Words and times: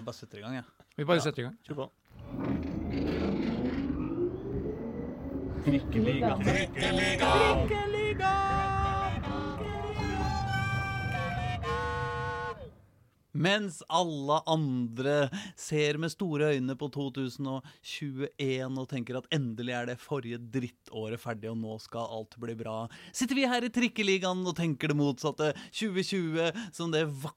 Jeg 0.00 0.06
bare 0.06 0.16
setter 0.16 0.38
i 0.38 0.40
gang, 0.40 0.54
jeg. 0.56 0.64
Vi 0.96 1.04
bare 1.04 1.20
setter 1.20 1.42
i 1.42 1.44
gang. 1.44 1.56
Kjør 1.60 1.76
på. 1.76 1.86
Mens 13.30 13.82
alle 13.92 14.40
andre 14.50 15.28
ser 15.60 15.98
med 16.00 16.10
store 16.12 16.54
øyne 16.56 16.74
på 16.80 16.88
2021 16.92 18.80
og 18.80 18.88
tenker 18.90 19.20
at 19.20 19.28
endelig 19.36 19.76
er 19.76 19.86
det 19.92 20.00
forrige 20.00 20.40
drittåret 20.56 21.20
ferdig, 21.20 21.52
og 21.52 21.60
nå 21.60 21.76
skal 21.84 22.08
alt 22.16 22.40
bli 22.40 22.56
bra, 22.58 22.88
sitter 23.12 23.38
vi 23.38 23.46
her 23.48 23.68
i 23.68 23.70
Trikkeligaen 23.72 24.42
og 24.48 24.56
tenker 24.58 24.90
det 24.90 24.98
motsatte. 24.98 25.52
2020 25.76 26.72
som 26.72 26.88
det 26.92 27.04
vakre, 27.06 27.36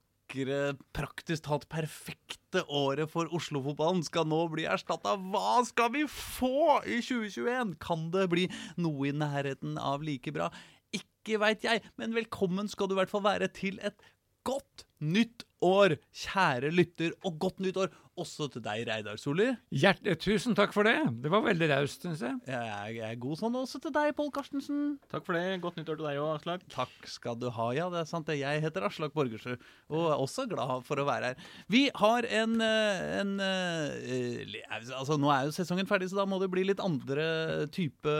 praktisk 0.92 1.44
talt 1.44 1.68
perfekte 1.68 2.64
året 2.66 3.10
for 3.10 3.28
Oslo-fotballen 3.34 4.02
skal 4.02 4.26
nå 4.26 4.48
bli 4.48 4.64
erstatta. 4.64 5.16
Hva 5.16 5.64
skal 5.64 5.92
vi 5.92 6.06
få 6.08 6.80
i 6.86 7.00
2021? 7.02 7.76
Kan 7.78 8.10
det 8.10 8.28
bli 8.32 8.48
noe 8.76 9.08
i 9.08 9.12
nærheten 9.12 9.78
av 9.78 10.02
like 10.02 10.32
bra? 10.32 10.50
Ikke 10.94 11.38
veit 11.42 11.64
jeg, 11.64 11.82
men 11.96 12.14
velkommen 12.14 12.68
skal 12.68 12.88
du 12.88 12.94
i 12.94 13.00
hvert 13.02 13.10
fall 13.10 13.24
være 13.24 13.48
til 13.52 13.78
et 13.82 13.98
godt 14.44 14.84
nytt 15.00 15.44
år, 15.64 15.96
kjære 16.12 16.70
lytter, 16.72 17.12
og 17.24 17.38
godt 17.40 17.60
nytt 17.64 17.76
år 17.80 17.92
også 18.20 18.48
til 18.52 18.62
deg, 18.64 18.84
Reidar 18.88 19.18
Solli. 19.20 19.50
Eh, 19.74 20.16
tusen 20.20 20.56
takk 20.56 20.74
for 20.74 20.86
det. 20.86 20.96
Det 21.22 21.32
var 21.32 21.44
veldig 21.44 21.68
raust, 21.72 22.04
syns 22.04 22.22
jeg. 22.24 22.38
Jeg 22.48 22.70
er, 22.74 22.90
jeg 22.94 23.06
er 23.10 23.20
god 23.22 23.40
sånn 23.40 23.58
også 23.60 23.80
til 23.82 23.94
deg, 23.94 24.12
Pål 24.18 24.30
Karstensen. 24.34 24.82
Takk 25.12 25.26
for 25.26 25.38
det. 25.38 25.44
Godt 25.64 25.78
nyttår 25.80 25.98
til 26.00 26.08
deg 26.08 26.20
òg, 26.22 26.30
Aslak. 26.38 26.66
Takk 26.72 27.08
skal 27.10 27.38
du 27.40 27.48
ha. 27.54 27.68
Ja, 27.76 27.88
det 27.92 28.02
er 28.02 28.10
sant. 28.10 28.28
det. 28.30 28.38
Jeg 28.40 28.62
heter 28.64 28.86
Aslak 28.88 29.14
Borgersrud, 29.16 29.62
og 29.92 30.06
er 30.12 30.22
også 30.24 30.46
glad 30.50 30.84
for 30.86 31.00
å 31.02 31.06
være 31.08 31.32
her. 31.32 31.48
Vi 31.72 31.86
har 31.94 32.28
en, 32.42 32.56
eh, 32.64 33.04
en 33.20 33.34
eh, 33.40 34.60
Altså, 34.74 35.16
nå 35.20 35.30
er 35.32 35.48
jo 35.48 35.54
sesongen 35.54 35.88
ferdig, 35.88 36.08
så 36.10 36.20
da 36.20 36.26
må 36.28 36.38
det 36.42 36.50
bli 36.52 36.64
litt 36.66 36.82
andre 36.82 37.66
type 37.74 38.14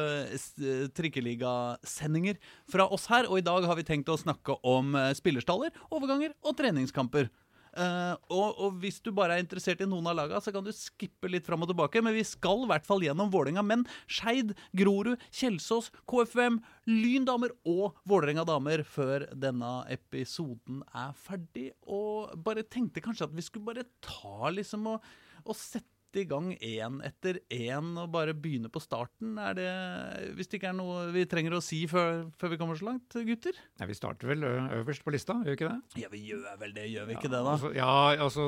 trikkeligasendinger 0.97 2.39
fra 2.70 2.86
oss 2.92 3.06
her. 3.12 3.29
Og 3.31 3.41
i 3.41 3.47
dag 3.47 3.67
har 3.69 3.79
vi 3.79 3.86
tenkt 3.86 4.11
å 4.12 4.19
snakke 4.20 4.58
om 4.67 4.95
eh, 4.98 5.12
spillerstaller, 5.17 5.75
overganger 5.95 6.34
og 6.45 6.56
treningskamper. 6.58 7.31
Eh, 7.75 8.14
og, 8.30 8.61
og 8.62 8.77
hvis 8.83 9.00
du 9.05 9.11
bare 9.14 9.36
er 9.36 9.44
interessert 9.44 9.83
i 9.83 9.89
noen 9.89 10.06
av 10.11 10.17
laga, 10.19 10.41
så 10.42 10.53
kan 10.55 10.64
du 10.64 10.72
skippe 10.75 11.30
litt 11.30 11.47
fram 11.47 11.64
og 11.67 11.70
tilbake. 11.72 12.03
Men 12.05 12.17
vi 12.17 12.25
skal 12.27 12.64
i 12.64 12.70
hvert 12.70 12.86
fall 12.86 13.05
gjennom 13.05 13.33
Vålerenga 13.33 13.64
menn, 13.67 13.86
Skeid, 14.06 14.55
Grorud, 14.77 15.22
Kjelsås, 15.34 15.91
KFUM, 16.11 16.61
Lyn 16.91 17.27
damer 17.28 17.55
og 17.69 17.98
Vålerenga 18.08 18.47
damer 18.48 18.84
før 18.86 19.27
denne 19.33 19.72
episoden 19.92 20.84
er 20.95 21.17
ferdig. 21.27 21.70
Og 21.89 22.34
bare 22.45 22.67
tenkte 22.67 23.02
kanskje 23.05 23.28
at 23.28 23.36
vi 23.36 23.47
skulle 23.47 23.72
bare 23.72 23.89
ta 24.05 24.52
liksom 24.55 24.95
og, 24.95 25.11
og 25.45 25.58
sette 25.58 25.94
i 26.17 26.25
gang 26.29 26.53
én 26.59 27.01
etter 27.05 27.41
én 27.51 27.93
og 28.01 28.11
bare 28.15 28.34
begynne 28.34 28.70
på 28.73 28.81
starten? 28.83 29.37
Er 29.39 29.55
det 29.59 30.34
Hvis 30.37 30.48
det 30.48 30.61
ikke 30.61 30.70
er 30.70 30.77
noe 30.79 31.11
vi 31.15 31.25
trenger 31.27 31.57
å 31.57 31.62
si 31.62 31.87
før, 31.91 32.31
før 32.39 32.53
vi 32.55 32.59
kommer 32.61 32.79
så 32.79 32.87
langt, 32.91 33.09
gutter? 33.15 33.53
Nei, 33.81 33.87
vi 33.91 33.95
starter 33.98 34.27
vel 34.31 34.42
øverst 34.45 35.05
på 35.05 35.12
lista, 35.15 35.35
gjør 35.45 35.53
vi 35.53 35.57
ikke 35.59 35.70
det? 35.73 36.03
Ja, 36.05 36.09
vi 36.12 36.20
gjør 36.31 36.59
vel 36.61 36.73
det, 36.77 36.87
gjør 36.92 37.07
vi 37.11 37.17
ikke 37.19 37.31
det, 37.31 37.41
da? 37.41 37.55
Altså, 37.55 37.73
ja, 37.75 37.91
altså 38.25 38.47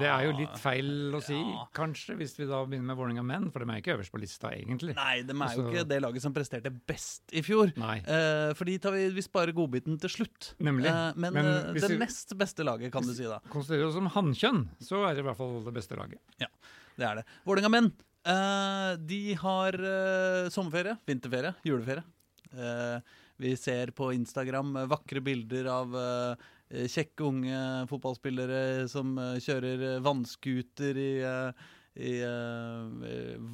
Det 0.00 0.08
er 0.12 0.26
jo 0.28 0.36
litt 0.38 0.58
feil 0.62 0.92
å 1.18 1.22
si, 1.22 1.34
Ja. 1.38 1.66
kanskje, 1.74 2.16
hvis 2.16 2.36
vi 2.38 2.46
da 2.46 2.64
begynner 2.64 2.92
med 2.92 2.96
Vålerenga 2.96 3.24
menn, 3.24 3.50
for 3.52 3.60
de 3.64 3.70
er 3.72 3.80
ikke 3.82 3.96
øverst 3.98 4.12
på 4.12 4.20
lista, 4.22 4.50
egentlig. 4.54 4.94
Nei, 4.96 5.22
de 5.22 5.32
er 5.32 5.36
jo 5.36 5.42
Altså- 5.42 5.68
ikke 5.72 5.88
det 5.88 6.02
laget 6.02 6.22
som 6.22 6.32
presterte 6.34 6.70
best 6.86 7.22
i 7.32 7.42
fjor. 7.42 7.72
Nei. 7.76 7.98
Eh, 7.98 8.52
for 8.54 8.64
de 8.64 8.78
tar 8.78 8.92
vi, 8.92 9.08
vi 9.10 9.20
sparer 9.22 9.52
godbiten 9.52 9.98
til 10.00 10.10
slutt. 10.10 10.54
Nemlig. 10.60 10.86
Eh, 10.86 11.12
men 11.16 11.32
Men 11.32 11.46
eh, 11.46 11.72
det 11.72 11.90
vi- 11.90 11.98
nest 11.98 12.36
beste 12.36 12.64
laget, 12.64 12.92
kan 12.92 13.02
du 13.02 13.12
si 13.14 13.24
da. 13.24 13.38
Konsiderer 13.50 13.86
oss 13.88 13.94
som 13.94 14.06
hannkjønn, 14.08 14.68
så 14.80 15.08
er 15.08 15.14
det 15.14 15.24
i 15.24 15.28
hvert 15.28 15.36
fall 15.36 15.62
det 15.64 15.74
beste 15.74 15.96
laget. 15.96 16.18
Ja, 16.40 16.46
det 16.96 17.06
er 17.08 17.20
det. 17.20 17.28
Vålerenga 17.48 17.72
menn, 17.72 17.92
Uh, 18.22 18.94
de 19.02 19.34
har 19.34 19.74
uh, 19.82 20.48
sommerferie, 20.54 20.94
vinterferie, 21.08 21.56
juleferie. 21.66 22.04
Uh, 22.54 23.02
vi 23.42 23.56
ser 23.58 23.90
på 23.96 24.12
Instagram 24.14 24.76
vakre 24.90 25.22
bilder 25.24 25.66
av 25.72 25.94
kjekke 26.72 27.24
unge 27.26 27.56
fotballspillere 27.90 28.86
som 28.88 29.16
kjører 29.42 29.98
vannskuter 30.04 31.00
i, 31.00 31.08
i 31.98 32.12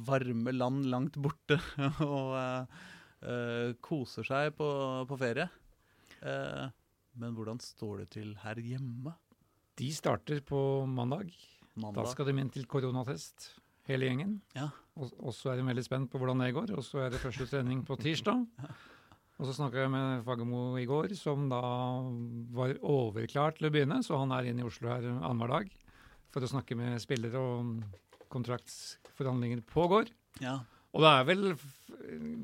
varme 0.07 0.53
land 0.53 0.85
langt 0.93 1.17
borte 1.19 1.57
og 2.05 3.81
koser 3.83 4.29
seg 4.29 4.53
på, 4.59 4.69
på 5.09 5.19
ferie. 5.19 5.49
Men 6.21 7.33
hvordan 7.35 7.59
står 7.63 8.03
det 8.03 8.09
til 8.19 8.35
her 8.45 8.61
hjemme? 8.61 9.17
De 9.81 9.89
starter 9.95 10.43
på 10.45 10.61
mandag. 10.85 11.33
Da 11.75 12.05
skal 12.09 12.29
de 12.29 12.35
inn 12.41 12.51
til 12.53 12.67
koronatest, 12.69 13.51
hele 13.89 14.09
gjengen. 14.09 14.37
Ja. 14.57 14.69
Og, 14.99 15.11
og 15.21 15.35
så 15.35 15.53
er 15.53 15.59
de 15.59 15.67
veldig 15.69 15.85
spent 15.85 16.11
på 16.11 16.21
hvordan 16.21 16.43
det 16.43 16.53
går. 16.55 16.73
Og 16.77 16.85
så 16.85 17.05
er 17.05 17.13
det 17.13 17.21
første 17.21 17.47
trening 17.49 17.83
på 17.87 17.97
tirsdag. 17.99 18.45
Og 19.39 19.47
så 19.47 19.53
snakka 19.55 19.85
jeg 19.85 19.91
med 19.93 20.25
Fagermo 20.25 20.73
i 20.75 20.83
går, 20.83 21.13
som 21.15 21.45
da 21.47 21.61
var 22.51 22.73
overklar 22.83 23.53
til 23.55 23.69
å 23.69 23.71
begynne. 23.71 24.01
Så 24.03 24.17
han 24.19 24.33
er 24.35 24.49
inne 24.49 24.65
i 24.65 24.67
Oslo 24.67 24.89
her 24.91 25.05
annenhver 25.07 25.53
dag 25.53 25.69
for 26.29 26.43
å 26.43 26.49
snakke 26.51 26.75
med 26.75 26.99
spillere, 26.99 27.39
og 27.39 28.27
kontraktsforhandlinger 28.33 29.63
pågår. 29.69 30.11
Ja. 30.43 30.57
Og 30.91 31.05
det 31.05 31.13
er 31.13 31.25
vel 31.29 31.45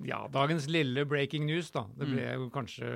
ja, 0.07 0.21
dagens 0.31 0.69
lille 0.71 1.05
breaking 1.09 1.45
news, 1.49 1.71
da. 1.73 1.83
Det 1.97 2.07
ble 2.09 2.25
jo 2.29 2.47
kanskje 2.53 2.89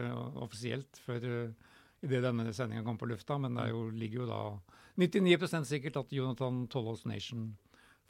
offisielt 0.46 1.00
før 1.04 1.26
uh, 1.26 1.70
idet 2.06 2.24
denne 2.24 2.54
sendinga 2.56 2.86
kom 2.86 3.00
på 3.02 3.10
lufta, 3.10 3.38
men 3.42 3.58
det 3.58 3.70
jo, 3.72 3.88
ligger 3.92 4.24
jo 4.24 4.30
da 4.30 4.42
99% 5.00 5.70
sikkert 5.70 5.98
at 6.02 6.14
Jonathan 6.14 6.66
Tollås 6.72 7.06
Nation 7.08 7.54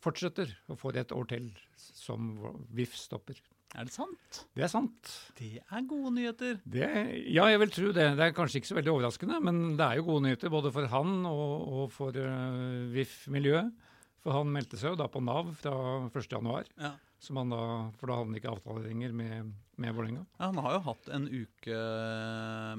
fortsetter 0.04 0.52
og 0.72 0.80
får 0.80 1.02
et 1.02 1.16
år 1.16 1.28
til 1.30 1.50
som 1.78 2.32
VIF-stopper. 2.76 3.40
Er 3.78 3.86
det 3.86 3.94
sant? 3.94 4.40
Det 4.58 4.64
er 4.66 4.72
sant. 4.72 5.12
Det 5.38 5.60
er 5.62 5.84
gode 5.86 6.12
nyheter. 6.16 6.56
Det, 6.66 6.88
ja, 7.30 7.46
jeg 7.52 7.60
vil 7.62 7.74
tro 7.76 7.92
det. 7.94 8.08
Det 8.18 8.26
er 8.26 8.34
kanskje 8.34 8.62
ikke 8.62 8.72
så 8.72 8.80
veldig 8.80 8.94
overraskende, 8.96 9.38
men 9.46 9.60
det 9.78 9.86
er 9.86 10.00
jo 10.00 10.08
gode 10.08 10.26
nyheter 10.26 10.50
både 10.54 10.72
for 10.74 10.90
han 10.90 11.20
og, 11.30 11.52
og 11.84 11.94
for 11.94 12.18
uh, 12.18 12.90
VIF-miljøet. 12.96 13.70
For 14.24 14.36
han 14.36 14.50
meldte 14.52 14.80
seg 14.80 14.96
jo 14.96 15.00
da 15.00 15.06
på 15.12 15.22
Nav 15.24 15.54
fra 15.62 15.76
1.1. 16.10 16.74
Ja. 16.82 16.96
For 17.20 17.36
da 17.46 18.16
hadde 18.16 18.16
han 18.16 18.36
ikke 18.40 18.52
avtale 18.56 18.84
lenger 18.88 19.14
med, 19.16 19.54
med 19.80 19.96
Vålerenga. 19.96 20.26
Ja, 20.40 20.50
han 20.50 20.60
har 20.64 20.78
jo 20.78 20.86
hatt 20.88 21.12
en 21.16 21.28
uke 21.30 21.80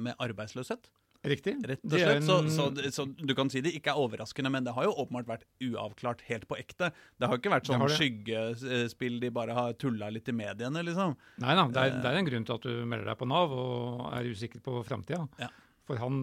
med 0.00 0.16
arbeidsløshet, 0.20 0.90
Riktig. 1.20 1.52
rett 1.68 1.82
og 1.84 1.92
slett. 1.92 2.24
Så, 2.24 2.36
så, 2.48 2.90
så 2.94 3.04
du 3.04 3.34
kan 3.36 3.50
si 3.52 3.60
det 3.64 3.74
ikke 3.76 3.92
er 3.92 4.00
overraskende, 4.00 4.52
men 4.52 4.64
det 4.64 4.72
har 4.76 4.86
jo 4.88 4.94
åpenbart 5.02 5.28
vært 5.28 5.46
uavklart 5.66 6.22
helt 6.30 6.46
på 6.48 6.56
ekte. 6.56 6.90
Det 7.20 7.28
har 7.28 7.40
ikke 7.40 7.52
vært 7.52 7.68
sånn 7.68 7.84
det. 7.84 7.96
skyggespill 7.98 9.18
de 9.20 9.32
bare 9.36 9.56
har 9.56 9.76
tulla 9.80 10.08
litt 10.12 10.30
i 10.32 10.36
mediene, 10.36 10.84
liksom. 10.86 11.16
Nei 11.44 11.56
da, 11.58 11.66
det 11.68 11.82
er, 11.82 11.98
det 12.00 12.12
er 12.12 12.20
en 12.22 12.30
grunn 12.30 12.46
til 12.48 12.56
at 12.56 12.68
du 12.68 12.86
melder 12.86 13.12
deg 13.12 13.20
på 13.20 13.28
Nav 13.28 13.52
og 13.52 14.06
er 14.14 14.30
usikker 14.32 14.64
på 14.64 14.80
framtida. 14.88 15.26
Ja. 15.42 15.50
For 15.90 15.98
han 15.98 16.18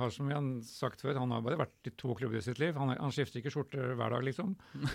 har 0.00 0.12
som 0.14 0.30
vi 0.30 0.32
har 0.32 0.44
sagt 0.64 1.02
før, 1.04 1.18
han 1.20 1.32
har 1.34 1.42
bare 1.44 1.58
vært 1.60 1.88
i 1.90 1.92
to 2.00 2.14
klubber 2.16 2.38
i 2.38 2.44
sitt 2.44 2.56
liv. 2.62 2.72
Han, 2.80 2.94
han 2.96 3.12
skifter 3.12 3.42
ikke 3.42 3.50
skjorte 3.52 3.90
hver 3.98 4.14
dag, 4.14 4.22
liksom. 4.24 4.54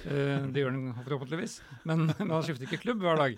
Eh, 0.10 0.48
det 0.50 0.64
gjør 0.64 0.74
han 0.74 0.96
forhåpentligvis. 1.06 1.60
Men, 1.86 2.08
men 2.10 2.34
han 2.34 2.42
skifter 2.48 2.66
ikke 2.66 2.80
klubb 2.88 3.04
hver 3.06 3.22
dag. 3.22 3.36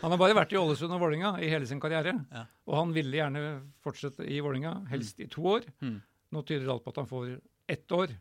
Han 0.00 0.10
har 0.10 0.18
bare 0.18 0.34
vært 0.40 0.56
i 0.56 0.58
Ålesund 0.58 0.96
og 0.96 1.04
Vålinga 1.04 1.36
i 1.38 1.52
hele 1.52 1.68
sin 1.70 1.78
karriere. 1.82 2.16
Ja. 2.34 2.42
Og 2.66 2.80
han 2.80 2.96
ville 2.96 3.20
gjerne 3.20 3.44
fortsette 3.86 4.26
i 4.26 4.40
Vålinga, 4.42 4.74
helst 4.90 5.22
i 5.22 5.28
to 5.30 5.46
år. 5.52 5.70
Mm. 5.84 6.00
Nå 6.34 6.42
tyder 6.50 6.74
alt 6.74 6.82
på 6.82 6.96
at 6.96 6.98
han 7.04 7.10
får 7.12 7.30
ett 7.76 7.94
år. 7.94 8.16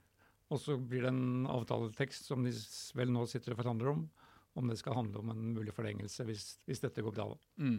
Og 0.54 0.62
så 0.62 0.78
blir 0.78 1.08
det 1.08 1.16
en 1.16 1.50
avtaletekst 1.50 2.30
som 2.30 2.46
de 2.46 2.54
vel 3.00 3.10
nå 3.16 3.26
sitter 3.32 3.56
og 3.56 3.64
forhandler 3.64 3.96
om. 3.96 4.06
Om 4.54 4.70
det 4.70 4.78
skal 4.84 5.00
handle 5.00 5.24
om 5.24 5.34
en 5.34 5.50
mulig 5.58 5.74
forlengelse 5.74 6.30
hvis, 6.30 6.46
hvis 6.70 6.86
dette 6.86 7.02
går 7.02 7.18
bra. 7.18 7.32
da. 7.34 7.66
Mm. 7.66 7.78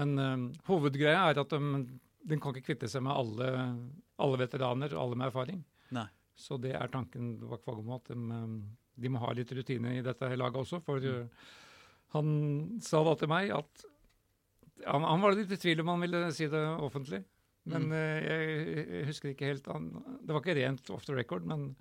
Men 0.00 0.18
eh, 0.24 0.50
hovedgreia 0.72 1.28
er 1.28 1.44
at 1.44 1.52
de, 1.52 1.84
de 2.26 2.38
kan 2.42 2.54
ikke 2.54 2.72
kvitte 2.72 2.90
seg 2.90 3.04
med 3.06 3.14
alle, 3.14 3.50
alle 4.22 4.40
veteraner, 4.40 4.94
alle 4.98 5.18
med 5.18 5.28
erfaring. 5.28 5.60
Nei. 5.94 6.06
Så 6.36 6.58
det 6.60 6.74
er 6.76 6.90
tanken 6.92 7.36
bak 7.40 7.62
Fagermo, 7.64 7.96
at 8.00 8.10
de, 8.12 8.16
eh, 8.36 8.56
de 9.02 9.12
må 9.12 9.22
ha 9.22 9.32
litt 9.36 9.52
rutine 9.56 9.94
i 9.96 10.02
dette 10.04 10.32
laget 10.36 10.58
også. 10.64 10.82
For 10.84 11.00
mm. 11.00 11.30
han 12.16 12.34
sa 12.84 13.02
da 13.06 13.14
til 13.20 13.30
meg 13.32 13.52
at 13.56 13.86
han, 14.84 15.06
han 15.06 15.22
var 15.22 15.36
litt 15.36 15.54
i 15.54 15.60
tvil 15.60 15.80
om 15.80 15.94
han 15.94 16.04
ville 16.04 16.26
si 16.36 16.48
det 16.52 16.64
offentlig. 16.84 17.22
Men 17.66 17.88
Mm. 17.88 17.92
eh, 17.98 18.18
jeg, 18.22 18.86
jeg 18.86 19.06
husker 19.08 19.32
ikke 19.32 19.48
helt 19.50 19.64
han, 19.66 19.88
Det 20.22 20.30
var 20.30 20.42
ikke 20.44 20.54
rent 20.54 20.90
off 20.94 21.06
the 21.08 21.16
record, 21.16 21.42
men 21.50 21.72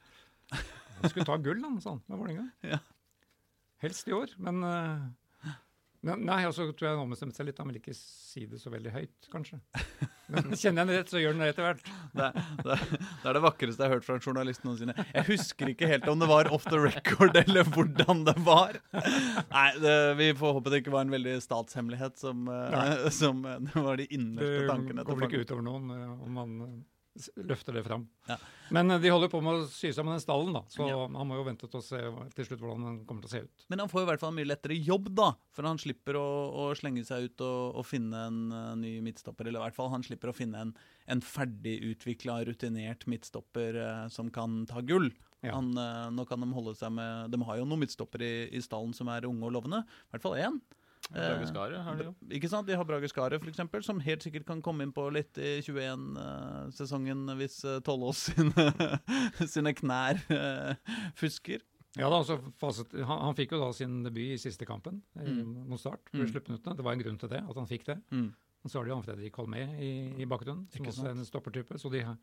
han 0.49 1.11
skulle 1.11 1.27
ta 1.27 1.35
gull, 1.37 1.61
han, 1.61 1.77
sa 1.81 1.91
han, 1.93 2.01
med 2.07 2.17
Vålerenga. 2.21 2.47
Ja. 2.73 2.79
Helst 3.83 4.07
i 4.09 4.15
år, 4.15 4.31
eh, 4.33 4.41
men, 4.47 4.63
Nei, 6.05 6.41
og 6.45 6.53
så 6.53 6.67
tror 6.69 6.85
jeg 6.85 6.93
han 6.95 7.01
ombestemte 7.01 7.33
seg 7.39 7.47
litt. 7.47 7.57
Han 7.61 7.69
vil 7.71 7.79
ikke 7.79 7.93
si 7.97 8.43
det 8.49 8.59
så 8.61 8.69
veldig 8.69 8.91
høyt, 8.93 9.27
kanskje. 9.33 9.57
Men 10.29 10.51
kjenner 10.57 10.81
jeg 10.81 10.83
ham 10.83 10.91
rett, 10.93 11.09
så 11.11 11.21
gjør 11.21 11.33
han 11.33 11.41
det 11.41 11.47
etter 11.53 11.65
hvert. 11.65 11.89
Det, 12.17 12.27
det, 12.65 12.77
det 12.99 13.29
er 13.31 13.37
det 13.37 13.41
vakreste 13.45 13.81
jeg 13.83 13.89
har 13.89 13.95
hørt 13.97 14.05
fra 14.07 14.17
en 14.19 14.23
journalist 14.25 14.63
noensinne. 14.67 14.95
Jeg 15.15 15.25
husker 15.31 15.71
ikke 15.73 15.89
helt 15.89 16.07
om 16.11 16.21
det 16.21 16.29
var 16.29 16.49
off 16.53 16.65
the 16.69 16.79
record 16.81 17.37
eller 17.41 17.65
hvordan 17.73 18.23
det 18.29 18.35
var. 18.45 18.77
Nei, 18.93 19.67
det, 19.81 19.95
Vi 20.21 20.29
får 20.39 20.57
håpe 20.59 20.73
det 20.75 20.81
ikke 20.83 20.93
var 20.95 21.05
en 21.07 21.13
veldig 21.17 21.35
statshemmelighet 21.45 22.21
som, 22.21 22.45
eh, 22.53 23.07
som 23.13 23.41
eh, 23.49 23.61
det 23.69 23.85
var 23.89 23.97
de 24.01 24.05
Det 24.05 24.19
innerste 24.19 24.67
tankene 24.69 25.05
går 25.09 25.21
vel 25.21 25.29
ikke 25.31 25.45
utover 25.47 25.65
noen 25.71 25.89
eh, 25.95 26.11
om 26.29 26.41
s- 26.43 26.83
løfter 27.35 27.77
det 27.77 27.83
fram. 27.85 28.05
Ja. 28.27 28.37
Men 28.75 28.91
eh, 28.91 28.99
de 28.99 29.11
holder 29.13 29.29
på 29.31 29.39
med 29.43 29.61
å 29.61 29.67
sy 29.71 29.91
sammen 29.95 30.15
den 30.15 30.23
stallen, 30.23 30.53
da, 30.55 30.63
så 30.71 30.87
Ja. 30.89 30.97
han 31.07 31.29
må 31.29 31.37
jo 31.37 31.45
vente 31.47 31.69
til 31.69 31.79
å 31.79 31.83
se 31.85 31.99
til 32.35 32.47
slutt 32.47 32.61
hvordan 32.61 32.85
den 32.85 32.97
kommer 33.07 33.25
til 33.25 33.29
å 33.29 33.33
se 33.33 33.41
ut. 33.45 33.65
Men 33.71 33.83
han 33.83 33.91
får 33.91 34.03
i 34.03 34.09
hvert 34.09 34.23
fall 34.23 34.33
en 34.33 34.39
mye 34.39 34.49
lettere 34.49 34.77
jobb, 34.77 35.11
da. 35.15 35.29
For 35.55 35.67
han 35.67 35.79
slipper 35.81 36.19
å, 36.19 36.27
å 36.51 36.65
slenge 36.77 37.05
seg 37.07 37.29
ut 37.29 37.45
og, 37.45 37.79
og 37.79 37.87
finne 37.87 38.25
en 38.29 38.41
uh, 38.51 38.73
ny 38.79 38.97
midtstopper. 39.05 39.47
Eller 39.47 39.61
i 39.61 39.65
hvert 39.67 39.77
fall 39.77 39.93
han 39.93 40.05
slipper 40.05 40.31
å 40.31 40.35
finne 40.35 40.65
en, 40.67 40.73
en 41.11 41.23
ferdigutvikla, 41.23 42.41
rutinert 42.49 43.07
midtstopper 43.11 43.79
uh, 43.79 44.07
som 44.11 44.31
kan 44.33 44.63
ta 44.69 44.83
gull. 44.85 45.11
Ja. 45.45 45.55
Han, 45.55 45.75
uh, 45.77 46.09
nå 46.11 46.25
kan 46.27 46.41
de 46.41 46.49
holde 46.55 46.73
seg 46.79 46.89
med 46.95 47.29
De 47.31 47.39
har 47.45 47.59
jo 47.59 47.67
noen 47.69 47.83
midtstoppere 47.85 48.25
i, 48.25 48.47
i 48.57 48.63
stallen 48.65 48.95
som 48.97 49.11
er 49.13 49.27
unge 49.29 49.45
og 49.45 49.55
lovende. 49.55 49.85
I 49.85 50.15
hvert 50.15 50.25
fall 50.25 50.41
én. 50.41 50.59
Brage 51.13 51.47
Skaret 51.51 51.83
har 51.85 51.95
de 51.99 52.07
jo. 52.07 52.13
Ikke 52.33 52.49
sant? 52.49 52.65
De 52.67 52.75
har 52.75 52.85
Brage 52.89 53.07
Skaret, 53.11 53.43
eksempel, 53.47 53.83
som 53.85 53.99
helt 54.03 54.23
sikkert 54.25 54.45
kan 54.47 54.61
komme 54.65 54.83
inn 54.87 54.91
på 54.95 55.05
litt 55.13 55.37
i 55.37 55.59
21-sesongen 55.61 57.25
hvis 57.39 57.59
uh, 57.67 57.77
Tollås 57.85 58.25
sine, 58.31 58.65
sine 59.53 59.73
knær 59.77 60.19
eh, 60.33 60.95
fusker. 61.19 61.63
Ja 61.95 62.09
da, 62.11 62.17
altså 62.19 62.39
faset, 62.59 62.91
han, 63.07 63.21
han 63.29 63.37
fikk 63.37 63.53
jo 63.55 63.61
da 63.61 63.69
sin 63.75 64.01
debut 64.03 64.33
i 64.33 64.39
siste 64.41 64.67
kampen 64.67 65.01
eh, 65.19 65.29
Mm. 65.29 65.53
mot 65.71 65.79
start. 65.79 66.01
Mm. 66.11 66.25
Det 66.27 66.83
var 66.83 66.91
en 66.97 67.03
grunn 67.05 67.19
til 67.21 67.31
det, 67.31 67.43
at 67.45 67.55
han 67.61 67.69
fikk 67.69 67.85
det. 67.87 67.99
Mm. 68.11 68.27
Og 68.65 68.71
så 68.71 68.79
har 68.79 68.87
de 68.87 68.91
Jan 68.95 69.05
Fredrik 69.05 69.37
Holmé 69.39 69.61
i, 69.79 69.91
i 70.19 70.25
bakgrunnen, 70.27 70.65
som 70.73 70.87
også 70.89 71.05
er 71.05 71.13
en 71.15 71.27
stoppertype. 71.27 71.77
Så 71.79 71.91
de, 71.93 72.01
har- 72.07 72.17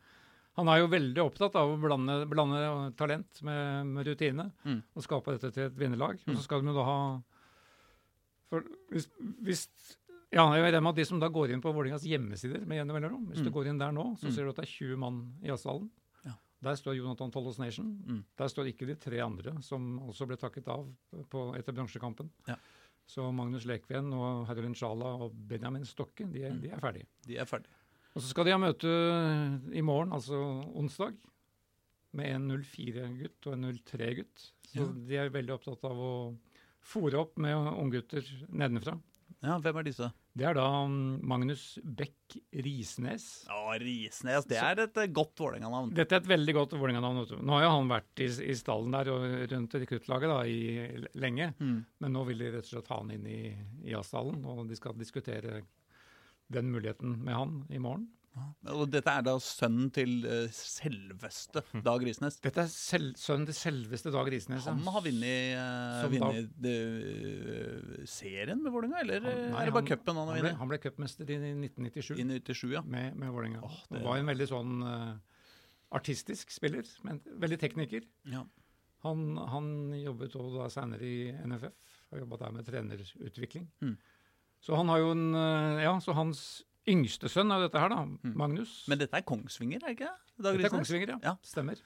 han 0.59 0.69
er 0.69 0.81
jo 0.83 0.89
veldig 0.91 1.23
opptatt 1.23 1.55
av 1.57 1.71
å 1.73 1.77
blande, 1.81 2.19
blande 2.29 2.59
talent 2.99 3.39
med, 3.47 3.87
med 3.95 4.05
rutine 4.11 4.49
Mm. 4.67 4.81
og 4.93 5.05
skape 5.07 5.33
dette 5.37 5.53
til 5.55 5.69
et 5.71 5.79
vinnerlag. 5.79 6.19
Og 6.27 6.35
så 6.37 6.43
skal 6.45 6.61
de 6.61 6.69
jo 6.69 6.75
da 6.77 6.83
ha 6.85 6.97
for 8.53 8.63
hvis, 8.93 9.07
hvis 9.43 9.63
ja, 10.33 10.45
jeg 10.53 10.63
regner 10.65 10.81
med 10.85 10.93
at 10.93 10.99
De 11.01 11.05
som 11.09 11.19
da 11.21 11.27
går 11.33 11.51
inn 11.53 11.61
på 11.63 11.73
Vålerengas 11.73 12.05
hjemmesider 12.09 12.63
med 12.69 12.79
jevne 12.79 12.93
mellomrom, 12.95 13.25
hvis 13.31 13.41
du 13.43 13.49
Mm. 13.49 13.53
går 13.57 13.67
inn 13.71 13.81
der 13.81 13.91
nå, 13.93 14.05
så 14.17 14.27
Mm. 14.29 14.31
ser 14.35 14.43
du 14.45 14.49
at 14.53 14.55
det 14.61 14.65
er 14.67 14.71
20 14.77 14.97
mann 14.97 15.19
i 15.43 15.49
Asdalen. 15.53 15.89
Ja. 16.25 16.33
Der 16.63 16.75
står 16.79 16.95
Jonathan 16.97 17.31
Tollos 17.31 17.59
Nation. 17.59 17.91
Mm. 18.07 18.23
Der 18.37 18.47
står 18.47 18.65
ikke 18.71 18.87
de 18.87 18.95
tre 18.95 19.19
andre 19.21 19.61
som 19.61 19.99
også 19.99 20.25
ble 20.27 20.37
takket 20.37 20.67
av 20.67 20.87
på, 21.29 21.55
etter 21.57 21.73
bransjekampen. 21.73 22.29
Ja. 22.47 22.55
Så 23.05 23.33
Magnus 23.35 23.65
Lekven 23.65 24.13
og 24.13 24.47
Herolin 24.47 24.73
Sjala 24.73 25.05
og 25.25 25.33
Benjamin 25.47 25.83
Stokke, 25.85 26.25
de 26.31 26.43
er, 26.45 26.51
Mm. 26.53 26.61
de 26.61 26.69
er 26.69 26.79
ferdige. 26.79 27.05
De 27.27 27.37
er 27.37 27.45
ferdige. 27.45 27.73
Og 28.15 28.21
så 28.21 28.27
skal 28.29 28.45
de 28.45 28.51
ha 28.51 28.57
møte 28.57 29.73
i 29.75 29.81
morgen, 29.81 30.11
altså 30.13 30.33
onsdag, 30.73 31.13
med 32.13 32.25
en 32.35 32.47
04-gutt 32.51 33.47
og 33.47 33.53
en 33.53 33.63
03-gutt. 33.73 34.51
Så 34.69 34.75
Ja. 34.79 34.85
de 34.85 35.15
er 35.17 35.29
veldig 35.29 35.49
opptatt 35.59 35.83
av 35.83 35.97
å 35.97 36.37
fòre 36.87 37.19
opp 37.23 37.39
med 37.41 37.55
unggutter 37.73 38.27
nedenfra. 38.49 38.97
Ja, 39.43 39.57
hvem 39.59 39.79
er 39.81 39.85
disse? 39.87 40.07
Det 40.33 40.45
er 40.47 40.55
da 40.55 40.65
mm, 40.87 41.19
Magnus 41.27 41.63
Beck 41.83 42.37
Risnes. 42.63 43.25
Å, 43.51 43.75
Risnes. 43.81 44.47
Det 44.47 44.57
er 44.57 44.79
et 44.85 44.99
eh, 45.03 45.09
godt 45.11 45.43
Vålerenga-navn. 45.43 45.91
Dette 45.97 46.15
er 46.15 46.23
et 46.23 46.29
veldig 46.31 46.55
godt 46.57 46.75
Vålerenga-navn. 46.77 47.43
Nå 47.43 47.57
har 47.57 47.65
jo 47.65 47.73
han 47.75 47.91
vært 47.91 48.23
i, 48.23 48.29
i 48.47 48.55
stallen 48.57 48.95
der 48.95 49.11
og 49.11 49.27
rundt 49.51 49.75
rekruttlaget 49.83 51.11
lenge. 51.19 51.51
Mm. 51.59 51.77
Men 52.01 52.15
nå 52.15 52.23
vil 52.29 52.39
de 52.39 52.53
rett 52.55 52.69
og 52.69 52.71
slett 52.71 52.91
ha 52.93 53.01
han 53.01 53.11
inn 53.17 53.27
i, 53.27 53.41
i 53.83 53.97
A-stallen, 53.99 54.39
og 54.47 54.63
de 54.69 54.79
skal 54.79 54.95
diskutere 54.97 55.61
den 56.53 56.71
muligheten 56.71 57.19
med 57.25 57.35
han 57.35 57.59
i 57.69 57.83
morgen. 57.83 58.07
Og 58.73 58.87
dette 58.89 59.11
er 59.11 59.21
da 59.27 59.35
sønnen 59.43 59.91
til 59.93 60.23
eh, 60.25 60.47
selveste 60.55 61.61
Dag 61.85 62.01
Risnes. 62.01 62.39
Dette 62.41 62.63
er 62.63 62.71
selv, 62.71 63.11
sønnen 63.21 63.45
til 63.49 63.53
selveste 63.57 64.09
Dag 64.13 64.29
Risnes. 64.33 64.65
Han 64.65 64.79
har 64.89 65.03
vunnet, 65.05 65.53
uh, 65.59 65.99
Som 66.01 66.15
vunnet 66.15 66.67
eh, 66.71 68.07
serien 68.09 68.63
med 68.63 68.73
Vålerenga, 68.73 69.03
eller 69.03 69.21
Han- 69.27 69.51
nei, 69.53 69.61
er 69.61 69.65
det 69.69 69.75
bare 69.75 69.83
han- 69.85 69.91
cupen 69.91 70.15
han 70.15 70.27
har 70.27 70.35
Han 70.35 70.43
vunnet? 70.45 70.57
han 70.63 70.67
ble 70.73 70.77
cupmester 70.79 71.29
i 71.29 71.37
1997 71.37 72.17
I 72.19 72.23
97, 72.23 72.71
ja. 72.73 72.81
med, 72.81 73.15
med 73.15 73.29
Vålerenga. 73.29 73.61
Oh, 73.63 73.77
det- 73.89 73.99
Det 73.99 74.03
var 74.07 74.17
en 74.17 74.25
veldig 74.25 74.47
sånn 74.49 74.83
uh, 74.83 75.17
artistisk 75.91 76.49
spiller, 76.51 76.83
men 77.03 77.21
veldig 77.37 77.59
tekniker. 77.59 78.01
ja. 78.25 78.43
Han, 79.03 79.35
han 79.35 79.91
jobbet 79.99 80.31
også 80.31 80.61
da 80.63 80.69
senere 80.71 81.03
i 81.03 81.31
NFF, 81.45 81.73
har 82.09 82.19
jobbet 82.21 82.39
der 82.39 82.51
med 82.55 82.65
trenerutvikling. 82.65 83.67
Mm. 83.83 83.97
Så 84.63 84.77
han 84.77 84.87
har 84.87 84.97
jo 84.99 85.09
en 85.11 85.35
eh, 85.35 85.81
Ja, 85.83 85.99
så 85.99 86.13
hans 86.15 86.63
yngste 86.89 87.29
sønn 87.31 87.53
av 87.53 87.63
dette 87.65 87.79
her, 87.79 87.93
da. 87.93 88.33
Magnus. 88.35 88.83
Mm. 88.83 88.93
Men 88.93 89.03
dette 89.03 89.19
er 89.19 89.27
Kongsvinger, 89.27 89.83
er 89.83 89.91
det 89.91 89.99
ikke? 89.99 90.09
det? 90.09 90.43
Dag 90.43 90.57
dette 90.57 90.69
er 90.69 90.75
Kongsvinger, 90.77 91.15
ja. 91.15 91.19
Ja. 91.31 91.37
Stemmer. 91.45 91.79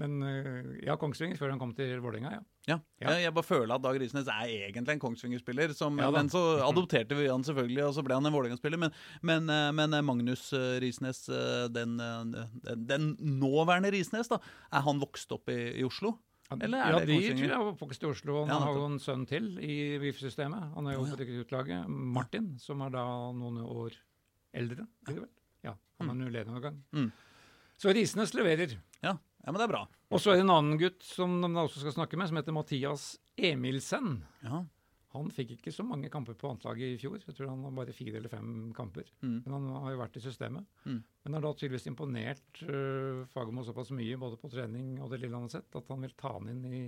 Men 0.00 0.16
eh, 0.26 0.70
ja, 0.88 0.96
Kongsvinger 0.98 1.38
før 1.38 1.52
han 1.52 1.60
kom 1.60 1.70
til 1.76 2.00
Vålerenga, 2.02 2.32
ja. 2.34 2.42
Ja. 2.64 2.78
Ja. 3.02 3.14
Jeg, 3.20 3.34
bare 3.36 3.46
føler 3.46 3.76
at 3.76 3.82
Dag 3.84 3.98
Risnes 4.00 4.28
er 4.32 4.50
egentlig 4.50 4.94
en 4.94 5.02
Kongsvinger-spiller. 5.02 5.74
Ja 5.78 6.10
men 6.14 6.30
så 6.32 6.42
adopterte 6.70 7.18
vi 7.18 7.28
han 7.28 7.44
selvfølgelig, 7.46 7.84
og 7.84 7.94
så 7.94 8.02
ble 8.06 8.18
han 8.18 8.26
en 8.26 8.34
Vålerenga-spiller. 8.34 8.80
Men, 8.80 8.94
men, 9.22 9.50
eh, 9.52 9.70
men 9.76 9.94
eh, 9.94 10.04
Magnus 10.06 10.48
Risnes, 10.82 11.24
den, 11.74 11.98
den, 12.00 12.86
den 12.90 13.10
nåværende 13.38 13.92
Risnes, 13.94 14.32
da, 14.32 14.40
er 14.72 14.86
han 14.86 15.02
vokst 15.02 15.34
opp 15.36 15.52
i, 15.52 15.60
i 15.78 15.86
Oslo? 15.86 16.16
Eller 16.62 16.78
er 16.78 16.94
ja, 16.94 17.00
det 17.00 17.08
de 17.08 17.32
tror 17.34 17.50
jeg 17.50 17.58
var 17.58 17.70
oppvokst 17.72 18.04
i 18.04 18.06
Oslo. 18.06 18.36
og 18.42 18.48
Ja, 18.48 18.54
Han 18.54 18.62
har 18.68 18.78
jo 18.78 18.84
en 18.86 18.98
sønn 19.02 19.26
til 19.26 19.48
i 19.58 19.98
VIF-systemet. 20.02 20.74
Han 20.76 20.86
er 20.86 20.94
jo 20.94 21.06
på 21.08 21.18
rekruttlaget. 21.20 21.88
Martin, 21.88 22.58
som 22.62 22.82
er 22.86 22.94
da 22.94 23.04
noen 23.34 23.58
år 23.64 23.96
eldre. 24.54 24.86
Ja, 25.64 25.74
han 25.98 26.10
er 26.10 26.14
en 26.14 26.26
U-lederårgang. 26.28 26.78
Mm. 26.92 27.10
Så 27.80 27.94
Risnes 27.96 28.34
leverer. 28.36 28.76
Ja, 29.02 29.16
ja 29.16 29.50
men 29.50 29.58
det 29.58 29.66
er 29.66 29.72
bra. 29.74 29.82
Og 30.14 30.22
så 30.22 30.30
er 30.30 30.38
det 30.38 30.44
en 30.46 30.54
annen 30.54 30.78
gutt 30.78 31.02
som 31.02 31.40
de 31.42 31.50
også 31.58 31.82
skal 31.82 31.96
snakke 31.96 32.16
med, 32.20 32.30
som 32.30 32.38
heter 32.38 32.54
Mathias 32.54 33.06
Emilsen. 33.36 34.20
Ja. 34.44 34.62
Han 35.14 35.30
fikk 35.30 35.52
ikke 35.54 35.72
så 35.74 35.84
mange 35.86 36.10
kamper 36.10 36.34
på 36.38 36.48
annetlaget 36.50 36.96
i 36.96 36.98
fjor. 36.98 37.20
Jeg 37.22 37.36
tror 37.36 37.52
han 37.52 37.62
har 37.66 37.74
bare 37.76 37.94
fire 37.94 38.18
eller 38.18 38.32
fem 38.32 38.72
kamper. 38.74 39.10
Mm. 39.22 39.36
Men 39.44 39.54
han 39.56 39.68
har 39.84 39.94
jo 39.94 40.00
vært 40.00 40.18
i 40.18 40.22
systemet. 40.24 40.66
Mm. 40.84 40.98
Men 41.22 41.36
har 41.38 41.44
da 41.44 41.52
tydeligvis 41.54 41.86
imponert 41.90 42.62
uh, 42.66 43.22
Fagermo 43.30 43.62
såpass 43.66 43.92
mye 43.94 44.18
både 44.20 44.40
på 44.40 44.50
trening 44.50 44.96
og 44.98 45.12
det 45.12 45.22
lille 45.22 45.38
han 45.38 45.46
har 45.46 45.54
sett, 45.54 45.70
at 45.78 45.92
han 45.92 46.02
vil 46.02 46.16
ta 46.18 46.34
han 46.34 46.50
inn 46.50 46.66
i, 46.66 46.82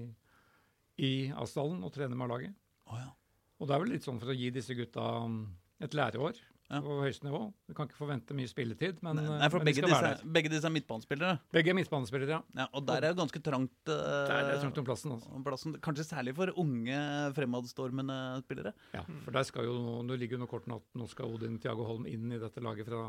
i 1.06 1.12
A-stallen 1.38 1.86
og 1.86 1.94
trene 1.94 2.18
med 2.18 2.32
laget. 2.34 2.58
Oh, 2.90 2.98
ja. 2.98 3.12
Og 3.60 3.70
det 3.70 3.76
er 3.76 3.84
vel 3.84 3.94
litt 3.94 4.06
sånn 4.06 4.20
for 4.22 4.34
å 4.34 4.36
gi 4.36 4.50
disse 4.54 4.74
gutta 4.76 5.06
um, 5.24 5.40
et 5.82 5.94
læreår 5.94 6.42
Ja. 6.68 6.80
på 6.82 6.96
høyeste 6.98 7.22
nivå. 7.28 7.40
Du 7.68 7.74
kan 7.78 7.86
ikke 7.86 7.94
forvente 7.98 8.34
mye 8.34 8.48
spilletid, 8.50 8.96
men, 9.06 9.14
Nei, 9.20 9.24
uh, 9.24 9.36
nei, 9.38 9.48
men 9.52 9.64
de 9.68 9.72
være 9.82 9.86
disse, 9.86 10.00
der. 10.02 10.32
begge 10.34 10.50
disse 10.50 10.66
er 10.66 10.72
midtbanespillere. 10.74 11.36
Begge 11.54 11.70
er 11.70 11.76
midtbanespillere, 11.78 12.28
ja. 12.28 12.40
Ja, 12.58 12.66
og 12.74 12.86
der 12.88 12.96
er 12.96 13.12
det 13.14 13.20
ganske 13.20 13.42
trangt. 13.46 13.76
uh, 13.86 13.94
Der 14.26 14.50
er 14.56 14.60
trangt 14.64 14.78
om 14.82 14.84
plassen. 14.88 15.12
Altså. 15.14 15.42
plassen. 15.46 15.76
Kanskje 15.80 16.04
særlig 16.08 16.34
for 16.34 16.50
unge, 16.58 16.98
fremadstormende 17.38 18.42
spillere. 18.42 18.72
Ja, 18.94 19.04
for 19.24 19.30
der 19.36 19.46
skal 19.46 19.64
jo, 19.68 20.02
nå- 20.02 20.18
ligger 20.18 20.38
noe 20.42 20.50
kortene 20.50 20.76
at 20.80 20.86
nå 20.98 21.06
skal 21.08 21.30
Odin 21.36 21.58
Tiago 21.62 21.84
Holm 21.86 22.06
inn 22.10 22.32
i 22.32 22.38
dette 22.42 22.60
laget 22.60 22.86
fra, 22.88 23.04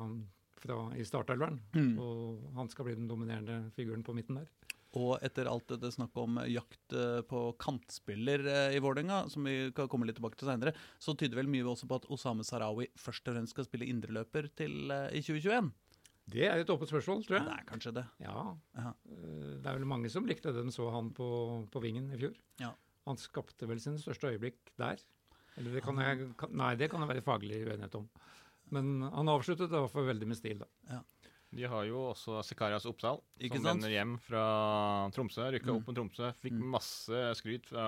fra 0.62 0.78
i 0.96 1.02
startelveren. 1.08 1.60
Mm. 1.74 1.98
Og 1.98 2.54
han 2.62 2.70
skal 2.70 2.86
bli 2.86 2.96
den 2.96 3.08
dominerende 3.10 3.72
figuren 3.76 4.04
på 4.06 4.14
midten 4.14 4.36
der. 4.42 4.48
Og 4.96 5.18
etter 5.22 5.50
alt 5.52 5.68
det 5.82 5.90
snakket 5.94 6.22
om 6.24 6.38
jakt 6.48 6.94
eh, 6.96 7.20
på 7.28 7.42
kantspiller 7.60 8.46
eh, 8.48 8.76
i 8.78 8.80
Vålerenga, 8.80 9.26
som 9.30 9.44
vi 9.44 9.72
kan 9.76 9.90
komme 9.92 10.08
litt 10.08 10.16
tilbake 10.16 10.40
til 10.40 10.48
senere, 10.48 10.72
så 11.04 11.12
tyder 11.20 11.36
vel 11.42 11.50
mye 11.52 11.68
også 11.68 11.90
på 11.92 11.98
at 12.00 12.08
Osame 12.14 12.46
Sarawi 12.48 12.88
først 12.98 13.28
og 13.28 13.36
fremst 13.36 13.52
skal 13.54 13.68
spille 13.68 13.90
indreløper 13.92 14.48
til 14.56 14.90
eh, 14.96 15.10
i 15.20 15.22
2021. 15.26 15.74
Det 16.28 16.44
er 16.48 16.60
et 16.60 16.72
åpent 16.72 16.90
spørsmål, 16.92 17.22
tror 17.28 17.38
jeg. 17.38 17.46
Det 17.48 17.54
er 17.60 17.68
kanskje 17.70 17.94
det. 18.00 18.06
Ja, 18.24 18.56
Ja. 18.80 18.94
eh, 19.12 19.52
Det 19.60 19.66
er 19.68 19.78
vel 19.78 19.86
mange 19.92 20.10
som 20.12 20.26
likte 20.28 20.52
den 20.56 20.72
så 20.76 20.90
han 20.96 21.12
på, 21.16 21.28
på 21.72 21.84
vingen 21.84 22.10
i 22.12 22.18
fjor. 22.20 22.34
Ja. 22.64 22.72
Han 23.08 23.20
skapte 23.20 23.68
vel 23.68 23.80
sine 23.84 24.00
største 24.00 24.32
øyeblikk 24.34 24.74
der. 24.80 25.00
Eller 25.58 25.74
det 25.78 25.84
kan 25.84 25.98
jeg, 25.98 26.32
nei, 26.52 26.74
det 26.76 26.90
kan 26.92 27.02
det 27.02 27.08
være 27.10 27.24
faglig 27.26 27.64
uenighet 27.66 27.96
om. 28.00 28.08
Men 28.76 29.02
han 29.08 29.30
avsluttet 29.32 29.72
i 29.72 29.80
hvert 29.80 29.92
fall 29.94 30.06
veldig 30.10 30.28
med 30.28 30.38
stil, 30.38 30.60
da. 30.60 30.68
De 31.56 31.64
har 31.64 31.86
jo 31.88 32.10
også 32.12 32.42
Sekarias 32.44 32.86
Oppsal, 32.86 33.22
Ikke 33.40 33.56
som 33.62 33.64
vender 33.70 33.90
hjem 33.94 34.18
fra 34.20 34.42
Tromsø. 35.16 35.46
Rykka 35.56 35.72
Mm. 35.72 35.78
opp 35.80 35.88
med 35.88 35.96
Tromsø. 35.96 36.34
Fikk 36.44 36.58
Mm. 36.60 36.66
masse 36.76 37.22
skryt 37.40 37.66
fra, 37.66 37.86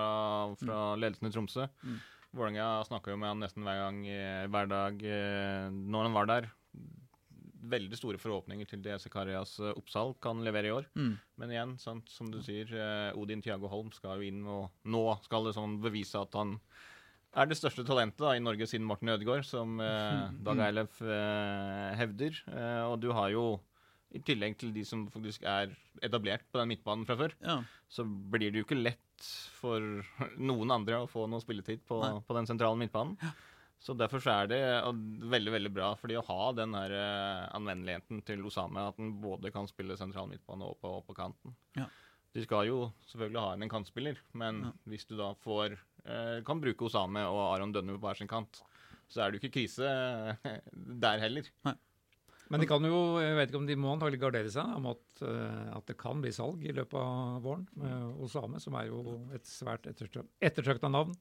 fra 0.56 0.96
ledelsen 0.96 1.28
i 1.28 1.30
Tromsø. 1.30 1.68
Mm. 1.84 1.98
Vålerenga 2.32 2.84
snakka 2.86 3.10
jo 3.10 3.16
med 3.18 3.28
han 3.28 3.40
nesten 3.40 3.62
hver 3.66 3.76
gang, 3.82 4.06
eh, 4.06 4.46
hver 4.46 4.68
dag 4.68 5.02
eh, 5.04 5.68
når 5.70 6.02
han 6.08 6.12
var 6.14 6.26
der. 6.26 6.50
Veldig 7.70 7.96
store 7.98 8.16
forhåpninger 8.16 8.66
til 8.66 8.80
det 8.82 8.96
Sekarias 9.02 9.58
eh, 9.60 9.74
Oppsal 9.76 10.14
kan 10.22 10.40
levere 10.42 10.70
i 10.70 10.70
år. 10.72 10.86
Mm. 10.96 11.18
Men 11.36 11.50
igjen, 11.50 11.78
sant, 11.78 12.08
som 12.08 12.30
du 12.30 12.40
sier, 12.40 12.66
Odin 13.14 13.42
Tiago 13.42 13.68
Holm 13.68 13.90
skal 13.92 14.16
jo 14.18 14.22
inn, 14.30 14.40
og 14.46 14.70
nå 14.86 15.02
skal 15.22 15.44
det 15.44 15.54
sånn 15.54 15.80
bevise 15.82 16.16
at 16.22 16.32
han 16.32 16.58
er 17.36 17.46
det 17.50 17.56
største 17.58 17.84
talentet 17.86 18.18
da, 18.24 18.32
i 18.36 18.42
Norge 18.42 18.66
siden 18.66 18.86
Martin 18.88 19.12
Ødegaard, 19.14 19.44
som 19.46 19.78
eh, 19.80 20.30
Dag 20.46 20.58
Eilef 20.66 21.00
eh, 21.02 21.90
hevder. 22.00 22.40
Eh, 22.50 22.84
og 22.90 22.98
du 23.02 23.10
har 23.16 23.30
jo, 23.34 23.44
i 24.10 24.18
tillegg 24.26 24.56
til 24.58 24.72
de 24.74 24.82
som 24.84 25.04
faktisk 25.12 25.44
er 25.46 25.70
etablert 26.02 26.42
på 26.50 26.58
den 26.58 26.72
midtbanen 26.72 27.06
fra 27.06 27.14
før, 27.20 27.34
Ja. 27.46 27.60
så 27.88 28.02
blir 28.04 28.50
det 28.50 28.58
jo 28.62 28.66
ikke 28.66 28.80
lett 28.82 29.28
for 29.60 29.84
noen 30.40 30.72
andre 30.74 31.02
å 31.04 31.08
få 31.10 31.26
noe 31.30 31.42
spilletid 31.44 31.84
på, 31.86 32.00
på 32.26 32.34
den 32.38 32.48
sentrale 32.48 32.78
midtbanen. 32.80 33.14
Så 33.80 33.94
derfor 33.96 34.20
så 34.20 34.32
er 34.42 34.48
det 34.50 34.60
og, 34.84 34.98
veldig 35.32 35.52
veldig 35.54 35.70
bra, 35.72 35.92
fordi 35.96 36.18
å 36.18 36.24
ha 36.26 36.50
den 36.58 36.74
her 36.76 36.92
eh, 36.92 37.46
anvendeligheten 37.56 38.20
til 38.28 38.42
Osame, 38.48 38.82
at 38.90 38.98
han 39.00 39.14
både 39.22 39.52
kan 39.54 39.70
spille 39.70 39.96
sentral 39.96 40.26
midtbane 40.28 40.66
og 40.66 40.76
på, 40.82 40.90
og 40.98 41.06
på 41.06 41.16
kanten. 41.16 41.54
Ja. 41.78 41.86
De 42.34 42.42
skal 42.44 42.66
jo 42.68 42.82
selvfølgelig 43.10 43.40
ha 43.42 43.54
inn 43.56 43.64
en 43.66 43.72
kantspiller, 43.72 44.18
men 44.38 44.60
Ja. 44.66 44.72
hvis 44.92 45.06
du 45.08 45.16
da 45.18 45.30
får 45.46 45.78
kan 46.46 46.60
bruke 46.62 46.86
Osame 46.88 47.22
og 47.28 47.42
Aron 47.50 47.72
Dønne 47.74 47.96
på 47.96 48.06
hver 48.06 48.18
sin 48.18 48.30
kant, 48.30 48.62
så 49.10 49.22
er 49.22 49.30
det 49.30 49.38
jo 49.38 49.44
ikke 49.44 49.58
krise 49.58 49.86
eh, 49.86 50.58
der 50.74 51.22
heller. 51.22 51.48
Men 52.50 52.62
de 52.62 52.66
kan 52.66 52.82
jo, 52.82 53.20
jeg 53.22 53.36
vet 53.38 53.50
ikke 53.50 53.60
om 53.60 53.68
de 53.68 53.78
må 53.78 53.92
antagelig 53.94 54.20
gardere 54.22 54.50
seg 54.50 54.74
om 54.74 54.88
at, 54.90 55.04
eh, 55.26 55.70
at 55.76 55.86
det 55.90 55.98
kan 56.00 56.22
bli 56.22 56.32
salg 56.34 56.64
i 56.66 56.74
løpet 56.74 56.98
av 56.98 57.40
våren 57.44 57.66
med 57.78 58.22
Osame, 58.26 58.62
som 58.62 58.78
er 58.78 58.88
jo 58.90 59.18
et 59.36 59.46
svært 59.46 59.86
ettertrakta 59.90 60.90
navn. 60.90 61.14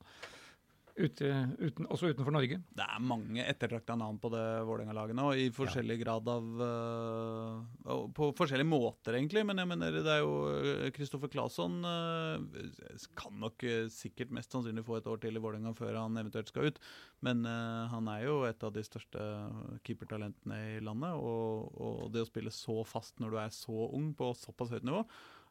Ute, 0.99 1.27
uten, 1.63 1.85
også 1.87 2.09
utenfor 2.11 2.33
Norge. 2.35 2.57
Det 2.75 2.83
er 2.83 3.03
mange 3.03 3.43
ettertrakta 3.47 3.95
navn 3.95 4.17
på 4.19 4.31
det 4.33 4.43
Vålerenga-laget 4.67 5.15
nå, 5.15 5.27
i 5.39 5.45
forskjellig 5.55 5.95
ja. 5.95 6.01
grad 6.01 6.27
av 6.33 6.49
uh, 6.59 8.01
På 8.15 8.31
forskjellige 8.35 8.67
måter, 8.67 9.15
egentlig. 9.15 9.45
Men 9.47 9.61
jeg 9.61 9.69
mener, 9.71 9.95
det 10.03 10.17
er 10.17 10.25
jo 10.25 10.91
Kristoffer 10.95 11.31
Claesson 11.31 11.79
uh, 11.87 12.35
kan 13.19 13.39
nok 13.39 13.63
uh, 13.63 13.87
sikkert 13.93 14.35
mest 14.35 14.51
sannsynlig 14.51 14.83
få 14.87 14.99
et 14.99 15.07
år 15.07 15.23
til 15.23 15.39
i 15.39 15.43
Vålerenga 15.43 15.71
før 15.77 16.01
han 16.01 16.19
eventuelt 16.19 16.51
skal 16.51 16.67
ut. 16.67 16.83
Men 17.23 17.43
han 17.43 18.07
er 18.07 18.21
jo 18.23 18.37
et 18.47 18.61
av 18.63 18.71
de 18.71 18.83
største 18.83 19.23
keepertalentene 19.83 20.59
i 20.77 20.77
landet. 20.83 21.15
Og, 21.19 21.67
og 21.79 22.05
det 22.13 22.23
å 22.23 22.29
spille 22.29 22.53
så 22.55 22.77
fast 22.87 23.19
når 23.19 23.33
du 23.33 23.41
er 23.41 23.51
så 23.55 23.89
ung, 23.89 24.13
på 24.15 24.31
såpass 24.39 24.71
høyt 24.75 24.87
nivå 24.87 25.03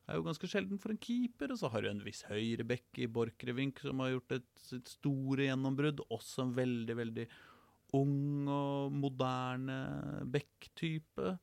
er 0.09 0.19
jo 0.19 0.25
ganske 0.27 0.49
sjelden 0.51 0.81
for 0.81 0.95
en 0.95 1.01
keeper. 1.03 1.53
Og 1.53 1.61
så 1.61 1.71
har 1.73 1.85
du 1.85 1.91
en 1.91 2.05
viss 2.05 2.25
høyrebekk 2.29 3.03
i 3.05 3.11
Borchgrevink 3.13 3.83
som 3.85 4.03
har 4.05 4.15
gjort 4.15 4.39
et, 4.39 4.49
sitt 4.61 4.91
store 4.97 5.49
gjennombrudd. 5.49 6.03
Også 6.15 6.47
en 6.47 6.57
veldig, 6.57 6.97
veldig 7.03 7.29
ung 7.99 8.49
og 8.53 8.97
moderne 8.97 9.79
back-type. 10.33 11.37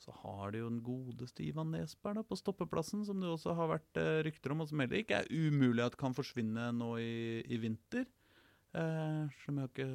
Så 0.00 0.14
har 0.22 0.52
de 0.52 0.62
jo 0.62 0.70
den 0.70 0.80
godeste 0.84 1.44
Ivan 1.44 1.74
Nesberg 1.74 2.16
da, 2.16 2.24
på 2.24 2.38
stoppeplassen, 2.38 3.02
som 3.04 3.20
det 3.20 3.28
også 3.28 3.52
har 3.58 3.68
vært 3.74 4.00
eh, 4.00 4.22
rykter 4.24 4.54
om, 4.54 4.62
og 4.64 4.70
som 4.70 4.80
heller 4.80 5.02
ikke 5.02 5.18
er 5.20 5.28
umulig 5.28 5.84
at 5.84 5.98
kan 6.00 6.16
forsvinne 6.16 6.70
nå 6.72 6.94
i, 7.02 7.42
i 7.44 7.58
vinter. 7.60 8.08
Eh, 8.72 9.42
som 9.42 9.58
jeg 9.58 9.66
har 9.66 9.74
ikke 9.74 9.90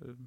eh, 0.00 0.24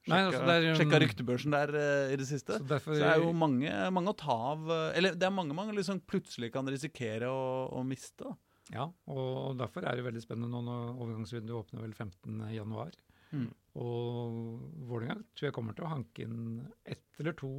Sjekka, 0.00 0.16
Nei, 0.16 0.20
altså 0.30 0.76
sjekka 0.78 0.98
ryktebørsen 1.02 1.52
der 1.52 1.70
uh, 1.76 2.12
i 2.12 2.16
det 2.16 2.26
siste. 2.28 2.56
Så, 2.56 2.66
derfor, 2.70 2.94
så 2.96 3.02
det 3.02 3.08
er 3.10 3.20
jo 3.20 3.34
mange, 3.36 3.72
mange, 3.92 4.14
å 4.14 4.16
ta 4.16 4.36
av 4.54 4.62
uh, 4.70 4.86
Eller 4.96 5.12
det 5.18 5.26
er 5.28 5.34
mange 5.34 5.56
man 5.56 5.74
liksom 5.76 6.00
plutselig 6.08 6.48
kan 6.54 6.68
risikere 6.72 7.28
å, 7.28 7.68
å 7.76 7.82
miste. 7.84 8.24
Da. 8.24 8.32
Ja, 8.70 8.86
og 9.10 9.58
derfor 9.60 9.84
er 9.84 9.98
det 9.98 10.06
veldig 10.06 10.22
spennende 10.24 10.48
nå 10.54 10.62
når 10.64 10.90
overgangsvinduet 10.94 11.58
åpner 11.58 11.84
vel 11.84 11.92
15.1. 11.92 12.98
Mm. 13.30 13.46
Og 13.80 14.36
Vålerenga 14.88 15.20
tror 15.34 15.48
jeg 15.50 15.56
kommer 15.56 15.76
til 15.76 15.86
å 15.86 15.92
hanke 15.92 16.24
inn 16.24 16.60
ett 16.88 17.20
eller 17.20 17.36
to 17.38 17.52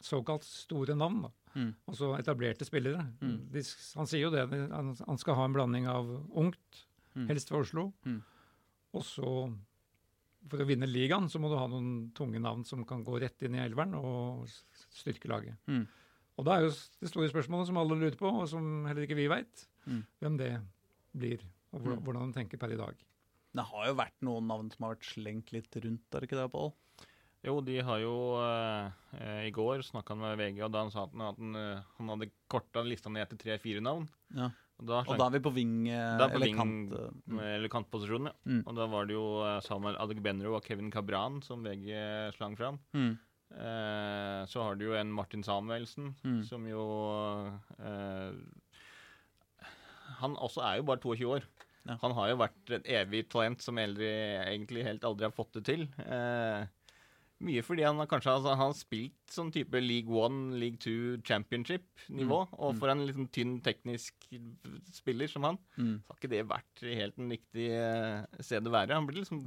såkalt 0.00 0.46
store 0.48 0.96
navn. 0.96 1.26
Mm. 1.54 1.72
Altså 1.90 2.14
etablerte 2.18 2.66
spillere. 2.66 3.04
Mm. 3.20 3.38
De, 3.52 3.64
han 4.00 4.10
sier 4.10 4.26
jo 4.26 4.32
det, 4.34 4.46
han, 4.48 4.94
han, 4.96 5.20
skal 5.20 5.38
ha 5.38 5.46
en 5.46 5.56
blanding 5.56 5.88
av 5.90 6.10
ungt, 6.30 6.84
mm. 7.14 7.26
helst 7.30 7.52
fra 7.52 7.62
Oslo, 7.64 7.90
mm. 8.06 8.20
og 8.96 9.04
så 9.06 9.34
for 10.48 10.62
å 10.62 10.66
vinne 10.68 10.88
ligaen 10.88 11.28
så 11.30 11.40
må 11.42 11.50
du 11.50 11.58
ha 11.58 11.66
noen 11.68 12.10
tunge 12.16 12.40
navn 12.42 12.64
som 12.68 12.84
kan 12.88 13.02
gå 13.04 13.18
rett 13.20 13.44
inn 13.44 13.58
i 13.58 13.62
elveren 13.62 13.96
og 13.98 14.48
styrke 14.96 15.28
laget. 15.30 15.58
Mm. 15.68 15.84
Og 16.40 16.46
da 16.46 16.56
er 16.56 16.66
jo 16.66 16.72
det 16.72 17.10
store 17.10 17.28
spørsmålet 17.32 17.68
som 17.68 17.78
alle 17.80 17.98
lurer 18.00 18.16
på, 18.16 18.30
og 18.30 18.48
som 18.48 18.86
heller 18.88 19.04
ikke 19.04 19.18
vi 19.18 19.28
veit, 19.30 19.66
mm. 19.84 20.02
hvem 20.22 20.38
det 20.40 20.52
blir. 21.12 21.42
Og 21.74 21.84
hvordan, 21.84 22.30
mm. 22.30 22.32
de 22.32 22.38
tenker 22.40 22.60
per 22.60 22.72
i 22.72 22.80
dag. 22.80 23.02
Det 23.50 23.66
har 23.66 23.88
jo 23.90 23.98
vært 23.98 24.16
noen 24.24 24.46
navn 24.48 24.70
som 24.72 24.86
har 24.86 24.94
vært 24.94 25.10
slengt 25.10 25.52
litt 25.52 25.76
rundt, 25.84 26.06
er 26.14 26.22
det 26.22 26.30
ikke 26.30 26.38
det, 26.38 26.48
Pål? 26.54 26.72
Jo, 27.46 27.54
de 27.64 27.78
har 27.80 28.00
jo 28.02 28.14
eh, 28.36 29.46
I 29.48 29.52
går 29.54 29.84
snakka 29.86 30.12
han 30.12 30.20
med 30.20 30.40
VG, 30.40 30.58
og 30.66 30.74
da 30.74 30.82
han 30.84 30.92
sa 30.92 31.06
at 31.06 31.14
han, 31.14 31.22
at 31.24 31.38
han, 31.40 31.54
eh, 31.56 31.86
han 31.96 32.12
hadde 32.12 32.32
korta 32.52 32.84
lista 32.84 33.12
ned 33.12 33.30
til 33.30 33.40
tre-fire 33.40 33.84
navn. 33.84 34.04
Ja. 34.36 34.50
Da, 34.80 35.00
og 35.04 35.18
da, 35.18 35.26
er 35.26 35.34
vi 35.36 35.42
på 35.44 35.52
ving 35.52 35.74
eller 35.92 36.40
ving, 36.40 36.56
kant? 36.56 36.94
Mm. 37.28 37.40
Eller 37.44 37.72
kantposisjonen, 37.72 38.30
ja. 38.30 38.36
Mm. 38.48 38.62
Og 38.64 38.78
da 38.78 38.86
var 38.88 39.08
det 39.08 39.16
jo 39.16 39.24
eh, 39.44 39.58
Samuel 39.66 39.98
Adegbenro 40.00 40.54
og 40.56 40.64
Kevin 40.64 40.92
Cabran 40.94 41.40
som 41.44 41.66
VG 41.66 41.90
slang 42.38 42.56
fram. 42.56 42.80
Mm. 42.96 43.18
Eh, 43.50 44.46
så 44.46 44.62
har 44.62 44.78
du 44.78 44.86
jo 44.86 44.96
en 44.96 45.10
Martin 45.12 45.42
Samuelsen, 45.42 46.12
mm. 46.22 46.42
som 46.46 46.66
jo 46.70 46.84
eh, 47.82 48.30
Han 50.20 50.36
også 50.38 50.62
er 50.68 50.78
jo 50.78 50.86
bare 50.86 51.02
22 51.02 51.32
år. 51.34 51.48
Ja. 51.88 51.96
Han 52.02 52.14
har 52.14 52.30
jo 52.30 52.40
vært 52.42 52.72
et 52.76 52.88
evig 52.92 53.24
talent 53.32 53.62
som 53.64 53.78
aldri, 53.80 54.08
egentlig 54.44 54.84
helt 54.86 55.04
aldri 55.08 55.26
har 55.26 55.34
fått 55.34 55.56
det 55.58 55.64
til. 55.66 55.86
Eh, 56.04 56.66
mye 57.46 57.62
fordi 57.64 57.84
han 57.86 58.00
kanskje 58.08 58.34
altså, 58.34 58.52
han 58.52 58.70
har 58.70 58.76
spilt 58.76 59.32
sånn 59.32 59.52
type 59.54 59.80
League 59.80 60.12
One, 60.12 60.58
League 60.60 60.80
Two, 60.82 61.16
Championship-nivå. 61.26 62.40
Mm. 62.50 62.58
Og 62.66 62.76
for 62.80 62.92
en 62.92 63.04
liksom 63.06 63.28
tynn 63.32 63.56
teknisk 63.64 64.28
spiller 64.94 65.30
som 65.30 65.48
han, 65.48 65.60
mm. 65.76 65.94
så 66.02 66.12
har 66.12 66.20
ikke 66.20 66.32
det 66.34 66.44
vært 66.50 66.84
helt 66.84 67.18
den 67.18 67.32
riktige 67.32 67.84
stedet 68.44 68.68
å 68.68 68.74
være. 68.74 68.98
Han 68.98 69.08
blir 69.08 69.22
liksom 69.22 69.44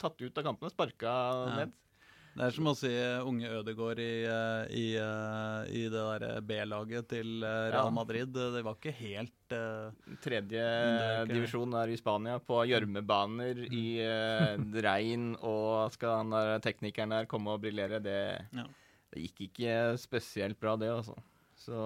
tatt 0.00 0.20
ut 0.22 0.40
av 0.40 0.46
kampene, 0.46 0.72
sparka 0.72 1.12
ja. 1.12 1.54
ned. 1.60 1.76
Det 2.30 2.46
er 2.46 2.54
som 2.54 2.68
å 2.70 2.74
si 2.78 2.90
unge 3.26 3.48
Ødegaard 3.58 4.00
i, 4.02 4.22
eh, 4.22 4.74
i, 4.78 4.84
eh, 5.02 5.70
i 5.80 5.82
det 5.90 6.02
der 6.22 6.44
B-laget 6.46 7.08
til 7.10 7.42
eh, 7.42 7.70
Real 7.74 7.90
Madrid. 7.94 8.30
Det 8.30 8.62
var 8.64 8.76
ikke 8.78 8.94
helt 9.00 9.54
uh, 9.56 9.90
Tredje 10.22 10.62
divisjon 11.30 11.74
er 11.80 11.90
i 11.90 11.98
Spania, 11.98 12.38
på 12.38 12.62
gjørmebaner 12.70 13.64
i 13.66 13.84
uh, 14.06 14.54
regn, 14.86 15.32
og 15.42 15.90
skal 15.96 16.20
han 16.20 16.36
der 16.36 16.62
teknikeren 16.62 17.16
der 17.16 17.28
komme 17.30 17.56
og 17.56 17.64
briljere, 17.64 17.98
det, 18.04 18.20
ja. 18.54 18.68
det, 19.10 19.26
gikk 19.26 19.48
ikke 19.48 19.74
spesielt 20.00 20.60
bra, 20.62 20.76
det, 20.78 20.92
altså. 21.00 21.18
Så 21.60 21.82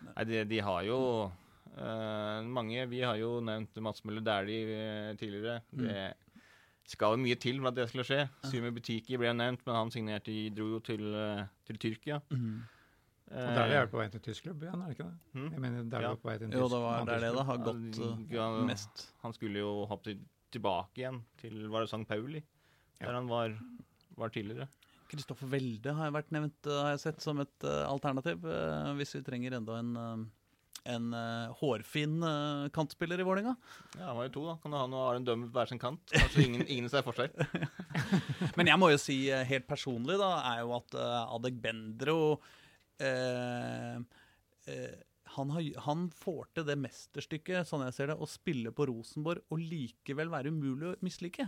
Nei, 0.00 0.24
de, 0.24 0.40
de 0.48 0.62
har 0.64 0.80
jo 0.88 1.00
uh, 1.28 2.38
mange 2.48 2.86
Vi 2.88 3.02
har 3.04 3.18
jo 3.20 3.34
nevnt 3.44 3.76
Mats 3.84 4.00
Møller 4.08 4.24
Dæhlie 4.24 5.12
tidligere. 5.20 5.60
Mm. 5.76 5.84
Det 5.84 5.98
skal 6.90 7.14
jo 7.14 7.22
mye 7.22 7.38
til 7.38 7.60
for 7.60 7.70
at 7.70 7.78
det 7.78 7.86
skulle 7.90 8.06
skje. 8.06 8.24
Sumi 8.50 8.72
Butiki 8.74 9.18
ble 9.20 9.32
nevnt, 9.36 9.62
men 9.66 9.78
han 9.78 9.92
signerte 9.94 10.32
i, 10.34 10.48
dro 10.54 10.66
jo 10.74 10.82
til, 10.84 11.06
eh, 11.14 11.42
til 11.68 11.80
Tyrkia. 11.84 12.20
Mm. 12.34 12.60
Uh, 13.30 13.38
og 13.38 13.52
der 13.54 13.72
er 13.76 13.84
det 13.86 13.90
på 13.92 13.98
vei 14.00 14.08
til 14.10 14.22
tysk 14.24 14.48
klubb 14.48 14.64
igjen, 14.64 14.80
er 14.82 14.90
det 14.90 14.96
ikke 14.96 15.04
det? 15.06 15.18
Mm? 15.38 15.50
Jeg 15.54 15.60
mener, 15.62 15.82
der 15.86 16.02
ja. 16.02 16.08
på 16.18 16.26
vei 16.26 16.32
til 16.34 16.48
en 16.48 16.50
tysk, 16.50 16.62
jo, 16.64 16.70
det 16.72 16.80
var 16.82 17.04
der 17.06 17.20
det 17.22 17.28
da 17.36 17.44
har 17.46 17.60
gått 17.62 18.00
uh, 18.02 18.24
ja, 18.34 18.46
mest. 18.66 19.04
Han 19.22 19.36
skulle 19.36 19.62
jo 19.62 19.68
hoppe 19.86 20.16
tilbake 20.50 20.98
igjen 20.98 21.20
til 21.38 21.60
var 21.70 21.86
det 21.86 21.92
St. 21.92 22.02
Pauli, 22.10 22.40
ja. 22.40 23.04
der 23.04 23.20
han 23.20 23.30
var, 23.30 23.54
var 24.18 24.34
tidligere. 24.34 24.66
Kristoffer 25.12 25.46
Welde 25.52 25.94
har 25.94 26.10
vært 26.14 26.34
nevnt, 26.34 26.66
har 26.66 26.90
jeg 26.96 27.04
sett, 27.04 27.22
som 27.22 27.38
et 27.44 27.68
uh, 27.68 27.84
alternativ. 27.86 28.42
hvis 28.98 29.14
vi 29.14 29.22
trenger 29.30 29.60
enda 29.60 29.78
en 29.78 29.94
en 30.88 31.10
uh, 31.14 31.52
hårfin 31.60 32.16
uh, 32.24 32.68
kantspiller 32.74 33.20
i 33.20 33.26
Vålerenga. 33.26 33.54
Ja, 33.96 34.06
han 34.08 34.18
var 34.18 34.28
jo 34.28 34.32
to, 34.36 34.44
da. 34.48 34.54
Kan 34.62 34.74
du 34.74 34.78
ha 34.78 34.86
noe 34.90 35.20
Dømme 35.26 35.50
på 35.50 35.58
hver 35.58 35.70
sin 35.70 35.82
kant? 35.82 36.02
Kanskje 36.14 36.46
ingen, 36.46 36.64
ingen 36.66 36.90
ser 36.92 37.04
forskjell. 37.06 37.34
Men 38.58 38.72
jeg 38.72 38.80
må 38.80 38.90
jo 38.92 39.00
si 39.00 39.18
uh, 39.32 39.42
helt 39.48 39.68
personlig, 39.70 40.18
da, 40.20 40.32
er 40.54 40.64
jo 40.64 40.74
at 40.78 40.98
uh, 40.98 41.36
Adeg 41.36 41.60
han, 45.30 45.50
har, 45.54 45.62
han, 45.86 46.08
får 46.14 46.48
til 46.54 46.66
det 46.68 46.76
mesterstykket, 46.80 47.68
sånn 47.68 47.84
jeg 47.86 47.96
ser 47.96 48.10
det, 48.10 48.18
å 48.18 48.28
spille 48.28 48.72
på 48.74 48.88
Rosenborg 48.90 49.44
og 49.52 49.62
likevel 49.62 50.32
være 50.32 50.52
umulig 50.52 50.90
å 50.90 50.96
mislike. 51.06 51.46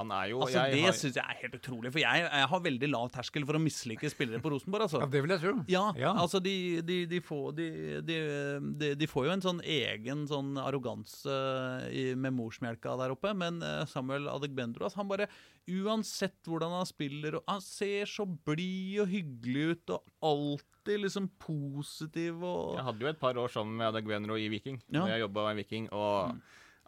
Han 0.00 0.12
er 0.16 0.32
jo 0.32 0.40
altså, 0.44 0.64
Det 0.72 0.82
har... 0.82 0.96
syns 0.96 1.20
jeg 1.20 1.24
er 1.24 1.40
helt 1.42 1.58
utrolig. 1.60 1.92
For 1.94 2.02
jeg, 2.02 2.24
jeg, 2.26 2.50
har 2.52 2.64
veldig 2.66 2.90
lav 2.92 3.12
terskel 3.14 3.46
for 3.48 3.58
å 3.58 3.62
mislike 3.62 4.10
spillere 4.12 4.42
på 4.44 4.52
Rosenborg. 4.54 4.88
Altså. 4.88 5.02
Ja, 5.04 5.10
Det 5.12 5.22
vil 5.24 5.36
jeg 5.36 5.44
tro. 5.44 5.54
Ja, 5.72 5.84
ja. 6.00 6.14
altså 6.16 6.40
de, 6.42 6.56
de, 6.86 6.98
de, 7.10 7.22
får, 7.24 7.46
de, 7.60 9.10
får, 9.10 9.28
jo 9.28 9.36
en 9.36 9.44
sånn 9.44 9.62
egen 9.62 10.26
sånn 10.30 10.56
arroganse 10.60 11.38
med 12.16 12.36
morsmelka 12.36 12.96
der 13.00 13.14
oppe. 13.14 13.32
Men 13.36 13.62
Samuel 13.90 14.06
Samuel 14.06 14.28
altså, 14.30 14.96
han 15.00 15.10
bare 15.10 15.28
Uansett 15.66 16.46
hvordan 16.46 16.70
han 16.76 16.86
spiller, 16.86 17.40
og 17.40 17.48
han 17.50 17.62
ser 17.64 18.06
så 18.06 18.22
blid 18.22 19.00
og 19.02 19.08
hyggelig 19.10 19.64
ut, 19.72 19.90
og 19.96 20.28
alltid 20.28 21.02
liksom 21.02 21.26
positiv 21.42 22.44
og 22.46 22.76
Jeg 22.76 22.86
hadde 22.86 23.02
jo 23.02 23.10
et 23.10 23.18
par 23.18 23.40
år 23.42 23.50
sammen 23.50 23.74
med 23.80 23.88
Adegbendro 23.88 24.36
i 24.38 24.46
Viking, 24.52 24.78
ja. 24.86 25.00
når 25.00 25.10
jeg 25.10 25.24
jobba 25.24 25.48
i 25.50 25.56
Viking. 25.58 25.88
og 25.90 26.36
mm. 26.36 26.44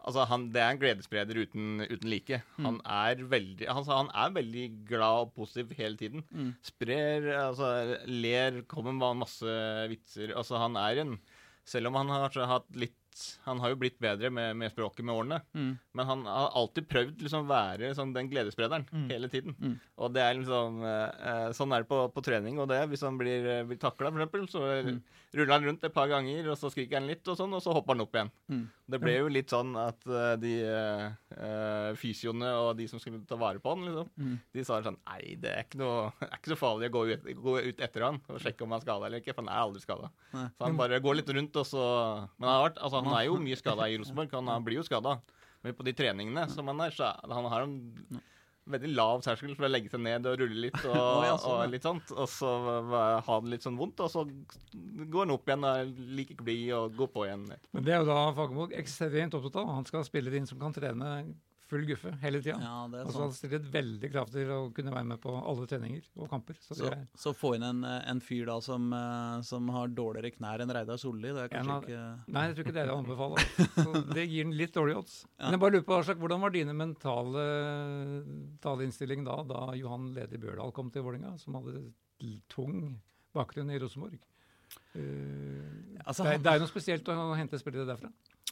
Altså, 0.06 0.24
han, 0.30 0.46
Det 0.54 0.62
er 0.62 0.74
en 0.74 0.80
gledesspreder 0.80 1.40
uten, 1.42 1.82
uten 1.84 2.10
like. 2.10 2.40
Mm. 2.56 2.68
Han, 2.68 2.78
er 2.84 3.24
veldig, 3.28 3.66
altså, 3.68 3.96
han 3.98 4.12
er 4.14 4.36
veldig 4.36 4.66
glad 4.88 5.26
og 5.26 5.34
positiv 5.36 5.74
hele 5.78 6.00
tiden. 6.00 6.24
Mm. 6.30 6.54
Sprer, 6.64 7.28
altså, 7.42 7.72
ler, 8.06 8.62
kommer 8.70 8.96
med 8.96 9.24
masse 9.24 9.58
vitser. 9.90 10.32
Altså, 10.36 10.60
han 10.62 10.78
er 10.80 11.04
en 11.04 11.18
Selv 11.68 11.90
om 11.90 11.98
han 11.98 12.08
har 12.08 12.32
hatt 12.32 12.70
litt 12.80 12.96
han 13.44 13.60
har 13.62 13.72
jo 13.72 13.78
blitt 13.80 13.98
bedre 14.02 14.30
med, 14.30 14.56
med 14.58 14.72
språket 14.72 15.04
med 15.06 15.14
årene, 15.14 15.38
mm. 15.56 15.70
men 15.98 16.08
han 16.10 16.24
har 16.28 16.52
alltid 16.58 16.88
prøvd 16.90 17.24
liksom 17.24 17.48
være 17.48 17.88
liksom, 17.88 18.12
den 18.14 18.30
gledessprederen 18.30 18.86
mm. 18.90 19.06
hele 19.10 19.30
tiden. 19.32 19.56
Mm. 19.58 19.76
Og 19.98 20.12
det 20.14 20.24
er 20.24 20.38
liksom 20.38 20.82
eh, 20.86 21.48
Sånn 21.56 21.74
er 21.74 21.84
det 21.84 21.90
på, 21.90 22.00
på, 22.14 22.24
trening 22.24 22.60
og 22.62 22.68
det. 22.70 22.80
Hvis 22.92 23.04
han 23.06 23.18
blir, 23.20 23.46
eh, 23.56 23.64
blir 23.68 23.80
takla, 23.82 24.12
f.eks., 24.14 24.52
så 24.54 24.64
mm. 24.86 25.00
ruller 25.40 25.54
han 25.56 25.68
rundt 25.70 25.88
et 25.88 25.94
par 25.94 26.10
ganger, 26.10 26.52
og 26.52 26.60
så 26.60 26.70
skriker 26.72 27.00
han 27.00 27.10
litt, 27.10 27.24
og 27.26 27.38
sånn, 27.40 27.56
og 27.56 27.64
så 27.64 27.74
hopper 27.76 27.96
han 27.96 28.06
opp 28.06 28.18
igjen. 28.18 28.32
Det 28.88 28.98
ble 29.02 29.14
jo 29.18 29.28
litt 29.28 29.52
sånn 29.52 29.74
at 29.76 30.06
uh, 30.08 30.32
de 30.40 30.52
uh, 30.64 31.90
fysioene 32.00 32.52
og 32.56 32.70
de 32.78 32.86
som 32.88 33.00
skulle 33.02 33.20
ta 33.28 33.36
vare 33.40 33.60
på 33.60 33.74
han, 33.74 33.84
liksom, 33.84 34.08
mm. 34.16 34.36
de 34.56 34.64
sa 34.64 34.78
sånn 34.84 34.96
Nei, 35.02 35.34
det 35.42 35.50
er 35.52 35.66
ikke 35.66 35.80
noe, 35.82 36.06
er 36.24 36.38
ikke 36.38 36.54
så 36.54 36.58
farlig 36.60 36.88
å 36.88 36.94
gå 36.96 37.02
ut, 37.10 37.26
gå 37.48 37.56
ut 37.68 37.82
etter 37.84 38.06
han 38.06 38.20
og 38.24 38.40
sjekke 38.40 38.64
om 38.64 38.72
han 38.72 38.80
er 38.80 38.86
skada 38.86 39.10
eller 39.10 39.20
ikke, 39.20 39.34
for 39.34 39.44
han 39.44 39.52
er 39.52 39.66
aldri 39.66 39.84
skada. 39.84 40.08
Så 40.32 40.64
han 40.64 40.80
bare 40.80 41.02
går 41.04 41.20
litt 41.20 41.34
rundt, 41.36 41.60
og 41.60 41.68
så 41.68 41.84
Men 42.38 42.48
han 42.48 42.54
har 42.54 42.64
vært, 42.70 42.80
altså, 42.80 43.02
han 43.04 43.18
er 43.18 43.26
jo 43.28 43.36
mye 43.44 43.60
skada 43.60 43.90
i 43.90 44.00
Rosenborg. 44.00 44.32
Han, 44.38 44.50
han 44.54 44.64
blir 44.68 44.80
jo 44.80 44.88
skada. 44.88 45.18
Men 45.66 45.76
på 45.76 45.84
de 45.84 45.94
treningene 45.98 46.46
som 46.52 46.68
han 46.70 46.80
er, 46.86 46.94
så 46.94 47.12
han 47.28 47.52
har 47.52 47.66
han 47.66 47.76
veldig 48.72 48.90
lav 48.94 49.22
terskel 49.24 49.54
for 49.56 49.68
å 49.68 49.70
legge 49.70 49.92
seg 49.92 50.02
ned 50.04 50.28
og 50.28 50.38
rulle 50.42 50.62
litt 50.66 50.78
og, 50.90 50.94
oh, 50.94 51.24
ja, 51.26 51.34
sånn, 51.40 51.56
og 51.56 51.74
litt 51.74 51.88
sånt. 51.88 52.14
Og 52.14 52.30
så 52.32 52.52
ha 53.26 53.40
det 53.44 53.54
litt 53.54 53.66
sånn 53.66 53.78
vondt, 53.80 54.02
og 54.04 54.12
så 54.12 54.24
går 54.28 55.26
han 55.26 55.34
opp 55.34 55.50
igjen 55.50 55.66
og 55.68 55.82
er 55.82 55.92
like 56.20 56.38
blid 56.40 56.72
og 56.76 56.96
går 56.98 57.12
på 57.14 57.26
igjen. 57.28 57.46
Men 57.76 57.86
det 57.86 57.94
er 57.94 58.02
jo 58.02 58.10
da 58.10 58.18
Fagermo 58.36 58.68
ekstremt 58.78 59.36
opptatt 59.38 59.60
av. 59.62 59.74
Han 59.80 59.88
skal 59.88 60.06
spille 60.06 60.34
inn 60.36 60.48
som 60.48 60.60
kan 60.60 60.76
trene 60.76 61.12
full 61.68 61.84
guffe 61.84 62.10
hele 62.22 62.40
tida. 62.40 62.56
Ja, 62.64 62.84
Og 62.88 63.10
så 63.12 63.20
han 63.20 63.28
sant. 63.28 63.36
stiller 63.38 63.60
veldig 63.74 64.08
krav 64.12 64.30
til 64.32 64.48
å 64.54 64.58
kunne 64.72 64.92
være 64.94 65.04
med 65.10 65.20
på 65.20 65.34
alle 65.36 65.66
treninger 65.68 66.06
og 66.16 66.30
kamper. 66.32 66.56
Så 66.64 66.76
Så, 66.78 66.90
så 67.14 67.32
få 67.36 67.50
inn 67.58 67.66
en, 67.68 67.82
en 67.84 68.20
fyr 68.24 68.46
da 68.48 68.56
som, 68.64 68.86
eh, 68.96 69.40
som 69.44 69.68
har 69.74 69.88
dårligere 69.92 70.32
knær 70.38 70.64
enn 70.64 70.72
Reidar 70.72 70.96
Solli, 70.98 71.28
det 71.36 71.44
er 71.44 71.52
kanskje 71.52 71.76
av- 71.76 71.84
ikke 71.84 72.32
Nei, 72.34 72.46
jeg 72.48 72.56
tror 72.56 72.64
ikke 72.64 72.76
det 72.78 72.82
er 72.82 72.88
det 72.88 72.96
anbefaler. 72.96 73.52
Så 73.76 74.14
det 74.14 74.26
gir 74.30 74.44
den 74.48 74.56
litt 74.56 74.72
dårlige 74.72 75.02
odds. 75.02 75.18
Ja. 75.38 75.44
Men 75.50 75.58
jeg 75.58 75.60
bare 75.66 75.76
lurer 75.76 75.86
på, 75.92 75.98
Aslak, 76.00 76.18
Hvordan 76.24 76.40
var 76.40 76.50
dine 76.56 76.72
mentale, 76.74 77.44
taleinnstilling 78.64 79.24
da 79.26 79.36
da 79.48 79.60
Johan 79.78 80.10
Leder 80.16 80.40
Bjørdal 80.42 80.72
kom 80.76 80.90
til 80.94 81.04
Vålinga, 81.06 81.34
som 81.40 81.54
hadde 81.58 81.84
tung 82.50 82.98
bakgrunn 83.36 83.70
i 83.70 83.78
Rosenborg? 83.78 84.18
Eh, 84.94 85.88
Altså, 86.08 86.24
det, 86.24 86.38
er, 86.38 86.44
det 86.44 86.52
er 86.54 86.62
noe 86.62 86.70
spesielt 86.70 87.08
å 87.12 87.16
hente 87.36 87.58
spillere 87.60 87.84
derfra. 87.90 88.08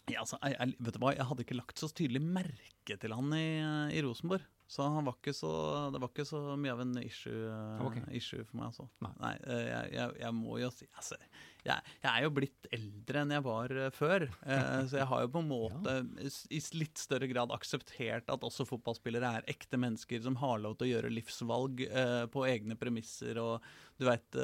Ja, 0.07 0.21
altså, 0.23 0.37
jeg, 0.45 0.59
jeg, 0.61 0.77
vet 0.87 0.99
du 0.99 1.01
hva, 1.03 1.15
jeg 1.17 1.27
hadde 1.31 1.47
ikke 1.47 1.57
lagt 1.57 1.81
så 1.81 1.89
tydelig 1.89 2.21
merke 2.23 2.99
til 3.01 3.15
han 3.17 3.33
i, 3.35 3.49
i 3.97 4.05
Rosenborg. 4.05 4.45
Så 4.67 4.83
han 4.83 5.07
var 5.07 5.15
ikke 5.15 5.33
så, 5.35 5.49
det 5.95 6.01
var 6.03 6.11
ikke 6.11 6.25
så 6.27 6.41
mye 6.59 6.73
av 6.75 6.81
en 6.83 6.95
issue, 6.99 7.51
okay. 7.87 8.03
Issue 8.19 8.43
for 8.43 8.59
meg. 8.59 8.73
Altså. 8.73 8.87
Nei. 9.03 9.13
Nei 9.23 9.33
jeg, 9.39 9.93
jeg, 9.95 10.15
jeg 10.25 10.35
må 10.35 10.57
jo 10.59 10.71
si 10.75 10.89
altså, 10.91 11.19
jeg, 11.67 11.93
er 12.11 12.25
jo 12.25 12.33
blitt 12.35 12.67
eldre 12.75 13.23
enn 13.23 13.35
jeg 13.37 13.45
var 13.47 13.75
eh, 13.79 13.93
før. 13.95 14.27
eh, 14.43 14.81
så 14.91 14.99
jeg 15.01 15.09
har 15.13 15.23
jo 15.23 15.31
på 15.37 15.43
en 15.45 15.53
måte 15.55 15.95
ja. 16.03 16.33
i 16.51 16.61
litt 16.83 17.03
større 17.03 17.31
grad 17.31 17.55
akseptert 17.55 18.35
at 18.35 18.47
også 18.51 18.67
fotballspillere 18.67 19.37
er 19.39 19.53
ekte 19.55 19.79
mennesker 19.81 20.23
som 20.27 20.39
har 20.43 20.59
lov 20.63 20.75
til 20.79 20.89
å 20.89 20.93
gjøre 20.97 21.15
livsvalg 21.15 21.87
eh, 21.87 22.25
på 22.35 22.47
egne 22.51 22.79
premisser. 22.79 23.39
Og 23.43 23.63
du 24.03 24.11
veit 24.11 24.43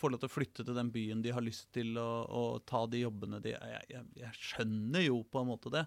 får 0.00 0.10
lov 0.14 0.20
til 0.22 0.28
å 0.30 0.34
flytte 0.34 0.64
til 0.66 0.74
den 0.76 0.88
byen 0.94 1.20
de 1.22 1.30
har 1.34 1.44
lyst 1.44 1.68
til, 1.76 1.92
og, 2.02 2.28
og 2.34 2.64
ta 2.66 2.80
de 2.90 3.04
jobbene 3.04 3.38
de 3.44 3.52
jeg, 3.54 3.82
jeg, 3.92 4.04
jeg 4.22 4.38
skjønner 4.50 5.04
jo 5.06 5.20
på 5.30 5.42
en 5.42 5.50
måte 5.52 5.70
det, 5.74 5.84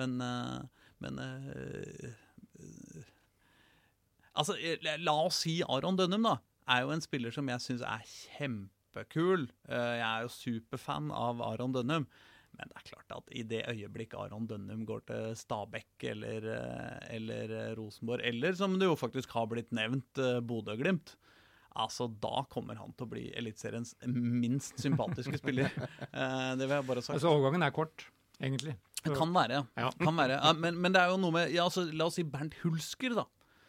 men, 0.00 0.18
eh, 0.20 0.86
men 1.04 1.18
eh, 1.22 2.12
eh, 2.60 3.08
Altså, 4.32 4.54
eh, 4.56 4.78
la- 5.04 5.12
oss 5.26 5.42
si 5.44 5.58
Aron 5.68 5.96
Dønnum, 5.98 6.22
da. 6.24 6.36
Er 6.72 6.82
jo 6.86 6.92
en 6.94 7.02
spiller 7.04 7.34
som 7.34 7.48
jeg 7.50 7.60
syns 7.60 7.82
er 7.84 8.04
kjempekul. 8.08 9.48
Eh, 9.68 9.96
Jeg 9.98 10.06
er 10.08 10.22
jo 10.24 10.30
superfan 10.32 11.10
av 11.12 11.42
Aron 11.44 11.72
Dønnum. 11.74 12.06
Men 12.56 12.68
det 12.68 12.76
er 12.76 12.86
klart 12.90 13.12
at 13.16 13.28
i 13.32 13.42
det 13.48 13.62
øyeblikk 13.68 14.14
Aron 14.14 14.46
Dønnum 14.48 14.86
går 14.88 15.04
til 15.08 15.34
Stabekk 15.36 16.04
eller, 16.14 16.46
eh, 16.52 17.14
eller 17.16 17.50
eh, 17.58 17.74
Rosenborg, 17.76 18.24
eller 18.28 18.52
som 18.56 18.78
det 18.78 18.88
jo 18.88 18.96
faktisk 18.96 19.30
har 19.36 19.46
blitt 19.52 19.70
nevnt, 19.72 20.16
eh, 20.20 20.40
Bodø-Glimt, 20.40 21.14
altså 21.74 22.08
da 22.22 22.44
kommer 22.52 22.78
han 22.80 22.92
til 22.96 23.06
å 23.06 23.10
bli 23.12 23.26
Eliteseriens 23.38 23.94
minst 24.08 24.80
sympatiske 24.82 25.38
spiller. 25.40 25.70
Eh, 26.12 26.52
Det 26.58 26.66
vil 26.66 26.76
jeg 26.76 26.86
bare 26.88 27.02
sagt. 27.02 27.16
Altså 27.16 27.30
Overgangen 27.32 27.62
er 27.64 27.72
kort, 27.74 28.06
egentlig. 28.40 28.74
Det 29.02 29.14
kan 29.16 29.32
være, 29.34 29.62
ja. 29.76 29.90
Kan 29.98 30.18
være. 30.18 30.36
Ja, 30.38 30.52
men, 30.54 30.76
men 30.78 30.92
det 30.94 31.00
er 31.02 31.10
jo 31.10 31.16
noe 31.18 31.34
med 31.34 31.50
ja, 31.54 31.64
altså, 31.66 31.86
La 31.96 32.06
oss 32.06 32.18
si 32.20 32.24
Bernt 32.28 32.54
Hulsker, 32.62 33.16
da. 33.18 33.24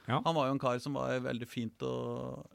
Ja. 0.05 0.17
Han 0.25 0.35
var 0.35 0.49
jo 0.49 0.55
en 0.57 0.59
kar 0.59 0.81
som 0.83 0.97
var 0.99 1.15
veldig 1.23 1.47
fint 1.47 1.79
å 1.87 1.91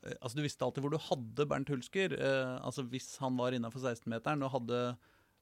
eh, 0.05 0.19
Altså 0.21 0.37
Du 0.37 0.43
visste 0.45 0.67
alltid 0.67 0.85
hvor 0.85 0.93
du 0.93 0.99
hadde 1.01 1.47
Bernt 1.49 1.71
Hulsker. 1.73 2.13
Eh, 2.13 2.57
altså 2.61 2.85
Hvis 2.93 3.15
han 3.23 3.39
var 3.41 3.57
innafor 3.57 3.81
16-meteren 3.87 4.45
og 4.45 4.53
hadde 4.59 4.83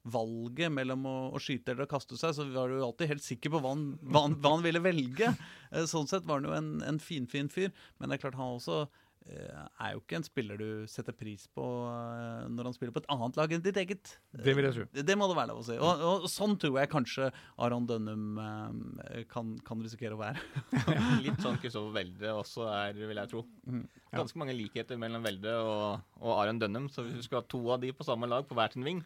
valget 0.07 0.71
mellom 0.71 1.03
å, 1.09 1.15
å 1.35 1.39
skyte 1.41 1.73
eller 1.73 1.83
å 1.83 1.91
kaste 1.91 2.15
seg, 2.15 2.31
så 2.37 2.45
var 2.53 2.71
du 2.71 2.77
jo 2.77 2.85
alltid 2.87 3.09
helt 3.11 3.25
sikker 3.25 3.51
på 3.51 3.59
hva 3.59 3.73
han, 3.73 3.81
hva 4.07 4.21
han, 4.23 4.37
hva 4.39 4.53
han 4.55 4.63
ville 4.63 4.79
velge. 4.85 5.33
Eh, 5.73 5.83
sånn 5.89 6.07
sett 6.07 6.23
var 6.29 6.39
han 6.39 6.47
jo 6.47 6.55
en, 6.55 6.69
en 6.87 6.99
finfin 7.03 7.51
fyr. 7.51 7.73
Men 7.99 8.07
det 8.09 8.17
er 8.17 8.23
klart 8.23 8.39
han 8.39 8.55
også 8.55 8.85
er 9.27 9.93
jo 9.93 10.01
ikke 10.01 10.17
en 10.19 10.25
spiller 10.25 10.59
du 10.59 10.69
setter 10.89 11.15
pris 11.15 11.45
på 11.55 11.63
eh, 11.89 12.45
når 12.53 12.69
han 12.69 12.75
spiller 12.75 12.93
på 12.95 13.01
et 13.03 13.09
annet 13.13 13.39
lag 13.39 13.53
enn 13.55 13.63
ditt 13.65 13.79
eget. 13.81 14.13
Det 14.31 14.55
vil 14.55 14.67
jeg 14.67 14.75
tro. 14.77 14.85
Det, 14.93 15.03
det 15.07 15.17
må 15.19 15.27
det 15.29 15.37
være 15.39 15.51
lov 15.51 15.61
å 15.61 15.65
si. 15.67 15.77
Og, 15.77 16.03
og 16.07 16.27
sånn 16.31 16.55
tror 16.61 16.79
jeg 16.81 16.91
kanskje 16.93 17.29
Aron 17.65 17.87
Dønnum 17.89 18.39
eh, 18.43 19.21
kan, 19.31 19.55
kan 19.67 19.83
risikere 19.83 20.17
å 20.17 20.21
være. 20.21 20.43
Litt 21.25 21.43
sånn 21.43 21.59
Kristoffer 21.61 21.93
Welde 21.97 22.33
også 22.37 22.69
er, 22.71 22.97
vil 23.03 23.21
jeg 23.23 23.33
tro. 23.33 23.43
Mhm. 23.67 23.85
Ganske 24.17 24.39
mange 24.39 24.55
likheter 24.55 24.99
mellom 24.99 25.25
Welde 25.25 25.53
og, 25.59 26.07
og 26.23 26.33
Aron 26.39 26.63
Dønnum. 26.63 26.87
Så 26.93 27.05
hvis 27.05 27.19
du 27.19 27.27
skulle 27.27 27.43
ha 27.43 27.51
to 27.51 27.61
av 27.75 27.83
de 27.83 27.93
på 27.95 28.07
samme 28.07 28.29
lag 28.31 28.47
på 28.47 28.57
hver 28.57 28.73
sin 28.73 28.87
ving 28.87 29.03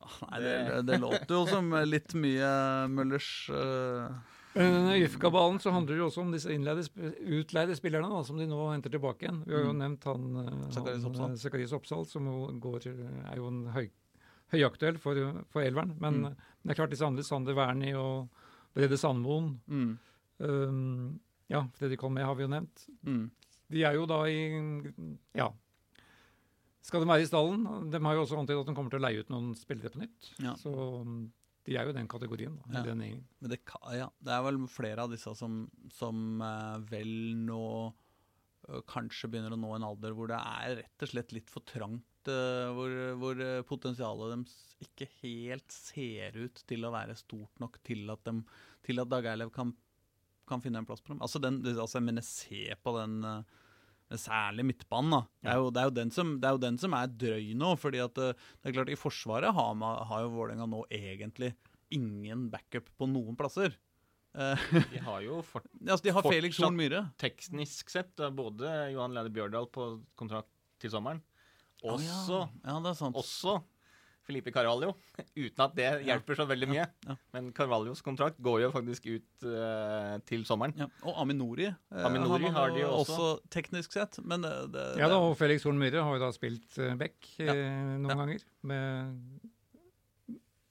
Nei, 0.00 0.38
det, 0.40 0.52
det 0.88 0.96
låter 0.96 1.34
jo 1.34 1.42
som 1.44 1.74
litt 1.84 2.14
mye 2.16 2.48
Møllers 2.88 3.26
eh, 3.52 4.38
Men 4.54 4.72
denne 4.74 4.94
YF-kabalen 4.98 5.60
så 5.62 5.70
handler 5.70 5.94
det 5.94 6.00
jo 6.00 6.06
også 6.08 6.22
om 6.24 6.32
disse 6.34 6.50
innleide, 6.50 6.82
utleide 7.38 7.76
spillerne 7.78 8.08
da, 8.10 8.22
som 8.26 8.36
de 8.40 8.48
nå 8.50 8.58
henter 8.72 8.90
tilbake 8.90 9.22
igjen. 9.28 9.44
Vi 9.46 9.54
har 9.54 9.62
jo 9.62 9.72
Mm. 9.72 9.78
nevnt 9.78 10.04
han, 10.04 10.24
eh, 10.36 10.50
han, 10.50 11.36
eh, 11.36 11.76
Oppsal, 11.76 12.06
som 12.06 12.26
jo 12.26 12.48
går, 12.58 12.86
er 13.30 13.36
jo 13.36 13.46
en 13.46 13.60
høy, 13.72 13.90
høyaktuell 14.52 14.98
for, 14.98 15.44
for 15.50 15.62
elveren. 15.62 15.94
Men 16.00 16.14
Mm. 16.22 16.26
eh, 16.26 16.34
det 16.64 16.70
er 16.72 16.74
klart 16.82 16.90
disse 16.90 17.06
andre, 17.06 17.22
Sander 17.22 17.54
Wernie 17.54 17.94
og 17.94 18.28
Brede 18.74 18.98
Sandmoen 18.98 19.60
mm, 19.68 19.98
um, 20.40 21.20
Ja, 21.48 21.64
kom 21.98 22.14
med 22.14 22.24
har 22.24 22.34
vi 22.34 22.42
jo 22.42 22.48
nevnt. 22.48 22.86
mm. 23.06 23.30
De 23.70 23.84
er 23.84 23.94
jo 23.94 24.06
da 24.06 24.24
i 24.26 24.92
Ja. 25.34 25.52
Skal 26.82 27.00
de 27.02 27.06
være 27.06 27.22
i 27.22 27.26
stallen? 27.26 27.90
De 27.90 27.98
har 28.00 28.14
jo 28.14 28.22
også 28.24 28.38
antydet 28.38 28.60
at 28.60 28.66
de 28.66 28.74
kommer 28.74 28.90
til 28.90 28.98
å 28.98 29.02
leie 29.06 29.20
ut 29.20 29.28
noen 29.30 29.54
spillere 29.54 29.90
på 29.92 30.00
nytt. 30.00 30.30
Ja. 30.40 30.54
Så 30.54 30.72
um, 31.02 31.30
de 31.70 31.78
er 31.78 31.86
jo 31.86 31.94
i 31.94 31.98
den 32.00 32.08
kategorien. 32.10 32.56
da, 32.58 32.80
Ja. 32.80 32.82
den. 32.82 33.24
Men 33.38 33.52
det, 33.52 33.60
ja, 33.94 34.08
det 34.18 34.32
er 34.34 34.42
vel 34.42 34.60
flere 34.66 35.04
av 35.06 35.12
disse 35.12 35.30
som, 35.38 35.62
som 35.94 36.42
eh, 36.42 36.78
vel 36.90 37.12
nå 37.46 37.64
kanskje 38.90 39.30
begynner 39.30 39.54
å 39.54 39.58
nå 39.58 39.70
en 39.74 39.86
alder 39.86 40.12
hvor 40.14 40.28
det 40.30 40.38
er 40.38 40.76
rett 40.82 41.04
og 41.06 41.10
slett 41.10 41.32
litt 41.34 41.50
for 41.50 41.64
trangt. 41.66 42.04
hvor 42.28 42.92
hvor 43.16 43.38
potensialet 43.64 44.34
deres 44.34 44.56
ikke 44.84 45.06
helt 45.22 45.72
ser 45.72 46.36
ut 46.36 46.60
til 46.68 46.84
å 46.84 46.90
være 46.92 47.16
stort 47.16 47.62
nok 47.62 47.78
til 47.82 48.10
at, 48.12 48.22
dem, 48.28 48.42
til 48.84 49.00
at 49.00 49.08
Dag 49.08 49.24
Eilev 49.30 49.50
kan, 49.54 49.72
kan 50.46 50.60
finne 50.60 50.82
en 50.82 50.86
plass 50.86 51.00
på 51.00 51.14
dem. 51.14 51.22
Altså, 51.24 51.40
den, 51.40 51.62
altså 51.64 51.96
jeg 51.98 52.06
mener, 52.10 52.26
se 52.26 52.76
på 52.84 52.92
den 52.98 53.16
Særlig 54.18 54.64
midtbanen. 54.66 55.12
da. 55.14 55.20
Det 55.42 55.50
er, 55.52 55.58
jo, 55.60 55.68
det, 55.70 55.80
er 55.82 55.90
jo 55.90 55.94
den 56.00 56.10
som, 56.14 56.32
det 56.42 56.48
er 56.48 56.56
jo 56.56 56.62
den 56.64 56.78
som 56.82 56.94
er 56.98 57.12
drøy 57.22 57.52
nå. 57.58 57.74
fordi 57.78 58.00
at 58.02 58.18
eh, 58.18 58.32
det 58.62 58.70
er 58.70 58.74
klart 58.80 58.90
I 58.90 58.98
Forsvaret 58.98 59.54
har, 59.54 59.74
man, 59.78 60.00
har 60.08 60.24
jo 60.24 60.32
Vålerenga 60.34 60.66
nå 60.70 60.82
egentlig 60.90 61.52
ingen 61.94 62.48
backup 62.50 62.90
på 62.98 63.06
noen 63.10 63.38
plasser. 63.38 63.76
Eh, 64.34 64.64
De 64.94 65.02
har 65.06 65.20
jo 65.26 65.40
for, 65.46 65.62
altså, 65.82 66.02
de 66.06 66.14
har 66.14 66.26
Felix 66.26 66.58
Horn 66.62 66.76
Myhre. 66.78 67.04
teknisk 67.18 67.90
sett 67.90 68.18
både 68.34 68.70
Johan 68.94 69.14
Lede 69.14 69.32
Bjørdal 69.34 69.66
på 69.74 69.92
kontrakt 70.18 70.50
til 70.80 70.90
sommeren, 70.92 71.18
Også, 71.82 71.98
også, 71.98 72.38
ja. 72.64 72.70
ja, 72.72 72.80
det 72.86 72.96
sant. 72.96 73.16
også 73.18 73.58
Felipe 74.30 74.54
Carvalho. 74.54 74.94
Uten 75.36 75.64
at 75.66 75.74
det 75.76 75.88
hjelper 76.06 76.38
så 76.38 76.46
veldig 76.48 76.68
mye. 76.70 76.86
Ja. 77.10 77.16
Men 77.36 77.50
Carvalhos 77.56 78.00
kontrakt 78.06 78.38
går 78.40 78.62
jo 78.64 78.70
faktisk 78.72 79.10
ut 79.10 79.46
uh, 79.50 80.16
til 80.30 80.46
sommeren. 80.48 80.72
Ja. 80.78 80.86
Og 81.10 81.18
Aminori. 81.26 81.66
eh, 81.68 82.04
Aminori 82.06 82.46
han 82.48 82.54
har 82.56 82.72
de 82.74 82.84
jo 82.86 82.90
også. 83.02 83.28
teknisk 83.52 83.92
sett, 83.98 84.20
men 84.24 84.46
det, 84.46 84.54
det, 84.76 84.86
Ja 85.02 85.10
da, 85.10 85.18
og 85.20 85.34
Felix 85.40 85.66
Horn 85.66 85.78
Myhre 85.82 86.06
har 86.06 86.16
jo 86.16 86.22
da 86.24 86.30
spilt 86.38 86.78
uh, 86.80 86.94
back 87.00 87.18
eh, 87.42 87.50
noen 87.98 88.08
Ja. 88.14 88.18
ganger. 88.22 88.46
Med, 88.70 89.18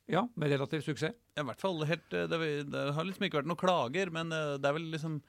ja, 0.09 0.23
med 0.39 0.49
relativ 0.55 0.81
suksess. 0.87 1.13
Ja, 1.37 1.43
I 1.43 1.47
hvert 1.51 1.61
fall 1.61 1.83
helt 1.85 2.07
det, 2.09 2.23
det 2.31 2.85
har 2.95 3.05
liksom 3.05 3.27
ikke 3.27 3.41
vært 3.43 3.49
noen 3.51 3.59
klager, 3.61 4.09
men 4.15 4.31
det 4.33 4.65
er 4.65 4.75
vel 4.79 4.89
liksom 4.95 5.19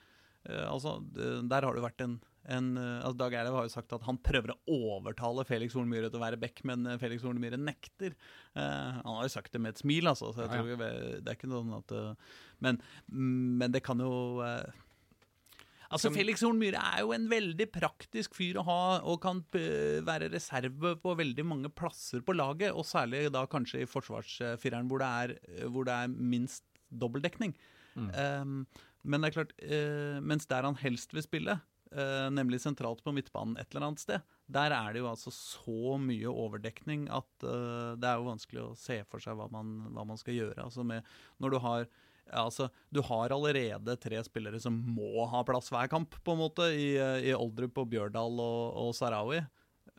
Altså, 0.49 0.95
det- 1.12 1.43
der 1.51 1.66
har 1.66 1.75
det 1.77 1.83
jo 1.83 1.85
vært 1.85 2.01
en, 2.01 2.14
en 2.48 2.76
eh, 2.81 2.98
altså 3.05 3.18
Dag 3.20 3.35
Eilev 3.37 3.57
har 3.59 3.66
jo 3.68 3.72
sagt 3.72 3.92
at 3.92 4.05
han 4.07 4.18
prøver 4.24 4.55
å 4.55 4.59
overtale 4.96 5.44
Felix 5.48 5.74
Hornmyhre 5.76 6.09
til 6.11 6.20
å 6.20 6.22
være 6.24 6.38
back, 6.40 6.62
men 6.68 6.87
eh, 6.88 6.98
Felix 7.00 7.24
Hornmyhre 7.26 7.59
nekter. 7.61 8.14
Uh, 8.57 9.00
han 9.05 9.18
har 9.18 9.26
jo 9.26 9.33
sagt 9.35 9.53
det 9.53 9.61
med 9.62 9.74
et 9.74 9.83
smil, 9.83 10.09
altså, 10.11 10.33
så 10.33 10.46
jeg 10.46 10.48
Ja, 10.48 10.57
ja. 10.57 10.62
tror 10.62 11.20
det 11.20 11.29
er 11.31 11.37
ikke 11.37 11.50
noe 11.50 11.81
at 11.83 11.92
uh, 11.92 12.38
men, 12.64 12.81
men 13.61 13.74
det 13.74 13.83
kan 13.87 14.00
jo 14.03 14.40
uh, 14.40 14.64
Altså, 15.90 16.07
Som- 16.07 16.14
Felix 16.14 16.42
Hornmyhre 16.46 16.81
er 16.94 17.00
jo 17.03 17.11
en 17.16 17.24
veldig 17.26 17.66
praktisk 17.74 18.37
fyr 18.38 18.61
å 18.61 18.66
ha, 18.68 18.83
og 19.11 19.16
kan 19.24 19.40
være 19.50 20.29
reserve 20.31 20.92
på 21.03 21.14
veldig 21.18 21.42
mange 21.50 21.70
plasser 21.74 22.22
på 22.22 22.37
laget, 22.38 22.70
og 22.70 22.87
særlig 22.87 23.24
da 23.35 23.42
kanskje 23.50 23.81
i 23.83 23.88
forsvarsfireren, 23.90 24.87
hvor 24.87 25.03
det 25.03 25.64
hvor 25.66 25.88
det 25.88 25.96
er 25.96 26.12
minst 26.14 26.62
dobbeltdekning. 26.94 27.57
Um, 27.98 28.68
men 29.03 29.18
det 29.18 29.33
er 29.33 29.35
klart, 29.40 29.57
mens 30.22 30.46
der 30.46 30.62
han 30.68 30.79
helst 30.79 31.11
vil 31.16 31.26
spille, 31.26 31.59
nemlig 32.31 32.61
sentralt 32.62 33.03
på 33.03 33.12
midtbanen 33.14 33.57
et 33.59 33.72
eller 33.72 33.88
annet 33.88 34.03
sted, 34.03 34.26
der 34.50 34.74
er 34.74 34.92
det 34.92 35.03
jo 35.03 35.09
altså 35.11 35.33
så 35.35 35.96
mye 36.00 36.31
overdekning 36.31 37.07
at 37.12 37.46
eh, 37.46 37.96
det 38.00 38.09
er 38.09 38.20
jo 38.20 38.29
vanskelig 38.31 38.62
å 38.64 38.76
se 38.79 39.00
for 39.11 39.22
seg 39.22 39.38
hva 39.38 39.48
man, 39.53 39.76
hva 39.94 40.05
man 40.09 40.20
skal 40.20 40.37
gjøre. 40.37 40.64
Altså 40.64 40.85
med, 40.87 41.07
når 41.42 41.55
du 41.55 41.59
har 41.66 41.85
ja, 42.31 42.44
altså, 42.44 42.68
Du 42.94 43.00
har 43.03 43.33
allerede 43.35 43.96
tre 43.98 44.20
spillere 44.22 44.61
som 44.62 44.76
må 44.94 45.24
ha 45.31 45.42
plass 45.46 45.70
hver 45.72 45.90
kamp, 45.90 46.14
på 46.22 46.35
en 46.37 46.42
måte, 46.44 46.68
i, 46.74 46.92
eh, 46.98 47.31
i 47.31 47.35
Oldrup 47.35 47.83
og 47.83 47.90
Bjørdal 47.90 48.38
og, 48.42 48.79
og 48.85 48.94
Sarawi. 48.94 49.40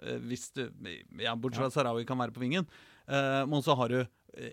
Eh, 0.01 0.19
Hvis 0.27 0.49
du, 0.55 0.65
ja, 1.19 1.35
Bortsett 1.35 1.65
fra 1.65 1.71
at 1.71 1.75
Sarawi 1.75 2.07
kan 2.07 2.19
være 2.21 2.35
på 2.35 2.43
vingen. 2.43 2.67
Eh, 3.07 3.43
men 3.49 3.63
så 3.65 3.75
har 3.79 3.93
du 3.93 4.01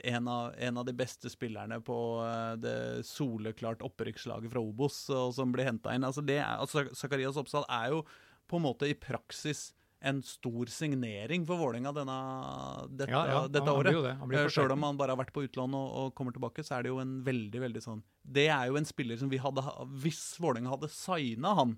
en 0.02 0.28
av, 0.28 0.54
en 0.58 0.80
av 0.80 0.86
de 0.88 0.94
beste 0.96 1.30
spillerne 1.30 1.80
på 1.86 1.98
eh, 2.26 2.54
det 2.58 2.76
soleklart 3.06 3.84
opprykkslaget 3.86 4.50
fra 4.52 4.62
Obos, 4.62 5.04
som 5.34 5.52
blir 5.54 5.68
henta 5.68 5.94
inn. 5.94 6.06
Altså 6.06 6.24
det 6.24 6.40
er, 6.40 6.56
altså 6.58 6.88
Zakarias 6.98 7.38
Oppsal 7.38 7.66
er 7.68 7.92
jo 7.94 8.04
på 8.48 8.58
en 8.58 8.64
måte 8.64 8.88
i 8.88 8.96
praksis 8.98 9.68
en 10.00 10.22
stor 10.22 10.66
signering 10.70 11.46
for 11.46 11.58
Vålerenga 11.58 11.92
dette, 11.92 13.10
Ja, 13.10 13.22
ja, 13.26 13.40
dette 13.48 13.64
han 13.66 13.80
året. 13.80 14.18
Han 14.20 14.28
blir 14.28 14.46
Eh, 14.46 14.72
om 14.72 14.82
han 14.82 14.96
bare 14.96 15.10
har 15.14 15.18
vært 15.18 15.32
på 15.34 15.42
utlån 15.42 15.74
og, 15.74 15.88
og 16.00 16.14
kommer 16.14 16.32
tilbake, 16.32 16.62
så 16.62 16.78
er 16.78 16.86
det 16.86 16.92
jo 16.92 17.00
en 17.02 17.18
veldig 17.26 17.62
veldig 17.64 17.82
sånn 17.82 18.02
Det 18.22 18.46
er 18.46 18.68
jo 18.70 18.78
en 18.78 18.86
spiller 18.86 19.18
som 19.18 19.30
vi 19.30 19.40
hadde 19.42 19.64
Hvis 20.02 20.38
Vålerenga 20.38 20.70
hadde 20.76 20.90
signa 20.92 21.54
han, 21.58 21.74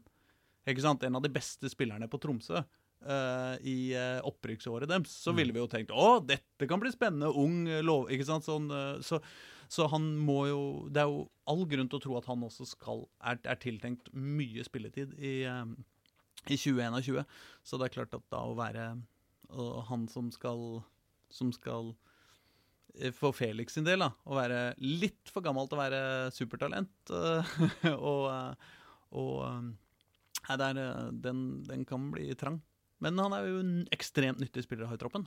ikke 0.69 0.85
sant, 0.85 1.05
en 1.05 1.17
av 1.17 1.25
de 1.25 1.33
beste 1.33 1.71
spillerne 1.73 2.09
på 2.13 2.21
Tromsø 2.21 2.61
eh, 3.07 3.55
i 3.67 3.77
uh, 3.97 4.21
opprykksåret 4.29 4.91
deres, 4.91 5.13
så 5.25 5.35
ville 5.37 5.55
vi 5.55 5.63
jo 5.63 5.69
tenkt 5.71 5.93
å, 5.95 6.19
dette 6.25 6.69
kan 6.69 6.83
bli 6.83 6.93
spennende, 6.93 7.31
ung, 7.31 7.63
eh, 7.69 7.83
lov, 7.85 8.11
ikke 8.13 8.27
sant, 8.29 8.47
sånn, 8.47 8.71
uh, 8.73 8.99
så, 9.05 9.21
så 9.71 9.87
han 9.93 10.09
må 10.19 10.41
jo 10.49 10.63
Det 10.91 11.05
er 11.05 11.11
jo 11.11 11.25
all 11.51 11.63
grunn 11.71 11.89
til 11.91 12.01
å 12.01 12.05
tro 12.05 12.19
at 12.19 12.29
han 12.31 12.43
også 12.47 12.67
skal 12.73 13.05
er, 13.23 13.39
er 13.45 13.61
tiltenkt 13.63 14.11
mye 14.13 14.65
spilletid 14.67 15.15
i, 15.19 15.35
i 15.47 16.57
2021. 16.59 17.23
Så 17.63 17.79
det 17.79 17.87
er 17.87 17.95
klart 18.01 18.17
at 18.19 18.27
da 18.35 18.43
å 18.49 18.57
være 18.59 18.93
han 19.87 20.09
som 20.11 20.33
skal 20.35 20.83
som 21.31 21.53
skal 21.55 21.93
for 23.15 23.31
Felix 23.35 23.77
sin 23.77 23.87
del, 23.87 24.03
da, 24.03 24.11
å 24.27 24.35
være 24.35 24.73
litt 24.83 25.31
for 25.31 25.47
gammel 25.47 25.71
til 25.71 25.79
å 25.79 25.83
være 25.85 26.03
supertalent. 26.35 27.13
og 27.95 28.27
og 29.11 29.43
nei, 30.49 30.57
er, 30.57 30.79
eh, 30.79 31.07
den, 31.25 31.63
den 31.67 31.85
kan 31.89 32.11
bli 32.15 32.31
trang. 32.39 32.61
Men 33.05 33.21
han 33.23 33.37
er 33.37 33.47
jo 33.49 33.61
en 33.63 33.77
ekstremt 33.95 34.41
nyttig 34.43 34.67
spiller 34.67 34.87
å 34.87 34.91
ha 34.93 34.99
i 34.99 35.01
troppen. 35.01 35.27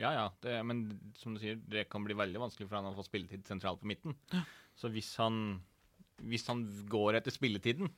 Ja, 0.00 0.10
ja. 0.12 0.24
Det, 0.44 0.56
men 0.66 0.86
som 1.16 1.36
du 1.36 1.40
sier, 1.40 1.60
det 1.70 1.86
kan 1.92 2.04
bli 2.04 2.16
veldig 2.16 2.42
vanskelig 2.42 2.68
for 2.68 2.78
han 2.78 2.90
å 2.90 2.96
få 2.96 3.06
spilletid 3.06 3.46
sentralt 3.48 3.80
på 3.80 3.88
midten. 3.88 4.16
Så 4.76 4.90
hvis 4.92 5.14
han, 5.22 5.60
hvis 6.20 6.46
han 6.50 6.66
går 6.90 7.20
etter 7.20 7.34
spilletiden, 7.34 7.88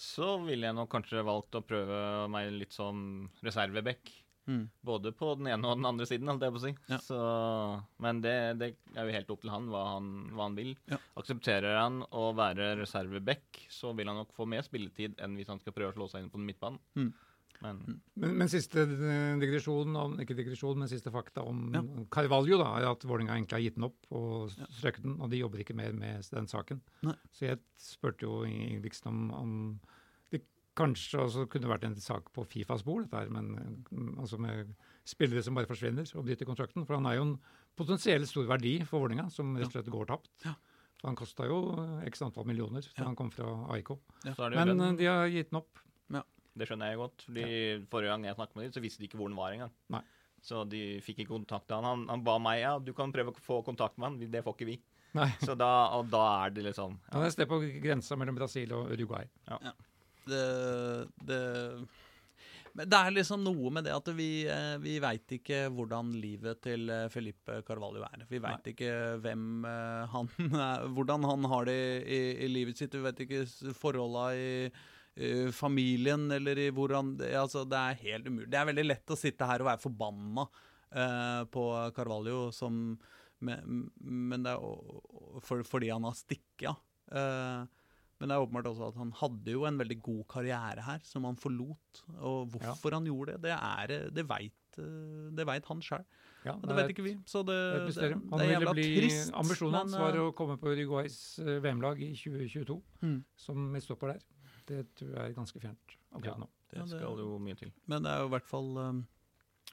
så 0.00 0.34
ville 0.44 0.68
jeg 0.68 0.76
nok 0.76 0.90
kanskje 0.92 1.24
valgt 1.26 1.56
å 1.58 1.64
prøve 1.64 2.26
meg 2.32 2.52
litt 2.56 2.76
som 2.76 3.30
reserveback. 3.44 4.12
Mm. 4.50 4.64
Både 4.82 5.12
på 5.14 5.34
den 5.38 5.50
ene 5.52 5.68
og 5.68 5.78
den 5.78 5.86
andre 5.86 6.06
siden, 6.08 6.28
holdt 6.30 6.44
jeg 6.44 6.54
på 6.54 6.60
å 6.60 6.62
si. 6.64 6.72
Ja. 6.90 6.98
Så, 7.04 7.18
men 8.02 8.22
det, 8.24 8.34
det 8.60 8.70
er 8.96 9.06
jo 9.06 9.14
helt 9.14 9.32
opp 9.32 9.44
til 9.44 9.52
han 9.52 9.68
hva 9.70 9.82
han, 9.94 10.12
hva 10.34 10.48
han 10.48 10.56
vil. 10.58 10.72
Ja. 10.90 10.98
Aksepterer 11.20 11.78
han 11.78 12.00
å 12.10 12.30
være 12.36 12.72
reserveback, 12.80 13.64
så 13.72 13.94
vil 13.96 14.10
han 14.10 14.18
nok 14.22 14.32
få 14.36 14.48
mer 14.50 14.64
spilletid 14.66 15.20
enn 15.22 15.36
hvis 15.38 15.52
han 15.52 15.60
skal 15.62 15.76
prøve 15.76 15.92
å 15.94 15.98
slå 15.98 16.08
seg 16.10 16.24
inn 16.24 16.32
på 16.32 16.40
den 16.40 16.48
midtbanen. 16.50 16.80
Mm. 16.98 17.12
Men 17.62 18.00
Men, 18.16 18.36
men 18.38 18.48
siste 18.48 18.80
eh, 18.86 19.38
digresjon, 19.40 19.94
om, 19.96 20.14
ikke 20.22 20.36
digresjon, 20.36 20.78
men 20.80 20.88
siste 20.88 21.10
fakta 21.12 21.42
om 21.46 21.70
Ja. 21.74 21.82
Carvalho 22.10 22.56
da, 22.58 22.70
er 22.80 22.88
at 22.90 23.04
Vålerenga 23.04 23.34
egentlig 23.36 23.52
har 23.58 23.64
gitt 23.66 23.74
den 23.76 23.84
opp 23.84 24.06
og 24.10 24.50
Ja. 24.56 24.66
strøket 24.70 25.02
den, 25.02 25.20
og 25.20 25.30
de 25.30 25.36
jobber 25.42 25.58
ikke 25.60 25.74
mer 25.76 25.92
med 25.92 26.24
den 26.30 26.46
saken. 26.46 26.80
Nei. 27.02 27.14
Så 27.32 27.46
jeg 27.50 27.58
spurte 27.78 28.22
jo 28.24 28.42
Ingebrigtsen 28.44 29.06
om, 29.06 29.30
om 29.32 29.80
det 30.32 30.42
kanskje 30.76 31.20
også 31.20 31.48
kunne 31.50 31.68
vært 31.68 31.84
en 31.84 31.96
sak 32.00 32.32
på 32.32 32.46
Fifas 32.48 32.82
bord, 32.82 33.04
dette 33.04 33.18
her, 33.20 33.28
men 33.28 33.84
mm, 33.90 34.18
altså 34.18 34.38
med 34.40 34.74
spillere 35.04 35.42
som 35.42 35.54
bare 35.54 35.66
forsvinner 35.68 36.08
og 36.16 36.24
bryter 36.24 36.46
kontrakten. 36.46 36.86
For 36.86 36.94
han 36.96 37.06
er 37.06 37.16
jo 37.16 37.22
en 37.22 37.38
potensielt 37.76 38.28
stor 38.28 38.46
verdi 38.46 38.78
for 38.86 39.00
Vålerenga, 39.04 39.28
som 39.30 39.56
rett 39.56 39.66
og 39.68 39.72
slett 39.72 39.90
går 39.92 40.06
tapt. 40.06 40.30
Ja. 40.46 40.54
For 41.00 41.08
han 41.08 41.16
kosta 41.16 41.46
jo 41.48 41.60
eh, 41.80 42.06
x 42.08 42.20
antall 42.22 42.44
millioner 42.48 42.80
da 42.82 42.90
Ja. 43.02 43.04
han 43.04 43.16
kom 43.16 43.30
fra 43.30 43.44
AIK. 43.72 43.88
jo 44.24 44.50
Men 44.50 44.68
den- 44.68 44.80
eh, 44.80 44.96
de 44.96 45.04
har 45.06 45.28
gitt 45.28 45.50
den 45.50 45.56
opp. 45.60 45.78
Det 46.58 46.68
skjønner 46.68 46.90
jeg 46.90 47.00
godt. 47.00 47.26
fordi 47.26 47.44
Forrige 47.92 48.14
gang 48.14 48.26
jeg 48.26 48.38
snakket 48.38 48.56
med 48.56 48.66
dem, 48.66 48.74
så 48.74 48.82
visste 48.84 49.02
de 49.02 49.10
ikke 49.10 49.20
hvor 49.20 49.30
han 49.30 49.38
var 49.38 49.56
engang. 49.56 49.74
Nei. 49.94 50.02
Så 50.42 50.64
de 50.64 50.82
fikk 51.04 51.22
ikke 51.22 51.34
kontakt 51.34 51.68
med 51.68 51.76
han. 51.76 51.88
han. 51.90 52.06
Han 52.14 52.24
ba 52.26 52.38
meg 52.42 52.62
ja, 52.62 52.74
du 52.80 52.92
kan 52.96 53.12
prøve 53.12 53.34
å 53.34 53.44
få 53.44 53.60
kontakt 53.66 53.98
med 53.98 54.08
han. 54.08 54.32
Det 54.32 54.44
får 54.46 54.56
ikke 54.56 54.70
vi. 54.72 54.80
Nei. 55.18 55.30
Så 55.46 55.56
da, 55.58 55.70
og 55.98 56.10
da 56.10 56.24
er 56.44 56.54
det 56.54 56.68
liksom 56.68 56.94
Han 57.10 57.24
er 57.24 57.30
et 57.30 57.34
sted 57.34 57.50
på 57.50 57.58
grensa 57.82 58.18
mellom 58.18 58.38
Brasil 58.38 58.70
og 58.76 58.92
Uruguay. 58.94 59.26
det, 60.30 60.44
det 61.26 61.40
men 62.76 62.86
det 62.90 62.98
er 62.98 63.14
liksom 63.14 63.42
noe 63.42 63.70
med 63.74 63.86
det 63.86 63.94
at 63.94 64.08
vi, 64.14 64.28
eh, 64.48 64.76
vi 64.82 64.98
veit 65.02 65.34
ikke 65.34 65.64
hvordan 65.74 66.12
livet 66.22 66.60
til 66.62 66.90
eh, 66.92 67.08
Felipe 67.12 67.60
Carvalho 67.66 68.04
er. 68.06 68.24
Vi 68.30 68.40
veit 68.42 68.70
ikke 68.72 68.92
hvem 69.24 69.66
eh, 69.66 70.14
han 70.14 70.30
er, 70.68 70.86
hvordan 70.94 71.26
han 71.26 71.48
har 71.50 71.66
det 71.68 71.80
i, 72.06 72.20
i 72.46 72.50
livet 72.50 72.78
sitt. 72.78 72.94
Vi 72.94 73.02
vet 73.04 73.24
ikke 73.26 73.42
forholda 73.76 74.28
i, 74.38 74.52
i 75.16 75.50
familien 75.52 76.28
eller 76.32 76.58
i 76.58 76.68
hvordan 76.74 77.16
altså, 77.36 77.64
det 77.68 77.78
er 77.78 78.02
helt 78.04 78.28
umulig. 78.28 78.50
Det 78.52 78.60
er 78.60 78.68
veldig 78.70 78.86
lett 78.86 79.14
å 79.14 79.18
sitte 79.18 79.48
her 79.48 79.64
og 79.64 79.70
være 79.70 79.82
forbanna 79.82 80.46
uh, 80.46 81.42
på 81.50 81.64
Carvalho 81.96 82.50
som 82.54 82.98
men, 83.40 83.86
men 84.04 84.42
det 84.44 84.52
er 84.52 85.44
for, 85.46 85.62
fordi 85.64 85.88
han 85.88 86.04
har 86.04 86.16
stikket 86.18 86.68
av. 86.68 86.80
Eh, 87.08 87.86
men 88.20 88.28
det 88.28 88.36
er 88.36 88.42
åpenbart 88.44 88.66
også 88.68 88.90
at 88.90 88.98
han 89.00 89.14
hadde 89.16 89.54
jo 89.54 89.62
en 89.64 89.80
veldig 89.80 89.96
god 90.04 90.26
karriere 90.28 90.84
her, 90.84 91.00
som 91.08 91.24
han 91.24 91.38
forlot. 91.40 92.02
Og 92.18 92.52
hvorfor 92.52 92.98
han 92.98 93.08
gjorde 93.08 93.38
det, 93.38 93.46
det, 93.48 93.54
er, 93.56 94.10
det 94.12 94.26
veit 94.28 94.52
det 94.76 95.46
vet 95.48 95.66
han 95.66 95.80
sjøl. 95.82 96.04
Ja, 96.44 96.54
det, 96.56 96.68
det 96.70 96.76
vet 96.78 96.92
ikke 96.94 97.04
vi. 97.04 97.14
Så 97.28 97.42
det, 97.44 97.56
Det 97.74 97.94
det, 97.96 98.10
det 98.30 98.44
er 98.44 98.52
jævla 98.54 98.74
bli, 98.76 98.86
trist. 98.96 99.32
ambisjonen 99.36 99.78
hans 99.82 99.96
var 99.98 100.16
eh, 100.16 100.28
å 100.28 100.34
komme 100.36 100.56
på 100.60 100.72
Uruguays 100.72 101.16
eh, 101.42 101.58
VM-lag 101.64 102.00
i 102.00 102.12
2022, 102.16 102.76
mm, 103.02 103.18
som 103.40 103.66
midtstopper 103.74 104.14
der. 104.14 104.22
Det 104.70 104.82
tror 104.98 105.14
jeg 105.16 105.22
er 105.30 105.38
ganske 105.38 105.62
fjernt 105.62 105.96
akkurat 106.14 106.44
nå. 106.44 106.50
Det 106.70 106.78
Ja, 106.78 106.84
det- 106.84 107.00
skal 107.00 107.18
jo 107.18 107.38
mye 107.42 107.56
til. 107.58 107.72
Men 107.90 108.04
det 108.04 108.12
er 108.12 108.20
jo 108.22 108.28
i 108.28 108.34
hvert 108.36 108.46
fall 108.46 108.68
um, 108.78 109.06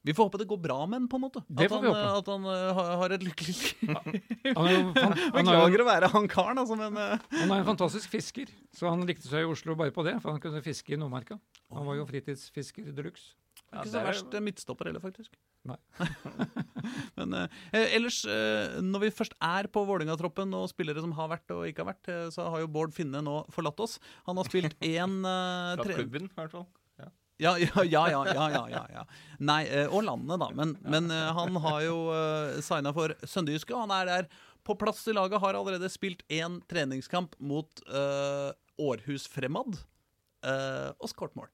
Vi 0.04 0.14
får 0.14 0.30
håpe 0.30 0.40
det 0.42 0.48
går 0.48 0.62
bra 0.62 0.86
med 0.86 1.00
han, 1.00 1.08
på 1.08 1.18
en 1.18 1.26
måte. 1.26 1.44
Det 1.46 1.66
at, 1.66 1.72
får 1.72 1.78
han, 1.78 1.86
vi 1.86 1.92
håpe. 1.94 2.18
at 2.18 2.28
han 2.34 2.44
uh, 2.46 2.98
har, 3.02 3.12
et 3.12 3.26
lykkelig 3.28 3.56
liv. 3.58 3.90
Er 3.90 4.58
er 4.58 5.32
Beklager 5.36 5.84
å 5.84 5.88
være 5.88 6.12
han 6.14 6.28
karen, 6.32 6.62
altså, 6.62 6.78
men 6.80 6.98
uh. 6.98 7.18
han 7.34 7.52
er 7.52 7.60
en 7.62 7.70
fantastisk 7.70 8.10
fisker, 8.10 8.54
så 8.74 8.90
han 8.90 9.06
likte 9.06 9.30
seg 9.30 9.46
i 9.46 9.50
Oslo 9.50 9.76
bare 9.76 9.94
på 9.94 10.06
det, 10.08 10.18
for 10.22 10.32
han 10.32 10.42
kunne 10.42 10.64
fiske 10.66 10.94
i 10.94 10.98
Nordmarka. 11.02 11.38
Han 11.74 11.86
var 11.86 12.00
jo 12.00 12.08
fritidsfisker 12.10 12.90
de 12.94 13.10
luxe. 13.10 13.36
Ja, 13.68 13.82
Ikke 13.82 13.92
så 13.92 14.00
er- 14.00 14.08
verst 14.08 14.34
er... 14.38 14.44
midtstopper 14.46 14.90
heller, 14.90 15.04
faktisk. 15.04 15.36
Nei. 15.68 15.78
Men 17.20 17.34
eh, 17.36 17.60
eh, 17.76 17.96
ellers, 17.98 18.22
eh, 18.32 18.78
når 18.84 19.08
vi 19.08 19.14
først 19.18 19.36
er 19.44 19.68
på 19.74 19.84
Vålerenga-troppen 19.90 20.54
og 20.56 20.70
spillere 20.72 21.04
som 21.04 21.14
har 21.18 21.32
vært 21.34 21.52
og 21.56 21.66
ikke 21.68 21.84
har 21.84 21.92
vært, 21.92 22.12
eh, 22.14 22.28
så 22.34 22.48
har 22.54 22.64
jo 22.64 22.70
Bård 22.72 22.96
Finne 22.96 23.22
nå 23.26 23.42
forlatt 23.54 23.82
oss. 23.84 23.98
Han 24.30 24.40
har 24.40 24.48
spilt 24.48 24.78
én 24.88 25.20
uh, 25.26 25.76
tre... 25.82 25.98
klubben, 26.00 26.30
i 26.32 26.40
hvert 26.40 26.54
fall. 26.56 26.68
Ja. 27.02 27.10
Ja, 27.38 27.52
ja, 27.62 27.84
ja, 27.86 28.06
ja, 28.34 28.46
ja, 28.72 28.84
ja. 28.96 29.04
Nei, 29.46 29.62
eh, 29.70 29.92
og 29.92 30.08
landet, 30.08 30.40
da. 30.42 30.48
Men, 30.58 30.78
men 30.88 31.12
eh, 31.14 31.28
han 31.38 31.60
har 31.68 31.82
jo 31.86 31.98
signa 32.66 32.94
for 32.96 33.14
Sønderjyske, 33.28 33.76
og 33.76 33.86
han 33.86 33.94
er 34.00 34.10
der 34.10 34.32
på 34.66 34.74
plass 34.80 35.04
i 35.08 35.14
laget. 35.14 35.38
Har 35.44 35.60
allerede 35.60 35.92
spilt 35.92 36.24
én 36.34 36.58
treningskamp 36.72 37.38
mot 37.40 37.84
Århus 38.78 39.28
Fremad 39.32 39.78
eh, 40.46 40.90
og 40.98 41.10
skåret 41.12 41.38
mål. 41.38 41.50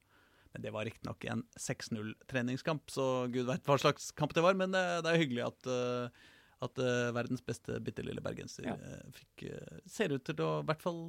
Men 0.54 0.62
det 0.62 0.72
var 0.76 0.86
riktignok 0.86 1.26
en 1.32 1.44
6-0-treningskamp, 1.58 2.92
så 2.94 3.06
gud 3.34 3.48
veit 3.48 3.66
hva 3.66 3.78
slags 3.82 4.12
kamp 4.14 4.36
det 4.38 4.44
var. 4.46 4.54
Men 4.60 4.74
det, 4.76 4.84
det 5.06 5.14
er 5.14 5.22
hyggelig 5.24 5.46
at, 5.48 5.70
eh, 5.74 6.26
at 6.68 6.82
eh, 6.84 7.12
verdens 7.16 7.42
beste 7.46 7.80
bitte 7.84 8.06
lille 8.06 8.22
bergenser 8.22 8.68
Ja. 8.70 8.76
eh, 8.78 9.06
fikk, 9.18 9.48
eh, 9.50 9.80
ser 9.90 10.14
ut 10.14 10.24
til 10.30 10.44
å 10.46 10.60
i 10.62 10.68
hvert 10.70 10.84
fall 10.86 11.00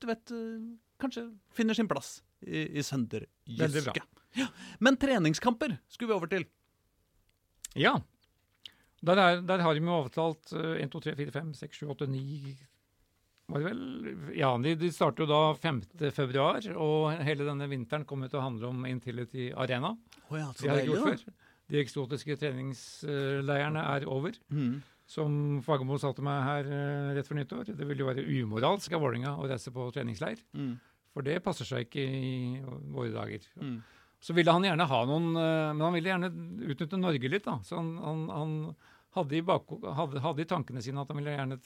du 0.00 0.08
vet, 0.08 0.30
eh, 0.32 0.62
kanskje 0.98 1.26
finner 1.52 1.76
sin 1.76 1.88
plass 1.90 2.22
i, 2.40 2.64
i 2.80 2.82
Sønderjyske. 2.82 4.00
Ja. 4.38 4.46
Men 4.80 4.96
treningskamper 4.96 5.74
skulle 5.92 6.08
vi 6.14 6.16
over 6.16 6.30
til. 6.30 6.46
Ja. 7.76 7.98
Der, 9.04 9.16
er, 9.20 9.40
der 9.44 9.62
har 9.64 9.74
de 9.76 9.80
jo 9.84 9.98
avtalt 10.02 10.52
eh, 10.56 10.80
1, 10.82 10.90
2, 10.92 11.00
3, 11.06 11.14
4, 11.20 11.34
5, 11.36 11.52
6, 11.60 11.82
7, 11.84 11.86
8, 11.94 12.06
9 12.10 12.26
Var 12.50 12.56
det 12.56 12.56
vel? 12.56 12.69
Ja, 14.36 14.52
de, 14.62 14.74
de 14.78 14.90
starter 14.94 15.24
jo 15.24 15.30
da 15.30 15.40
5. 15.58 15.82
februar, 16.16 16.66
og 16.76 17.24
hele 17.26 17.46
denne 17.48 17.68
vinteren 17.70 18.06
kommer 18.08 18.30
til 18.30 18.40
å 18.40 18.46
handle 18.46 18.70
om 18.70 18.86
Intility 18.88 19.50
Arena. 19.52 19.94
Oh, 20.28 20.38
ja, 20.38 20.50
De 20.58 20.70
har 20.70 20.82
ikke 20.82 20.94
gjort 20.94 21.08
før. 21.08 21.48
De 21.70 21.78
eksotiske 21.78 22.36
treningsleirene 22.40 23.82
er 23.94 24.06
over. 24.10 24.38
Mm. 24.50 24.80
Som 25.10 25.32
Fagermo 25.66 25.98
sa 25.98 26.12
til 26.14 26.26
meg 26.26 26.42
her 26.46 26.68
eh, 26.70 27.12
rett 27.16 27.26
før 27.26 27.40
nyttår, 27.40 27.72
det 27.74 27.86
ville 27.86 28.04
jo 28.04 28.10
være 28.10 28.26
umoralsk 28.26 28.94
av 28.94 29.02
Vålerenga 29.02 29.34
å 29.38 29.48
reise 29.50 29.72
på 29.74 29.88
treningsleir. 29.94 30.38
Mm. 30.54 30.76
For 31.10 31.26
det 31.26 31.40
passer 31.42 31.66
seg 31.66 31.88
ikke 31.88 32.04
i 32.04 32.34
våre 32.94 33.10
dager. 33.14 33.46
Mm. 33.58 33.80
Så 34.22 34.36
ville 34.36 34.54
han 34.54 34.66
gjerne 34.66 34.86
ha 34.86 35.00
noen 35.08 35.30
eh, 35.32 35.70
Men 35.72 35.86
han 35.86 35.94
ville 35.96 36.12
gjerne 36.12 36.30
utnytte 36.74 37.00
Norge 37.00 37.30
litt, 37.32 37.46
da. 37.46 37.56
Så 37.66 37.78
han, 37.80 37.94
han, 38.04 38.26
han 38.34 38.54
hadde, 39.16 39.38
i 39.38 39.42
bak, 39.46 39.70
hadde, 39.98 40.22
hadde 40.22 40.44
i 40.44 40.50
tankene 40.50 40.82
sine 40.84 41.02
at 41.02 41.10
han 41.10 41.18
ville 41.18 41.34
gjerne 41.34 41.58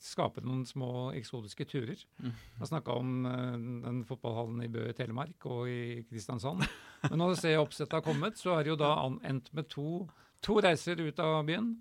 skape 0.00 0.42
noen 0.44 0.62
små 0.68 1.10
eksotiske 1.16 1.66
turer. 1.68 2.00
Mm. 2.22 2.32
Han 2.60 2.70
snakka 2.70 2.96
om 2.96 3.26
eh, 3.28 3.56
den 3.84 4.00
fotballhallen 4.08 4.62
i 4.64 4.70
Bø 4.72 4.86
i 4.88 4.96
Telemark 4.96 5.44
og 5.50 5.68
i 5.68 6.00
Kristiansand. 6.08 6.64
Men 7.10 7.20
når 7.20 7.36
ser 7.40 7.60
oppsettet 7.60 7.98
har 7.98 8.06
kommet, 8.06 8.40
så 8.40 8.56
er 8.56 8.64
det 8.64 8.72
jo 8.72 8.80
da 8.80 8.94
endt 9.28 9.52
med 9.56 9.68
to, 9.72 10.06
to 10.44 10.56
reiser 10.64 11.02
ut 11.02 11.20
av 11.20 11.42
byen. 11.48 11.74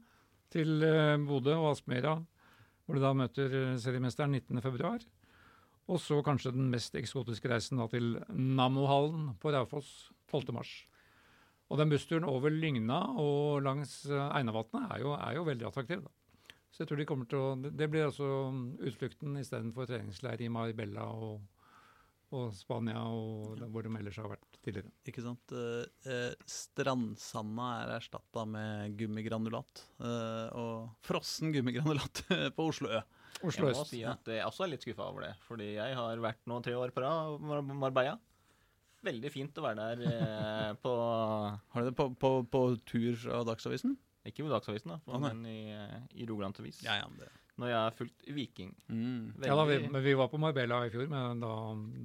Til 0.51 0.83
eh, 0.83 1.15
Bodø 1.23 1.55
og 1.55 1.71
Aspmyra, 1.75 2.17
hvor 2.83 2.97
du 2.97 3.03
da 3.03 3.13
møter 3.15 3.55
eh, 3.55 3.79
seriemesteren 3.79 4.35
19.2. 4.35 4.93
Og 5.89 6.03
så 6.03 6.19
kanskje 6.25 6.53
den 6.53 6.69
mest 6.73 6.95
eksotiske 6.99 7.49
reisen 7.49 7.79
da 7.81 7.87
til 7.89 8.17
Nammohallen 8.29 9.33
på 9.41 9.55
Raufoss 9.55 10.09
12.3. 10.29 10.67
Og 11.69 11.77
den 11.77 11.91
bussturen 11.91 12.25
over 12.25 12.51
Lygna 12.51 13.03
og 13.21 13.61
langs 13.61 14.01
Einavatnet 14.09 14.89
er, 14.89 15.05
er 15.05 15.35
jo 15.37 15.45
veldig 15.45 15.67
attraktiv. 15.69 16.01
da. 16.03 16.18
Så 16.69 16.83
jeg 16.83 16.89
tror 16.91 16.99
de 17.01 17.05
kommer 17.09 17.25
til 17.29 17.39
å 17.41 17.55
Det- 17.77 17.89
blir 17.89 18.05
altså 18.07 18.27
mm, 18.53 18.77
utflukten 18.91 19.37
istedenfor 19.41 19.87
treningsleir 19.89 20.41
i 20.45 20.49
Marbella 20.53 21.07
og, 21.09 21.41
og 22.31 22.53
Spania 22.53 23.01
og 23.09 23.57
ja. 23.59 23.65
hvor 23.73 23.83
de 23.83 23.89
ellers 23.97 24.19
har 24.21 24.29
vært 24.29 24.59
tidligere. 24.63 24.91
Ikke 25.09 25.23
sant? 25.25 25.51
Eh, 25.51 25.85
eh, 26.05 26.35
strandsanda 26.45 27.69
er 27.81 27.95
erstatta 27.97 28.45
med 28.45 28.95
gummigranulat. 28.99 29.83
eh, 29.99 30.47
og 30.59 30.89
frossen 31.01 31.51
gummigranulat 31.55 32.23
på 32.55 32.67
Oslo 32.69 32.89
Ø. 32.93 33.01
Oslo 33.45 33.69
Jeg 33.69 33.77
må 33.77 33.85
si 33.87 34.03
at 34.03 34.25
jeg 34.27 34.43
også 34.45 34.65
er 34.65 34.71
litt 34.73 34.83
skuffa 34.85 35.05
over 35.09 35.21
det. 35.27 35.33
Fordi 35.47 35.73
jeg 35.75 35.95
har 35.95 36.17
vært 36.21 36.45
nå 36.49 36.61
tre 36.65 36.73
år 36.75 36.91
på 36.91 37.01
rad 37.01 37.39
Mar 37.41 37.61
Marbella. 37.61 38.17
Veldig 39.05 39.29
fint 39.31 39.57
å 39.57 39.63
være 39.63 39.79
der 39.95 40.01
eh, 40.11 40.73
på 40.83 40.93
Har 41.73 41.81
du 41.81 41.89
det 41.89 41.95
på, 41.97 42.09
på, 42.19 42.31
på 42.51 42.63
tur 42.85 43.15
fra 43.15 43.41
Dagsavisen? 43.47 43.97
Ikke 44.29 44.45
ved 44.45 44.53
Dagsavisen, 44.55 44.93
da, 44.95 44.99
nei. 45.17 45.19
men 45.33 45.45
i, 45.49 45.59
eh, 45.75 45.99
i 46.21 46.25
Rogaland 46.29 46.59
Avis. 46.61 46.81
Ja, 46.85 46.99
ja, 47.01 47.07
det. 47.19 47.29
Når 47.59 47.67
jeg 47.67 47.75
har 47.83 47.91
fulgt 47.91 48.21
Viking. 48.31 48.69
Mm. 48.87 49.33
Ja, 49.43 49.55
da, 49.59 49.63
vi, 49.67 49.79
men 49.91 50.03
vi 50.05 50.13
var 50.15 50.29
på 50.31 50.37
Marbella 50.39 50.77
i 50.87 50.91
fjor 50.93 51.09
men 51.11 51.41
da, 51.43 51.49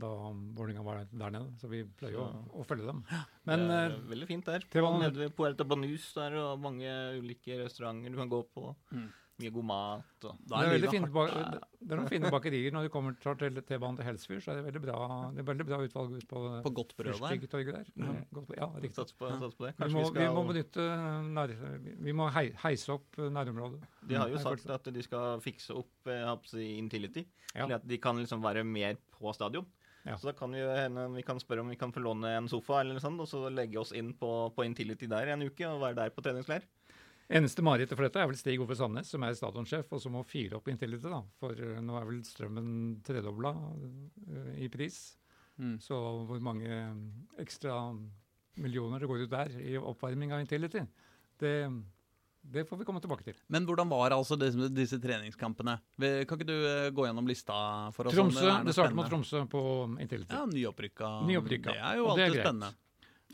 da 0.02 0.08
Vålerenga 0.56 0.82
var 0.82 1.04
der 1.12 1.30
nede, 1.30 1.52
så 1.62 1.70
vi 1.70 1.84
pleier 2.00 2.16
jo 2.16 2.24
å, 2.24 2.40
å 2.58 2.64
følge 2.66 2.88
dem. 2.88 3.04
Men 3.46 3.62
det 3.70 3.76
er 3.84 3.94
eh, 3.94 4.00
veldig 4.10 4.26
fint 4.32 4.48
der. 4.50 4.66
var- 4.82 4.98
Nede 5.04 5.22
ved 5.22 5.36
Puerta 5.38 5.62
Banus 5.70 6.08
der, 6.16 6.34
og 6.42 6.58
mange 6.64 6.90
ulike 7.20 7.60
restauranter 7.62 8.10
du 8.10 8.18
kan 8.18 8.32
gå 8.32 8.42
på. 8.50 8.72
Mm. 8.90 9.06
Mye 9.42 9.50
god 9.50 9.64
mat. 9.66 10.26
Og. 10.28 10.42
Det, 10.46 10.58
er 10.58 10.74
er 10.76 10.92
fint, 10.92 11.08
det, 11.10 11.62
det 11.82 11.94
er 11.94 11.98
noen 11.98 12.10
fine 12.12 12.30
bakerier 12.30 12.74
når 12.74 12.86
du 12.86 12.90
kommer 12.94 13.16
til 13.18 13.56
T-banen 13.66 13.96
til 13.98 14.06
Helsfyr, 14.06 14.38
så 14.44 14.52
er 14.52 14.60
det 14.60 14.66
veldig 14.68 14.82
bra, 14.84 14.98
det 15.34 15.42
er 15.42 15.48
veldig 15.48 15.66
bra 15.66 15.80
utvalg 15.82 16.14
ut 16.14 16.26
på, 16.30 16.42
På 16.62 16.72
godt 16.78 16.94
brød 16.94 17.10
der. 17.10 17.18
Fyrstikktorget 17.18 17.80
der. 17.80 17.88
Ja. 17.98 18.12
Eh, 18.12 18.20
godt 18.38 18.52
ja, 18.54 18.68
riktig. 18.76 18.94
Sats 19.00 19.16
på, 19.18 19.30
sats 19.42 19.58
på 19.58 19.66
det. 19.66 19.72
Vi 19.80 19.90
må, 19.96 20.04
vi 20.14 20.22
vi 20.22 20.28
må 20.38 20.44
benytte 20.52 20.86
nær, 21.34 21.54
Vi 22.06 22.14
må 22.14 22.28
heise 22.30 22.94
opp 22.94 23.18
nærområdet. 23.18 23.82
De 24.06 24.20
har 24.20 24.30
jo 24.30 24.42
sagt 24.44 24.70
at 24.70 24.86
de 24.94 25.02
skal 25.02 25.42
fikse 25.42 25.74
opp 25.82 26.14
eh, 26.14 26.30
si, 26.52 26.68
Intility. 26.78 27.26
Ja. 27.54 27.64
Eller 27.64 27.80
at 27.80 27.88
de 27.90 27.98
kan 27.98 28.22
liksom 28.22 28.44
være 28.44 28.62
mer 28.62 29.00
på 29.18 29.34
stadion. 29.34 29.66
Ja. 30.04 30.14
Så 30.20 30.28
da 30.28 30.34
kan 30.36 30.52
vi 30.52 30.62
vi 31.16 31.22
kan 31.26 31.40
spørre 31.40 31.64
om 31.64 31.70
vi 31.72 31.80
kan 31.80 31.92
få 31.92 32.02
låne 32.04 32.36
en 32.36 32.48
sofa 32.48 32.82
eller 32.82 32.98
noe 32.98 33.02
sånt, 33.02 33.20
og 33.24 33.26
så 33.26 33.48
legge 33.48 33.80
oss 33.80 33.90
inn 33.96 34.12
på, 34.14 34.30
på 34.54 34.66
Intility 34.68 35.08
der 35.10 35.32
en 35.32 35.42
uke 35.42 35.66
og 35.66 35.80
være 35.80 36.04
der 36.04 36.14
på 36.14 36.22
treningsleir. 36.22 36.66
Eneste 37.32 37.64
marerittet 37.64 37.96
for 37.96 38.04
dette 38.04 38.20
er 38.20 38.28
vel 38.28 38.36
Stig 38.36 38.60
Ove 38.60 38.76
Sandnes, 38.76 39.08
som 39.08 39.24
er 39.24 39.36
stadionsjef, 39.36 39.88
og 39.96 40.02
som 40.02 40.12
må 40.12 40.24
fyre 40.28 40.58
opp 40.58 40.68
Intility. 40.68 41.08
da, 41.08 41.22
For 41.40 41.56
eh, 41.56 41.80
nå 41.80 41.96
er 41.96 42.08
vel 42.10 42.20
strømmen 42.26 42.68
tredobla 43.06 43.54
eh, 43.54 44.52
i 44.66 44.68
pris. 44.72 44.98
Mm. 45.56 45.78
Så 45.80 45.96
hvor 46.28 46.42
mange 46.42 46.68
ekstra 47.40 47.78
millioner 48.60 49.02
det 49.02 49.08
går 49.10 49.24
ut 49.24 49.32
der 49.32 49.56
i 49.62 49.76
oppvarming 49.78 50.34
av 50.34 50.42
Intility, 50.42 50.82
det, 51.40 51.54
det 52.44 52.66
får 52.68 52.82
vi 52.82 52.86
komme 52.90 53.00
tilbake 53.02 53.24
til. 53.26 53.40
Men 53.48 53.64
hvordan 53.64 53.88
var 53.88 54.14
altså 54.18 54.36
disse, 54.38 54.68
disse 54.74 55.00
treningskampene? 55.02 55.78
Kan 55.96 56.36
ikke 56.36 56.50
du 56.50 56.56
eh, 56.58 56.92
gå 56.94 57.08
gjennom 57.08 57.30
lista 57.30 57.56
for 57.96 58.10
oss? 58.10 58.18
om 58.20 58.28
Tromsø, 58.28 58.44
er 58.44 58.60
noe 58.60 58.68
det 58.68 58.76
starter 58.76 59.00
mot? 59.00 59.08
Tromsø 59.08 59.46
på 59.50 59.66
Intility. 59.96 60.34
Ja, 60.34 60.44
nyopprykka. 60.50 61.12
Nyopprykka. 61.30 61.72
Det 61.72 61.84
er 61.88 62.00
jo 62.02 62.08
alltid 62.12 62.28
er 62.28 62.40
spennende. 62.42 62.74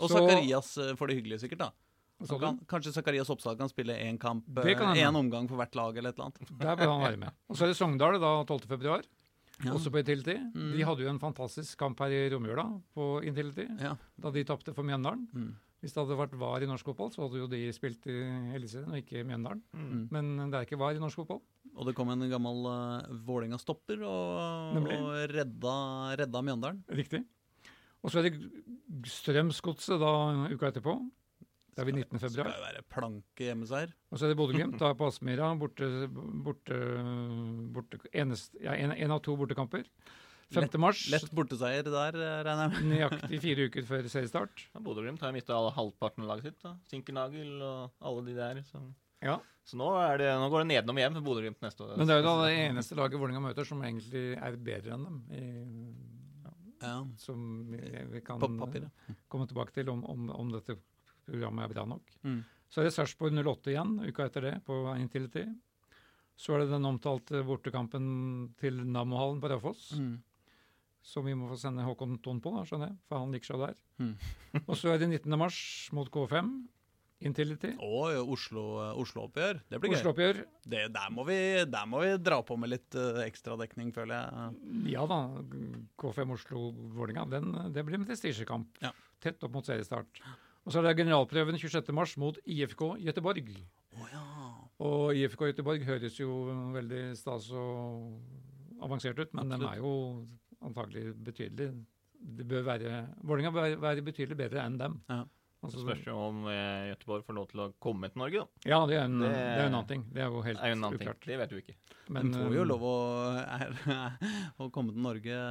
Og 0.01 0.13
Zakarias 0.15 0.77
eh, 0.79 0.95
får 0.97 1.11
det 1.11 1.21
hyggelig, 1.21 1.43
sikkert. 1.43 1.67
da. 1.67 1.90
Kan, 2.29 2.59
kanskje 2.69 2.93
Zakarias 2.93 3.31
Oppsal 3.33 3.57
kan 3.57 3.69
spille 3.71 3.95
én 3.97 4.19
kamp, 4.21 4.45
én 4.47 5.17
omgang 5.17 5.49
for 5.49 5.57
hvert 5.57 5.75
lag, 5.75 5.97
eller 5.97 6.11
et 6.11 6.19
eller 6.19 6.29
annet. 6.31 6.59
Der 6.61 6.77
bør 6.77 6.93
han 6.93 7.01
være 7.07 7.17
med. 7.23 7.33
Og 7.49 7.57
så 7.57 7.65
er 7.65 7.73
det 7.73 7.77
Sogndal 7.79 8.21
da 8.21 8.45
12. 8.45 8.67
februar, 8.69 9.03
Ja. 9.65 9.73
også 9.73 9.91
på 9.93 9.99
Intility. 10.01 10.37
Mm. 10.55 10.73
De 10.77 10.85
hadde 10.85 11.03
jo 11.05 11.09
en 11.11 11.19
fantastisk 11.21 11.79
kamp 11.79 11.99
her 12.01 12.09
i 12.09 12.31
Romjula 12.33 12.65
på 12.95 13.23
Intility, 13.25 13.67
Ja. 13.81 13.95
da 14.19 14.31
de 14.31 14.45
tapte 14.45 14.75
for 14.75 14.83
Mjøndalen. 14.83 15.27
Mm. 15.33 15.57
Hvis 15.81 15.95
det 15.95 16.03
hadde 16.03 16.17
vært 16.19 16.37
VAR 16.39 16.61
i 16.63 16.67
norsk 16.69 16.85
fotball, 16.85 17.09
så 17.11 17.23
hadde 17.25 17.39
jo 17.41 17.47
de 17.49 17.73
spilt 17.73 18.05
i 18.07 18.13
Eliteserien 18.55 18.93
og 18.93 19.01
ikke 19.01 19.25
Mjøndalen. 19.25 19.63
Mm. 19.73 20.09
Men 20.13 20.51
det 20.51 20.59
er 20.59 20.67
ikke 20.67 20.79
VAR 20.79 20.93
i 20.97 21.01
norsk 21.01 21.17
fotball. 21.17 21.41
Og 21.75 21.87
det 21.87 21.95
kom 21.97 22.11
en 22.13 22.29
gammel 22.29 22.67
uh, 22.69 23.07
Vålerenga-stopper 23.25 24.03
og, 24.05 24.77
og 24.77 25.31
redda, 25.33 25.77
redda 26.21 26.43
Mjøndalen. 26.45 26.83
Riktig. 26.89 27.25
Og 28.05 28.11
så 28.13 28.21
er 28.21 28.29
det 28.29 28.51
Strømsgodset 29.09 30.01
da 30.01 30.13
uka 30.53 30.69
etterpå. 30.71 30.99
Det 31.75 31.83
er 31.83 31.87
vi 31.87 31.93
19. 31.97 32.19
februar. 32.19 32.49
Skal 32.51 32.57
jo 32.59 32.65
være 32.67 32.83
planke 32.91 33.45
hjemmeseier. 33.47 33.93
Og 34.11 34.19
så 34.19 34.27
er 34.27 34.33
det 34.33 34.39
Bodø-Glimt 34.41 34.81
på 34.99 35.07
Aspmyra. 35.07 35.51
Borte, 35.61 35.87
borte, 36.45 36.79
borte 37.77 38.01
enest, 38.13 38.57
ja, 38.61 38.75
en, 38.75 38.93
en 38.93 39.15
av 39.15 39.23
to 39.25 39.37
bortekamper. 39.39 39.87
5. 40.51 40.67
mars. 40.83 41.05
Lett 41.13 41.29
borteseier 41.31 41.87
der, 41.87 42.17
eh, 42.19 42.41
regner 42.43 42.65
jeg 42.67 42.73
med. 42.75 42.89
Nøyaktig 42.91 43.39
fire 43.45 43.69
uker 43.71 43.87
før 43.87 44.09
seriestart. 44.11 44.65
Ja, 44.75 44.83
Bodø-Glimt 44.83 45.23
har 45.23 45.31
mista 45.37 45.55
halvparten 45.77 46.25
av 46.27 46.33
laget 46.33 46.49
sitt. 46.51 46.59
da. 46.65 46.75
Sinkernagel 46.91 47.53
og 47.63 47.93
alle 48.03 48.25
de 48.27 48.35
der. 48.35 48.63
Så, 48.67 48.83
Ja. 49.23 49.39
så 49.65 49.77
nå, 49.79 49.93
er 50.03 50.19
det, 50.19 50.31
nå 50.41 50.49
går 50.51 50.65
det 50.65 50.71
nedenom 50.75 50.99
hjem 50.99 51.15
for 51.21 51.29
Bodø-Glimt 51.31 51.63
neste 51.63 51.87
år. 51.87 51.97
Men 52.01 52.09
det 52.11 52.17
er 52.17 52.23
jo 52.25 52.27
da 52.27 52.47
det 52.49 52.57
eneste 52.67 52.99
laget 52.99 53.21
Vålerenga 53.21 53.45
møter 53.47 53.69
som 53.69 53.83
egentlig 53.87 54.25
er 54.43 54.57
bedre 54.59 54.97
enn 54.99 55.05
dem. 55.07 55.21
I, 55.31 56.19
Ja. 56.81 57.05
som 57.21 57.67
vi, 57.69 57.79
vi 58.09 58.21
kan 58.25 58.41
komme 58.41 59.47
tilbake 59.47 59.73
til 59.77 59.91
om, 59.93 60.01
om, 60.09 60.31
om 60.33 60.49
dette 60.55 60.79
programmet 61.31 61.67
er 61.67 61.75
bra 61.75 61.85
nok. 61.89 62.17
Mm. 62.27 62.41
Så 62.71 62.81
er 62.83 62.87
det 62.89 62.95
Sarpsborg 62.95 63.35
08 63.35 63.73
igjen 63.73 63.97
uka 64.07 64.27
etter 64.29 64.47
det, 64.47 64.55
på 64.67 64.77
Intility. 64.95 65.47
Så 66.41 66.55
er 66.55 66.63
det 66.65 66.71
den 66.73 66.87
omtalte 66.89 67.43
bortekampen 67.45 68.05
til 68.61 68.79
Nammohallen 68.87 69.41
på 69.43 69.51
Raufoss, 69.53 69.91
Mm. 69.99 70.19
som 71.03 71.25
vi 71.25 71.35
må 71.35 71.49
få 71.51 71.57
sende 71.59 71.85
Håkon 71.85 72.19
Thon 72.23 72.41
på, 72.41 72.53
da, 72.55 72.63
skjønner 72.69 72.93
jeg, 72.93 72.99
for 73.09 73.19
han 73.19 73.33
liker 73.35 73.51
seg 73.51 73.65
der. 73.65 73.75
Mm. 73.99 74.15
og 74.69 74.77
så 74.79 74.93
er 74.95 75.01
det 75.03 75.11
19. 75.11 75.39
mars 75.41 75.59
mot 75.97 76.09
K5, 76.13 76.53
Intility. 77.21 77.75
Og 77.85 78.15
Oslo-oppgjør. 78.33 78.97
Oslo-oppgjør. 79.03 79.59
Det 79.69 79.81
blir 79.83 79.91
gøy. 79.93 79.97
Oslo-oppgjør. 79.99 80.39
Det, 80.73 80.87
der, 80.95 81.11
må 81.13 81.27
vi, 81.29 81.37
der 81.69 81.89
må 81.91 82.01
vi 82.01 82.15
dra 82.17 82.39
på 82.49 82.57
med 82.57 82.71
litt 82.73 82.97
uh, 82.97 83.21
ekstradekning, 83.27 83.91
føler 83.93 84.15
jeg. 84.15 84.55
Ja 84.95 85.05
da, 85.11 85.19
K5 86.01 86.33
Oslo-Vålerenga, 86.39 87.27
det 87.75 87.85
blir 87.85 87.99
en 88.01 88.07
prestisjekamp. 88.09 88.81
Ja. 88.81 88.95
Tett 89.21 89.45
opp 89.45 89.53
mot 89.59 89.69
seriestart. 89.69 90.23
Og 90.67 90.73
så 90.75 90.81
er 90.83 90.89
det 90.91 90.97
generalprøven 91.01 91.57
26. 91.59 91.93
mars 91.97 92.17
mot 92.21 92.37
IFK 92.45 92.83
Gøteborg. 93.07 93.49
Å 93.97 94.09
ja. 94.13 94.25
Og 94.85 95.17
IFK 95.17 95.47
Gøteborg 95.51 95.85
høres 95.89 96.19
jo 96.21 96.31
veldig 96.77 97.03
stas 97.19 97.49
og 97.57 98.21
avansert 98.85 99.19
ut, 99.21 99.33
men 99.37 99.51
Absolutt. 99.53 99.61
de 99.61 99.73
er 99.73 99.83
jo 99.83 100.27
antagelig 100.65 101.15
betydelig 101.25 101.71
Det 102.21 102.45
bør 102.49 102.63
være 102.67 102.95
Vålerenga 103.25 103.51
bør 103.57 103.75
være 103.81 104.03
betydelig 104.05 104.37
bedre 104.37 104.65
enn 104.67 104.77
dem. 104.81 104.99
Ja. 105.09 105.23
Så 105.61 105.67
Altså, 105.69 105.81
spørs 105.85 106.07
jo 106.09 106.15
om 106.17 106.47
eh, 106.49 106.87
Göteborg 106.95 107.25
får 107.27 107.35
lov 107.37 107.47
til 107.51 107.61
å 107.61 107.67
komme 107.85 108.09
til 108.09 108.21
Norge, 108.23 108.41
da. 108.41 108.69
ja, 108.71 108.79
det 108.89 108.97
er, 108.97 109.03
en, 109.05 109.19
Det- 109.21 109.29
det 109.33 109.41
er 109.61 109.67
en 109.67 109.75
annen 109.75 109.89
ting. 109.91 110.05
Det 110.13 110.23
er 110.25 110.29
jo 110.33 110.41
helt 110.47 110.59
er 110.61 110.71
en 110.73 110.85
annen 110.85 110.97
ting. 110.99 111.09
uklart. 111.09 111.27
Det 111.29 111.37
vet 111.43 111.51
vi 111.53 111.61
ikke. 111.65 111.75
Men, 112.17 112.31
de 112.33 112.39
får 112.41 112.55
jo 112.57 112.63
eh, 112.63 112.69
lov 112.71 112.87
å, 112.89 112.95
er, 113.45 113.75
å 114.65 114.71
komme 114.73 114.95
til 114.97 115.05
Norge. 115.05 115.43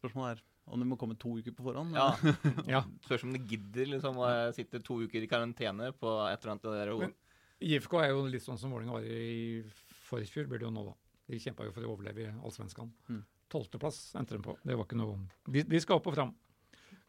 Spørsmålet 0.00 0.38
er 0.38 0.40
om 0.70 0.80
det 0.82 0.86
må 0.88 0.96
komme 1.00 1.16
to 1.18 1.34
uker 1.40 1.54
på 1.56 1.64
forhånd. 1.66 1.94
Ja, 1.98 2.08
Ja. 2.76 2.80
Spørs 3.06 3.24
om 3.26 3.32
de 3.34 3.40
gidder 3.50 3.90
liksom 3.96 4.18
å 4.22 4.28
sitte 4.56 4.80
to 4.86 5.00
uker 5.04 5.22
i 5.26 5.28
karantene 5.30 5.90
på 5.96 6.12
et 6.28 6.38
eller 6.40 6.54
annet 6.56 6.68
der. 6.70 6.92
Men- 7.04 7.16
IFK 7.60 7.98
er 8.00 8.12
jo 8.14 8.22
litt 8.30 8.40
sånn 8.46 8.56
som 8.56 8.72
Vålerenga 8.72 8.94
var 8.96 9.04
i 9.04 9.60
forfjor, 10.08 10.46
blir 10.48 10.62
det 10.62 10.64
jo 10.64 10.70
nå, 10.72 10.84
da. 10.86 10.94
De 11.30 11.38
kjempa 11.42 11.66
jo 11.66 11.74
for 11.76 11.84
å 11.84 11.90
overleve 11.92 12.22
i 12.24 12.30
Allsvenskan. 12.40 12.88
Mm. 13.10 13.18
Tolvteplass 13.52 13.98
endte 14.16 14.38
de 14.38 14.42
på. 14.46 14.54
Det 14.64 14.74
var 14.78 14.86
ikke 14.88 14.96
noe 14.98 15.18
De, 15.50 15.62
de 15.68 15.80
skal 15.82 15.98
opp 16.00 16.08
og 16.08 16.14
fram. 16.16 16.32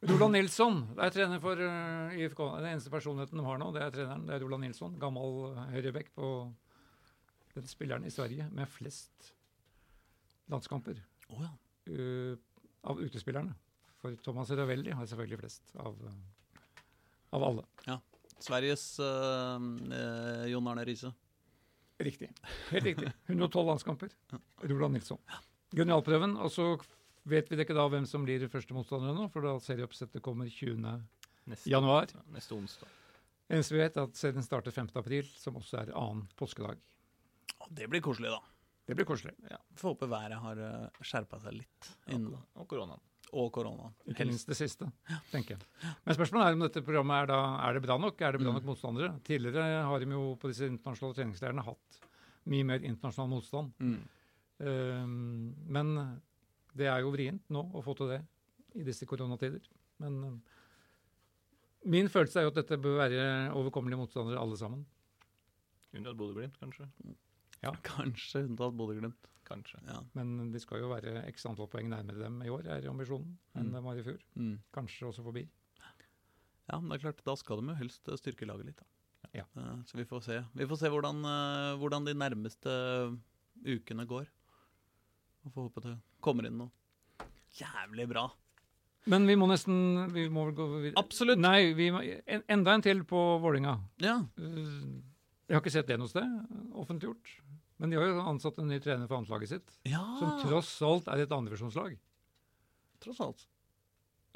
Roland 0.09 0.33
Nilsson 0.35 0.81
er 0.97 1.13
trener 1.13 1.39
for 1.41 1.57
uh, 1.61 2.11
IFK. 2.17 2.39
Den 2.57 2.71
eneste 2.73 2.91
personligheten 2.93 3.37
de 3.39 3.45
har 3.45 3.59
nå, 3.61 3.69
det 3.75 3.83
er 3.85 3.93
treneren. 3.95 4.23
Det 4.27 4.35
er 4.35 4.43
Roland 4.43 4.65
Nilsson, 4.65 4.95
gammel 5.01 5.53
høyrebekk 5.71 6.11
på 6.17 6.29
den 7.55 7.67
spilleren 7.69 8.05
i 8.07 8.13
Sverige 8.13 8.47
med 8.55 8.69
flest 8.71 9.31
landskamper 10.51 10.99
Oh, 11.31 11.41
ja. 11.45 11.51
uh, 11.95 12.35
av 12.87 13.01
utespillerne. 13.01 13.53
For 14.01 14.15
Thomas 14.25 14.49
Ravelli 14.57 14.93
har 14.97 15.05
selvfølgelig 15.05 15.41
flest 15.43 15.75
av, 15.81 15.97
av 17.37 17.43
alle. 17.49 17.65
Sveriges 18.41 18.85
øh, 18.99 19.67
eh, 19.93 20.47
Jon 20.49 20.69
Arne 20.71 20.85
Riise. 20.87 21.11
Riktig. 22.01 22.31
Helt 22.71 22.87
riktig. 22.87 23.11
112 23.29 23.67
landskamper. 23.67 24.09
Roland 24.63 24.97
Nilsson. 24.97 25.21
Genialprøven. 25.77 26.33
Og 26.41 26.49
så 26.53 26.71
vet 27.29 27.51
vi 27.51 27.59
ikke 27.61 27.77
da 27.77 27.85
hvem 27.91 28.07
som 28.09 28.25
blir 28.25 28.47
første 28.49 28.73
motstander 28.73 29.13
nå, 29.13 29.27
for 29.33 29.45
da 29.45 29.57
serieoppsettet 29.61 30.23
kommer 30.25 30.49
20. 30.49 30.81
Neste, 31.51 31.69
januar. 31.69 32.09
neste 32.33 32.57
onsdag. 32.57 32.97
Eneste 33.51 33.75
vi 33.75 33.83
vet, 33.83 33.97
er 33.97 34.07
at 34.07 34.17
serien 34.17 34.45
starter 34.45 34.73
5. 34.73 34.93
april, 35.01 35.27
som 35.37 35.57
også 35.59 35.81
er 35.81 35.93
annen 35.97 36.25
påskedag. 36.39 36.81
Det 37.69 37.89
blir 37.91 38.01
koselig, 38.03 38.31
da. 38.33 38.41
Det 38.91 38.97
blir 38.99 39.07
koselig. 39.07 39.31
Får 39.79 39.93
håpe 39.95 40.09
været 40.11 40.35
har 40.43 40.59
skjerpa 40.99 41.39
seg 41.39 41.55
litt. 41.61 41.89
Innen, 42.11 42.35
Og, 42.59 42.67
koronaen. 42.67 42.99
og 43.31 43.47
koronaen. 43.55 43.93
Ikke 44.11 44.25
minst 44.27 44.49
det 44.51 44.57
siste, 44.59 44.89
tenker 45.31 45.55
jeg. 45.55 45.91
Men 46.05 46.17
spørsmålet 46.17 46.49
er 46.49 46.57
om 46.57 46.63
dette 46.65 46.83
programmet 46.83 47.21
er, 47.23 47.29
da, 47.31 47.37
er 47.69 47.77
det 47.77 47.83
bra 47.87 47.95
nok? 48.03 48.19
Er 48.21 48.35
det 48.35 48.41
bra 48.43 48.51
Mm. 48.51 48.57
nok 48.59 48.67
motstandere? 48.67 49.13
Tidligere 49.23 49.83
har 49.87 49.99
de 50.03 50.11
jo 50.11 50.35
på 50.41 50.51
disse 50.51 50.67
internasjonale 50.67 51.15
treningsleirene 51.21 51.63
hatt 51.63 52.01
mye 52.51 52.65
mer 52.67 52.83
internasjonal 52.83 53.29
motstand. 53.31 53.71
Mm. 53.79 54.01
Um, 54.59 55.55
men 55.71 55.93
det 56.75 56.87
er 56.91 56.99
jo 57.01 57.11
vrient 57.15 57.47
nå 57.49 57.63
å 57.73 57.81
få 57.85 57.95
til 57.97 58.11
det 58.11 58.19
i 58.75 58.83
disse 58.83 59.05
koronatider. 59.09 59.61
Men 60.03 60.23
um, 60.23 60.41
Min 61.85 62.09
følelse 62.13 62.37
er 62.37 62.43
jo 62.45 62.51
at 62.51 62.59
dette 62.59 62.77
bør 62.77 62.99
være 62.99 63.23
overkommelige 63.57 63.97
motstandere 63.97 64.37
alle 64.37 64.57
sammen. 64.59 64.83
Unntatt 65.95 66.15
Bodø-Glimt, 66.19 66.59
kanskje. 66.61 66.85
Kanskje 67.83 68.45
unntatt 68.47 68.73
Bodø-Glimt. 68.77 69.27
Kanskje. 69.45 69.81
Ja. 69.87 69.99
Men 70.15 70.51
de 70.53 70.59
skal 70.63 70.79
jo 70.79 70.89
være 70.93 71.25
x 71.29 71.45
antall 71.45 71.67
poeng 71.67 71.89
nærmere 71.91 72.21
dem 72.23 72.37
i 72.41 72.49
år, 72.49 72.65
er 72.71 72.87
ambisjonen, 72.89 73.37
enn 73.55 73.67
Mm. 73.67 73.73
de 73.75 73.81
var 73.83 73.97
i 73.99 74.03
fjor. 74.05 74.19
Mm. 74.35 74.53
Kanskje 74.73 75.07
også 75.09 75.23
forbi. 75.25 75.47
Ja, 76.71 76.79
men 76.79 76.89
det 76.89 76.99
er 77.01 77.11
klart, 77.11 77.23
da 77.25 77.35
skal 77.35 77.59
de 77.59 77.67
jo 77.73 77.75
helst 77.75 78.07
eh, 78.07 78.15
styrke 78.15 78.47
laget 78.47 78.65
litt. 78.69 78.77
Da. 78.77 79.29
Ja. 79.41 79.43
Eh, 79.57 79.81
Så 79.85 79.97
vi 79.97 80.05
får 80.05 80.21
se. 80.23 80.37
Vi 80.55 80.65
får 80.65 80.77
se 80.79 80.89
hvordan, 80.93 81.19
eh, 81.25 81.77
hvordan 81.81 82.05
de 82.05 82.13
nærmeste 82.15 83.17
ukene 83.65 84.05
går. 84.07 84.25
Og 85.45 85.51
får 85.53 85.67
håpe 85.67 85.81
det 85.83 85.97
kommer 86.21 86.45
inn 86.47 86.57
noe 86.61 86.71
jævlig 87.57 88.07
bra. 88.07 88.29
Men 89.11 89.25
vi 89.27 89.33
må 89.35 89.47
nesten 89.49 90.13
Vi 90.13 90.29
må 90.29 90.45
vel 90.45 90.55
gå 90.55 90.67
videre. 90.77 90.93
Absolutt. 91.01 91.39
Nei, 91.41 91.73
vi 91.73 91.89
må, 91.91 91.99
en, 92.27 92.43
enda 92.47 92.71
en 92.77 92.81
til 92.85 93.03
på 93.03 93.19
Vålinga. 93.41 93.73
Ja. 93.99 94.19
Jeg 94.37 95.57
har 95.57 95.59
ikke 95.59 95.73
sett 95.73 95.87
det 95.89 95.97
noe 95.99 96.07
sted 96.07 96.23
offentliggjort. 96.77 97.33
Men 97.81 97.89
de 97.89 97.97
har 97.97 98.11
jo 98.11 98.21
ansatt 98.29 98.59
en 98.61 98.69
ny 98.69 98.77
trener 98.83 99.09
for 99.09 99.17
annetlaget 99.17 99.49
sitt, 99.55 99.71
ja. 99.89 100.01
som 100.19 100.35
tross 100.43 100.69
alt 100.85 101.07
er 101.09 101.23
et 101.23 101.31
andredivisjonslag. 101.33 101.95
tross 103.01 103.19
alt. 103.25 103.47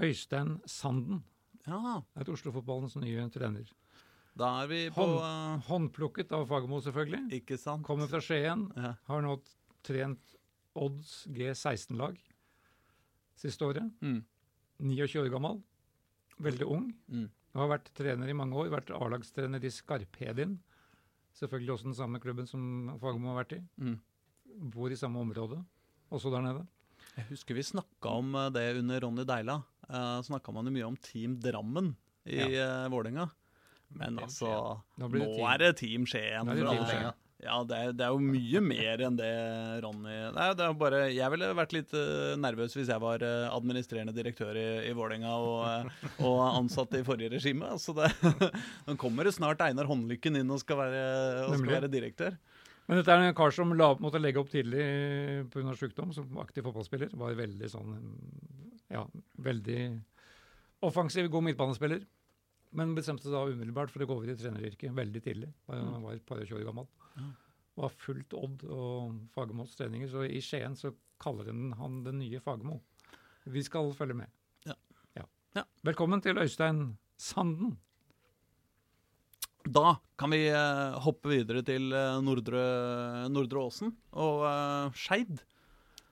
Øystein 0.01 0.55
Sanden 0.65 1.21
Ja. 1.67 2.01
er 2.17 2.29
Oslo-fotballens 2.34 2.95
nye 2.97 3.29
trener. 3.29 3.69
Da 4.36 4.49
er 4.63 4.67
vi 4.67 4.79
på 4.89 5.05
Hånd, 5.05 5.62
Håndplukket 5.69 6.34
av 6.36 6.47
Fagermo, 6.49 6.81
selvfølgelig. 6.84 7.29
Ikke 7.38 7.58
sant? 7.62 7.86
Kommer 7.86 8.10
fra 8.10 8.19
Skien. 8.19 8.65
Ja. 8.75 8.95
Har 9.08 9.21
nå 9.23 9.38
trent 9.86 10.36
Odds 10.75 11.27
G16-lag 11.31 12.17
siste 13.39 13.63
året. 13.63 13.93
Mm. 14.01 14.25
29 14.81 15.21
år 15.21 15.29
gammel. 15.31 15.62
Veldig 16.41 16.67
ung. 16.67 16.89
Mm. 17.08 17.29
Har 17.55 17.69
vært 17.71 17.93
trener 17.95 18.27
i 18.27 18.36
mange 18.36 18.58
år. 18.60 18.73
Vært 18.73 18.91
A-lagstrener 18.91 19.63
i 19.63 19.71
Skarphedin. 19.71 20.58
Selvfølgelig 21.36 21.74
også 21.76 21.89
den 21.89 21.98
samme 21.98 22.21
klubben 22.24 22.48
som 22.48 22.95
Fagermo 23.02 23.34
har 23.34 23.41
vært 23.43 23.58
i. 23.58 23.62
Mm. 23.82 23.98
Bor 24.71 24.93
i 24.93 25.00
samme 25.00 25.19
område, 25.19 25.60
også 26.13 26.32
der 26.32 26.45
nede. 26.45 26.63
Jeg 27.15 27.28
husker 27.30 27.58
vi 27.58 27.63
snakka 27.63 28.12
om 28.21 28.36
eh, 28.39 28.52
det 28.56 28.65
under 28.80 29.04
Ronny 29.04 29.26
Deila. 29.28 29.60
Uh, 29.86 30.19
snakka 30.26 30.54
man 30.56 30.67
jo 30.67 30.74
mye 30.74 30.88
om 30.88 30.95
Team 30.98 31.36
Drammen 31.43 31.91
i 32.26 32.39
uh, 32.56 32.88
Vålerenga. 32.91 33.28
Men 33.95 34.17
altså 34.19 34.50
Da 34.98 35.08
Nå 35.12 35.28
er 35.45 35.62
det 35.62 35.76
Team 35.84 36.08
Skien. 36.10 36.48
Nå 36.48 36.56
det 36.58 36.65
Team. 36.65 36.88
Skien. 36.89 37.24
Ja, 37.45 37.60
det 37.67 37.77
er, 37.77 37.91
det 37.93 38.05
er 38.05 38.13
jo 38.15 38.21
mye 38.23 38.62
mer 38.63 39.01
enn 39.05 39.17
det 39.19 39.31
Ronny 39.84 40.15
Nei, 40.34 40.47
det 40.58 40.65
er 40.65 40.77
bare 40.79 41.01
Jeg 41.13 41.31
ville 41.34 41.49
vært 41.58 41.75
litt 41.75 41.93
eh, 41.97 42.34
nervøs 42.41 42.73
hvis 42.77 42.89
jeg 42.89 43.01
var 43.03 43.21
eh, 43.25 43.45
administrerende 43.53 44.15
direktør 44.15 44.58
i, 44.58 44.65
i 44.89 44.93
Vålerenga 44.97 45.36
og, 45.38 45.60
eh, 45.69 46.08
og 46.25 46.39
ansatt 46.47 46.95
i 46.97 47.03
forrige 47.05 47.36
regime. 47.36 47.69
Altså 47.75 47.93
det, 47.97 48.10
Nå 48.88 48.97
kommer 49.01 49.27
det 49.27 49.36
snart 49.38 49.62
Einar 49.65 49.89
Håndlykken 49.89 50.41
inn 50.41 50.53
og 50.53 50.63
skal 50.63 50.81
være, 50.81 51.05
og 51.45 51.58
skal 51.60 51.75
være 51.77 51.91
direktør. 51.93 52.39
Men 52.86 52.99
dette 53.01 53.13
er 53.13 53.27
en 53.27 53.38
kar 53.38 53.53
som 53.53 53.71
la, 53.77 53.91
måtte 54.01 54.21
legge 54.21 54.41
opp 54.41 54.51
tidlig 54.53 54.84
pga. 55.53 55.77
sykdom, 55.77 56.12
som 56.13 56.41
aktiv 56.41 56.65
fotballspiller. 56.67 57.13
Var 57.17 57.39
veldig 57.39 57.71
sånn 57.71 57.95
Ja, 58.93 59.05
veldig 59.41 59.79
offensiv, 60.86 61.29
god 61.34 61.49
midtbanespiller. 61.49 62.05
Men 62.75 62.93
bestemte 62.97 63.25
seg 63.25 63.34
da 63.34 63.45
umiddelbart 63.47 63.93
for 63.93 64.03
å 64.03 64.10
gå 64.10 64.17
over 64.19 64.29
i 64.29 64.38
treneryrket 64.38 64.93
veldig 64.93 65.21
tidlig. 65.23 65.49
Han 65.71 66.03
var 66.03 66.17
et 66.17 66.25
par 66.27 66.41
og 66.41 66.49
tjue 66.49 66.60
år 66.62 66.69
gammel. 66.69 66.89
Ja. 67.15 67.32
Var 67.75 67.95
fullt 67.99 68.36
Odd 68.38 68.63
og 68.71 69.15
Fagermos 69.36 69.75
treninger. 69.75 70.10
Så 70.12 70.25
i 70.28 70.41
Skien 70.43 70.78
så 70.80 70.93
kaller 71.21 71.49
den 71.49 71.73
han 71.80 72.04
den 72.06 72.19
nye 72.23 72.41
Fagermo. 72.43 72.82
Vi 73.45 73.63
skal 73.65 73.91
følge 73.95 74.17
med. 74.17 74.32
Ja. 74.65 74.75
Ja. 75.56 75.63
Velkommen 75.88 76.23
til 76.23 76.39
Øystein 76.41 76.97
Sanden. 77.15 77.75
Da 79.65 79.95
kan 80.19 80.34
vi 80.34 80.43
eh, 80.51 80.97
hoppe 81.01 81.32
videre 81.32 81.63
til 81.65 81.89
eh, 81.95 82.19
Nordre, 82.21 82.63
Nordre 83.34 83.63
Åsen 83.65 83.95
og 84.13 84.43
uh, 84.45 84.93
Skeid. 84.93 85.41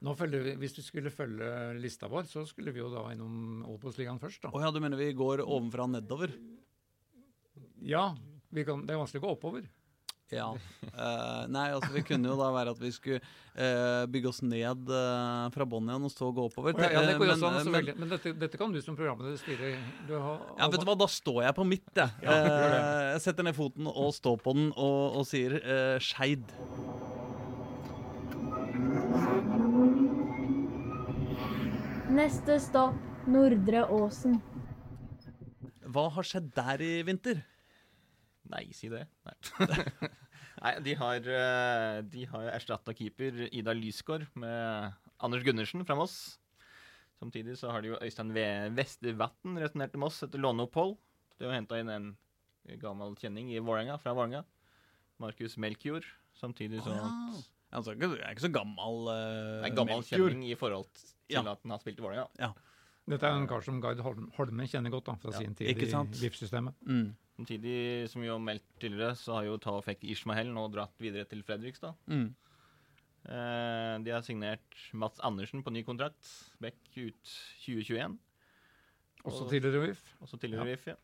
Nå 0.04 0.16
følger 0.20 0.42
vi, 0.48 0.56
Hvis 0.64 0.74
du 0.76 0.82
skulle 0.84 1.14
følge 1.14 1.50
lista 1.80 2.10
vår, 2.12 2.26
så 2.28 2.44
skulle 2.50 2.74
vi 2.74 2.82
jo 2.82 2.90
da 2.92 3.06
innom 3.14 3.62
Obos-ligaen 3.70 4.20
først. 4.20 4.42
da. 4.44 4.52
Å 4.52 4.64
ja, 4.64 4.72
du 4.74 4.82
mener 4.84 5.00
vi 5.00 5.14
går 5.16 5.46
ovenfra 5.46 5.86
og 5.86 5.94
nedover? 5.94 6.34
Ja, 7.84 8.10
vi 8.52 8.66
kan, 8.68 8.84
det 8.88 8.96
er 8.96 9.00
vanskelig 9.04 9.22
å 9.22 9.28
gå 9.28 9.36
oppover. 9.38 9.70
Ja. 10.32 10.48
Uh, 10.94 11.44
nei, 11.52 11.68
altså 11.74 11.92
vi 11.94 12.02
kunne 12.06 12.32
jo 12.32 12.36
da 12.40 12.48
være 12.54 12.74
at 12.74 12.80
vi 12.82 12.90
skulle 12.94 13.20
uh, 13.20 14.06
bygge 14.10 14.30
oss 14.32 14.42
ned 14.46 14.90
uh, 14.90 15.50
fra 15.54 15.68
bånn 15.70 15.90
igjen 15.92 16.08
og 16.08 16.14
så 16.14 16.30
gå 16.34 16.48
oppover. 16.50 16.78
Å, 16.78 16.90
ja, 16.90 17.04
det 17.06 17.18
går 17.20 17.30
jo 17.30 17.36
også 17.36 17.74
men. 17.74 17.92
Men 18.00 18.14
dette, 18.16 18.34
dette 18.42 18.60
kan 18.60 18.74
du 18.74 18.80
som 18.82 18.98
programleder 18.98 19.38
styre. 19.42 19.76
Du 20.08 20.16
har, 20.16 20.42
ja, 20.58 20.70
vet 20.74 20.82
du 20.82 20.88
hva, 20.90 20.98
da 21.04 21.10
står 21.12 21.42
jeg 21.48 21.58
på 21.60 21.68
mitt, 21.68 21.90
jeg. 21.98 22.10
Ja. 22.26 22.38
Eh, 22.40 23.06
jeg 23.14 23.24
setter 23.28 23.48
ned 23.50 23.58
foten 23.58 23.90
og 23.92 24.14
står 24.16 24.40
på 24.42 24.56
den 24.58 24.72
og, 24.74 25.20
og 25.22 25.28
sier 25.30 25.60
uh, 25.60 25.98
Skeid. 26.02 26.56
Neste 32.14 32.60
stopp 32.62 33.30
Nordre 33.30 33.86
Åsen. 33.94 34.42
Hva 35.94 36.10
har 36.16 36.26
skjedd 36.26 36.50
der 36.58 36.82
i 36.82 36.94
vinter? 37.06 37.44
Nei, 38.52 38.66
si 38.76 38.90
det. 38.92 39.06
Nei, 39.26 39.36
Nei 40.64 40.74
de 40.86 40.94
har, 41.00 41.28
eh, 41.28 42.02
de 42.12 42.26
har 42.30 42.50
erstatta 42.56 42.94
keeper 42.98 43.48
Ida 43.52 43.74
Lysgård 43.76 44.26
med 44.40 44.94
Anders 45.24 45.44
Gundersen 45.48 45.86
fra 45.88 45.96
Moss. 45.96 46.18
Samtidig 47.22 47.56
så 47.60 47.72
har 47.72 47.82
de 47.86 47.94
jo 47.94 48.00
Øystein 48.04 48.34
V- 48.36 48.70
Vestervatn 48.76 49.56
returnert 49.62 49.94
til 49.96 50.02
Moss 50.04 50.20
etter 50.26 50.42
låneopphold. 50.44 50.98
De 51.40 51.48
har 51.48 51.56
henta 51.56 51.80
inn 51.80 51.90
en 51.94 52.10
gammel 52.82 53.16
kjenning 53.20 53.50
i 53.54 53.62
Vålerenga, 53.64 53.96
fra 54.02 54.14
Vålerenga. 54.16 54.44
Markus 55.24 55.56
Melkjord. 55.62 56.06
Samtidig 56.36 56.82
så 56.84 56.92
oh, 56.92 57.00
ja. 57.00 57.42
Altså, 57.74 57.94
jeg 57.96 58.04
er 58.04 58.14
ikke- 58.18 58.30
er 58.36 58.44
så 58.44 58.52
gammel. 58.54 59.08
Uh, 59.08 59.62
Nei, 59.64 59.72
gammel 59.78 60.04
kjenning 60.06 60.44
i 60.52 60.56
forhold 60.60 60.90
til 60.94 61.12
Ja. 61.38 61.42
at 61.48 61.60
han 61.64 61.72
har 61.72 61.80
spilt 61.80 62.00
i 62.00 62.04
Vålerenga. 62.04 62.52
Dette 63.08 63.28
er 63.28 63.36
en 63.36 63.48
kar 63.48 63.62
som 63.66 63.82
Gard 63.84 64.00
Holm, 64.00 64.30
Holme 64.38 64.64
kjenner 64.68 64.92
godt 64.92 65.06
da, 65.10 65.16
fra 65.20 65.32
Ja, 65.34 65.40
sin 65.40 65.56
tid 65.56 65.68
i 65.76 65.88
livssystemet. 66.24 66.74
Mm. 66.88 67.16
Samtidig, 67.38 68.08
som 68.12 68.22
vi 68.22 68.28
har 68.30 68.38
meldt 68.40 68.66
tidligere, 68.80 69.16
så 69.18 69.34
har 69.40 69.48
jo 69.48 69.58
Tafek 69.58 70.04
Ishmael 70.06 70.52
nå 70.54 70.68
dratt 70.74 70.94
videre 71.02 71.26
til 71.26 71.42
Fredrikstad. 71.44 71.96
Mm. 72.08 72.28
Eh, 73.26 73.96
de 74.04 74.12
har 74.14 74.22
signert 74.26 74.78
Mats 74.94 75.20
Andersen 75.24 75.64
på 75.66 75.72
ny 75.74 75.82
kontrakt. 75.88 76.22
Beck 76.62 76.78
ut 76.98 77.34
2021. 77.66 78.18
Også 79.24 79.46
Og- 79.46 79.50
tidligere 79.50 79.82
VIF. 79.88 80.04
Også 80.22 80.38
tidligere 80.40 80.66
VIF, 80.68 80.86
ja. 80.92 80.96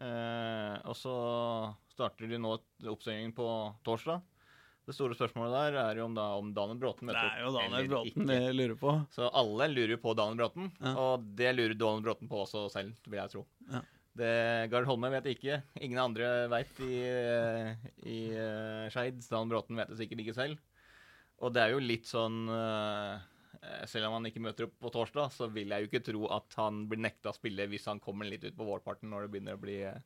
Eh, 0.00 0.80
og 0.86 0.94
så 0.94 1.74
starter 1.90 2.28
de 2.28 2.38
nå 2.38 2.54
et- 2.54 3.34
på 3.34 3.74
torsdag. 3.84 4.20
Det 4.86 4.94
store 4.94 5.14
spørsmålet 5.14 5.52
der 5.52 5.76
er 5.78 5.96
jo 5.96 6.04
om, 6.06 6.14
da, 6.14 6.22
om 6.38 6.52
Daniel 6.54 6.78
Bråten 6.78 7.06
Det 7.08 7.16
er 7.16 7.44
jo 7.44 7.52
Daniel 7.52 7.88
Bråten 7.88 8.26
vi 8.26 8.52
lurer 8.52 8.76
på. 8.78 9.06
Så 9.12 9.30
alle 9.32 9.68
lurer 9.68 9.96
på 9.98 10.14
Daniel 10.16 10.36
Bråten, 10.38 10.72
Ja. 10.80 10.94
og 10.96 11.36
det 11.36 11.54
lurer 11.56 11.76
Daniel 11.76 12.02
Bråten 12.02 12.28
på 12.28 12.40
også 12.46 12.70
selv, 12.70 12.94
vil 13.06 13.18
jeg 13.20 13.30
tro. 13.30 13.46
Ja. 13.70 13.82
Det 14.18 14.34
Gard 14.72 14.88
Holme 14.88 15.10
vet 15.14 15.30
ikke. 15.34 15.60
Ingen 15.80 16.00
andre 16.02 16.28
veit 16.50 16.80
i, 16.84 16.92
i 18.10 18.18
uh, 18.34 18.88
Skeid. 18.92 19.22
Stan 19.24 19.50
Bråten 19.50 19.78
vet 19.78 19.92
det 19.92 19.98
sikkert 20.00 20.24
ikke 20.24 20.36
selv. 20.36 20.60
Og 21.38 21.54
det 21.54 21.62
er 21.62 21.74
jo 21.74 21.82
litt 21.82 22.08
sånn 22.08 22.48
uh, 22.50 23.18
Selv 23.86 24.08
om 24.08 24.16
han 24.16 24.26
ikke 24.26 24.42
møter 24.42 24.66
opp 24.66 24.74
på 24.82 24.90
torsdag, 24.94 25.30
så 25.34 25.46
vil 25.54 25.70
jeg 25.70 25.84
jo 25.84 25.90
ikke 25.90 26.04
tro 26.10 26.28
at 26.34 26.58
han 26.58 26.84
blir 26.90 27.02
nekta 27.04 27.30
å 27.30 27.36
spille 27.36 27.68
hvis 27.70 27.86
han 27.90 28.02
kommer 28.02 28.26
litt 28.26 28.46
ut 28.46 28.56
på 28.58 28.66
vårparten 28.66 29.10
når 29.12 29.26
det 29.26 29.32
begynner 29.34 29.58
å 29.58 29.62
bli 29.62 29.80
uh, 29.86 29.98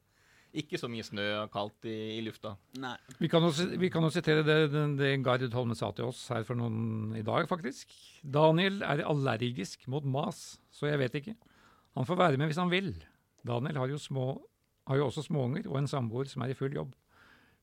ikke 0.53 0.77
så 0.77 0.89
mye 0.93 1.05
snø 1.07 1.25
og 1.43 1.53
kaldt 1.53 1.87
i, 1.89 1.97
i 2.19 2.21
lufta. 2.25 2.55
Nei. 2.81 2.95
Vi 3.17 3.31
kan, 3.33 3.45
jo, 3.45 3.53
vi 3.81 3.89
kan 3.93 4.05
jo 4.05 4.11
sitere 4.13 4.45
det, 4.45 4.59
det, 4.75 4.83
det 4.99 5.15
Gard 5.25 5.47
Holme 5.57 5.77
sa 5.79 5.89
til 5.97 6.11
oss 6.11 6.27
her 6.33 6.45
for 6.49 6.59
noen 6.59 7.15
i 7.17 7.25
dag, 7.25 7.49
faktisk. 7.49 7.95
Daniel 8.21 8.83
er 8.85 9.05
allergisk 9.09 9.89
mot 9.93 10.05
mas, 10.05 10.61
så 10.75 10.91
jeg 10.91 11.01
vet 11.01 11.17
ikke. 11.23 11.35
Han 11.97 12.09
får 12.09 12.21
være 12.21 12.41
med 12.41 12.53
hvis 12.53 12.61
han 12.61 12.73
vil. 12.73 12.93
Daniel 13.47 13.81
har 13.83 13.91
jo, 13.91 13.99
små, 13.99 14.27
har 14.89 15.01
jo 15.01 15.09
også 15.09 15.25
småunger 15.27 15.67
og 15.71 15.81
en 15.81 15.91
samboer 15.91 16.31
som 16.31 16.45
er 16.45 16.53
i 16.53 16.59
full 16.59 16.75
jobb. 16.77 16.93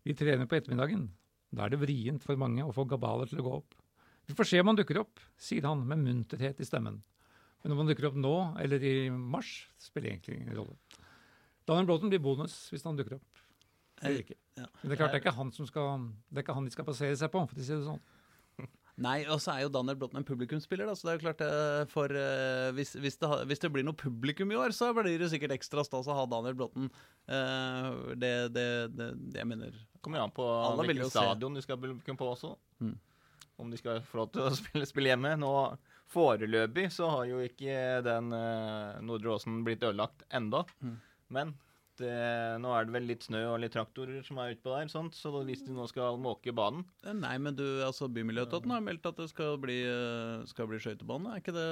Vi 0.07 0.15
trener 0.17 0.47
på 0.49 0.57
ettermiddagen. 0.59 1.09
Da 1.55 1.65
er 1.65 1.73
det 1.73 1.81
vrient 1.81 2.25
for 2.25 2.39
mange 2.39 2.65
å 2.65 2.73
få 2.75 2.85
gabaler 2.89 3.29
til 3.29 3.41
å 3.41 3.45
gå 3.47 3.53
opp. 3.61 3.77
Vi 4.29 4.35
får 4.37 4.45
se 4.51 4.59
om 4.61 4.69
han 4.69 4.77
dukker 4.77 4.99
opp, 5.01 5.21
sier 5.41 5.65
han 5.65 5.81
med 5.89 6.03
munterhet 6.03 6.59
i 6.61 6.67
stemmen. 6.67 6.99
Men 7.63 7.73
om 7.73 7.81
han 7.81 7.89
dukker 7.89 8.11
opp 8.11 8.19
nå 8.19 8.35
eller 8.61 8.83
i 8.85 8.95
mars, 9.09 9.67
spiller 9.81 10.13
egentlig 10.13 10.37
ingen 10.37 10.59
rolle. 10.59 10.77
Daniel 11.67 11.89
Bråten 11.89 12.11
blir 12.11 12.21
bonus 12.23 12.55
hvis 12.71 12.85
han 12.87 12.99
dukker 12.99 13.17
opp. 13.17 13.41
Eller 14.03 14.21
ikke. 14.23 14.37
Men 14.59 14.85
det 14.85 14.95
er 14.95 15.01
klart 15.01 15.11
det 15.13 15.19
er 15.19 15.23
ikke 15.23 15.35
han 15.35 15.51
som 15.55 15.67
skal 15.67 16.05
Det 16.29 16.39
er 16.39 16.45
ikke 16.45 16.55
han 16.55 16.67
de 16.67 16.73
skal 16.73 16.87
basere 16.87 17.17
seg 17.19 17.31
på, 17.33 17.41
for 17.49 17.59
å 17.59 17.65
si 17.65 17.73
det 17.73 17.83
sånn. 17.87 17.99
Nei, 18.99 19.19
og 19.31 19.39
så 19.39 19.53
er 19.53 19.63
jo 19.63 19.71
Daniel 19.71 19.95
Blotten 19.99 20.19
en 20.19 20.27
publikumsspiller, 20.27 20.89
da, 20.89 20.95
så 20.97 21.07
det 21.07 21.11
er 21.11 21.17
jo 21.19 21.23
klart 21.23 21.43
eh, 21.45 21.83
for 21.91 22.11
eh, 22.19 22.69
hvis, 22.75 22.93
hvis, 22.99 23.15
det, 23.21 23.29
hvis 23.47 23.61
det 23.63 23.71
blir 23.71 23.85
noe 23.87 23.95
publikum 23.97 24.51
i 24.51 24.57
år, 24.59 24.73
så 24.75 24.89
blir 24.95 25.15
det 25.21 25.29
sikkert 25.31 25.55
ekstra 25.55 25.85
stas 25.87 26.09
å 26.09 26.17
ha 26.17 26.25
Daniel 26.27 26.57
Blotten. 26.59 26.89
Eh, 27.31 27.87
det, 28.19 28.33
det, 28.55 28.65
det, 28.95 29.11
jeg 29.37 29.47
mener 29.47 29.77
Kommer 30.03 30.23
an 30.23 30.33
på 30.35 30.43
hvilken 30.79 31.03
jo 31.03 31.11
se. 31.11 31.19
stadion 31.19 31.55
skal 31.59 31.67
skal 31.67 31.79
publikum 31.83 32.19
på 32.19 32.27
også. 32.33 32.53
Mm. 32.83 32.97
Om 33.59 33.71
de 33.71 33.79
skal 33.79 34.03
få 34.07 34.21
lov 34.21 34.29
til 34.35 34.47
å 34.47 34.51
spille, 34.61 34.87
spille 34.87 35.13
hjemme. 35.13 35.33
Nå 35.39 35.53
Foreløpig 36.09 36.87
så 36.89 37.09
har 37.13 37.27
jo 37.29 37.41
ikke 37.45 37.99
den 38.01 38.31
uh, 38.33 38.97
Nordre 39.05 39.35
Åsen 39.35 39.59
blitt 39.67 39.83
ødelagt 39.85 40.23
enda. 40.33 40.63
Mm. 40.81 40.95
Men 41.35 41.51
eh, 42.05 42.55
Nå 42.61 42.71
er 42.75 42.87
det 42.87 42.93
vel 42.95 43.07
litt 43.09 43.25
snø 43.27 43.41
og 43.53 43.59
litt 43.63 43.73
traktorer 43.75 44.21
som 44.25 44.39
er 44.41 44.53
utpå 44.55 44.71
der, 44.75 44.89
sånt, 44.91 45.17
så 45.17 45.31
hvis 45.45 45.63
de 45.65 45.73
nå 45.75 45.87
skal 45.91 46.19
måke 46.21 46.53
banen 46.55 46.85
Eh, 47.03 47.15
Nei, 47.15 47.35
men 47.41 47.57
du, 47.57 47.65
altså 47.85 48.09
Bymiljøetaten 48.11 48.71
har 48.73 48.83
meldt 48.85 49.05
at 49.09 49.19
det 49.19 49.29
skal 49.31 49.57
bli, 49.61 49.81
eh, 49.87 50.45
skal 50.49 50.69
bli 50.71 50.79
skøytebane. 50.81 51.33
Er 51.35 51.43
ikke 51.43 51.55
det 51.55 51.67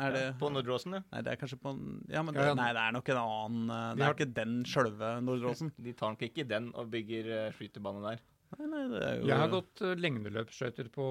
Er 0.00 0.12
det 0.14 0.24
På 0.38 0.50
Nordråsen, 0.52 0.98
ja. 0.98 1.02
Nei, 1.12 1.22
det 1.26 1.32
er 1.32 1.40
kanskje 1.40 1.60
på 1.60 1.72
Ja, 2.12 2.22
men 2.22 2.34
det, 2.34 2.42
Ja, 2.42 2.52
ja. 2.52 2.58
nei, 2.58 2.72
det 2.76 2.82
er 2.82 2.92
nok 2.94 3.08
en 3.10 3.22
annen 3.22 3.70
eh, 3.76 3.94
Det 3.96 4.06
er 4.06 4.18
ikke 4.18 4.34
den 4.40 4.58
sjølve 4.64 5.14
Nordåsen. 5.24 5.72
De 5.86 5.94
tar 5.98 6.14
nok 6.14 6.26
ikke 6.28 6.46
den 6.48 6.70
og 6.74 6.90
bygger 6.92 7.30
uh, 7.30 7.54
skytebane 7.56 8.04
der. 8.04 8.22
Nei, 8.58 8.66
nei, 8.66 8.84
det 8.90 9.00
er 9.06 9.18
jo 9.20 9.26
Jeg 9.30 9.38
har 9.38 9.50
gått 9.52 9.82
uh, 9.86 9.94
lengdeløpsskøyter 9.94 10.88
på, 10.94 11.08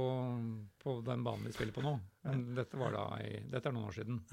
på 0.84 0.96
den 1.08 1.24
banen 1.24 1.48
vi 1.48 1.56
spiller 1.56 1.76
på 1.76 1.84
nå. 1.86 1.98
Men 2.28 2.48
dette 2.58 2.80
var 2.80 2.96
da 2.96 3.06
i, 3.24 3.38
dette 3.52 3.70
er 3.72 3.76
noen 3.76 3.88
år 3.92 3.96
siden. 3.96 4.24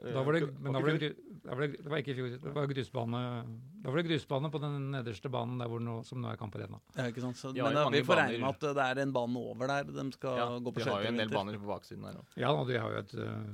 Da 0.00 0.22
var 0.24 0.32
det, 0.32 0.46
men 0.58 0.72
da 0.72 0.80
var 0.80 0.96
det, 0.96 1.08
da 1.44 1.54
var 1.54 1.66
det, 1.66 1.82
det 1.84 1.90
var 1.90 2.00
ikke 2.00 2.14
i 2.14 2.16
fjor. 2.16 2.30
Det 2.40 2.52
var 2.56 2.68
grusbane, 2.70 3.18
da 3.84 3.92
var 3.92 4.00
det 4.00 4.04
grusbane 4.06 4.50
på 4.54 4.60
den 4.62 4.86
nederste 4.94 5.28
banen 5.32 5.60
der 5.60 5.68
hvor 5.68 5.82
nå, 5.84 5.98
som 6.08 6.22
nå 6.22 6.30
er 6.32 6.38
Kamp 6.40 6.56
Arena. 6.56 6.80
Ja, 6.96 7.10
ikke 7.12 7.24
sant? 7.26 7.36
Så, 7.36 7.52
De 7.52 7.60
men 7.60 7.76
da, 7.76 7.84
vi 7.92 8.00
får 8.06 8.20
regne 8.22 8.40
med 8.40 8.48
at 8.56 8.66
det 8.78 8.86
er 8.86 9.02
en 9.04 9.12
bane 9.12 9.42
over 9.52 9.68
der 9.68 9.92
de 9.92 10.06
skal 10.16 10.40
Ja, 10.40 10.48
gå 10.56 10.72
på 10.72 10.80
de 10.80 10.88
har 10.88 11.04
jo 11.04 11.12
en 11.12 11.20
del 11.20 11.34
baner 11.34 11.60
på 11.60 11.68
baksiden 11.68 12.08
der 12.08 12.22
òg. 12.22 12.40
Ja, 12.40 12.54
og 12.56 12.72
de 12.72 12.80
har 12.80 12.96
jo 12.96 13.02
et 13.04 13.14
uh, 13.20 13.52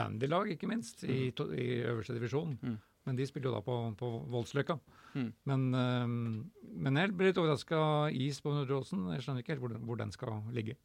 bandylag, 0.00 0.54
ikke 0.56 0.72
minst, 0.72 1.04
i, 1.04 1.28
to, 1.36 1.50
i 1.52 1.84
øverste 1.84 2.16
divisjon. 2.16 2.56
Mm. 2.62 2.80
Men 3.04 3.20
de 3.20 3.28
spiller 3.28 3.50
jo 3.50 3.58
da 3.58 3.60
på, 3.66 3.76
på 4.00 4.10
Voldsløkka. 4.32 4.78
Mm. 5.12 5.30
Men, 5.52 5.68
uh, 5.76 6.72
men 6.88 7.02
jeg 7.02 7.12
ble 7.12 7.28
litt 7.28 7.44
overraska 7.44 7.84
is 8.24 8.40
på 8.40 8.56
Nordåsen. 8.56 9.04
Jeg 9.12 9.26
skjønner 9.26 9.44
ikke 9.44 9.58
helt 9.58 9.66
hvor 9.66 9.76
hvor 9.84 10.00
den 10.00 10.16
skal 10.16 10.40
ligge. 10.56 10.80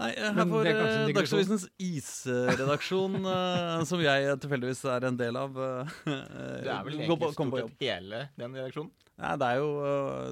Nei, 0.00 0.08
eh, 0.16 0.32
her 0.34 0.46
får 0.48 0.68
eh. 0.70 1.10
Dagsavisens 1.14 1.66
isredaksjon, 1.82 3.18
eh, 3.34 3.82
som 3.88 4.00
jeg 4.02 4.38
tilfeldigvis 4.42 4.80
er 4.94 5.06
en 5.10 5.18
del 5.20 5.36
av 5.38 5.52
Det 5.58 6.16
er 6.64 6.86
vel 6.86 6.96
egentlig 7.02 7.32
stort 7.36 7.58
sett 7.60 7.84
hele 7.84 8.22
den 8.40 8.56
redaksjonen. 8.56 8.90
Nei, 9.22 9.34
det 9.38 9.48
er 9.52 9.58
jo, 9.60 9.68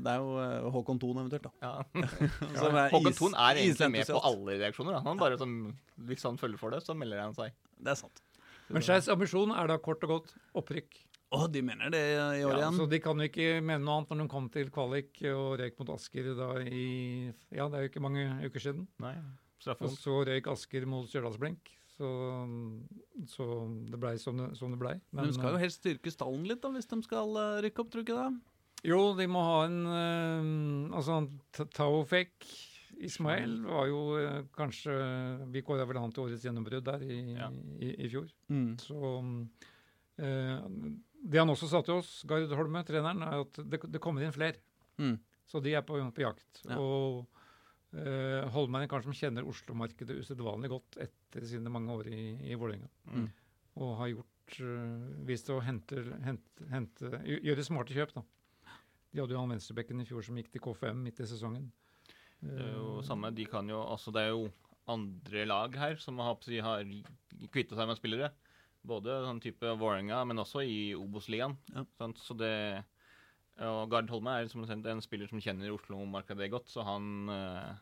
det 0.02 0.10
er 0.14 0.22
jo 0.24 0.70
Håkon 0.74 0.98
Thon 0.98 1.20
eventuelt, 1.20 1.44
da. 1.44 1.52
Ja. 1.62 2.06
Som 2.58 2.74
er 2.80 2.88
Håkon 2.90 3.12
is- 3.12 3.20
Thon 3.20 3.36
er 3.36 3.60
egentlig 3.60 3.90
med 3.92 4.08
på 4.08 4.22
alle 4.32 4.56
reaksjoner. 4.64 4.96
Da. 4.96 5.02
Han 5.04 5.20
bare 5.20 5.36
som, 5.38 5.52
Hvis 6.08 6.24
han 6.26 6.40
følger 6.40 6.58
for 6.58 6.74
det, 6.74 6.80
så 6.82 6.96
melder 6.96 7.20
han 7.22 7.36
seg. 7.36 7.52
Det 7.78 7.92
er 7.92 8.00
sant. 8.00 8.24
Men 8.70 8.82
Skeis 8.86 9.06
ambisjon 9.12 9.52
er 9.54 9.68
da 9.70 9.76
kort 9.82 10.02
og 10.08 10.14
godt 10.16 10.32
opprykk. 10.58 10.98
Å, 11.30 11.44
de 11.52 11.60
mener 11.62 11.92
det 11.94 12.00
i 12.00 12.42
år 12.42 12.56
Ja, 12.56 12.64
igjen? 12.64 12.80
så 12.80 12.88
de 12.90 12.98
kan 13.04 13.20
jo 13.22 13.28
ikke 13.28 13.60
mene 13.62 13.84
noe 13.84 14.00
annet 14.00 14.10
når 14.16 14.24
de 14.24 14.32
kom 14.32 14.48
til 14.50 14.72
kvalik 14.74 15.20
og 15.30 15.60
røyk 15.60 15.76
mot 15.78 15.92
Asker 15.94 16.32
da 16.34 16.48
i 16.64 17.30
Ja, 17.54 17.68
det 17.70 17.76
er 17.78 17.84
jo 17.84 17.90
ikke 17.92 18.02
mange 18.02 18.24
uker 18.48 18.64
siden. 18.64 18.88
Nei, 19.04 19.12
Og 19.68 19.90
så 19.98 20.16
røyk 20.26 20.46
Asker 20.48 20.86
mot 20.88 21.08
Stjørdalsblink. 21.10 21.68
Så, 22.00 22.08
så 23.28 23.46
det 23.90 23.98
blei 24.00 24.14
som, 24.18 24.38
det- 24.40 24.54
som 24.56 24.70
det 24.72 24.78
blei. 24.80 24.94
Men 25.12 25.26
de 25.28 25.34
skal 25.36 25.52
jo 25.52 25.60
helst 25.60 25.82
styrke 25.82 26.10
stallen 26.14 26.46
litt, 26.48 26.62
da, 26.62 26.70
hvis 26.72 26.88
de 26.88 26.96
skal 27.04 27.34
eh, 27.36 27.58
rykke 27.66 27.82
opp, 27.84 27.90
tror 27.92 28.00
du 28.00 28.06
ikke 28.08 28.22
det? 28.22 28.40
Jo, 28.88 29.00
de 29.18 29.26
må 29.28 29.42
ha 29.44 29.58
en 29.66 29.80
uh, 29.84 30.96
Altså, 30.96 31.18
han 31.18 31.26
Ta- 31.52 31.66
Taofek 31.68 32.46
Ismail 33.04 33.58
var 33.68 33.90
jo 33.90 33.98
eh, 34.16 34.38
kanskje 34.56 34.94
Vi 35.52 35.60
kåra 35.66 35.84
vel 35.88 36.00
han 36.00 36.12
til 36.16 36.24
årets 36.24 36.46
gjennombrudd 36.46 36.86
der 36.88 37.04
i, 37.04 37.18
Ja. 37.36 37.50
i, 37.76 37.90
i 38.06 38.08
fjor. 38.08 38.30
Mm. 38.48 38.70
Så 38.80 39.12
eh, 40.24 40.64
Det 41.20 41.38
han 41.42 41.52
også 41.52 41.68
sa 41.68 41.82
til 41.84 41.98
oss, 42.00 42.22
Gard 42.28 42.48
Holme, 42.56 42.80
treneren, 42.88 43.20
er 43.26 43.42
at 43.44 43.60
det, 43.68 43.82
det 43.92 44.00
kommer 44.00 44.24
inn 44.24 44.32
flere. 44.32 44.56
Mm. 44.96 45.18
Så 45.50 45.60
de 45.60 45.74
er 45.76 45.84
på, 45.84 46.00
på 46.16 46.24
jakt. 46.24 46.62
Ja. 46.64 46.78
Og 46.80 47.26
uh, 47.96 48.48
Holmen 48.54 48.80
er 48.80 48.86
en 48.86 48.92
kar 48.92 49.04
som 49.06 49.16
kjenner 49.16 49.46
Oslo-markedet 49.48 50.18
usedvanlig 50.22 50.70
godt 50.72 51.00
etter 51.06 51.46
sine 51.48 51.72
mange 51.72 51.94
år 51.94 52.10
i, 52.12 52.22
i 52.50 52.58
Vålerenga. 52.58 52.90
Mm. 53.10 53.28
Og 53.80 53.96
har 54.00 54.12
gjort 54.12 54.60
uh, 54.62 55.24
vist 55.28 55.50
å 55.52 55.60
hente, 55.64 56.04
hente, 56.26 56.68
hente 56.70 57.24
Gjøre 57.26 57.66
smarte 57.66 57.96
kjøp, 57.96 58.14
da. 58.18 58.26
De 59.10 59.18
hadde 59.18 59.34
jo 59.34 59.42
han 59.42 59.50
venstrebekken 59.50 60.02
i 60.02 60.06
fjor 60.06 60.22
som 60.22 60.36
gikk 60.38 60.52
til 60.54 60.62
KFM 60.62 61.00
midt 61.02 61.22
i 61.22 61.26
sesongen. 61.26 61.70
Det 62.40 62.56
er 62.56 62.74
jo 62.76 62.90
Eh, 63.00 63.06
samme, 63.06 63.32
de 63.34 63.46
kan 63.48 63.68
jo, 63.68 63.80
altså 63.82 64.12
det 64.14 64.22
er 64.26 64.32
jo 64.34 64.46
andre 64.90 65.44
lag 65.46 65.76
her 65.76 65.98
som 66.00 66.18
har, 66.18 66.38
har 66.64 66.86
kvittet 67.52 67.76
seg 67.78 67.88
med 67.88 67.98
spillere. 67.98 68.30
Både 68.80 69.18
sånn 69.26 69.42
type 69.44 69.74
Vålerenga, 69.76 70.22
men 70.24 70.40
også 70.40 70.62
i 70.64 70.94
Obos-ligaen. 70.96 71.56
Ja. 71.74 71.84
Så 72.16 72.36
det 72.38 72.54
Og 73.66 73.90
Gard 73.92 74.10
Holme 74.12 74.38
er 74.38 74.48
som 74.48 74.64
sagt 74.64 74.86
en 74.88 75.02
spiller 75.04 75.28
som 75.28 75.40
kjenner 75.42 75.74
Oslo-markedet 75.74 76.50
godt, 76.52 76.70
så 76.72 76.84
han 76.86 77.28
eh, 77.34 77.72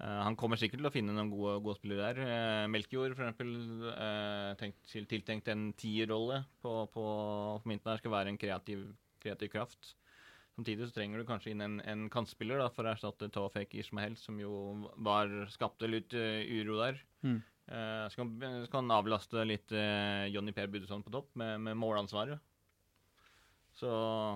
eh, 0.00 0.20
han 0.26 0.38
kommer 0.40 0.58
sikkert 0.58 0.82
til 0.82 0.90
å 0.90 0.94
finne 0.94 1.14
noen 1.14 1.30
gode, 1.30 1.60
gode 1.62 1.78
spillere 1.78 2.10
der. 2.16 2.66
Melkjord, 2.72 3.14
eksempel, 3.14 3.54
eh, 3.92 4.50
tenkt, 4.58 4.82
tiltenkt 5.12 5.52
en 5.52 5.70
tierrolle 5.78 6.42
på, 6.64 6.74
på, 6.90 7.06
på 7.62 7.70
midten 7.70 7.92
her, 7.92 8.02
skal 8.02 8.16
være 8.16 8.34
en 8.34 8.40
kreativ, 8.40 8.88
kreativ 9.22 9.52
kraft. 9.54 9.94
Samtidig 10.58 10.90
så 10.90 10.96
trenger 10.96 11.22
du 11.22 11.28
kanskje 11.28 11.54
inn 11.54 11.62
en, 11.64 11.78
en 11.88 12.08
kantspiller 12.12 12.58
da, 12.60 12.66
for 12.74 12.84
å 12.84 12.90
erstatte 12.92 13.30
Tawfek 13.32 13.78
Ishmael, 13.80 14.18
som 14.20 14.36
jo 14.42 14.90
var, 15.00 15.30
skapte 15.54 15.88
litt 15.88 16.12
uh, 16.12 16.42
uro 16.50 16.82
der. 16.82 16.98
Mm. 17.24 17.38
Eh, 17.70 18.06
så, 18.10 18.18
kan, 18.18 18.32
så 18.64 18.70
kan 18.70 18.82
han 18.82 18.96
avlaste 18.98 19.44
litt 19.46 19.70
uh, 19.72 20.26
Jonny 20.26 20.52
Per 20.52 20.70
Budesson 20.72 21.04
på 21.06 21.12
topp 21.14 21.30
med, 21.38 21.60
med 21.68 21.78
målansvaret. 21.78 22.42
Så 23.80 23.90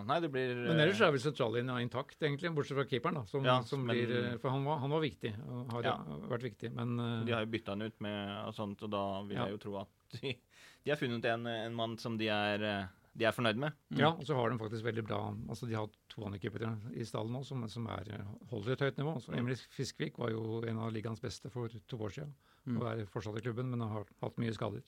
nei, 0.08 0.16
det 0.24 0.30
blir 0.32 0.54
Men 0.64 0.80
ellers 0.80 1.00
eh, 1.02 1.06
er 1.08 1.12
vel 1.12 1.20
sentrallinja 1.20 1.76
intakt, 1.84 2.16
egentlig, 2.24 2.52
bortsett 2.56 2.78
fra 2.78 2.86
keeperen. 2.88 3.18
da, 3.20 3.24
som, 3.28 3.44
Ja, 3.44 3.58
som 3.68 3.84
men- 3.84 3.96
blir, 3.96 4.16
eh, 4.32 4.36
For 4.40 4.48
han 4.54 4.64
var, 4.64 4.78
han 4.80 4.90
var 4.90 5.00
viktig, 5.04 5.34
og 5.44 5.70
har 5.72 5.82
Ja. 5.84 5.96
vært 6.30 6.42
viktig. 6.48 6.72
Men 6.72 6.98
eh, 6.98 7.24
De 7.26 7.32
har 7.32 7.44
jo 7.44 7.50
bytta 7.52 7.72
han 7.76 7.82
ut 7.82 8.00
med 8.00 8.46
og 8.46 8.54
sånt, 8.54 8.82
og 8.82 8.90
da 8.90 9.22
vil 9.22 9.36
Ja. 9.36 9.44
jeg 9.46 9.52
jo 9.52 9.58
tro 9.58 9.76
at 9.82 9.88
de, 10.22 10.38
de 10.84 10.90
har 10.90 10.96
funnet 10.96 11.24
en, 11.26 11.46
en 11.46 11.74
mann 11.74 11.96
som 11.98 12.16
de 12.16 12.28
er, 12.28 12.88
de 13.16 13.24
er 13.24 13.32
fornøyd 13.32 13.56
med. 13.56 13.72
Ja, 13.90 14.08
og 14.10 14.24
så 14.26 14.34
har 14.34 14.50
de 14.50 14.58
faktisk 14.58 14.82
veldig 14.82 15.04
bra 15.06 15.20
altså 15.48 15.68
De 15.68 15.74
har 15.74 15.88
to 16.08 16.24
andre 16.24 16.38
i 16.96 17.04
stallen 17.04 17.30
nå 17.32 17.44
som, 17.44 17.68
som 17.68 17.86
er, 17.86 18.24
holder 18.50 18.72
et 18.72 18.80
høyt 18.80 18.96
nivå. 18.98 19.20
Så 19.20 19.30
Mm. 19.32 19.38
Emil 19.38 19.56
Fiskvik 19.56 20.16
var 20.18 20.30
jo 20.30 20.62
en 20.66 20.78
av 20.78 20.90
ligaens 20.92 21.20
beste 21.20 21.50
for 21.50 21.68
to 21.68 21.96
år 21.98 22.10
siden. 22.10 22.32
Mm. 22.66 22.80
Og 22.80 22.86
er 22.88 23.04
fortsatt 23.06 23.36
i 23.36 23.40
klubben, 23.44 23.68
men 23.70 23.80
har 23.80 24.04
hatt 24.22 24.36
mye 24.38 24.52
skader. 24.54 24.82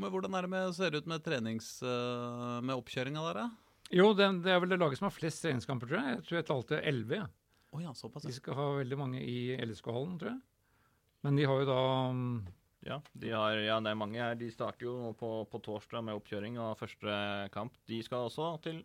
Men 0.00 0.12
hvordan 0.14 0.36
er 0.38 0.46
det 0.46 0.50
med, 0.52 0.70
ser 0.76 0.92
det 0.94 1.02
ut 1.04 1.10
med 1.10 1.24
trenings... 1.26 1.68
eh, 1.84 2.60
med 2.64 2.74
oppkjøringa 2.76 3.24
der, 3.28 3.40
da? 3.42 3.48
Jo, 3.90 4.12
det, 4.14 4.28
det 4.44 4.52
er 4.54 4.60
vel 4.62 4.70
det 4.72 4.78
laget 4.80 5.00
som 5.00 5.08
har 5.08 5.14
flest 5.16 5.42
treningskamper, 5.44 5.90
tror 5.90 5.98
jeg. 6.00 6.16
Jeg 6.20 6.26
tror 6.28 6.38
jeg 6.38 6.46
talte 6.50 6.80
elleve. 6.86 7.18
Ja. 7.24 7.26
Å 7.70 7.80
ja, 7.84 7.92
såpass. 7.94 8.24
De 8.26 8.34
skal 8.34 8.56
ha 8.58 8.66
veldig 8.80 8.96
mange 8.98 9.20
i 9.22 9.54
LSK-hallen, 9.62 10.16
tror 10.20 10.32
jeg. 10.32 10.40
Men 11.26 11.36
de 11.38 11.44
har 11.46 11.60
jo 11.62 11.66
da 11.68 11.80
mm, 12.16 12.36
Ja, 12.88 12.96
de 13.22 13.32
har, 13.34 13.58
ja, 13.60 13.76
det 13.84 13.90
er 13.92 13.98
mange 14.00 14.18
her. 14.22 14.38
De 14.40 14.48
starter 14.50 14.86
jo 14.88 15.10
på, 15.20 15.32
på 15.52 15.60
torsdag 15.66 16.02
med 16.06 16.16
oppkjøring 16.18 16.56
av 16.62 16.78
første 16.80 17.18
kamp. 17.54 17.76
De 17.90 17.98
skal 18.06 18.30
også 18.30 18.54
til 18.64 18.80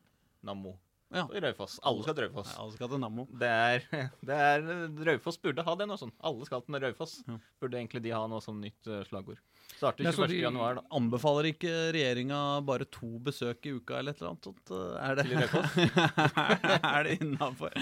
Nammo 0.45 0.75
Ja. 1.15 1.23
i 1.31 1.39
Raufoss. 1.45 1.77
Alle 1.85 2.03
skal 2.03 2.17
til 2.17 2.27
Raufoss. 2.27 2.51
Ja, 2.53 2.61
alle 2.65 2.75
skal 2.75 2.91
til 2.91 3.01
Nammo. 3.05 3.25
Det 3.41 3.49
er, 3.49 3.85
det 4.29 4.41
er 4.51 4.67
Raufoss 5.07 5.39
burde 5.41 5.63
ha 5.65 5.77
det 5.79 5.87
nå 5.89 5.97
sånn. 6.01 6.11
Alle 6.27 6.45
skal 6.49 6.65
til 6.67 6.81
Raufoss. 6.83 7.21
Ja. 7.29 7.37
Burde 7.63 7.79
egentlig 7.79 8.03
de 8.05 8.13
ha 8.17 8.25
noe 8.29 8.43
som 8.43 8.59
nytt 8.61 8.89
eh, 8.91 9.05
slagord. 9.07 9.39
Starter 9.75 10.05
Ja, 10.07 10.11
21. 10.15 10.27
de- 10.31 10.41
januar, 10.45 10.77
da. 10.79 10.83
Anbefaler 10.95 11.49
ikke 11.51 11.71
regjeringa 11.95 12.37
bare 12.65 12.85
to 12.87 13.09
besøk 13.19 13.65
i 13.67 13.73
uka 13.75 13.97
eller 13.99 14.15
et 14.15 14.21
eller 14.21 14.31
annet? 14.31 14.71
Er 15.03 15.15
det, 15.15 15.25
er 16.95 17.03
det 17.09 17.17
innafor? 17.21 17.75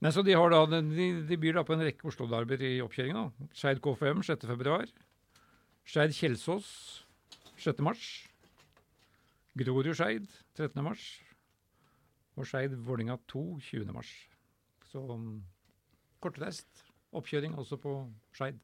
Nei, 0.00 0.10
så 0.12 0.22
De 0.24 0.32
har 0.36 0.50
da, 0.52 0.62
de, 0.80 1.08
de 1.28 1.36
byr 1.40 1.56
da 1.58 1.64
på 1.68 1.72
en 1.76 1.84
rekke 1.84 2.08
Oslo-derbyer 2.08 2.64
i 2.68 2.72
oppkjøringa. 2.84 3.26
Skeid 3.56 3.80
KFM 3.84 4.22
6. 4.24 4.46
februar. 4.48 4.88
Skeid 5.88 6.12
Kjelsås 6.16 6.68
6. 7.60 7.80
mars. 7.84 8.02
Grorud-Skeid 9.56 10.26
13. 10.56 10.82
mars. 10.84 11.04
Og 12.36 12.44
Skeid 12.48 12.74
Vålinga 12.84 13.16
2 13.32 13.44
20. 13.70 13.92
mars. 13.96 14.10
Så 14.90 15.00
um, 15.00 15.42
kortreist 16.20 16.84
oppkjøring 17.16 17.56
også 17.56 17.78
på 17.80 17.94
Skeid. 18.36 18.58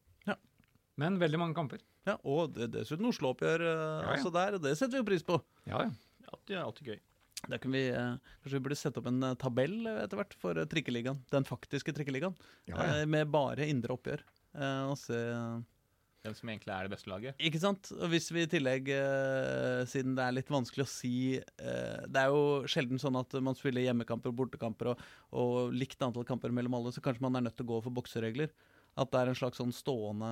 Ja. 0.93 1.01
Men 1.01 1.17
veldig 1.21 1.41
mange 1.41 1.57
kamper. 1.57 1.81
Ja, 2.05 2.19
og 2.29 2.53
det, 2.57 2.69
dessuten 2.75 3.09
Oslo-oppgjør 3.09 3.63
altså 3.65 4.11
ja. 4.11 4.19
også 4.19 4.35
der. 4.35 4.59
Det 4.61 4.75
setter 4.77 4.99
vi 4.99 5.01
jo 5.01 5.09
pris 5.09 5.25
på. 5.25 5.39
Ja, 5.65 5.87
ja. 5.87 6.29
Alltid, 6.33 6.57
alltid 6.61 6.93
gøy. 6.93 7.01
Da 7.51 7.59
kan 7.59 7.75
vi, 7.75 7.89
eh, 7.91 8.15
Kanskje 8.43 8.59
vi 8.59 8.63
burde 8.69 8.79
sette 8.79 9.01
opp 9.03 9.09
en 9.11 9.23
eh, 9.27 9.35
tabell 9.41 9.81
etter 9.97 10.21
hvert 10.21 10.37
for 10.39 10.59
eh, 10.61 10.69
trikkeligaen. 10.71 11.25
Den 11.33 11.47
faktiske 11.49 11.95
trikkeligaen. 11.97 12.37
ja, 12.71 12.77
ja. 12.77 13.01
eh, 13.01 13.07
Med 13.11 13.31
bare 13.35 13.67
indre 13.67 13.97
oppgjør. 13.97 14.23
Eh, 14.55 14.83
og 14.91 14.99
se 15.01 15.19
Hvem 16.23 16.37
som 16.39 16.51
egentlig 16.53 16.71
er 16.71 16.87
det 16.87 16.93
beste 16.93 17.11
laget. 17.11 17.41
Ikke 17.43 17.59
sant? 17.59 17.89
Og 17.97 18.13
hvis 18.13 18.29
vi 18.31 18.45
i 18.45 18.51
tillegg, 18.51 18.93
eh, 18.95 19.81
siden 19.91 20.15
det 20.15 20.23
er 20.23 20.37
litt 20.37 20.53
vanskelig 20.55 20.85
å 20.87 20.91
si 20.93 21.15
eh, 21.35 22.05
Det 22.07 22.21
er 22.21 22.31
jo 22.31 22.63
sjelden 22.71 23.03
sånn 23.03 23.19
at 23.19 23.35
man 23.43 23.59
spiller 23.59 23.83
hjemmekamper 23.83 24.31
og 24.31 24.39
bortekamper 24.39 24.93
og, 24.93 25.03
og 25.35 25.75
likt 25.75 25.99
antall 26.07 26.29
kamper 26.29 26.55
mellom 26.55 26.79
alle, 26.79 26.95
så 26.95 27.03
kanskje 27.03 27.27
man 27.27 27.41
er 27.41 27.49
nødt 27.49 27.59
til 27.59 27.67
å 27.67 27.73
gå 27.73 27.81
for 27.89 27.97
bokseregler. 27.99 28.55
At 28.95 29.11
det 29.11 29.19
er 29.19 29.33
en 29.33 29.41
slags 29.41 29.59
sånn 29.59 29.75
stående 29.75 30.31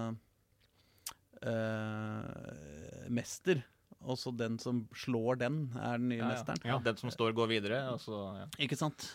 eh, 1.47 3.09
mester. 3.13 3.63
Og 4.01 4.17
så 4.17 4.33
den 4.33 4.57
som 4.63 4.87
slår 4.97 5.43
den, 5.43 5.65
er 5.77 5.99
den 6.01 6.09
nye 6.09 6.21
Ja, 6.23 6.29
ja. 6.29 6.35
mesteren. 6.35 6.63
Ja. 6.65 6.79
Den 6.85 6.97
som 6.97 7.11
står, 7.13 7.35
går 7.37 7.51
videre. 7.51 7.83
Og 7.93 8.01
så, 8.01 8.21
ja. 8.39 8.47
Ikke 8.65 8.79
sant? 8.81 9.11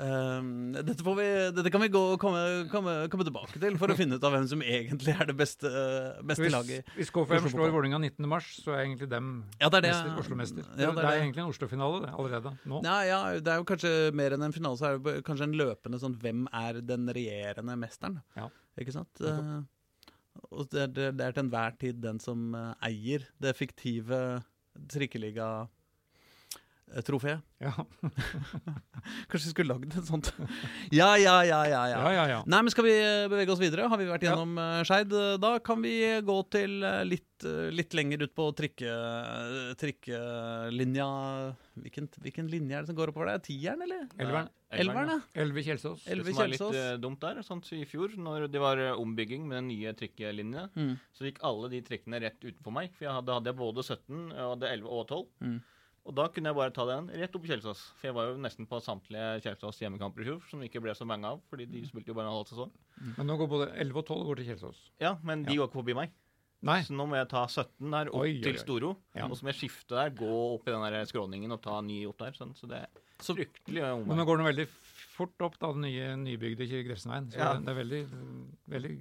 Um, 0.00 0.70
dette, 0.72 1.02
får 1.04 1.16
vi, 1.18 1.24
dette 1.52 1.68
kan 1.72 1.82
vi 1.82 1.88
gå 1.92 2.00
og 2.14 2.20
komme, 2.22 2.40
komme, 2.72 2.92
komme 3.12 3.24
tilbake 3.26 3.60
til 3.60 3.74
for 3.76 3.92
å 3.92 3.96
finne 3.98 4.16
ut 4.16 4.24
av 4.24 4.32
hvem 4.32 4.46
som 4.48 4.62
egentlig 4.64 5.12
er 5.12 5.28
det 5.28 5.34
beste, 5.36 5.68
beste 6.24 6.46
Hvis, 6.46 6.54
laget. 6.54 6.92
hvis 6.96 7.10
KFM 7.12 7.48
slår. 7.52 7.68
Vålerenga 7.74 7.98
19.3, 8.00 8.38
så 8.64 8.72
er 8.72 8.86
egentlig 8.86 9.10
dem 9.12 9.28
Ja, 9.60 9.68
det 9.68 9.82
er 9.82 9.84
det. 9.84 9.90
mester, 9.92 10.14
Oslo-mester. 10.22 10.64
Ja, 10.70 10.78
det, 10.78 10.86
er 10.88 10.96
det 10.96 11.04
er 11.10 11.20
egentlig 11.26 11.44
en 11.44 11.52
Oslo-finale 11.52 12.14
allerede 12.14 12.54
nå. 12.72 12.80
Ja, 12.86 12.96
ja, 13.04 13.18
det 13.44 13.52
er 13.52 13.60
jo 13.60 13.66
kanskje 13.68 13.92
mer 14.16 14.36
enn 14.38 14.46
en 14.48 14.56
finale, 14.56 14.80
så 14.80 14.88
er 14.88 15.02
det 15.04 15.18
kanskje 15.28 15.50
en 15.50 15.58
løpende 15.60 16.00
sånn 16.00 16.16
Hvem 16.24 16.46
er 16.62 16.80
den 16.80 17.04
regjerende 17.12 17.76
mesteren? 17.84 18.22
Ja. 18.40 18.48
Ikke 18.80 18.96
sant? 18.96 19.12
Nettopp. 19.20 19.68
Og 20.50 20.68
det, 20.70 20.80
er- 20.82 20.92
det, 20.94 21.24
er 21.26 21.32
til 21.36 21.44
enhver 21.46 21.76
tid 21.80 22.00
den 22.04 22.20
som 22.22 22.54
eh, 22.54 22.74
eier 22.90 23.26
det 23.42 23.56
fiktive 23.58 24.20
trikkeliga-trofeet. 26.90 27.40
Ja. 27.60 27.72
Kanskje 29.30 29.46
vi 29.48 29.52
skulle 29.52 29.74
lagd 29.74 29.92
et 29.96 30.06
sånt? 30.08 30.30
Ja, 30.92 31.16
ja, 31.20 31.42
ja, 31.44 31.60
ja. 31.68 31.82
ja. 31.88 31.98
ja, 32.00 32.12
ja, 32.14 32.24
ja. 32.30 32.38
Nei, 32.48 32.62
men 32.64 32.70
Skal 32.72 32.84
vi 32.86 32.94
eh, 32.96 33.26
bevege 33.30 33.52
oss 33.52 33.60
videre? 33.60 33.88
Har 33.90 33.98
vi 34.00 34.06
vært 34.08 34.24
gjennom 34.24 34.56
ja. 34.58 34.82
Skeid? 34.88 35.12
Eh, 35.12 35.36
Da 35.42 35.54
kan 35.64 35.82
vi 35.84 35.94
gå 36.24 36.36
til 36.52 36.82
eh, 36.86 37.02
litt, 37.06 37.44
eh, 37.46 37.68
litt 37.74 37.94
lenger 37.96 38.24
ut 38.26 38.34
på 38.36 38.48
trikke, 38.58 38.94
trikkelinja 39.80 41.08
hvilken, 41.80 42.08
hvilken 42.20 42.48
linje 42.52 42.76
er 42.76 42.84
det 42.84 42.90
som 42.92 42.98
går 42.98 43.12
oppover 43.12 43.30
der? 43.32 43.42
Tieren, 43.44 43.82
eller? 43.86 44.06
Elveren. 44.20 44.48
Elveren, 44.70 45.12
ja. 45.16 45.42
Elve 45.42 45.62
Kjelsås. 45.66 46.04
Elve 46.10 46.28
Det 46.28 46.34
som 46.36 46.42
var 46.44 46.52
litt 46.52 46.78
eh, 46.80 46.92
dumt 47.02 47.20
der, 47.22 47.40
sånn 47.46 47.62
som 47.66 47.78
i 47.80 47.86
fjor, 47.88 48.12
når 48.20 48.48
det 48.52 48.60
var 48.62 48.78
eh, 48.82 48.92
ombygging 49.00 49.46
med 49.48 49.60
den 49.62 49.70
nye 49.72 49.94
trikkelinja, 49.98 50.68
Mm. 50.76 50.94
så 51.16 51.26
gikk 51.26 51.40
alle 51.46 51.68
de 51.72 51.80
trikkene 51.82 52.20
rett 52.22 52.38
utenfor 52.44 52.72
meg. 52.74 52.92
For 52.94 53.04
jeg 53.08 53.14
hadde, 53.16 53.34
hadde 53.34 53.50
jeg 53.50 53.58
både 53.58 53.82
17, 53.82 54.20
jeg 54.36 54.46
hadde 54.52 54.68
11 54.76 54.92
og 55.00 55.06
12. 55.08 55.24
Mm. 55.42 55.56
Og 56.08 56.14
da 56.16 56.24
kunne 56.32 56.48
jeg 56.48 56.56
bare 56.56 56.72
ta 56.72 56.84
den 56.88 57.08
rett 57.12 57.34
opp 57.36 57.44
i 57.44 57.50
Kjelsås. 57.50 57.80
For 58.00 58.08
jeg 58.08 58.14
var 58.16 58.30
jo 58.30 58.38
nesten 58.40 58.66
på 58.66 58.78
samtlige 58.82 59.42
Kjelsås 59.44 59.80
hjemmekamper 59.82 60.22
i 60.24 60.28
fjor, 60.30 60.40
som 60.48 60.60
det 60.62 60.70
ikke 60.70 60.80
ble 60.82 60.94
så 60.96 61.04
mange 61.06 61.28
av, 61.28 61.42
fordi 61.50 61.66
de 61.70 61.82
spilte 61.86 62.08
jo 62.08 62.14
bare 62.16 62.30
en 62.30 62.36
halv 62.38 62.48
sesong. 62.48 62.70
Men 63.18 63.26
nå 63.28 63.36
går 63.38 63.50
både 63.52 63.66
11 63.76 64.00
og 64.00 64.06
12 64.08 64.24
går 64.30 64.40
til 64.40 64.48
Kjelsås. 64.48 64.80
Ja, 65.00 65.12
men 65.22 65.44
de 65.44 65.52
Ja. 65.52 65.58
går 65.60 65.68
ikke 65.68 65.80
forbi 65.82 65.94
meg. 65.94 66.10
Nei. 66.62 66.80
Så 66.82 66.92
nå 66.96 67.06
må 67.08 67.16
jeg 67.16 67.28
ta 67.28 67.46
17 67.46 67.90
der 67.90 68.08
opp 68.08 68.20
Oi, 68.20 68.40
til. 68.42 68.56
Storo. 68.58 68.96
Ja. 69.14 69.26
Og 69.28 69.36
så 69.36 69.42
må 69.44 69.52
jeg 69.52 69.60
skifte 69.70 69.94
der, 69.96 70.10
gå 70.10 70.28
opp 70.54 70.66
i 70.68 70.72
den 70.72 70.80
der 70.92 71.04
skråningen 71.08 71.52
og 71.52 71.62
ta 71.62 71.80
ny 71.80 72.04
opp 72.06 72.18
der. 72.18 72.32
Sånn. 72.32 72.54
Så 72.56 72.66
det 72.68 72.78
er 72.82 72.88
Så- 73.20 73.34
fryktelig 73.36 74.06
Men 74.06 74.16
nå 74.16 74.24
går 74.26 74.36
den 74.38 74.46
veldig 74.46 74.68
fort 74.68 75.40
opp, 75.40 75.58
da, 75.58 75.72
den 75.72 75.82
nye 75.82 76.16
nybygde 76.16 76.66
Gressenveien. 76.84 77.30
Så 77.30 77.36
Ja. 77.38 77.54
det 77.58 77.68
er 77.68 77.84
veldig, 77.84 78.08
veldig 78.68 79.00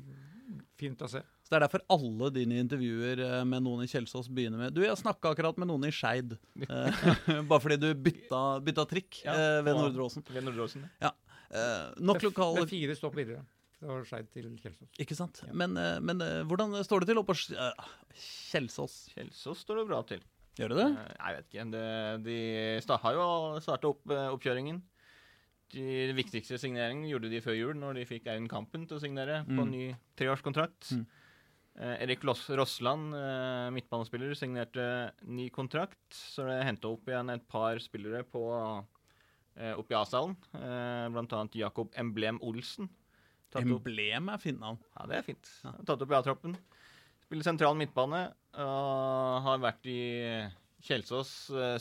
fint 0.77 0.97
å 0.99 1.09
se. 1.09 1.21
Så 1.49 1.55
det 1.55 1.57
er 1.57 1.63
derfor 1.65 1.81
alle 1.89 2.27
dine 2.35 2.59
intervjuer 2.61 3.19
eh, 3.25 3.43
med 3.49 3.63
noen 3.65 3.81
i 3.81 3.87
Kjelsås 3.89 4.27
begynner 4.29 4.59
med 4.61 4.75
Du, 4.77 4.83
jeg 4.85 4.93
snakka 5.01 5.31
akkurat 5.33 5.57
med 5.57 5.65
noen 5.71 5.87
i 5.87 5.89
Skeid. 5.89 6.35
Eh, 6.61 6.99
bare 7.49 7.61
fordi 7.63 7.79
du 7.81 7.87
bytta, 7.97 8.41
bytta 8.61 8.85
trikk 8.91 9.23
Ja, 9.25 9.33
eh, 9.33 9.61
ved 9.65 9.73
Nordre 9.79 10.05
Åsen. 10.05 10.21
Ved 10.29 10.45
Nordre 10.45 10.67
Åsen. 10.67 10.83
Eh, 11.01 11.87
nok 12.05 12.19
Det 12.21 12.27
er 12.27 12.29
lokale 12.29 12.59
Det 12.61 12.67
er 12.67 12.73
fire 12.75 12.97
stopp 12.99 13.17
videre 13.17 13.41
fra 13.79 13.97
Skeid 14.05 14.27
til 14.35 14.51
Kjelsås. 14.59 14.89
Ikke 15.01 15.15
sant? 15.17 15.41
Ja. 15.47 15.53
Men, 15.57 15.73
eh, 15.79 15.97
men 16.03 16.21
eh, 16.21 16.43
hvordan 16.45 16.77
står 16.85 17.01
det 17.01 17.09
til 17.13 17.21
oppe 17.23 17.33
på 17.33 17.55
eh, 17.57 17.89
Kjelsås? 18.51 18.99
Kjelsås 19.15 19.65
står 19.65 19.81
det 19.81 19.87
bra 19.89 20.03
til. 20.05 20.21
Gjør 20.59 20.73
det 20.75 20.79
det? 20.83 20.87
Jeg 21.15 21.35
vet 21.39 21.49
ikke. 21.49 21.65
De, 21.73 21.83
de 22.29 22.97
har 23.07 23.15
jo 23.17 23.25
starta 23.63 23.89
opp 23.89 24.11
oppkjøringen. 24.35 24.81
De 25.71 25.85
viktigste 26.17 26.57
signeringen 26.59 27.05
gjorde 27.07 27.29
de 27.31 27.39
før 27.45 27.55
jul, 27.55 27.75
når 27.77 27.99
de 28.01 28.05
fikk 28.09 28.25
Eivind 28.27 28.49
Kampen 28.51 28.87
til 28.89 28.97
å 28.97 29.01
signere 29.03 29.43
på 29.45 29.53
Mm. 29.55 29.61
en 29.63 29.71
ny 29.71 29.83
treårskontrakt. 30.19 30.91
Mm. 30.97 31.05
Eh, 31.79 32.01
Erik 32.03 32.25
Loss 32.27 32.49
Rossland, 32.49 33.13
eh, 33.15 33.69
midtbanespiller, 33.71 34.33
signerte 34.35 35.13
ny 35.23 35.47
kontrakt. 35.49 36.11
Så 36.11 36.43
det 36.43 36.57
henta 36.67 36.91
opp 36.91 37.07
igjen 37.07 37.31
et 37.31 37.45
par 37.47 37.79
spillere 37.79 38.25
på 38.27 38.43
eh, 39.55 39.71
oppe 39.79 39.95
i 39.95 39.99
A-salen. 39.99 40.35
Eh, 40.59 41.05
blant 41.15 41.35
annet 41.37 41.55
Jakob 41.61 41.95
Emblem 41.95 42.41
Olsen. 42.43 42.91
Tatt 43.49 43.63
opp 43.63 43.87
Emblem 43.87 44.27
er 44.33 44.43
fint 44.43 44.59
navn. 44.59 44.81
ja, 44.97 45.07
det 45.07 45.21
er 45.21 45.25
fint. 45.31 45.53
Ja. 45.63 45.71
Tatt 45.87 46.03
opp 46.03 46.11
i 46.11 46.19
A-troppen. 46.19 46.57
Spiller 47.23 47.47
sentral 47.47 47.79
midtbane. 47.79 48.25
Og 48.59 49.43
har 49.45 49.63
vært 49.63 49.87
i 49.87 49.99
Kjelsås 50.83 51.31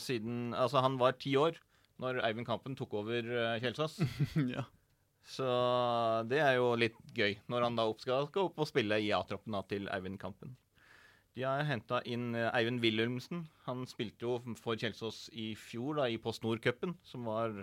siden 0.03 0.53
Altså, 0.53 0.83
han 0.85 0.99
var 1.01 1.15
ti 1.17 1.33
år 1.39 1.57
når 1.99 2.21
Eivind 2.27 2.47
Kampen 2.47 2.77
tok 2.77 2.93
over 3.01 3.25
Kjelsås. 3.59 3.99
ja. 4.55 4.63
Så 5.27 5.45
det 6.29 6.39
er 6.41 6.55
jo 6.57 6.71
litt 6.79 6.97
gøy, 7.15 7.35
når 7.51 7.67
han 7.67 7.77
da 7.77 7.85
skal, 7.99 8.29
skal 8.29 8.49
opp 8.49 8.61
og 8.63 8.69
spille 8.69 8.97
i 9.03 9.11
A-troppen 9.13 9.57
til 9.69 9.89
Eivind 9.93 10.19
Kampen. 10.21 10.55
De 11.37 11.45
har 11.45 11.63
henta 11.67 12.01
inn 12.09 12.33
eh, 12.35 12.49
Eivind 12.57 12.81
Wilhelmsen. 12.83 13.45
Han 13.67 13.85
spilte 13.87 14.25
jo 14.25 14.55
for 14.59 14.79
Kjelsås 14.79 15.27
i 15.31 15.53
fjor, 15.55 16.01
da, 16.01 16.07
i 16.09 16.17
Post 16.21 16.43
Nord-cupen, 16.43 16.97
som 17.05 17.27
var 17.29 17.61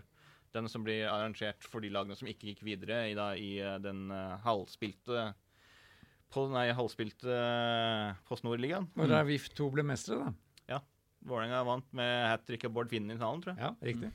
den 0.56 0.70
som 0.72 0.86
blir 0.86 1.04
arrangert 1.10 1.66
for 1.66 1.84
de 1.84 1.90
lagene 1.92 2.16
som 2.16 2.30
ikke 2.30 2.52
gikk 2.52 2.62
videre 2.64 3.02
i, 3.10 3.16
da, 3.18 3.32
i 3.36 3.58
eh, 3.60 3.76
den 3.84 4.06
uh, 4.14 4.38
halvspilte 4.46 5.26
på, 6.32 6.46
Nei, 6.54 6.70
halvspilte 6.74 7.28
uh, 7.28 8.16
Post 8.28 8.46
Nord-ligaen. 8.46 8.88
Når 8.96 9.12
er 9.18 9.28
VIF 9.28 9.50
2 9.58 9.68
ble 9.74 9.84
mestere, 9.86 10.24
da. 10.24 10.62
Ja. 10.76 10.80
Vålerenga 11.26 11.60
vant 11.66 11.92
med 11.96 12.14
hat 12.30 12.46
trick 12.48 12.64
av 12.68 12.72
Bård 12.76 12.90
Finn 12.92 13.10
i 13.10 13.18
finalen, 13.18 13.44
tror 13.44 13.54
jeg. 13.54 13.66
Ja, 13.66 13.74
riktig. 13.90 14.12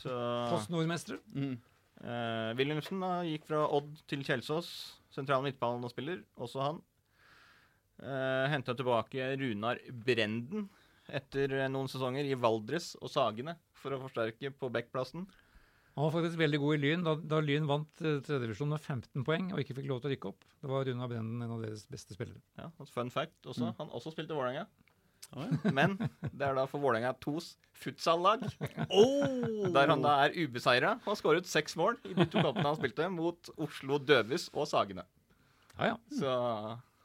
Så 0.00 0.16
Post 0.50 0.72
Nord-mestere. 0.72 1.20
Mm. 1.36 1.58
Eh, 2.00 2.50
Wilhelmsen 2.56 3.02
da, 3.02 3.20
gikk 3.28 3.44
fra 3.50 3.66
Odd 3.76 3.98
til 4.08 4.24
Kjelsås. 4.24 4.70
Sentral 5.12 5.48
spiller 5.90 6.22
også 6.38 6.62
han. 6.64 6.80
Uh, 8.00 8.46
Henta 8.48 8.72
tilbake 8.72 9.34
Runar 9.36 9.76
Brenden 9.92 10.70
etter 11.12 11.52
eh, 11.52 11.68
noen 11.68 11.90
sesonger 11.90 12.24
i 12.24 12.38
Valdres 12.38 12.94
og 12.96 13.10
Sagene 13.12 13.58
for 13.76 13.92
å 13.92 13.98
forsterke 14.00 14.48
på 14.56 14.70
backplassen. 14.72 15.26
Han 15.98 16.06
var 16.06 16.14
faktisk 16.14 16.38
veldig 16.40 16.60
god 16.62 16.76
i 16.76 16.80
Lyn 16.80 17.04
da, 17.04 17.12
da 17.18 17.40
Lyn 17.44 17.68
vant 17.68 17.90
uh, 18.06 18.22
tredjedivisjon 18.24 18.72
med 18.72 18.80
15 18.80 19.26
poeng 19.26 19.50
og 19.52 19.60
ikke 19.60 19.76
fikk 19.76 19.90
lov 19.90 20.00
til 20.00 20.08
å 20.08 20.14
rykke 20.14 20.30
opp. 20.32 20.46
Det 20.62 20.70
var 20.70 20.86
Runar 20.88 21.10
Brenden 21.12 21.44
en 21.44 21.52
av 21.58 21.66
deres 21.66 21.84
beste 21.92 22.16
spillere. 22.16 22.40
Ja, 22.56 22.70
Fun 22.94 23.12
fact 23.12 23.50
også. 23.50 23.74
Han 23.82 23.92
også 23.92 24.14
spilte 24.14 24.38
Vålerenga. 24.38 24.64
Men 25.70 25.94
det 26.00 26.42
er 26.42 26.56
da 26.58 26.64
for 26.66 26.82
Vålerenga 26.82 27.12
2s 27.22 27.52
futsallag, 27.80 28.42
Oh! 28.90 29.68
der 29.72 29.88
han 29.92 30.02
da 30.04 30.16
er 30.26 30.34
ubeseira 30.36 30.96
og 30.98 31.12
har 31.12 31.18
skåret 31.20 31.48
seks 31.48 31.76
mål 31.80 31.96
i 32.10 32.14
de 32.18 32.26
to 32.28 32.42
kampene 32.42 32.66
han 32.66 32.78
spilte 32.80 33.06
mot 33.14 33.50
Oslo 33.62 34.00
Døvis 34.02 34.48
og 34.52 34.66
Sagene. 34.68 35.06
Ja, 35.78 35.92
ja. 35.92 35.96
Så 36.12 36.34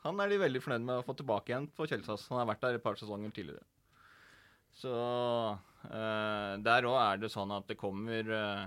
han 0.06 0.20
er 0.22 0.34
de 0.34 0.42
veldig 0.42 0.62
fornøyd 0.66 0.84
med 0.88 1.00
å 1.00 1.06
få 1.06 1.16
tilbake 1.18 1.54
igjen 1.54 1.70
på 1.78 1.88
Kjelsås. 1.90 2.28
Han 2.32 2.42
har 2.42 2.50
vært 2.52 2.66
der 2.66 2.80
et 2.80 2.84
par 2.84 2.98
sesonger 3.00 3.32
tidligere. 3.34 3.64
Så 4.76 4.92
eh, 5.88 6.54
der 6.66 6.90
òg 6.90 6.98
er 7.00 7.22
det 7.24 7.32
sånn 7.32 7.54
at 7.56 7.70
det 7.70 7.78
kommer 7.80 8.34
eh, 8.36 8.66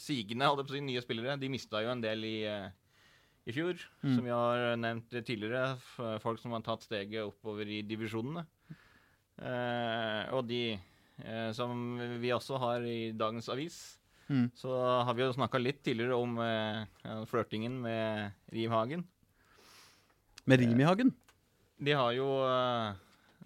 sigende, 0.00 0.48
holdt 0.48 0.62
jeg 0.62 0.70
på 0.70 0.72
å 0.72 0.78
si, 0.78 0.84
nye 0.86 1.02
spillere. 1.04 1.36
De 1.42 1.50
mista 1.52 1.82
jo 1.84 1.92
en 1.92 2.00
del 2.02 2.24
i, 2.24 2.36
i 3.46 3.52
fjor, 3.52 3.74
Mm. 4.04 4.14
som 4.16 4.24
vi 4.24 4.30
har 4.30 4.76
nevnt 4.76 5.10
tidligere. 5.26 5.76
Folk 6.22 6.38
som 6.38 6.52
har 6.52 6.60
tatt 6.62 6.82
steget 6.86 7.24
oppover 7.26 7.66
i 7.66 7.82
divisjonene. 7.82 8.44
Eh, 9.42 10.32
og 10.34 10.46
de 10.46 10.78
eh, 11.24 11.50
som 11.52 11.98
vi 12.20 12.30
også 12.34 12.58
har 12.62 12.84
i 12.86 13.12
dagens 13.12 13.48
avis. 13.48 13.98
Mm. 14.28 14.50
Så 14.54 14.70
har 15.04 15.14
vi 15.14 15.22
jo 15.24 15.32
snakka 15.34 15.58
litt 15.60 15.82
tidligere 15.82 16.14
om 16.16 16.38
eh, 16.38 16.84
flørtingen 17.26 17.80
med 17.82 18.32
Riv 18.52 18.70
Hagen. 18.70 19.04
Med 20.46 20.58
Rimihagen? 20.62 21.12
De 21.82 21.92
har 21.98 22.12
jo 22.16 22.28
eh, 22.46 22.94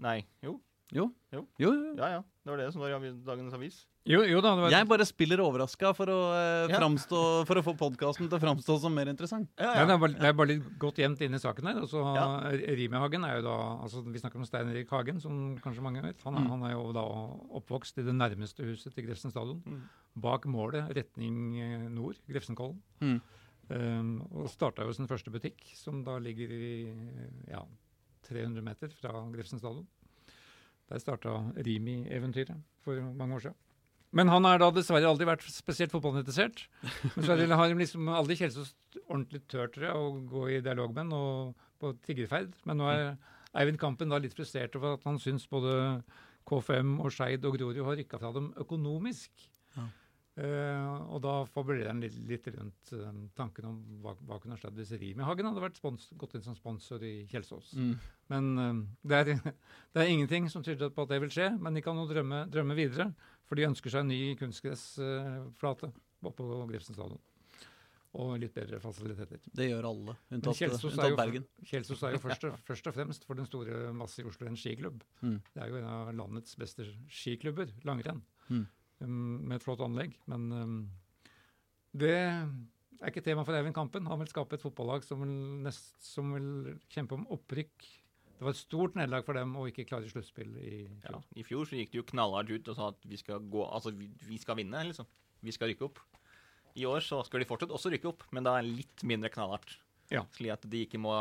Nei, 0.04 0.18
jo. 0.44 0.58
Jo. 0.94 1.08
Jo. 1.34 1.40
Jo, 1.58 1.70
jo. 1.74 1.94
Ja 1.98 2.08
ja. 2.16 2.22
Det 2.46 2.52
var 2.52 2.60
det 2.62 2.66
som 2.72 2.80
var 2.84 2.92
i 2.94 3.10
dagens 3.26 3.54
avis. 3.56 3.76
Jo, 4.06 4.20
jo 4.22 4.38
da. 4.40 4.52
Det 4.54 4.62
var, 4.62 4.70
Jeg 4.70 4.86
bare 4.86 5.04
spiller 5.04 5.40
overraska 5.42 5.90
for, 5.96 6.06
eh, 6.06 6.68
Ja. 6.70 6.78
for 6.78 7.56
å 7.58 7.62
få 7.66 7.74
podkasten 7.76 8.28
til 8.30 8.38
å 8.38 8.40
framstå 8.40 8.78
som 8.80 8.94
mer 8.94 9.06
interessant. 9.06 9.48
Ja, 9.58 9.74
Ja, 9.74 9.84
det, 9.84 9.94
er 9.94 9.98
bare, 9.98 10.12
det 10.14 10.22
er 10.28 10.32
bare 10.32 10.46
litt 10.46 10.78
godt 10.78 10.94
gjemt 11.02 11.20
inn 11.20 11.34
i 11.34 11.38
saken 11.38 11.66
her. 11.66 11.82
Og 11.82 11.88
så 11.88 12.14
Ja. 12.14 12.50
Rimihagen 12.52 13.24
er 13.26 13.40
jo 13.40 13.42
da 13.42 13.82
altså 13.82 14.04
Vi 14.04 14.18
snakker 14.20 14.36
om 14.36 14.44
Stein 14.44 14.68
Erik 14.70 14.88
Hagen, 14.90 15.20
som 15.20 15.58
kanskje 15.58 15.82
mange 15.82 16.02
vet. 16.02 16.22
Han 16.22 16.34
Mm. 16.36 16.46
han 16.50 16.62
er 16.62 16.72
jo 16.74 16.92
da 16.92 17.02
oppvokst 17.02 17.98
i 17.98 18.02
det 18.02 18.14
nærmeste 18.14 18.62
huset 18.62 18.94
til 18.94 19.06
Grefsen 19.06 19.32
stadion. 19.32 19.60
Mm. 19.66 19.82
Bak 20.16 20.42
målet, 20.46 20.88
retning 20.94 21.58
eh, 21.58 21.88
nord, 21.88 22.14
Grefsenkollen. 22.28 22.80
Mm. 23.00 23.20
Um, 23.68 24.20
og 24.32 24.46
starta 24.48 24.84
jo 24.86 24.92
sin 24.92 25.08
første 25.08 25.32
butikk, 25.32 25.56
som 25.74 26.04
da 26.04 26.18
ligger 26.18 26.48
i 26.48 26.94
ja, 27.50 27.64
300 28.22 28.62
meter 28.62 28.88
fra 28.94 29.10
Grefsen 29.32 29.58
stadion. 29.58 29.86
Der 30.86 31.02
starta 31.02 31.38
Rimi-eventyret 31.66 32.60
for 32.84 33.00
mange 33.18 33.38
år 33.38 33.46
siden. 33.48 33.56
Men 34.16 34.30
han 34.30 34.46
har 34.46 34.60
da 34.62 34.68
dessverre 34.72 35.08
aldri 35.10 35.26
vært 35.28 35.44
spesielt 35.50 35.92
fotballinteressert. 35.92 36.62
Men 37.16 37.26
så 37.26 37.34
har 37.34 37.68
de 37.68 37.78
liksom 37.80 38.08
aldri 38.08 38.36
Kjelsås 38.38 38.70
ordentlig 39.02 39.42
jeg, 39.50 39.90
å 39.90 40.14
gå 40.30 40.46
i 40.54 40.60
dialog 40.64 40.94
med 40.94 41.12
og 41.12 41.66
på 41.82 41.90
tiggerferd. 42.06 42.54
Men 42.64 42.80
nå 42.80 42.88
er 42.92 43.02
Eivind 43.56 43.80
Kampen 43.82 44.12
da 44.12 44.20
litt 44.22 44.36
frustrert 44.36 44.76
over 44.78 44.96
at 44.96 45.04
han 45.08 45.18
syns 45.20 45.48
både 45.50 46.00
KFM 46.46 47.00
og 47.02 47.12
Skeid 47.12 47.44
og 47.44 47.58
Grorud 47.58 47.82
har 47.88 47.98
rykka 47.98 48.20
fra 48.22 48.32
dem 48.36 48.52
økonomisk. 48.62 49.32
Ja. 49.76 49.88
Eh, 50.36 50.96
og 51.08 51.22
da 51.24 51.38
fabulerer 51.48 51.88
han 51.88 52.02
litt, 52.02 52.16
litt 52.28 52.44
rundt 52.52 52.90
uh, 52.92 53.06
tanken 53.38 53.70
om 53.70 53.76
hva, 54.02 54.12
hva 54.28 54.36
kunne 54.42 54.58
skjedd 54.60 54.76
hvis 54.76 54.90
Rimi-Hagen 55.00 55.48
hadde 55.48 55.62
vært 55.64 55.78
spons 55.80 56.10
gått 56.20 56.36
inn 56.36 56.44
som 56.44 56.58
sponsor 56.58 57.00
i 57.08 57.22
Kjelsås. 57.30 57.70
Mm. 57.72 57.94
Men 58.34 58.50
uh, 58.60 58.82
det, 59.00 59.22
er, 59.22 59.54
det 59.96 60.02
er 60.02 60.12
ingenting 60.12 60.50
som 60.52 60.66
tyder 60.66 60.92
på 60.92 61.06
at 61.06 61.14
det 61.14 61.22
vil 61.24 61.32
skje. 61.32 61.48
Men 61.56 61.78
de 61.78 61.84
kan 61.84 61.96
jo 61.96 62.04
drømme, 62.10 62.42
drømme 62.52 62.76
videre, 62.76 63.08
for 63.48 63.56
de 63.56 63.64
ønsker 63.70 63.94
seg 63.94 64.04
en 64.04 64.12
ny 64.12 64.20
kunstgressflate. 64.36 65.92
på 66.26 66.52
Grefsen 66.68 66.98
stadion. 66.98 67.24
Og 68.16 68.36
litt 68.40 68.52
bedre 68.56 68.78
fasiliteter. 68.80 69.40
Det 69.56 69.70
gjør 69.70 69.88
alle, 69.90 70.14
unntatt, 70.32 70.56
Kjelsås 70.56 70.84
er, 70.84 70.92
unntatt 70.94 71.10
jo, 71.10 71.16
Bergen. 71.18 71.50
Kjelsås 71.68 72.04
er 72.04 72.14
jo 72.14 72.20
først, 72.22 72.46
først 72.68 72.88
og 72.88 72.96
fremst 72.96 73.28
for 73.28 73.40
den 73.40 73.48
store 73.48 73.90
masse 73.96 74.20
i 74.20 74.28
Oslo 74.28 74.48
en 74.48 74.56
skiklubb. 74.56 75.04
Mm. 75.20 75.36
Det 75.52 75.62
er 75.64 75.72
jo 75.72 75.80
en 75.80 75.88
av 75.90 76.16
landets 76.16 76.56
beste 76.60 76.92
skiklubber, 77.08 77.72
langrenn, 77.88 78.24
Mm. 78.46 78.66
Um, 79.04 79.42
med 79.44 79.58
et 79.58 79.66
flott 79.66 79.82
anlegg. 79.84 80.16
Men 80.30 80.48
um, 80.52 80.80
det 81.96 82.16
er 82.16 83.10
ikke 83.10 83.24
tema 83.24 83.44
for 83.46 83.56
Eivind 83.56 83.76
Kampen. 83.76 84.08
Han 84.10 84.20
vil 84.22 84.32
skape 84.32 84.56
et 84.56 84.64
fotballag 84.64 85.04
som 85.06 85.22
vil, 85.24 85.36
nest, 85.64 85.94
som 86.02 86.34
vil 86.36 86.76
kjempe 86.92 87.16
om 87.18 87.26
opprykk. 87.36 87.88
Det 88.36 88.44
var 88.44 88.52
et 88.52 88.60
stort 88.60 88.98
nederlag 88.98 89.24
for 89.24 89.38
dem 89.38 89.54
å 89.56 89.64
ikke 89.70 89.86
klare 89.88 90.10
sluttspill 90.10 90.58
i 90.60 90.82
fjor. 91.00 91.16
Ja. 91.16 91.22
I 91.40 91.44
fjor 91.46 91.68
så 91.68 91.78
gikk 91.78 91.94
det 91.94 92.02
jo 92.02 92.08
knallhardt 92.10 92.52
ut 92.52 92.68
og 92.68 92.76
sa 92.76 92.90
at 92.92 93.08
vi 93.08 93.16
skal 93.20 93.40
gå 93.48 93.64
Altså, 93.64 93.94
vi, 93.96 94.10
vi 94.28 94.36
skal 94.40 94.58
vinne, 94.60 94.82
liksom. 94.90 95.08
Vi 95.40 95.54
skal 95.56 95.72
rykke 95.72 95.88
opp. 95.88 96.02
I 96.76 96.84
år 96.84 97.00
så 97.00 97.22
skal 97.24 97.40
de 97.40 97.48
fortsatt 97.48 97.72
også 97.72 97.92
rykke 97.94 98.10
opp, 98.10 98.26
men 98.36 98.44
da 98.44 98.58
er 98.58 98.68
litt 98.68 99.04
mindre 99.08 99.30
knallhardt. 99.32 99.78
Ja. 100.12 100.26
Slik 100.36 100.52
at 100.52 100.66
de 100.68 100.82
ikke 100.84 101.00
må 101.00 101.14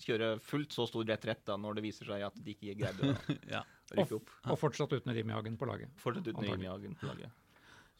kjøre 0.00 0.34
fullt 0.44 0.76
så 0.76 0.86
stor 0.88 1.06
retrett 1.08 1.42
da, 1.48 1.56
når 1.60 1.78
det 1.78 1.84
viser 1.88 2.08
seg 2.08 2.24
at 2.28 2.36
de 2.36 2.54
ikke 2.54 2.76
greide 2.82 3.14
det. 3.14 3.38
Ja. 3.56 3.64
Rykke 3.98 4.20
opp. 4.20 4.30
Og 4.46 4.60
fortsatt 4.60 4.92
uten 4.94 5.14
Rimi 5.16 5.34
Hagen 5.34 5.56
på 5.60 5.68
laget. 5.68 5.92
Fortsatt 6.02 6.30
uten 6.30 6.46
Rimi 6.46 6.68
Hagen 6.70 6.94
på 7.00 7.10
laget. 7.10 7.32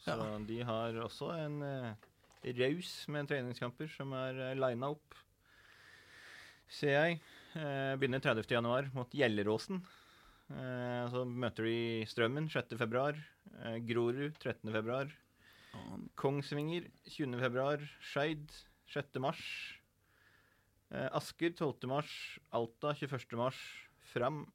Så 0.01 0.15
de 0.47 0.61
har 0.65 0.95
også 1.03 1.29
en 1.37 1.59
uh, 1.61 2.07
raus 2.57 2.93
med 3.13 3.27
treningskamper 3.29 3.91
som 3.93 4.15
er 4.17 4.39
uh, 4.39 4.55
lina 4.57 4.89
opp. 4.95 5.19
Ser 6.71 6.95
jeg. 6.95 7.21
Eh, 7.51 7.97
begynner 7.99 8.21
30. 8.23 8.47
januar 8.47 8.87
mot 8.95 9.11
Gjelleråsen. 9.11 9.81
Eh, 10.51 11.03
så 11.11 11.25
møter 11.27 11.67
de 11.67 12.05
Strømmen 12.07 12.47
6. 12.51 12.77
februar. 12.79 13.17
Eh, 13.59 13.77
Grorud 13.83 14.37
13. 14.39 14.71
februar. 14.71 15.11
Kongsvinger 16.15 16.87
20. 17.09 17.35
februar. 17.43 17.83
Skeid 17.99 18.55
6. 18.93 19.19
mars. 19.19 19.43
Eh, 20.91 21.09
Asker 21.11 21.51
12. 21.59 21.87
mars. 21.91 22.15
Alta 22.55 22.95
21. 22.95 23.35
mars. 23.39 23.59
Fram 24.13 24.45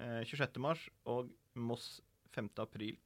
eh, 0.00 0.22
26. 0.26 0.58
mars. 0.64 0.86
Og 1.06 1.30
Moss 1.60 2.00
5. 2.34 2.48
april. 2.64 2.96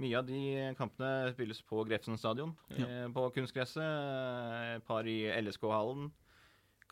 Mye 0.00 0.16
av 0.16 0.24
de 0.26 0.72
kampene 0.78 1.30
spilles 1.34 1.60
på 1.68 1.82
Grefsen 1.86 2.16
stadion, 2.18 2.54
Ja. 2.72 2.86
eh, 2.86 3.08
på 3.12 3.26
kunstgresset. 3.34 3.82
eh, 3.84 4.76
Et 4.76 4.84
par 4.88 5.04
i 5.06 5.18
LSK-hallen. 5.28 6.10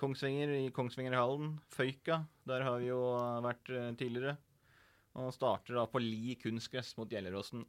Kongsvinger 0.01 0.49
i 0.67 0.71
Kongsvingerhallen. 0.73 1.59
Føyka, 1.73 2.23
der 2.49 2.63
har 2.65 2.79
vi 2.81 2.87
jo 2.89 3.01
vært 3.45 3.69
eh, 3.71 3.91
tidligere. 4.01 4.37
Og 5.21 5.33
starter 5.35 5.75
da 5.75 5.87
på 5.91 6.01
Li 6.01 6.37
kunstgress 6.41 6.95
mot 6.97 7.11
Gjelleråsen 7.11 7.65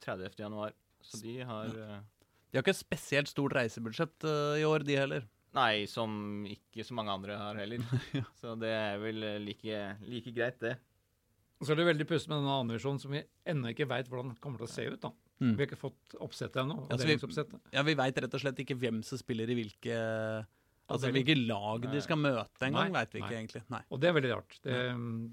30. 0.00 0.30
januar. 0.40 0.72
Så 1.04 1.20
de 1.22 1.40
har 1.46 1.66
ja. 1.76 2.00
De 2.50 2.58
har 2.58 2.62
ikke 2.62 2.78
spesielt 2.78 3.28
stort 3.28 3.52
reisebudsjett 3.52 4.24
uh, 4.24 4.54
i 4.56 4.62
år, 4.64 4.84
de 4.86 4.94
heller. 4.96 5.24
Nei, 5.52 5.84
som 5.90 6.44
ikke 6.48 6.84
så 6.86 6.94
mange 6.96 7.10
andre 7.12 7.36
har 7.36 7.58
heller. 7.58 7.82
Så 8.40 8.54
det 8.58 8.70
er 8.70 8.96
vel 9.02 9.22
eh, 9.26 9.38
like, 9.42 9.80
like 10.06 10.32
greit, 10.32 10.58
det. 10.62 10.76
Så 11.64 11.72
er 11.72 11.78
det 11.80 11.86
veldig 11.88 12.04
pussig 12.08 12.28
med 12.28 12.42
denne 12.42 12.56
andrevisjonen 12.60 13.00
som 13.00 13.14
vi 13.14 13.22
ennå 13.48 13.70
ikke 13.72 13.86
veit 13.88 14.10
hvordan 14.10 14.34
det 14.34 14.40
kommer 14.44 14.60
til 14.60 14.66
å 14.68 14.72
se 14.74 14.84
ut. 14.90 15.00
da. 15.00 15.10
Mm. 15.40 15.54
Vi 15.54 15.62
har 15.62 15.68
ikke 15.70 15.78
fått 15.80 16.16
oppsettet 16.20 16.58
ennå. 16.62 16.76
Ja, 16.90 16.96
vi-. 17.00 17.16
Ja, 17.72 17.82
Vi 17.86 17.94
veit 17.96 18.20
rett 18.24 18.36
og 18.36 18.42
slett 18.42 18.60
ikke 18.60 18.76
hvem 18.80 19.02
som 19.04 19.20
spiller 19.20 19.48
i 19.52 19.56
hvilke 19.58 19.96
Altså 20.86 21.10
hvilke 21.10 21.34
lag 21.34 21.82
de 21.90 22.00
skal 22.04 22.18
møte 22.20 22.62
engang, 22.62 22.92
Nei, 22.92 23.00
veit 23.00 23.14
vi 23.16 23.18
ikke 23.18 23.32
nei. 23.32 23.38
egentlig. 23.40 23.62
Nei. 23.74 23.80
Og 23.90 23.98
det 23.98 24.06
er 24.06 24.14
veldig 24.14 24.30
rart. 24.36 24.58
Det, 24.62 24.76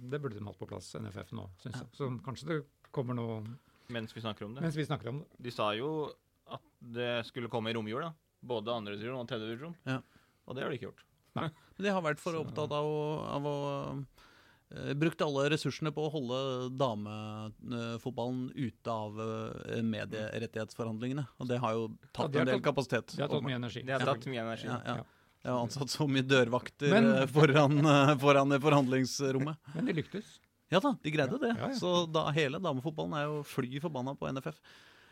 det 0.10 0.20
burde 0.24 0.40
de 0.40 0.48
hatt 0.48 0.58
på 0.58 0.68
plass, 0.72 0.88
NFF 0.98 1.36
nå, 1.38 1.46
syns 1.62 1.78
jeg. 1.78 1.90
Så 2.00 2.08
kanskje 2.26 2.50
det 2.50 2.58
kommer 2.96 3.18
noe 3.20 3.38
Mens 3.94 4.16
vi 4.16 4.24
snakker 4.24 4.48
om 4.48 4.56
det. 4.56 4.64
mens 4.66 4.80
vi 4.80 4.86
snakker 4.88 5.12
om 5.12 5.20
det. 5.22 5.28
De 5.46 5.54
sa 5.54 5.68
jo 5.78 5.92
at 6.50 6.64
det 6.96 7.12
skulle 7.30 7.52
komme 7.54 7.70
i 7.70 7.76
romjula. 7.78 8.10
Både 8.44 8.74
andre 8.74 8.96
divisjon 8.98 9.20
og 9.22 9.30
tredje 9.30 9.52
divisjon. 9.52 9.76
Ja. 9.86 10.00
Og 10.48 10.58
det 10.58 10.64
har 10.66 10.74
de 10.74 10.80
ikke 10.80 10.90
gjort. 10.90 11.06
Men 11.38 11.54
De 11.78 11.94
har 11.94 12.02
vært 12.06 12.22
for 12.22 12.38
opptatt 12.40 12.74
av 12.74 12.90
å, 12.90 13.04
av 13.38 13.46
å 13.50 13.56
eh, 14.74 14.94
Brukt 14.98 15.22
alle 15.22 15.46
ressursene 15.54 15.92
på 15.96 16.06
å 16.08 16.12
holde 16.14 16.40
damefotballen 16.82 18.52
ute 18.56 18.92
av 18.92 19.20
eh, 19.22 19.82
medierettighetsforhandlingene. 19.84 21.26
Og 21.40 21.50
det 21.50 21.60
har 21.64 21.74
jo 21.78 21.84
Ja, 21.90 22.08
tatt 22.14 22.32
de 22.34 22.40
har 22.40 22.46
en 22.48 22.52
del 22.52 22.60
tatt- 22.60 22.68
kapasitet. 22.70 23.16
Det 23.18 23.22
har 23.26 23.30
tatt 23.34 23.44
mye 23.48 23.60
energi. 23.60 23.84
Det 23.86 23.94
har 23.98 24.06
tatt 24.14 24.26
mye 24.32 24.42
energi. 24.46 24.68
Ja, 24.70 24.80
ja. 24.86 24.96
Ja. 25.02 25.04
Jeg 25.44 25.52
har 25.52 25.60
ansatt 25.66 25.92
så 25.92 26.06
mye 26.08 26.24
dørvakter 26.24 26.90
Men- 26.94 27.12
eh, 27.18 27.26
foran, 27.28 27.80
foran 28.20 28.50
det 28.50 28.62
forhandlingsrommet. 28.64 29.58
Men 29.76 29.86
de 29.86 29.94
lyktes. 30.00 30.40
Ja 30.72 30.80
da, 30.80 30.96
de 31.04 31.12
greide 31.12 31.38
det. 31.42 31.52
Ja, 31.60 31.68
ja. 31.70 31.76
Så 31.78 32.06
da, 32.12 32.30
hele 32.34 32.58
damefotballen 32.64 33.14
er 33.20 33.26
jo 33.28 33.44
fly 33.44 33.80
forbanna 33.84 34.16
på 34.18 34.30
NFF. 34.32 34.56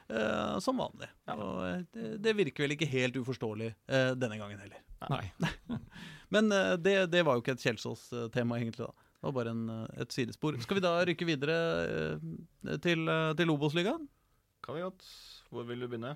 eh, 0.10 0.58
som 0.60 0.76
vanlig. 0.78 1.08
Og 1.28 1.86
det, 1.94 2.18
det 2.24 2.34
virker 2.36 2.64
vel 2.66 2.74
ikke 2.76 2.88
helt 2.90 3.16
uforståelig 3.16 3.70
eh, 3.88 4.14
denne 4.20 4.38
gangen 4.40 4.60
heller. 4.60 4.80
Nei. 5.10 5.32
Men 6.34 6.52
eh, 6.52 6.74
det, 6.78 6.96
det 7.12 7.22
var 7.24 7.36
jo 7.38 7.44
ikke 7.44 7.54
et 7.56 7.64
Kjelsås-tema, 7.64 8.58
egentlig. 8.60 8.88
da. 8.88 8.94
Det 9.22 9.30
var 9.30 9.34
bare 9.36 9.52
en, 9.54 9.66
eh, 9.70 10.02
et 10.02 10.14
sidespor. 10.16 10.56
Skal 10.66 10.80
vi 10.80 10.82
da 10.82 10.96
rykke 11.06 11.26
videre 11.30 11.58
eh, 11.86 12.78
til, 12.82 13.04
eh, 13.06 13.34
til 13.38 13.52
Obos-ligaen? 13.54 14.08
Kan 14.66 14.76
vi 14.76 14.82
godt. 14.82 15.06
Hvor 15.54 15.68
vil 15.68 15.84
du 15.84 15.88
begynne? 15.92 16.16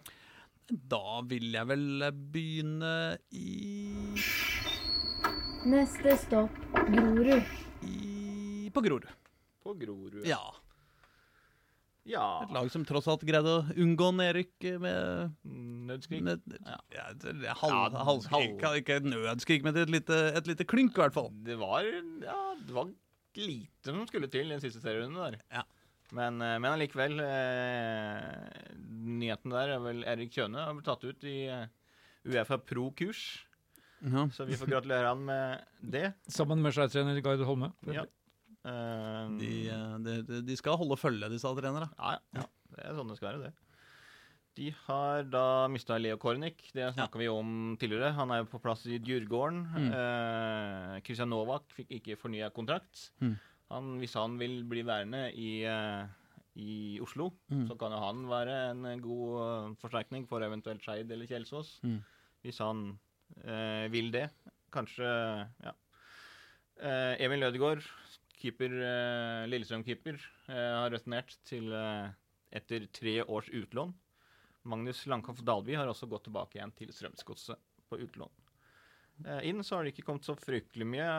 Da 0.65 1.21
vil 1.29 1.51
jeg 1.53 1.69
vel 1.69 2.07
begynne 2.33 2.93
i, 3.29 4.15
Neste 5.69 6.15
stopp 6.17 6.57
Grorud. 6.73 7.45
i 7.85 8.71
på 8.73 8.81
Grorud. 8.81 9.05
På 9.61 9.77
Grorud. 9.77 10.25
Ja. 10.25 10.41
Ja. 12.05 12.43
Et 12.43 12.51
lag 12.53 12.67
som 12.69 12.83
tross 12.85 13.07
alt 13.09 13.23
greide 13.25 13.49
å 13.49 13.63
unngå 13.81 14.11
nedrykk 14.13 14.65
med, 14.79 15.31
Nødskrik. 15.89 16.21
med 16.21 16.41
Ja. 16.61 16.77
ja, 16.93 17.53
halv, 17.57 17.93
Ja, 17.93 18.03
halvskrik. 18.05 18.61
halv- 18.61 18.77
Ikke 18.81 18.97
et 18.99 19.03
nødskrik, 19.09 19.63
men 19.65 19.75
et 19.77 19.89
lite, 19.89 20.19
et 20.37 20.45
lite 20.47 20.65
klynk, 20.69 20.93
i 20.97 21.01
hvert 21.01 21.13
fall. 21.13 21.31
Det 21.43 21.57
var 21.57 21.81
Ja, 21.83 22.55
det 22.61 22.71
var 22.73 22.91
lite 23.35 23.83
som 23.89 24.05
skulle 24.07 24.29
til 24.29 24.45
i 24.45 24.53
den 24.53 24.61
siste 24.61 24.79
serierunden 24.81 25.17
der. 25.31 25.39
Ja. 25.51 25.63
Men, 26.13 26.39
eh, 26.41 26.59
men 26.59 26.71
allikevel 26.77 27.19
eh, 27.19 28.75
Nyheten 28.85 29.49
der 29.51 29.73
er 29.75 29.79
vel 29.83 30.03
Erik 30.05 30.31
Kjøne 30.35 30.61
har 30.61 30.73
blitt 30.77 30.85
tatt 30.85 31.03
ut 31.03 31.23
i 31.27 31.47
eh, 31.49 31.65
Uefa 32.27 32.57
Pro-kurs. 32.61 33.23
Ja. 34.05 34.27
Så 34.29 34.45
vi 34.45 34.53
får 34.59 34.69
gratulere 34.69 35.07
han 35.09 35.23
med 35.25 35.63
det. 35.81 36.13
Sammen 36.29 36.61
med 36.61 36.73
skeidstrener 36.75 37.17
Gard 37.25 37.41
Holme. 37.47 37.71
Ja. 37.89 38.03
Eh, 38.65 39.27
De, 39.39 39.51
eh, 39.69 39.97
de, 40.05 40.15
de- 40.25 40.41
de 40.47 40.55
skal 40.57 40.77
holde 40.81 40.97
følge, 40.97 41.29
disse 41.29 41.51
trenere. 41.57 41.89
ja, 41.99 42.17
ja. 42.33 42.45
Det 42.75 42.83
er 42.83 42.95
sånn 42.97 43.07
det 43.11 43.17
skal 43.19 43.29
være, 43.37 43.43
det. 43.45 43.53
De 44.55 44.69
har 44.87 45.23
da 45.27 45.67
mista 45.67 45.97
Leo 45.99 46.17
Kornic. 46.17 46.71
Det 46.73 46.93
snakka 46.95 47.19
vi 47.19 47.27
om 47.27 47.75
tidligere. 47.79 48.13
Han 48.15 48.31
er 48.31 48.37
jo 48.41 48.45
på 48.53 48.61
plass 48.63 48.85
i 48.87 48.97
Djurgården. 49.03 49.65
Mm. 49.75 49.89
Eh, 49.93 51.01
Christian 51.03 51.29
Novak 51.29 51.63
fikk 51.75 51.91
ikke 51.99 52.15
fornya 52.17 52.49
kontrakt. 52.55 53.09
Mm. 53.21 53.33
Han, 53.71 53.89
hvis 53.99 54.13
han 54.15 54.37
vil 54.39 54.63
bli 54.63 54.83
værende 54.87 55.25
i, 55.35 55.63
eh, 55.67 56.07
i 56.55 56.99
Oslo, 57.03 57.31
Mm. 57.51 57.67
så 57.67 57.77
kan 57.77 57.91
jo 57.91 57.99
han 57.99 58.25
være 58.27 58.71
en 58.71 59.01
god 59.01 59.41
eh, 59.43 59.75
forsterkning 59.81 60.25
for 60.27 60.39
eventuelt 60.41 60.81
Skeid 60.81 61.11
eller 61.11 61.27
Kjelsås. 61.27 61.79
Mm. 61.83 61.99
Hvis 62.43 62.59
han 62.59 62.97
eh, 63.43 63.87
vil 63.91 64.11
det. 64.11 64.29
Kanskje 64.71 65.03
Ja. 65.63 65.71
Eh, 66.81 67.15
Emil 67.23 67.43
Ødegaard, 67.43 67.83
keeper, 68.45 68.73
eh, 68.85 69.47
Lillestrøm-keeper, 69.49 70.19
eh, 70.49 70.71
har 70.79 70.93
returnert 70.93 71.35
til 71.47 71.71
eh, 71.73 72.09
etter 72.55 72.87
tre 72.93 73.19
års 73.23 73.49
utlån. 73.49 73.93
Magnus 74.65 75.03
Langhoff 75.09 75.41
Dalby 75.45 75.75
har 75.77 75.89
også 75.89 76.09
gått 76.09 76.27
tilbake 76.27 76.57
igjen 76.57 76.73
til 76.77 76.93
Strømsgodset 76.93 77.59
på 77.89 77.99
utlån. 78.01 78.31
Inn 79.47 79.61
så 79.63 79.77
har 79.77 79.85
det 79.85 79.93
ikke 79.93 80.07
kommet 80.09 80.25
så 80.27 80.33
fryktelig 80.35 80.87
mye 80.89 81.09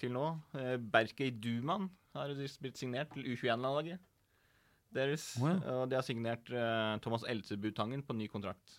til 0.00 0.14
nå. 0.14 0.22
Berkey 0.94 1.34
Duman 1.34 1.90
har 2.14 2.30
blitt 2.62 2.78
signert 2.78 3.10
til 3.12 3.26
U21-laget 3.26 3.98
deres. 4.94 5.26
Å, 5.42 5.50
Og 5.74 5.90
de 5.90 5.98
har 5.98 6.06
signert 6.06 6.48
Thomas 7.04 7.26
Elsebutangen 7.28 8.06
på 8.06 8.16
ny 8.16 8.30
kontrakt. 8.32 8.78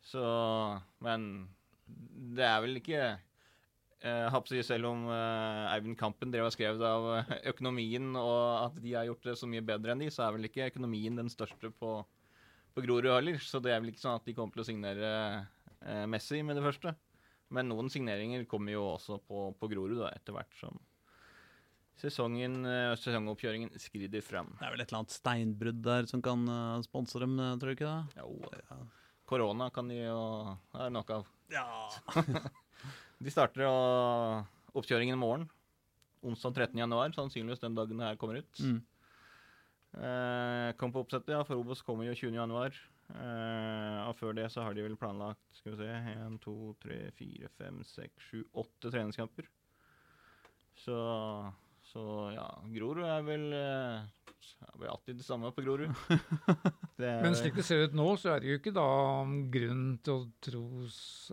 Så 0.00 0.22
Men 1.02 1.50
det 2.38 2.46
er 2.46 2.62
vel 2.64 2.80
ikke 2.80 3.02
si, 4.02 4.62
Selv 4.66 4.88
om 4.90 5.04
uh, 5.06 5.70
Eivind 5.72 5.96
Kampen 5.98 6.32
drev 6.32 6.48
og 6.48 6.54
skrev 6.54 6.80
av 6.82 7.04
eh, 7.20 7.32
økonomien, 7.52 8.10
og 8.18 8.66
at 8.66 8.80
de 8.82 8.94
har 8.96 9.06
gjort 9.06 9.28
det 9.28 9.36
så 9.38 9.46
mye 9.50 9.62
bedre 9.62 9.94
enn 9.94 10.02
de, 10.02 10.10
så 10.10 10.24
er 10.26 10.36
vel 10.36 10.48
ikke 10.48 10.68
økonomien 10.72 11.16
den 11.20 11.30
største 11.30 11.70
på, 11.70 11.92
på 12.74 12.84
Grorud 12.84 13.10
heller. 13.12 13.38
Så 13.38 13.60
det 13.62 13.72
er 13.74 13.82
vel 13.82 13.92
ikke 13.92 14.02
sånn 14.02 14.18
at 14.18 14.26
de 14.26 14.34
kommer 14.34 14.56
til 14.56 14.64
å 14.64 14.68
signere 14.68 15.10
uh, 15.86 16.06
Messi 16.10 16.42
med 16.42 16.58
det 16.58 16.64
første. 16.66 16.94
Men 17.52 17.68
noen 17.68 17.90
signeringer 17.92 18.46
kommer 18.48 18.72
jo 18.74 18.86
også 18.94 19.20
på, 19.28 19.50
på 19.60 19.68
Grorud 19.70 20.00
da, 20.00 20.10
etter 20.16 20.34
hvert 20.34 20.56
som 20.58 20.80
sesongen, 22.02 22.64
sesongoppkjøringen 22.98 23.76
skrider 23.78 24.24
fram. 24.24 24.48
Det 24.58 24.64
er 24.66 24.72
vel 24.74 24.82
et 24.82 24.88
eller 24.88 25.02
annet 25.02 25.14
steinbrudd 25.14 25.82
der 25.84 26.08
som 26.10 26.22
kan 26.24 26.42
uh, 26.48 26.80
sponse 26.82 27.20
dem, 27.22 27.36
tror 27.60 27.70
du 27.70 27.76
ikke 27.76 27.92
det? 27.92 28.18
Jo, 28.18 28.50
Ja. 28.72 28.80
korona 29.28 29.68
kan 29.70 29.86
de 29.92 30.00
jo 30.00 30.16
ha 30.74 30.88
nok 30.90 31.12
av. 31.20 31.28
ja. 31.52 31.68
De 33.22 33.30
starter 33.30 33.68
oppkjøringen 34.74 35.14
i 35.14 35.20
morgen. 35.20 35.44
Onsdag 36.26 36.54
13. 36.54 36.78
januar, 36.78 37.12
sannsynligvis 37.14 37.62
den 37.62 37.76
dagen 37.76 37.98
det 37.98 38.08
her 38.08 38.18
kommer 38.18 38.40
ut. 38.42 38.62
Mm. 38.62 38.80
Eh, 39.92 40.68
kom 40.80 40.92
på 40.94 41.02
oppsettet, 41.02 41.34
ja, 41.34 41.42
for 41.46 41.60
Obos 41.60 41.82
kommer 41.84 42.06
jo 42.08 42.14
20. 42.16 42.34
januar. 42.38 42.76
Eh, 43.12 43.98
og 44.08 44.14
før 44.16 44.36
det 44.38 44.46
så 44.54 44.64
har 44.64 44.74
de 44.74 44.84
vel 44.86 44.96
planlagt 44.96 45.42
skal 45.58 45.74
vi 45.74 45.82
se, 45.82 45.90
1, 46.14 46.38
2, 46.44 46.54
3, 46.84 47.00
4, 47.18 47.50
5, 47.58 47.82
6, 47.90 48.28
7, 48.30 48.44
8 48.64 48.92
treningskamper. 48.94 49.50
Så, 50.82 50.96
så 51.92 52.02
ja, 52.34 52.48
Grorud 52.72 53.04
er 53.04 53.22
vel, 53.26 53.46
eh, 53.52 54.28
er 54.62 54.76
vel 54.80 54.90
alltid 54.92 55.18
det 55.20 55.26
samme 55.26 55.50
på 55.54 55.64
Grorud. 55.66 55.92
Det 57.02 57.08
er- 57.08 57.22
Men 57.24 57.34
slik 57.34 57.56
det 57.56 57.64
ser 57.66 57.80
ut 57.88 57.94
nå, 57.98 58.04
så 58.20 58.34
er 58.34 58.42
det 58.44 58.50
jo 58.52 58.58
ikke 58.60 58.72
da 58.76 58.84
grunn 59.50 59.86
til 60.04 60.12
å 60.12 60.26
tro 60.44 60.64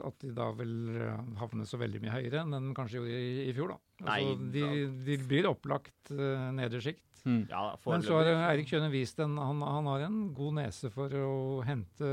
at 0.08 0.16
de 0.24 0.32
da 0.34 0.48
vil 0.58 0.74
eh, 0.96 1.20
havne 1.42 1.68
så 1.70 1.78
veldig 1.82 2.02
mye 2.02 2.16
høyere 2.16 2.42
enn 2.42 2.56
de 2.56 2.74
kanskje 2.78 2.98
gjorde 3.02 3.20
i, 3.20 3.34
i 3.50 3.54
fjor, 3.58 3.76
da. 3.76 3.78
Altså, 4.00 4.10
Nei, 4.10 4.50
de, 4.56 4.64
de 5.06 5.18
blir 5.28 5.50
opplagt 5.50 6.14
uh, 6.16 6.48
nedre 6.56 6.80
sjikt. 6.82 7.04
Mm. 7.28 7.42
ja, 7.52 7.64
Men 7.86 8.02
så 8.06 8.16
har. 8.22 8.30
Eirik 8.48 8.70
Kjøne 8.72 8.88
vist 8.94 9.20
en 9.20 9.36
han, 9.38 9.60
han 9.62 9.90
har 9.92 10.06
en 10.08 10.22
god 10.34 10.56
nese 10.62 10.88
for 10.94 11.12
å 11.20 11.32
hente 11.68 12.08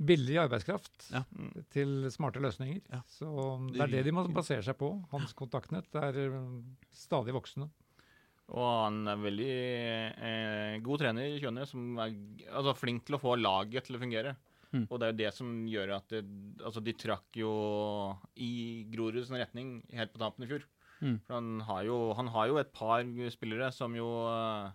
billig 0.00 0.38
arbeidskraft 0.40 1.10
Ja. 1.12 1.22
Til 1.74 2.08
smarte 2.12 2.40
løsninger. 2.42 2.80
Ja. 2.88 3.02
Så 3.10 3.28
det 3.74 3.84
er 3.84 3.92
det 3.98 4.06
de 4.08 4.14
må 4.16 4.24
basere 4.32 4.64
seg 4.64 4.78
på. 4.80 4.94
Hans 5.12 5.34
kontaktnett 5.36 5.94
er 6.00 6.16
eh, 6.24 6.40
stadig 6.94 7.34
voksende. 7.36 7.70
Og 8.50 8.66
han 8.66 9.04
er 9.12 9.20
veldig 9.22 9.50
eh, 10.26 10.78
god 10.82 11.02
trener, 11.04 11.28
i 11.30 11.42
Kjønne, 11.42 11.66
som 11.70 12.00
er 12.02 12.16
altså, 12.48 12.74
flink 12.74 13.04
til 13.06 13.18
å 13.18 13.22
få 13.22 13.36
laget 13.38 13.86
til 13.86 13.98
å 13.98 14.02
fungere. 14.02 14.34
Mm. 14.70 14.86
Og 14.86 14.98
det 14.98 15.06
er 15.06 15.12
jo 15.12 15.20
det 15.20 15.30
som 15.34 15.54
gjør 15.70 15.94
at 15.98 16.12
det, 16.14 16.24
altså, 16.58 16.82
de 16.82 16.94
trakk 16.98 17.38
jo 17.38 17.52
i 18.42 18.52
Groruds 18.90 19.30
retning 19.34 19.78
helt 19.94 20.14
på 20.14 20.22
tampen 20.22 20.46
i 20.46 20.50
fjor. 20.50 20.66
Mm. 21.00 21.16
For 21.26 21.36
han 21.36 21.64
har, 21.68 21.84
jo, 21.86 21.98
han 22.18 22.30
har 22.34 22.50
jo 22.50 22.58
et 22.60 22.72
par 22.76 23.06
spillere 23.34 23.70
som 23.74 23.94
jo 23.96 24.08
eh, 24.30 24.70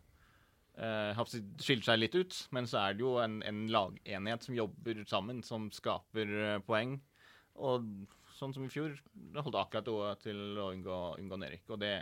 har 0.77 1.29
skilt 1.63 1.85
seg 1.87 1.99
litt 2.01 2.15
ut, 2.19 2.37
men 2.51 2.65
så 2.67 2.81
er 2.81 2.97
det 2.97 3.05
jo 3.05 3.13
en, 3.23 3.37
en 3.47 3.61
lagenhet 3.71 4.43
som 4.43 4.57
jobber 4.57 5.03
sammen, 5.07 5.41
som 5.45 5.69
skaper 5.71 6.33
uh, 6.35 6.59
poeng. 6.67 6.97
Og 7.55 7.85
sånn 8.35 8.51
som 8.51 8.65
i 8.65 8.71
fjor, 8.73 8.97
det 9.13 9.43
holdt 9.45 9.55
akkurat 9.61 9.87
å- 9.87 10.15
til 10.19 10.59
å 10.59 10.71
unngå, 10.73 10.97
unngå 11.21 11.37
nedrykk. 11.39 11.69
Og 11.71 11.79
det, 11.79 11.93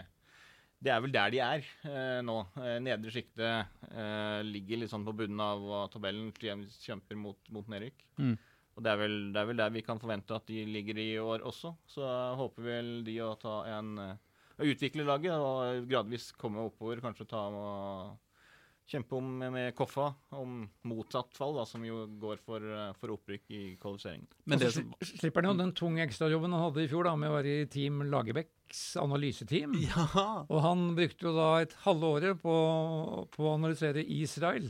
det 0.81 0.89
er 0.95 1.03
vel 1.05 1.13
der 1.13 1.29
de 1.35 1.43
er 1.45 1.67
uh, 1.85 2.21
nå. 2.25 2.39
Eh, 2.57 2.79
nedre 2.81 3.13
sjiktet 3.13 3.85
eh, 3.91 4.39
ligger 4.47 4.81
litt 4.81 4.89
sånn 4.91 5.05
på 5.05 5.13
bunnen 5.21 5.39
av 5.45 5.91
tabellen 5.93 6.33
kjemper 6.33 7.19
mot, 7.21 7.37
mot 7.53 7.69
nedrykk. 7.69 8.01
Mm. 8.17 8.33
Og 8.73 8.81
det 8.81 8.89
er, 8.89 8.97
vel, 9.03 9.17
det 9.35 9.37
er 9.43 9.49
vel 9.51 9.61
der 9.61 9.73
vi 9.77 9.85
kan 9.85 10.01
forvente 10.01 10.33
at 10.33 10.49
de 10.49 10.63
ligger 10.65 10.97
i 10.97 11.11
år 11.21 11.45
også. 11.45 11.75
Så 11.85 12.01
håper 12.41 12.65
vel 12.65 12.93
de 13.05 13.19
å 13.21 13.35
ta 13.37 13.59
en 13.77 13.93
eh, 14.01 14.15
å 14.57 14.65
utvikle 14.69 15.05
laget 15.05 15.33
og 15.37 15.85
gradvis 15.89 16.31
komme 16.37 16.65
oppover. 16.65 16.99
Kanskje 17.05 17.29
ta 17.29 17.45
og 17.53 18.17
kjempe 18.89 19.15
om 19.15 19.29
med 19.39 19.71
Koffa 19.77 20.09
om 20.35 20.63
motsatt 20.87 21.33
fall, 21.37 21.55
da, 21.57 21.65
som 21.67 21.83
jo 21.85 22.03
går 22.19 22.41
for, 22.43 22.59
eh, 22.59 22.91
for 22.99 23.15
opprykk 23.15 23.49
i 23.55 23.61
kvalifiseringen. 23.81 24.27
Men 24.45 24.61
det 24.61 24.73
som 24.75 24.91
slipper 24.99 25.43
han 25.43 25.53
jo 25.53 25.63
den 25.63 25.73
tunge 25.77 26.03
ekstrajobben 26.05 26.53
han 26.53 26.65
hadde 26.67 26.83
i 26.83 26.91
fjor 26.91 27.07
da, 27.07 27.15
med 27.19 27.31
å 27.31 27.37
være 27.37 27.55
i 27.63 27.71
Team 27.71 28.03
Lagerbäcks 28.11 28.85
analyseteam. 29.01 29.75
Ja! 29.83 30.45
Og 30.49 30.61
han 30.63 30.93
brukte 30.97 31.27
jo 31.29 31.35
da 31.35 31.49
et 31.63 31.75
halve 31.83 32.15
året 32.17 32.39
på, 32.41 32.53
på 33.33 33.45
å 33.45 33.55
analysere 33.55 34.03
Israel, 34.03 34.69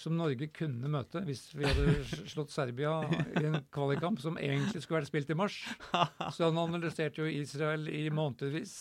som 0.00 0.16
Norge 0.16 0.48
kunne 0.54 0.88
møte 0.90 1.20
hvis 1.26 1.44
vi 1.54 1.66
hadde 1.68 2.02
slått 2.32 2.50
Serbia 2.54 2.96
i 3.38 3.44
en 3.46 3.60
kvalikkamp 3.74 4.20
som 4.22 4.38
egentlig 4.40 4.82
skulle 4.82 5.02
vært 5.02 5.12
spilt 5.12 5.30
i 5.30 5.38
mars. 5.38 5.60
Så 6.34 6.48
han 6.48 6.58
analyserte 6.58 7.22
jo 7.22 7.30
Israel 7.30 7.86
i 7.92 8.06
månedsvis, 8.10 8.76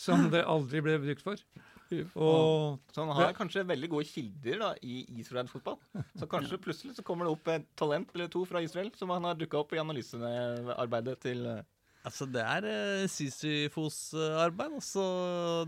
som 0.00 0.30
det 0.32 0.46
aldri 0.46 0.84
ble 0.86 1.00
brukt 1.02 1.26
for. 1.26 1.42
Og 1.92 2.80
Så 2.94 3.04
han 3.04 3.12
har 3.18 3.34
kanskje 3.36 3.66
veldig 3.68 3.90
gode 3.92 4.08
kilder 4.08 4.60
da, 4.62 4.70
i 4.82 5.04
Israel-fotball. 5.20 5.78
Så 6.18 6.28
kanskje 6.30 6.60
plutselig 6.64 6.96
så 6.96 7.04
kommer 7.06 7.28
det 7.28 7.34
opp 7.36 7.50
et 7.52 7.68
talent 7.78 8.14
eller 8.14 8.30
to 8.32 8.44
fra 8.48 8.62
Israel 8.64 8.90
som 8.98 9.12
han 9.14 9.28
har 9.28 9.38
dukka 9.38 9.60
opp 9.60 9.74
i 9.76 9.82
analysearbeidet 9.82 11.18
til 11.26 11.44
Altså, 12.04 12.26
det 12.28 12.42
er 12.44 12.66
uh, 12.68 13.06
Sisyfos-arbeid 13.08 14.76
å 15.00 15.06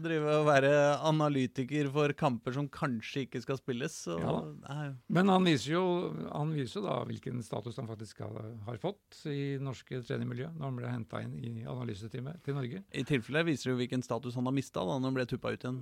drive 0.02 0.34
og 0.42 0.48
være 0.50 0.72
analytiker 1.08 1.88
for 1.94 2.12
kamper 2.18 2.52
som 2.56 2.68
kanskje 2.68 3.24
ikke 3.24 3.40
skal 3.44 3.60
spilles. 3.60 3.96
Så, 4.06 4.18
Ja 4.20 4.92
Men 5.12 5.32
han 5.32 5.46
viser 5.48 5.76
jo 5.76 5.84
han 6.28 6.52
viser 6.52 6.80
jo 6.80 6.84
da 6.86 6.98
hvilken 7.08 7.40
status 7.44 7.78
han 7.80 7.88
faktisk 7.88 8.20
har, 8.24 8.50
har 8.66 8.80
fått 8.82 9.22
i 9.32 9.56
norske 9.62 10.02
trenermiljø 10.04 10.50
når 10.54 10.66
han 10.66 10.80
ble 10.80 10.92
henta 10.92 11.22
inn 11.24 11.36
i 11.40 11.64
analyseteamet 11.64 12.42
til 12.44 12.58
Norge. 12.58 12.82
I 12.92 13.04
tilfelle 13.08 13.44
viser 13.48 13.70
det 13.70 13.74
jo 13.74 13.80
hvilken 13.80 14.04
status 14.04 14.36
han 14.36 14.48
har 14.48 14.56
mista 14.56 14.84
da 14.84 14.98
når 14.98 15.08
han 15.08 15.16
ble 15.16 15.28
tuppa 15.30 15.54
ut 15.54 15.64
igjen. 15.64 15.80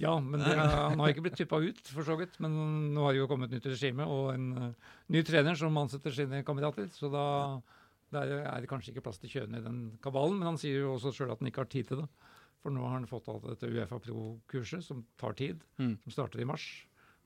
Ja, 0.00 0.14
men 0.22 0.40
det, 0.40 0.54
han 0.56 1.00
har 1.00 1.12
ikke 1.12 1.26
blitt 1.26 1.36
tuppa 1.38 1.60
ut, 1.60 1.82
for 1.92 2.06
så 2.06 2.16
vidt. 2.20 2.38
Men 2.40 2.56
nå 2.94 3.04
har 3.04 3.14
det 3.14 3.20
jo 3.20 3.28
kommet 3.30 3.52
nytt 3.52 3.68
regime 3.68 4.06
og 4.08 4.32
en 4.32 4.48
eh, 4.56 4.94
ny 5.12 5.22
trener 5.26 5.58
som 5.58 5.76
ansetter 5.80 6.14
sine 6.14 6.40
kandidater. 6.46 6.88
Så 6.96 7.12
da 7.12 7.26
der 8.10 8.32
er 8.42 8.60
det 8.60 8.68
kanskje 8.70 8.92
ikke 8.94 9.04
plass 9.06 9.20
til 9.22 9.30
kjønn 9.30 9.54
i 9.58 9.62
den 9.64 9.80
kabalen. 10.02 10.38
Men 10.40 10.52
han 10.52 10.60
sier 10.60 10.80
jo 10.82 10.94
også 10.96 11.12
sjøl 11.14 11.32
at 11.34 11.40
han 11.42 11.50
ikke 11.50 11.62
har 11.64 11.70
tid 11.72 11.90
til 11.90 12.02
det. 12.02 12.08
For 12.60 12.74
nå 12.74 12.82
har 12.84 12.98
han 12.98 13.08
fått 13.08 13.28
alt 13.32 13.46
dette 13.48 13.70
Uefa 13.70 13.98
Pro-kurset, 14.04 14.84
som 14.84 15.04
tar 15.20 15.32
tid. 15.38 15.62
Mm. 15.80 15.94
Som 16.02 16.12
starter 16.12 16.42
i 16.42 16.48
mars. 16.48 16.66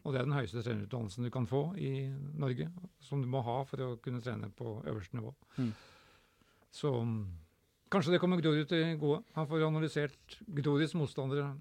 Og 0.04 0.12
det 0.12 0.20
er 0.20 0.28
den 0.28 0.36
høyeste 0.36 0.60
trenerutdannelsen 0.62 1.24
du 1.24 1.30
kan 1.32 1.46
få 1.48 1.62
i 1.80 1.94
Norge. 2.38 2.68
Som 3.02 3.22
du 3.24 3.28
må 3.32 3.40
ha 3.46 3.62
for 3.66 3.80
å 3.82 3.94
kunne 4.04 4.20
trene 4.22 4.50
på 4.52 4.76
øverste 4.84 5.16
nivå. 5.16 5.32
Mm. 5.56 5.72
Så 6.74 6.92
mm, 7.00 7.18
kanskje 7.94 8.14
det 8.14 8.20
kommer 8.22 8.42
Grorud 8.44 8.68
til 8.68 8.98
gode. 9.00 9.22
Han 9.38 9.48
får 9.48 9.64
analysert 9.66 10.38
Groruds 10.60 10.94
motstandere 10.98 11.54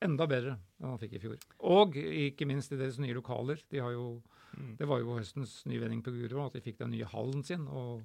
enda 0.00 0.24
bedre 0.24 0.54
enn 0.80 0.88
han 0.94 1.00
fikk 1.02 1.18
i 1.18 1.20
fjor. 1.20 1.36
Og 1.68 1.98
ikke 2.00 2.48
minst 2.48 2.72
i 2.72 2.78
deres 2.80 2.96
nye 3.02 3.14
lokaler. 3.16 3.60
De 3.70 3.82
har 3.84 3.94
jo, 3.96 4.20
Mm. 4.50 4.72
det 4.80 4.86
var 4.90 4.98
jo 4.98 5.12
høstens 5.14 5.60
nyvending 5.70 6.00
på 6.02 6.10
Grorud 6.10 6.48
at 6.48 6.56
de 6.56 6.60
fikk 6.64 6.80
den 6.80 6.90
nye 6.90 7.06
hallen 7.06 7.44
sin. 7.46 7.68
og 7.68 8.00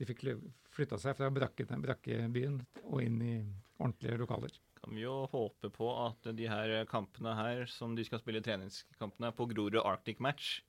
de 0.00 0.08
fikk 0.08 0.24
flytta 0.72 0.96
seg 1.00 1.18
fra 1.18 1.28
brakkebyen 1.28 2.62
og 2.86 3.02
inn 3.04 3.20
i 3.20 3.34
ordentlige 3.80 4.16
lokaler. 4.22 4.54
Kan 4.80 4.96
vi 4.96 5.04
jo 5.04 5.26
håpe 5.28 5.68
på 5.74 5.90
at 6.06 6.30
de 6.36 6.46
her 6.48 6.72
kampene 6.88 7.34
her, 7.36 7.66
som 7.68 7.92
de 7.96 8.04
skal 8.06 8.22
spille 8.22 8.40
treningskampene 8.44 9.28
på 9.36 9.44
Grorud 9.50 9.82
Arctic 9.84 10.22
Match, 10.24 10.62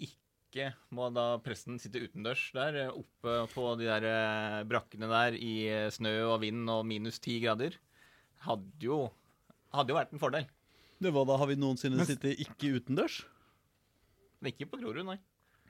ikke 0.00 0.70
må 0.96 1.10
da 1.12 1.36
pressen 1.44 1.76
sitte 1.76 2.00
utendørs 2.00 2.46
der, 2.56 2.78
oppe 2.88 3.34
på 3.52 3.66
de 3.76 3.90
der 3.90 4.06
eh, 4.08 4.62
brakkene 4.68 5.10
der 5.12 5.36
i 5.36 5.54
eh, 5.68 5.90
snø 5.92 6.14
og 6.30 6.38
vind 6.46 6.64
og 6.72 6.86
minus 6.88 7.20
ti 7.20 7.36
grader. 7.44 7.76
Hadde 8.46 8.80
jo, 8.80 9.02
hadde 9.76 9.92
jo 9.92 9.98
vært 9.98 10.14
en 10.16 10.22
fordel. 10.22 10.48
Det 10.98 11.12
var 11.14 11.28
da 11.28 11.36
Har 11.38 11.50
vi 11.50 11.58
noensinne 11.60 12.06
sittet 12.08 12.40
ikke 12.42 12.78
utendørs? 12.80 13.20
Men 14.40 14.54
ikke 14.54 14.70
på 14.72 14.80
Grorud, 14.80 15.04
nei. 15.04 15.18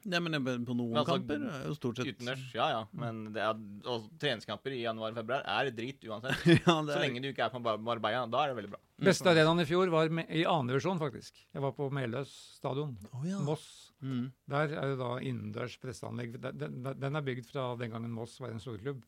Nei, 0.07 0.21
men 0.23 0.65
på 0.67 0.75
noen 0.77 0.99
Altså, 1.01 1.17
kamper 1.17 1.45
er 1.49 1.65
jo 1.67 1.75
stort 1.77 2.01
sett 2.01 2.11
Utendørs, 2.13 2.45
ja 2.55 2.69
ja. 2.75 2.83
Men 2.99 3.21
det 3.35 3.43
er, 3.45 3.59
og 3.91 4.07
treningskamper 4.23 4.77
i 4.77 4.83
januar-februar 4.85 5.43
er 5.57 5.71
drit 5.75 6.07
uansett. 6.09 6.47
ja, 6.55 6.77
er... 6.77 6.93
Så 6.93 7.01
lenge 7.03 7.23
du 7.25 7.31
ikke 7.33 7.49
er 7.49 7.53
på 7.55 7.63
Marbella, 7.63 8.25
da 8.31 8.45
er 8.45 8.53
det 8.53 8.59
veldig 8.61 8.73
bra. 8.77 8.81
Beste 9.09 9.31
arenaen 9.31 9.63
i 9.63 9.67
fjor 9.69 9.93
var 9.95 10.11
i 10.11 10.45
annen 10.45 10.73
divisjon, 10.73 10.99
faktisk. 11.03 11.43
Jeg 11.55 11.65
var 11.65 11.75
på 11.77 11.91
Meløs 11.95 12.33
stadion, 12.59 12.97
oh, 13.13 13.27
ja. 13.27 13.43
Moss. 13.47 13.69
Mm. 14.01 14.29
Der 14.51 14.75
er 14.79 14.93
det 14.93 14.99
da 15.01 15.13
innendørs 15.19 15.77
presseanlegg. 15.83 16.39
Den, 16.43 16.81
den, 16.87 17.19
er 17.19 17.27
bygd 17.27 17.51
fra 17.51 17.73
den 17.79 17.95
gangen 17.95 18.15
Moss 18.15 18.39
var 18.43 18.55
en 18.55 18.63
storklubb 18.63 19.03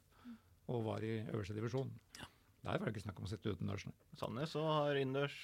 og 0.70 0.84
var 0.86 1.02
i 1.06 1.16
øverste 1.22 1.56
divisjon. 1.56 1.90
Der 2.60 2.76
var 2.76 2.84
det 2.84 2.94
ikke 2.94 3.06
snakk 3.06 3.18
om 3.18 3.26
å 3.26 3.30
sitte 3.30 3.54
utendørs. 3.54 3.86
Sandnes 4.20 4.54
og 4.60 4.68
har 4.68 4.98
innendørs. 5.00 5.36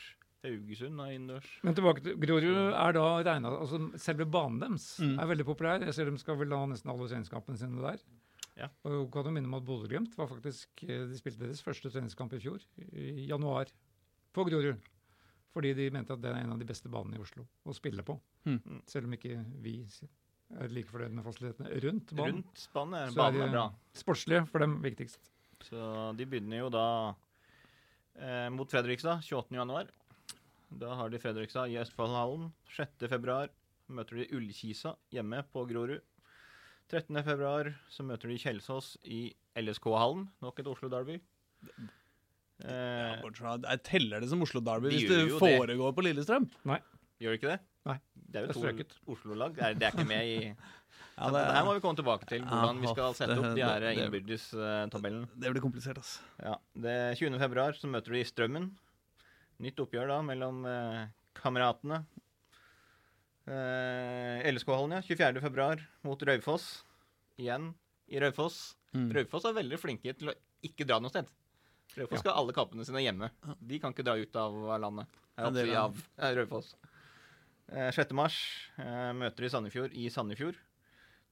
Haugesund 0.46 1.00
er 1.04 1.12
innendørs. 1.16 1.48
Men 1.66 1.76
tilbake 1.76 2.02
til 2.04 2.16
Grorud 2.22 2.60
er 2.72 2.96
da 2.96 3.04
regna 3.26 3.52
altså 3.58 3.80
Selve 4.00 4.26
banen 4.30 4.60
deres 4.62 4.86
Mm. 5.02 5.18
er 5.20 5.26
veldig 5.32 5.46
populær. 5.48 5.84
Jeg 5.84 5.94
ser 5.94 6.10
de 6.10 6.18
skal 6.22 6.38
vel 6.40 6.54
ha 6.56 6.64
nesten 6.66 6.90
alle 6.92 7.08
treningskampene 7.10 7.58
sine 7.60 7.82
der. 7.82 8.00
Ja. 8.56 8.68
Og 8.88 9.10
kan 9.12 9.24
jo 9.28 9.30
minne 9.36 9.50
om 9.50 9.54
at 9.58 9.64
Bodø-Glimt 9.68 10.14
var 10.16 10.30
faktisk 10.30 10.82
eh, 10.88 11.04
De 11.10 11.18
spilte 11.18 11.42
deres 11.44 11.60
første 11.60 11.90
treningskamp 11.92 12.32
i 12.32 12.38
fjor, 12.40 12.62
i 12.96 13.26
januar, 13.28 13.68
på 14.32 14.44
Grorud. 14.48 14.80
Fordi 15.52 15.74
de 15.76 15.90
mente 15.90 16.12
at 16.12 16.20
det 16.22 16.30
er 16.32 16.40
en 16.42 16.52
av 16.52 16.58
de 16.60 16.64
beste 16.68 16.88
banene 16.88 17.16
i 17.16 17.20
Oslo 17.20 17.44
å 17.66 17.74
spille 17.76 18.02
på. 18.04 18.16
Mm. 18.46 18.80
Selv 18.88 19.06
om 19.08 19.12
ikke 19.16 19.38
vi 19.64 19.78
er 20.56 20.68
like 20.72 20.88
fornøyd 20.88 21.12
med 21.16 21.24
fasilitetene 21.26 21.70
rundt 21.84 22.12
banen. 22.16 22.40
Rundt 22.42 22.66
banen 22.74 22.94
er 23.00 23.10
Så 23.12 23.16
banen 23.20 23.40
er, 23.40 23.46
er 23.48 23.54
bra. 23.54 23.66
Sportslige 23.96 24.46
for 24.48 24.58
dem 24.64 24.78
viktigst. 24.84 25.30
Så 25.64 26.16
de 26.16 26.26
begynner 26.28 26.60
jo 26.64 26.68
da 26.72 27.14
eh, 28.20 28.48
mot 28.52 28.68
Fredrikstad 28.70 29.24
28. 29.24 29.88
Da 30.70 30.94
har 30.98 31.10
de 31.12 31.18
Fredrikstad 31.22 31.70
i 31.70 31.78
Østfoldhallen. 31.80 32.50
6. 32.76 33.06
februar 33.08 33.48
møter 33.88 34.18
de 34.18 34.26
Ullkisa 34.36 34.96
hjemme 35.14 35.42
på 35.52 35.62
Grorud. 35.70 36.00
13. 36.90 37.22
februar 37.26 37.72
så 37.90 38.04
møter 38.06 38.30
de 38.30 38.38
Kjelsås 38.38 38.96
i 39.04 39.28
LSK-hallen. 39.58 40.26
Nok 40.42 40.58
et 40.62 40.66
Oslo-derby. 40.72 41.20
Ja, 41.66 41.92
Eh, 42.56 43.18
bortsett 43.20 43.42
fra- 43.42 43.60
jeg 43.68 43.82
teller 43.84 44.20
det 44.20 44.30
som 44.30 44.40
Oslo 44.40 44.60
Derby 44.64 44.88
De 44.88 44.96
hvis 44.96 45.08
det 45.10 45.28
foregår 45.38 45.66
det. 45.90 45.94
på 45.94 46.02
Lillestrøm. 46.06 46.46
Nei. 46.64 46.78
gjør 47.20 47.34
det 47.34 47.40
ikke 47.42 47.50
det? 47.50 47.60
Nei. 47.84 47.96
Det 48.32 48.36
er 48.40 48.46
jo 48.46 48.52
to. 48.54 49.12
Oslo-lag. 49.12 49.54
Det, 49.54 49.78
det 49.78 49.82
er 49.82 49.90
ikke 49.92 50.06
med 50.08 50.24
i 50.24 50.56
Ja, 51.18 51.28
det, 51.30 51.42
her 51.52 51.64
må 51.66 51.74
vi 51.74 51.80
komme 51.80 51.96
tilbake 51.96 52.24
til. 52.26 52.40
Hvordan 52.48 52.80
vi 52.80 52.86
skal 52.88 53.12
sette 53.14 53.36
opp 53.36 53.54
de 53.56 53.60
her 53.62 53.84
innbyrdes-tabellen. 53.92 55.28
det 55.36 55.52
blir 55.52 55.60
komplisert, 55.60 55.98
altså. 56.00 56.20
Ja, 56.42 56.54
det 56.74 57.18
20. 57.18 57.38
februar 57.38 57.72
så 57.76 57.88
møter 57.92 58.12
de 58.16 58.24
Strømmen. 58.24 58.70
Nytt 59.64 59.80
oppgjør 59.80 60.10
da 60.10 60.18
mellom 60.26 60.64
eh, 60.68 61.06
kameratene. 61.38 62.02
Eh, 63.46 64.42
LSK-hallen, 64.52 64.96
ja. 64.98 65.02
24. 65.06 65.40
februar 65.44 65.82
mot 66.06 66.22
Raufoss. 66.28 66.82
Igjen 67.40 67.70
i 68.10 68.20
Raufoss. 68.22 68.74
Mm. 68.96 69.10
Raufoss 69.14 69.46
er 69.48 69.56
veldig 69.56 69.78
flinke 69.80 70.14
til 70.18 70.32
å 70.32 70.36
ikke 70.66 70.86
dra 70.88 70.98
noe 71.02 71.12
sted. 71.12 71.28
Raufoss 71.96 72.20
skal 72.24 72.34
ha 72.34 72.40
alle 72.42 72.54
kampene 72.56 72.84
sine 72.86 73.02
hjemme. 73.04 73.30
De 73.60 73.78
kan 73.80 73.94
ikke 73.94 74.04
dra 74.06 74.16
ut 74.18 74.36
av 74.40 74.56
landet. 74.82 75.06
Ja, 75.36 75.50
Ja, 75.68 75.86
er- 76.18 76.32
eh, 76.32 76.36
Raufoss. 76.40 76.74
Eh, 77.68 77.90
6. 77.92 78.12
mars 78.14 78.36
eh, 78.78 79.12
møter 79.12 79.44
i 79.46 79.50
Sandefjord 79.52 79.92
i 79.94 80.08
Sandefjord. 80.10 80.56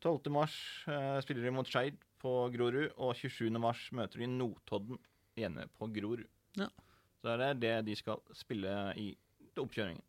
12. 0.05 0.31
mars 0.35 0.55
eh, 0.91 1.21
spiller 1.25 1.43
de 1.47 1.51
mot 1.57 1.67
Skeid 1.67 1.97
på 2.21 2.33
Grorud. 2.55 2.93
Og 2.99 3.15
27. 3.17 3.51
mars 3.59 3.89
møter 3.93 4.19
de 4.23 4.27
Notodden 4.29 4.99
hjemme 5.39 5.67
på 5.79 5.89
Grorud. 5.95 6.27
Ja. 6.59 6.69
Så 7.25 7.39
det 7.41 7.45
er 7.49 7.55
det 7.57 7.77
de 7.87 7.95
skal 7.97 8.19
spille 8.37 8.71
i 9.01 9.07
oppkjøringen. 9.57 10.03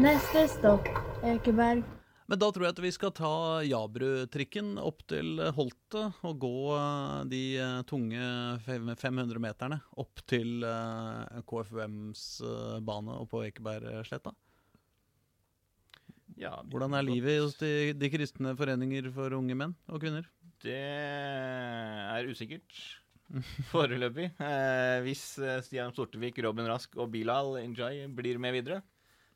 Neste 0.00 0.46
stopp 0.48 0.88
Ekeberg. 1.20 1.82
Men 2.24 2.40
da 2.40 2.48
tror 2.48 2.64
jeg 2.64 2.72
at 2.72 2.80
vi 2.80 2.94
skal 2.96 3.12
ta 3.12 3.34
Jabru-trikken 3.68 4.78
opp 4.80 5.04
til 5.12 5.36
Holte 5.52 6.06
og 6.24 6.40
gå 6.40 6.54
eh, 6.78 7.18
de 7.28 7.42
eh, 7.60 7.82
tunge 7.84 8.24
500 8.64 9.42
meterne 9.44 9.82
opp 10.00 10.24
til 10.24 10.64
eh, 10.64 11.42
KFUMs 11.44 12.22
bane 12.80 13.18
og 13.20 13.28
på 13.28 13.44
Ekebergsletta. 13.50 14.32
Ja, 16.40 16.56
Hvordan 16.64 16.96
er 16.96 17.04
livet 17.04 17.42
hos 17.42 17.60
de, 17.60 17.92
de 17.92 18.08
kristne 18.08 18.56
foreninger 18.56 19.12
for 19.12 19.36
unge 19.36 19.58
menn 19.58 19.76
og 19.92 20.00
kvinner? 20.00 20.24
Det 20.62 20.78
er 20.78 22.28
usikkert. 22.30 22.80
Foreløpig. 23.72 24.28
Eh, 24.36 24.96
hvis 25.06 25.24
eh, 25.40 25.60
Stian 25.64 25.94
Sortevik, 25.96 26.38
Robin 26.44 26.68
Rask 26.68 26.96
og 27.00 27.10
Bilal 27.14 27.56
Injay 27.62 28.04
blir 28.12 28.40
med 28.42 28.56
videre, 28.58 28.82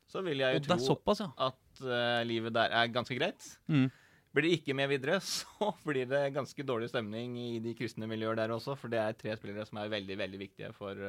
så 0.07 0.21
vil 0.23 0.43
jeg 0.43 0.59
jo 0.59 0.65
tro 0.67 0.77
såpass, 0.79 1.23
ja. 1.25 1.31
at 1.49 1.81
eh, 1.83 2.21
livet 2.29 2.55
der 2.55 2.75
er 2.77 2.93
ganske 2.93 3.17
greit. 3.17 3.49
Mm. 3.67 3.89
Blir 4.35 4.47
de 4.47 4.53
ikke 4.59 4.75
med 4.77 4.91
videre, 4.93 5.17
så 5.33 5.73
blir 5.87 6.07
det 6.09 6.23
ganske 6.35 6.67
dårlig 6.67 6.91
stemning 6.93 7.35
i 7.41 7.49
de 7.63 7.73
kristne 7.77 8.07
miljøer 8.09 8.37
der 8.39 8.53
også, 8.55 8.77
for 8.79 8.93
det 8.93 9.01
er 9.01 9.17
tre 9.17 9.35
spillere 9.39 9.65
som 9.67 9.81
er 9.81 9.91
veldig, 9.91 10.19
veldig 10.23 10.41
viktige 10.45 10.71
for, 10.77 11.01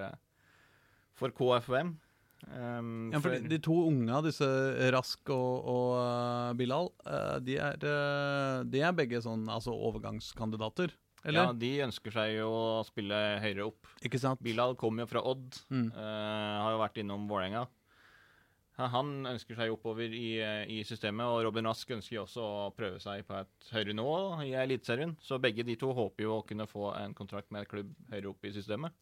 for 1.18 1.34
KFUM. 1.36 1.94
Um, 2.46 3.10
Ja, 3.12 3.18
for 3.20 3.34
de, 3.34 3.50
de 3.50 3.58
to 3.62 3.74
unge 3.88 4.20
disse, 4.28 4.46
Rask 4.94 5.32
og, 5.34 5.66
og 5.68 5.88
eh, 5.98 6.52
Bilal, 6.60 6.90
eh, 7.02 7.36
de, 7.44 7.56
er, 7.58 7.78
eh, 7.82 8.60
de 8.70 8.82
er 8.86 8.94
begge 8.96 9.20
sånn 9.24 9.48
altså 9.50 9.74
overgangskandidater, 9.74 10.94
ja, 11.26 11.48
de 11.50 11.72
ønsker 11.82 12.14
seg 12.14 12.36
jo 12.36 12.46
å 12.54 12.84
spille 12.86 13.16
høyere 13.42 13.66
opp. 13.66 13.90
Ikke 14.06 14.20
sant? 14.22 14.40
Bilal 14.40 14.76
kommer 14.78 15.02
jo 15.02 15.10
fra 15.10 15.24
Odd. 15.26 15.58
Mm. 15.66 15.90
uh, 15.90 16.54
har 16.62 16.76
jo 16.76 16.80
vært 16.84 17.00
innom 17.02 17.26
Vålerenga. 17.28 17.66
Han 18.78 19.26
ønsker 19.26 19.58
seg 19.58 19.72
oppover 19.74 20.12
i, 20.14 20.38
i 20.70 20.76
systemet, 20.86 21.26
og 21.26 21.42
Robin 21.48 21.66
Rask 21.66 21.90
ønsker 21.90 22.14
jo 22.14 22.22
også 22.22 22.44
å 22.46 22.68
prøve 22.70 23.00
seg 23.02 23.24
på 23.26 23.34
et 23.40 23.72
høyere 23.74 23.96
nivå 23.98 24.14
i 24.46 24.52
Eliteserien. 24.54 25.16
Så 25.18 25.40
begge 25.42 25.66
de 25.66 25.74
to 25.80 25.90
håper 25.96 26.22
jo 26.28 26.36
å 26.36 26.44
kunne 26.46 26.68
få 26.70 26.92
en 26.94 27.16
kontrakt 27.18 27.50
med 27.50 27.66
et 27.66 27.72
klubb 27.72 27.90
høyere 28.12 28.30
opp 28.30 28.46
i 28.46 28.54
systemet. 28.54 28.94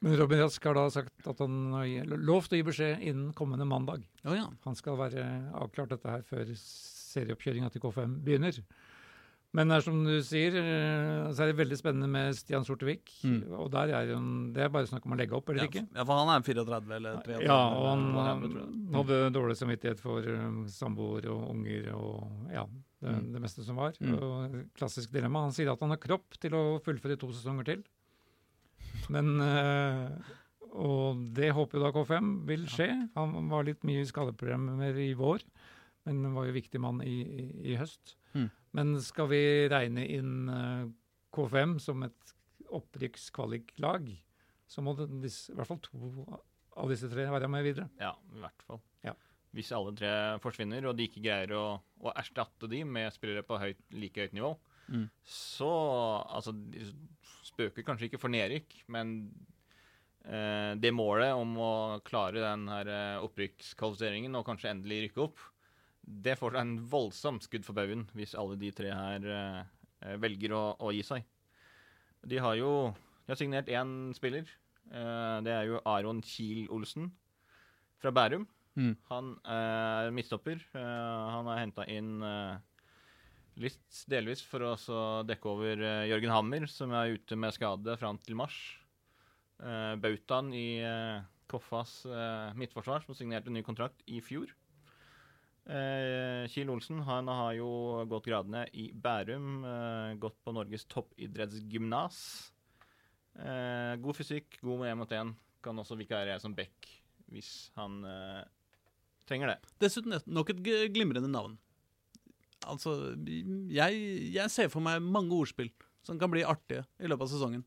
Men 0.00 0.14
Robin 0.20 0.38
Rask 0.44 0.62
har 0.68 0.76
da 0.78 0.84
sagt 0.94 1.26
at 1.26 1.40
han 1.42 1.72
har 1.74 2.12
lovt 2.22 2.52
å 2.54 2.58
gi 2.60 2.66
beskjed 2.68 3.00
innen 3.02 3.32
kommende 3.34 3.66
mandag. 3.66 4.04
Oh, 4.24 4.34
ja. 4.36 4.44
Han 4.64 4.76
skal 4.78 4.94
være 5.00 5.24
avklart 5.58 5.90
dette 5.96 6.12
her 6.12 6.22
før 6.28 6.52
serieoppkjøringa 6.54 7.70
til 7.74 7.82
K5 7.82 8.14
begynner. 8.26 8.60
Men 9.56 9.72
er 9.72 9.80
som 9.80 10.02
du 10.04 10.12
sier, 10.22 10.52
eh, 10.60 11.30
så 11.32 11.40
er 11.42 11.50
det 11.50 11.56
veldig 11.56 11.76
spennende 11.80 12.06
med 12.12 12.36
Stian 12.36 12.66
Sortevik. 12.68 13.08
Mm. 13.24 13.38
Og 13.56 13.70
der 13.72 13.94
er 13.96 14.10
jo 14.12 14.18
det 14.52 14.60
er 14.66 14.68
bare 14.74 14.86
snakk 14.90 15.06
om 15.08 15.14
å 15.16 15.18
legge 15.18 15.34
opp, 15.38 15.48
eller 15.48 15.64
Ja, 15.64 15.70
ikke? 15.70 15.86
ja, 15.96 16.04
for 16.04 16.20
han 16.20 16.28
er 16.34 16.44
34 16.44 16.96
eller 16.98 17.16
33? 17.24 17.46
Ja, 17.48 17.56
og 17.72 17.86
han, 17.88 18.04
eller 18.12 18.28
han 18.28 18.98
hadde 18.98 19.20
dårlig 19.32 19.56
samvittighet 19.56 20.02
for 20.04 20.20
um, 20.20 20.66
samboer 20.68 21.30
og 21.32 21.48
unger 21.56 21.88
og 21.96 22.52
ja, 22.52 22.66
det, 23.00 23.08
Mm. 23.08 23.32
det 23.32 23.40
meste 23.40 23.64
som 23.64 23.76
var. 23.80 23.96
Mm. 24.02 24.14
Og 24.20 24.54
klassisk 24.76 25.12
dilemma. 25.16 25.46
Han 25.48 25.52
sier 25.56 25.72
at 25.72 25.80
han 25.80 25.90
har 25.96 26.00
kropp 26.02 26.36
til 26.42 26.52
å 26.58 26.62
fullføre 26.84 27.16
to 27.18 27.32
sesonger 27.32 27.64
til. 27.72 27.82
Men 29.14 29.40
uh, 29.40 30.34
Og 30.78 31.22
det 31.36 31.50
håper 31.56 31.78
jo 31.78 31.84
da 31.86 31.90
K5 31.94 32.30
vil 32.48 32.66
skje. 32.70 32.88
Han 33.16 33.48
var 33.50 33.64
litt 33.66 33.84
mye 33.88 34.02
i 34.04 34.08
skadeproblemer 34.08 34.98
i 35.00 35.12
vår, 35.18 35.42
men 36.08 36.34
var 36.34 36.46
jo 36.48 36.56
viktig 36.56 36.80
mann 36.82 37.00
i, 37.04 37.16
i, 37.24 37.46
i 37.72 37.76
høst. 37.80 38.14
Mm. 38.36 38.48
Men 38.76 38.92
skal 39.02 39.30
vi 39.32 39.40
regne 39.72 40.04
inn 40.06 40.34
uh, 40.52 40.84
K5 41.34 41.78
som 41.82 42.04
et 42.06 42.34
opprykkskvaliklag, 42.68 44.10
så 44.68 44.84
må 44.84 44.92
disse, 45.22 45.52
i 45.52 45.56
hvert 45.56 45.70
fall 45.70 45.80
to 45.84 46.24
av 46.78 46.90
disse 46.92 47.08
tre 47.10 47.24
være 47.32 47.48
med 47.50 47.64
videre. 47.64 47.88
Ja, 47.98 48.12
i 48.36 48.42
hvert 48.42 48.64
fall. 48.68 48.82
Ja. 49.06 49.14
Hvis 49.56 49.72
alle 49.74 49.94
tre 49.96 50.10
forsvinner, 50.44 50.84
og 50.90 50.98
de 50.98 51.06
ikke 51.08 51.22
greier 51.24 51.54
å, 51.56 51.64
å 52.04 52.12
erstatte 52.12 52.68
de 52.70 52.82
med 52.84 53.08
spillere 53.16 53.42
på 53.48 53.58
høyt, 53.60 53.80
like 53.96 54.26
høyt 54.28 54.36
nivå, 54.36 54.56
Mm. 54.88 55.02
så 55.28 55.66
Altså, 56.32 56.54
spøker 57.58 57.86
kanskje 57.86 58.08
ikke 58.08 58.20
for 58.22 58.30
nedrykk, 58.30 58.76
men 58.94 59.16
eh, 60.22 60.78
det 60.78 60.94
målet 60.94 61.34
om 61.34 61.56
å 61.58 61.72
klare 62.06 62.44
den 62.44 62.68
her 62.70 62.90
eh, 62.94 63.24
opprykkskvalifiseringen 63.26 64.38
og 64.38 64.46
kanskje 64.46 64.70
endelig 64.70 65.08
rykke 65.08 65.24
opp, 65.26 65.42
det 66.08 66.38
får 66.40 66.54
seg 66.54 66.62
en 66.62 66.76
voldsom 66.88 67.42
skudd 67.44 67.66
for 67.66 67.76
baugen 67.76 68.06
hvis 68.16 68.36
alle 68.38 68.56
de 68.60 68.70
tre 68.72 68.94
her 68.94 69.26
eh, 69.34 70.14
velger 70.22 70.54
å, 70.56 70.62
å 70.78 70.94
gi 70.94 71.02
seg. 71.04 71.26
De 72.28 72.38
har 72.42 72.56
jo 72.58 72.72
de 73.28 73.34
har 73.34 73.36
signert 73.36 73.68
én 73.68 74.14
spiller. 74.16 74.46
Eh, 74.88 75.38
det 75.44 75.52
er 75.52 75.66
jo 75.68 75.82
Aron 75.84 76.22
Kiel-Olsen 76.24 77.10
fra 78.00 78.08
Bærum. 78.14 78.46
Mm. 78.78 78.94
Han 79.10 79.34
er 79.44 80.08
midtstopper. 80.16 80.62
Eh, 80.72 81.26
han 81.34 81.50
har 81.50 81.60
henta 81.60 81.84
inn 81.92 82.22
eh, 82.24 82.56
litt 83.58 84.02
delvis 84.10 84.42
for 84.46 84.64
å 84.64 84.98
dekke 85.26 85.50
over 85.50 85.82
eh, 85.82 86.06
Jørgen 86.12 86.34
Hammer, 86.34 86.66
som 86.70 86.92
er 86.94 87.16
ute 87.16 87.38
med 87.38 87.54
skade 87.56 87.96
fram 88.00 88.20
til 88.22 88.38
mars. 88.38 88.56
Uh, 89.58 89.98
Bautaen 89.98 90.52
i 90.54 90.78
eh, 90.86 91.18
Koffas 91.50 92.02
eh, 92.06 92.54
midtforsvar, 92.58 93.02
som 93.06 93.16
signerte 93.16 93.50
ny 93.50 93.64
kontrakt 93.66 94.04
i 94.06 94.20
fjor. 94.22 94.52
Kiel 95.68 96.70
Olsen 96.72 97.02
han 97.04 97.28
har 97.28 97.50
jo 97.58 97.68
gått 98.08 98.28
gradene 98.30 98.62
i 98.72 98.86
Bærum, 98.92 99.64
eh, 99.68 100.14
gått 100.20 100.38
på 100.44 100.54
Norges 100.56 100.86
toppidrettsgymnas. 100.88 102.20
Eh, 103.38 103.94
god 104.00 104.16
fysikk, 104.16 104.58
god 104.64 104.80
med 104.80 104.92
én 104.92 104.98
mot 105.02 105.12
én. 105.12 105.34
Kan 105.62 105.78
også 105.78 105.98
vikarere 105.98 106.38
som 106.40 106.54
back 106.56 106.88
hvis 107.28 107.70
han 107.76 108.00
eh, 108.08 108.44
trenger 109.28 109.52
det. 109.52 109.58
Dessuten 109.84 110.16
nok 110.24 110.54
et 110.54 110.62
glimrende 110.94 111.28
navn. 111.28 111.58
Altså, 112.66 113.14
jeg, 113.70 114.00
jeg 114.34 114.50
ser 114.50 114.68
for 114.72 114.80
meg 114.82 115.02
mange 115.04 115.30
ordspill 115.36 115.70
som 116.02 116.18
kan 116.18 116.30
bli 116.32 116.42
artige 116.42 116.82
i 116.98 117.06
løpet 117.10 117.28
av 117.28 117.30
sesongen. 117.30 117.62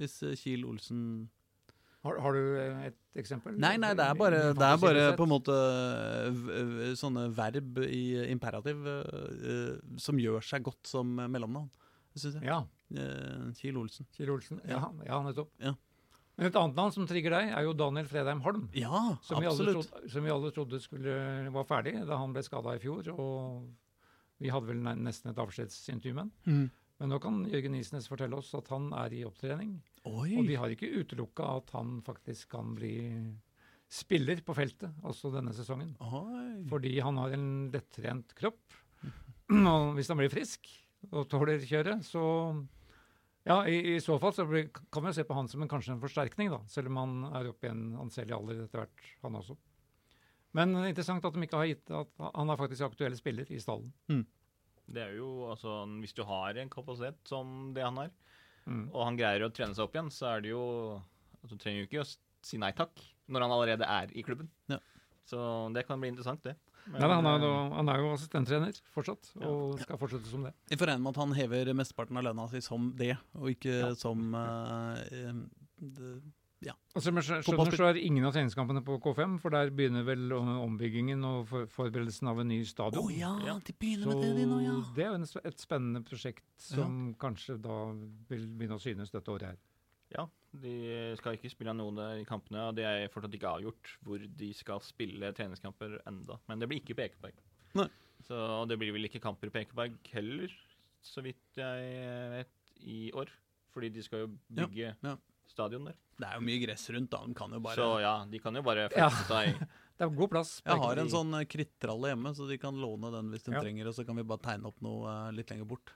Hvis 0.00 0.16
eh, 0.26 0.34
Kiel 0.40 0.64
Olsen 0.66 1.28
Har, 2.04 2.18
har 2.20 2.34
du 2.34 2.56
eh, 2.58 2.86
et 2.90 3.20
eksempel? 3.22 3.54
Nei, 3.62 3.76
nei, 3.80 3.92
det 3.96 4.04
er 4.04 4.16
bare, 4.18 4.40
det 4.58 4.66
er 4.66 4.80
bare 4.82 5.04
på 5.16 5.24
en 5.24 5.30
måte 5.32 5.54
v- 6.34 6.90
sånne 6.98 7.28
verb 7.36 7.78
i 7.86 8.02
imperativ 8.32 8.82
eh, 8.90 9.78
som 10.02 10.18
gjør 10.20 10.42
seg 10.44 10.64
godt 10.66 10.90
som 10.90 11.14
mellomnavn, 11.16 11.70
syns 12.16 12.40
jeg. 12.40 12.48
Ja, 12.50 12.62
Eh, 12.94 13.46
Kiel 13.58 13.78
Olsen. 13.80 14.04
Kiel 14.14 14.28
Olsen. 14.30 14.58
Ja, 14.68 14.82
ja 15.08 15.16
nettopp. 15.24 15.48
Ja. 15.58 15.72
Men 16.36 16.46
et 16.50 16.56
annet 16.60 16.76
navn 16.76 16.92
som 16.94 17.06
trigger 17.08 17.32
deg, 17.32 17.48
er 17.56 17.64
jo 17.66 17.72
Daniel 17.74 18.06
Fredheim 18.06 18.42
Holm. 18.44 18.66
Ja, 18.76 19.16
Som 19.24 19.40
vi, 19.40 19.48
absolutt. 19.48 19.88
trodde, 19.88 20.10
som 20.12 20.22
vi 20.28 20.30
alle 20.30 20.50
trodde 20.54 20.78
skulle 20.84 21.14
var 21.56 21.64
ferdig 21.66 21.94
da 22.06 22.18
han 22.20 22.34
ble 22.36 22.42
skada 22.46 22.74
i 22.76 22.82
fjor. 22.84 23.08
Og 23.16 23.64
vi 24.44 24.52
hadde 24.52 24.68
vel 24.68 24.82
nesten 25.00 25.32
et 25.32 25.40
avskjedsintervju 25.40 26.14
med 26.14 26.26
ham. 26.26 26.32
Mm. 26.44 26.66
Men 27.00 27.10
nå 27.10 27.18
kan 27.22 27.40
Jørgen 27.50 27.78
Isnes 27.78 28.06
fortelle 28.10 28.36
oss 28.38 28.52
at 28.56 28.68
han 28.70 28.90
er 28.96 29.16
i 29.16 29.24
opptrening. 29.26 29.74
Oi! 30.06 30.36
Og 30.36 30.46
vi 30.46 30.58
har 30.60 30.70
ikke 30.70 30.92
utelukka 31.00 31.48
at 31.62 31.72
han 31.74 31.96
faktisk 32.06 32.52
kan 32.52 32.76
bli 32.76 32.94
spiller 33.90 34.40
på 34.44 34.54
feltet 34.56 35.04
også 35.06 35.32
denne 35.34 35.54
sesongen. 35.56 35.94
Oi. 36.04 36.62
Fordi 36.70 36.94
han 37.04 37.18
har 37.20 37.34
en 37.36 37.48
lettrent 37.74 38.36
kropp. 38.38 38.62
Og 39.74 39.90
hvis 39.96 40.08
han 40.12 40.20
blir 40.20 40.32
frisk 40.32 40.70
og 41.10 41.26
tåler 41.28 41.60
kjøret, 41.64 42.04
så 42.06 42.24
Ja, 43.44 43.58
i, 43.68 43.76
i 43.92 44.00
så 44.00 44.16
fall 44.16 44.32
så 44.32 44.46
blir, 44.48 44.70
kan 44.72 45.04
vi 45.04 45.10
jo 45.10 45.16
se 45.18 45.24
på 45.28 45.34
han 45.36 45.50
som 45.52 45.60
en, 45.60 45.68
kanskje 45.68 45.92
en 45.92 46.00
forsterkning, 46.00 46.48
da. 46.48 46.62
Selv 46.72 46.88
om 46.88 46.96
han 46.96 47.26
er 47.28 47.50
oppe 47.50 47.68
i 47.68 47.72
en 47.74 47.90
anselig 48.00 48.32
alder 48.32 48.62
etter 48.62 48.80
hvert, 48.80 49.02
han 49.20 49.36
også. 49.36 49.58
Men 50.54 50.74
interessant 50.86 51.24
at 51.26 51.34
de 51.34 51.42
ikke 51.46 51.58
har 51.58 51.66
gitt 51.66 51.90
at 51.90 52.08
han 52.34 52.50
er 52.52 52.56
faktisk 52.60 52.86
aktuelle 52.86 53.18
spiller 53.18 53.48
i 53.50 53.58
stallen. 53.62 53.90
Det 54.86 55.00
er 55.02 55.14
jo 55.16 55.48
altså 55.50 55.80
Hvis 56.02 56.12
du 56.14 56.22
har 56.28 56.54
en 56.60 56.68
kapasitet 56.70 57.16
som 57.28 57.72
det 57.74 57.82
han 57.86 57.96
har, 57.96 58.10
Mm. 58.64 58.86
og 58.94 59.02
han 59.04 59.16
greier 59.18 59.42
å 59.44 59.50
trene 59.52 59.74
seg 59.76 59.84
opp 59.84 59.92
igjen, 59.92 60.06
så 60.08 60.24
er 60.30 60.40
det 60.40 60.48
jo 60.54 60.60
altså, 61.42 61.52
Du 61.52 61.60
trenger 61.60 61.82
jo 61.82 61.88
ikke 61.90 62.00
å 62.00 62.16
si 62.42 62.56
nei 62.56 62.70
takk 62.72 62.96
når 63.28 63.42
han 63.44 63.50
allerede 63.52 63.84
er 63.84 64.08
i 64.16 64.22
klubben. 64.24 64.48
Ja. 64.72 64.78
Så 65.28 65.36
det 65.74 65.82
kan 65.86 66.00
bli 66.00 66.08
interessant, 66.08 66.40
det. 66.42 66.54
Men, 66.86 67.00
Nei, 67.02 67.08
han, 67.12 67.26
er, 67.26 67.38
jo- 67.44 67.74
han 67.76 67.88
er 67.92 67.98
jo 68.00 68.08
assistenttrener 68.14 68.80
fortsatt, 68.92 69.30
og 69.44 69.78
skal 69.80 69.96
fortsette 70.00 70.28
som 70.32 70.42
det. 70.44 70.54
Vi 70.68 70.76
får 70.76 70.86
regne 70.94 71.00
med 71.04 71.12
at 71.12 71.20
han 71.20 71.32
hever 71.36 71.72
mesteparten 71.76 72.16
av 72.16 72.24
lønna 72.24 72.48
si 72.48 72.60
som 72.64 72.90
det, 72.96 73.18
og 73.36 73.48
ikke 73.52 73.74
Ja. 73.80 73.94
som 73.94 74.34
uh, 74.34 74.96
eh, 75.12 75.32
det, 76.64 76.74
Altså, 76.94 77.12
men 77.12 77.22
skjønner 77.26 77.76
så 77.76 77.86
er 77.90 77.98
ingen 78.00 78.24
av 78.28 78.32
treningskampene 78.36 78.82
på 78.86 78.96
K5, 79.02 79.36
for 79.42 79.50
der 79.54 79.70
begynner 79.74 80.04
vel 80.06 80.32
ombyggingen 80.32 81.24
og 81.26 81.48
for, 81.50 81.66
forberedelsen 81.66 82.28
av 82.30 82.40
en 82.40 82.48
ny 82.48 82.60
stadion. 82.64 83.08
stadion. 83.10 83.18
ja, 83.18 83.32
Ja. 83.48 83.58
de 83.58 83.72
begynner 83.72 84.04
Så 84.08 84.14
med 84.14 84.22
det 84.22 84.36
de 84.38 84.46
nå, 84.50 84.60
ja. 84.62 84.74
det 84.94 85.04
er 85.04 85.12
jo 85.18 85.40
et 85.50 85.58
spennende 85.64 86.04
prosjekt 86.06 86.44
som 86.56 87.14
kanskje 87.18 87.58
da 87.60 87.78
vil 88.30 88.46
begynne 88.54 88.78
å 88.78 88.82
synes 88.82 89.10
dette 89.10 89.30
året 89.34 89.42
her. 89.52 89.58
Ja, 90.14 90.28
de 90.54 91.14
skal 91.18 91.34
ikke 91.36 91.50
spille 91.50 91.74
noen 91.74 91.98
av 91.98 92.14
de 92.18 92.24
kampene, 92.28 92.68
og 92.68 92.76
det 92.78 92.84
er 92.86 93.08
fortsatt 93.10 93.34
ikke 93.34 93.50
avgjort 93.58 93.96
hvor 94.06 94.18
de 94.22 94.52
skal 94.54 94.78
spille 94.80 95.32
treningskamper 95.34 95.98
enda. 96.06 96.38
Men 96.46 96.60
det 96.62 96.68
blir 96.70 96.80
ikke 96.80 96.94
på 96.94 97.08
Ekeberg. 97.08 97.34
Nei. 97.74 97.88
Så 98.24 98.36
det 98.70 98.78
blir 98.78 98.92
vel 98.94 99.04
ikke 99.08 99.20
kamper 99.20 99.50
på 99.50 99.58
Ekeberg 99.64 99.96
heller, 100.14 100.52
så 101.02 101.20
vidt 101.24 101.58
jeg 101.58 102.30
vet, 102.38 102.54
i 102.86 103.10
år. 103.12 103.28
Fordi 103.74 103.88
de 103.90 104.02
skal 104.06 104.20
jo 104.20 104.28
Ja, 104.54 104.66
bygge 104.68 104.94
ja. 105.02 105.16
Stadion 105.54 105.84
der. 105.88 105.94
Det 106.20 106.26
er 106.28 106.34
jo 106.38 106.42
mye 106.46 106.60
gress 106.62 106.84
rundt, 106.94 107.10
da. 107.14 107.18
De 107.26 107.34
kan 107.38 107.50
jo 107.56 107.60
bare 107.64 107.78
Så 107.80 107.86
ja, 108.02 108.12
de 108.30 108.38
kan 108.42 108.54
jo 108.54 108.62
bare 108.66 108.84
Ja. 108.90 109.08
flytte 109.08 109.32
seg. 109.32 109.46
Det 109.94 110.02
er 110.02 110.08
god 110.10 110.26
plass. 110.32 110.56
Jeg 110.66 110.74
har 110.82 110.98
en 110.98 111.06
sånn 111.12 111.30
eh, 111.38 111.44
krittralle 111.46 112.08
hjemme, 112.10 112.32
så 112.34 112.48
de 112.50 112.56
kan 112.58 112.74
låne 112.74 113.12
den 113.14 113.28
hvis 113.30 113.44
de 113.46 113.52
Ja. 113.54 113.60
trenger, 113.62 113.86
og 113.86 113.94
så 113.94 114.02
kan 114.06 114.16
vi 114.18 114.24
bare 114.26 114.42
tegne 114.42 114.66
opp 114.66 114.80
noe 114.82 115.06
eh, 115.06 115.28
litt 115.36 115.50
lenger 115.54 115.64
bort. 115.70 115.92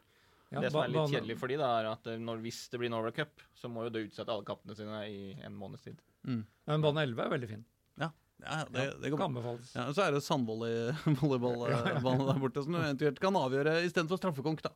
ja, 0.52 0.60
det 0.62 0.70
som 0.70 0.82
er 0.84 0.88
litt 0.94 1.10
kjedelig 1.12 1.36
for 1.40 1.48
de 1.50 1.56
da, 1.58 1.70
er 1.80 1.84
at 1.90 2.06
eh, 2.06 2.18
når, 2.22 2.38
hvis 2.44 2.60
det 2.70 2.78
blir 2.78 2.90
Norway 2.94 3.10
Cup, 3.16 3.42
så 3.58 3.66
må 3.68 3.82
jo 3.88 3.92
det 3.96 4.04
utsette 4.06 4.30
alle 4.30 4.44
kampene 4.46 4.76
sine 4.78 5.00
i 5.10 5.34
en 5.44 5.52
måneds 5.58 5.82
tid. 5.82 5.98
Mm. 6.24 6.44
Men 6.70 6.80
bane 6.86 7.02
11 7.08 7.24
er 7.26 7.30
veldig 7.34 7.48
fin. 7.50 7.64
Ja, 7.98 8.10
ja 8.46 8.60
det, 8.70 8.86
det. 9.02 9.10
Kan 9.10 9.26
anbefales. 9.32 9.74
Ja, 9.74 9.88
så 9.92 10.02
er 10.06 10.12
det 10.14 10.22
sandvolleyballbane 10.22 12.26
der 12.30 12.38
borte, 12.40 12.62
som 12.62 12.72
du 12.72 12.78
eventuelt 12.78 13.18
kan 13.20 13.34
avgjøre 13.42 13.80
istedenfor 13.88 14.16
straffekonk. 14.22 14.62
da. 14.62 14.70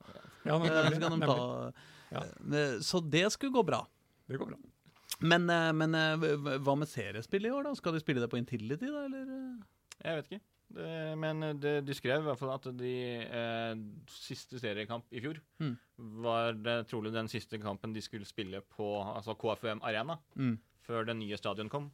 Ja, 0.51 0.59
men, 0.59 0.67
Så, 0.69 0.99
kan 1.01 1.21
de 1.21 1.27
ta, 1.31 1.73
Ja. 2.11 2.21
Så 2.83 3.01
det 3.09 3.29
skulle 3.33 3.53
gå 3.55 3.63
bra. 3.65 3.85
Det 4.29 4.37
går 4.43 4.47
bra. 4.51 4.57
Men, 5.23 5.45
eh, 5.51 5.73
men 5.77 5.95
eh, 5.95 6.25
hva 6.65 6.75
med 6.79 6.89
seriespill 6.91 7.47
i 7.47 7.53
år, 7.55 7.69
da? 7.69 7.75
Skal 7.79 7.95
de 7.95 8.01
spille 8.03 8.21
det 8.25 8.31
på 8.33 8.39
Intility, 8.41 8.89
da, 8.91 9.05
eller? 9.07 9.29
Jeg 10.03 10.19
vet 10.19 10.31
ikke. 10.33 10.41
Det, 10.73 11.19
men 11.21 11.43
det, 11.61 11.73
de 11.85 11.95
skrev 11.95 12.23
i 12.23 12.25
hvert 12.25 12.39
fall 12.41 12.55
at 12.55 12.67
de 12.79 12.93
eh, 13.23 13.73
siste 14.09 14.57
seriekamp 14.63 15.05
i 15.13 15.21
fjor 15.21 15.37
Mm. 15.61 15.75
var 16.25 16.55
det 16.57 16.77
trolig 16.89 17.13
den 17.13 17.29
siste 17.29 17.59
kampen 17.61 17.93
de 17.93 18.01
skulle 18.01 18.25
spille 18.27 18.63
på 18.73 18.87
altså 19.05 19.35
KFUM 19.37 19.83
Arena 19.85 20.17
Mm. 20.35 20.57
før 20.87 21.05
det 21.07 21.17
nye 21.19 21.37
stadion 21.37 21.69
kom. 21.69 21.91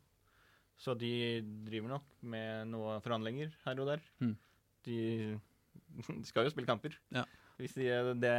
Så 0.79 0.95
de 0.97 1.43
driver 1.67 1.89
nok 1.97 2.05
med 2.23 2.69
noen 2.71 3.03
forhandlinger 3.03 3.51
her 3.67 3.81
og 3.83 3.87
der. 3.91 4.01
Mm. 4.23 4.37
De, 4.87 5.41
de 6.21 6.25
skal 6.25 6.47
jo 6.47 6.51
spille 6.55 6.71
kamper. 6.71 6.95
Ja. 7.11 7.25
Hvis 7.59 7.75
de, 7.75 7.89
det, 8.23 8.35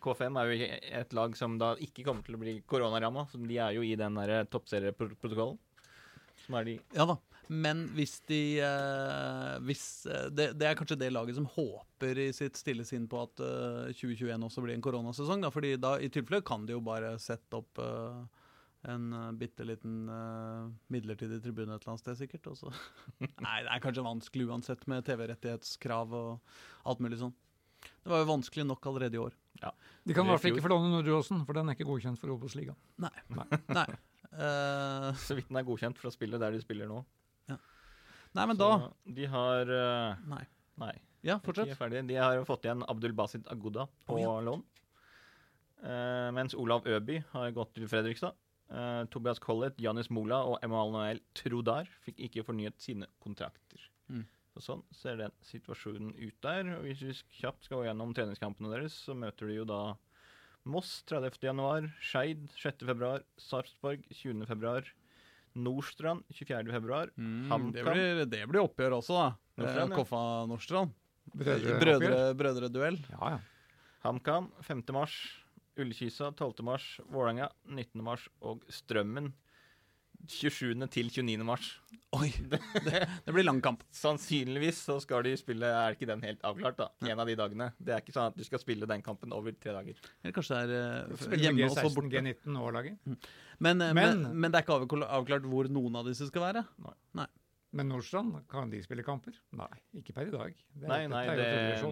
KFM 0.00 0.38
er 0.40 0.48
jo 0.48 0.68
et 1.02 1.12
lag 1.16 1.34
som 1.36 1.58
da 1.60 1.74
ikke 1.84 2.06
kommer 2.06 2.24
til 2.24 2.38
å 2.38 2.40
bli 2.40 2.54
koronaramma, 2.68 3.26
så 3.28 3.40
de 3.40 3.58
er 3.60 3.76
jo 3.76 3.84
i 3.84 3.92
den 4.00 4.16
der 4.16 4.48
toppserieprotokollen. 4.52 5.60
Som 6.46 6.56
er 6.58 6.70
de 6.70 6.78
Ja 6.96 7.06
da. 7.10 7.18
Men 7.52 7.82
hvis 7.92 8.14
de 8.30 8.40
eh, 8.64 9.56
hvis, 9.66 10.06
eh, 10.08 10.28
det, 10.32 10.52
det 10.56 10.68
er 10.68 10.76
kanskje 10.78 10.96
det 11.00 11.10
laget 11.12 11.36
som 11.36 11.48
håper 11.52 12.20
i 12.22 12.28
sitt 12.32 12.56
stille 12.56 12.86
sinn 12.88 13.04
på 13.10 13.18
at 13.26 13.42
eh, 13.44 13.90
2021 13.98 14.46
også 14.46 14.64
blir 14.64 14.78
en 14.78 14.84
koronasesong. 14.84 15.42
Da, 15.44 15.50
fordi 15.52 15.74
da 15.76 15.98
i 16.00 16.08
tilfelle 16.12 16.40
kan 16.46 16.64
de 16.64 16.76
jo 16.78 16.80
bare 16.86 17.12
sette 17.20 17.58
opp 17.58 17.82
eh, 17.82 18.22
en 18.82 19.12
uh, 19.12 19.32
bitte 19.38 19.64
liten 19.66 20.08
eh, 20.10 20.70
midlertidig 20.92 21.38
tribune 21.42 21.74
et 21.74 21.84
eller 21.84 21.94
annet 21.94 22.02
sted, 22.02 22.18
sikkert. 22.18 22.48
Nei, 23.44 23.58
det 23.62 23.70
er 23.70 23.82
kanskje 23.84 24.06
vanskelig 24.06 24.48
uansett 24.48 24.86
med 24.90 25.06
TV-rettighetskrav 25.06 26.16
og 26.18 26.56
alt 26.90 27.02
mulig 27.04 27.20
sånn. 27.20 27.34
Det 28.02 28.12
var 28.12 28.22
jo 28.22 28.28
vanskelig 28.30 28.66
nok 28.68 28.86
allerede 28.90 29.18
i 29.18 29.22
år. 29.22 29.34
De 29.62 29.66
kan 29.66 29.72
i 29.72 30.12
Det 30.12 30.18
er 30.18 30.30
hvert 30.32 30.42
fall 30.42 30.54
ikke 30.56 30.64
få 30.64 30.72
låne 30.72 30.90
Nordåsen, 30.90 31.44
for 31.46 31.58
den 31.58 31.70
er 31.70 31.76
ikke 31.76 31.86
godkjent 31.86 32.18
for 32.18 32.34
Obos-ligaen. 32.34 32.78
Nei. 33.02 33.12
Nei. 33.78 33.86
Eh, 34.32 35.08
Så 35.22 35.36
vidt 35.38 35.50
den 35.50 35.60
er 35.60 35.66
godkjent 35.68 36.00
for 36.00 36.10
å 36.10 36.14
spille 36.14 36.40
der 36.42 36.56
de 36.56 36.62
spiller 36.64 36.90
nå. 36.90 37.02
nei, 38.32 38.44
men 38.48 38.56
da 38.56 38.70
de 39.04 39.26
har 39.28 39.68
uh... 39.70 40.20
Nei. 40.26 40.44
Nei. 40.80 40.94
Ja, 41.22 41.36
De 41.36 41.46
fortsett. 41.46 41.74
er. 41.78 41.98
De 42.08 42.16
har 42.18 42.44
fått 42.48 42.64
igjen 42.66 42.82
Abdul 42.88 43.12
Basit 43.14 43.46
Aguda 43.52 43.86
på 44.08 44.16
oh, 44.16 44.22
ja. 44.22 44.38
lån. 44.48 44.64
Uh, 45.82 46.30
mens 46.34 46.56
Olav 46.58 46.86
Øby 46.88 47.20
har 47.34 47.52
gått 47.54 47.74
til 47.76 47.86
Fredrikstad. 47.90 48.34
Eh, 48.72 49.04
Tobias 49.12 49.38
Collett, 49.38 49.80
Janis 49.80 50.08
Mola 50.10 50.38
og 50.48 50.62
Emanuel 50.64 51.20
Trudar 51.36 51.88
fikk 52.06 52.22
ikke 52.24 52.44
fornyet 52.46 52.78
sine 52.80 53.08
kontrakter. 53.20 53.82
Mm. 54.08 54.24
Så 54.52 54.60
sånn 54.60 54.82
ser 54.92 55.16
den 55.16 55.32
situasjonen 55.48 56.10
ut 56.18 56.34
der. 56.44 56.74
Og 56.76 56.82
hvis 56.84 57.00
vi 57.00 57.12
kjapt 57.40 57.64
skal 57.64 57.78
gå 57.80 57.86
gjennom 57.88 58.12
treningskampene 58.14 58.68
deres, 58.74 58.92
så 59.06 59.14
møter 59.16 59.48
de 59.48 59.54
jo 59.60 59.64
da 59.68 59.78
Moss 60.68 61.02
30. 61.08 61.40
januar, 61.42 61.88
Skeid 62.00 62.44
6. 62.54 62.84
februar, 62.86 63.22
Sarpsborg 63.40 64.04
20. 64.12 64.44
februar, 64.46 64.84
Nordstrand 65.56 66.22
24. 66.32 66.70
februar, 66.72 67.10
Mm, 67.18 67.48
HamKam. 67.50 67.72
det, 67.72 67.82
blir, 67.84 68.24
det 68.26 68.42
blir 68.48 68.62
oppgjør 68.62 68.98
også, 69.00 69.16
da. 69.18 69.36
Nordstrand, 69.58 69.92
Eh, 69.92 69.96
ja. 69.96 70.02
Koffa 70.04 70.46
Nordstrand. 70.48 70.92
Brødre- 71.36 71.78
Brødre, 71.80 72.34
brødreduell. 72.36 72.98
Ja, 73.10 73.28
ja. 73.30 73.38
HamKam 74.04 74.50
5. 74.62 74.92
mars, 74.92 75.38
Ullkisa 75.78 76.30
12. 76.36 76.62
mars, 76.62 77.00
Vålerenga 77.10 77.50
19. 77.66 78.02
mars 78.04 78.28
og 78.42 78.62
Strømmen 78.68 79.32
27. 80.28 80.86
til 80.92 81.08
29. 81.10 81.44
mars. 81.44 81.78
Oi! 82.12 82.28
Det, 82.84 82.98
det 83.24 83.32
blir 83.32 83.44
lang 83.46 83.60
kamp. 83.64 83.82
Sannsynligvis 83.96 84.82
så 84.84 84.98
skal 85.00 85.24
de 85.24 85.32
spille 85.40 85.64
Er 85.64 85.94
ikke 85.96 86.08
den 86.10 86.20
helt 86.26 86.42
avklart, 86.44 86.76
da? 86.76 86.88
En 87.08 87.18
av 87.22 87.26
de 87.30 87.36
dagene. 87.38 87.70
Det 87.80 87.94
er 87.96 88.02
ikke 88.04 88.12
sånn 88.12 88.28
at 88.32 88.36
du 88.36 88.44
skal 88.44 88.60
spille 88.60 88.88
den 88.90 89.00
kampen 89.06 89.32
over 89.32 89.54
tre 89.56 89.72
dager. 89.72 89.96
Eller 90.22 90.34
kanskje 90.36 90.58
det 90.68 90.80
er 90.82 91.06
uh, 91.08 91.36
hjemme 91.40 91.68
og 91.70 91.72
så 91.78 91.86
G16, 91.86 91.94
borte. 91.96 92.12
G19 92.18 92.58
og 92.60 92.68
A-laget. 92.68 92.98
Men, 93.62 93.80
eh, 93.80 93.94
men, 93.94 93.94
Men- 93.94 94.40
men 94.44 94.52
det 94.52 94.60
er 94.60 94.66
ikke 94.66 95.00
avklart 95.08 95.48
hvor 95.48 95.70
noen 95.72 95.96
av 96.02 96.08
disse 96.10 96.28
skal 96.28 96.44
være. 96.50 96.64
Men 97.72 97.88
Nordstrand, 97.88 98.34
kan 98.52 98.68
de 98.68 98.82
spille 98.84 99.00
kamper? 99.06 99.32
Nei, 99.56 99.68
ikke 99.96 100.12
per 100.12 100.28
i 100.28 100.32
dag. 100.34 100.56
Det 100.76 100.84
er- 100.84 100.88
Nei, 100.90 101.06
nei, 101.08 101.22
det, 101.38 101.46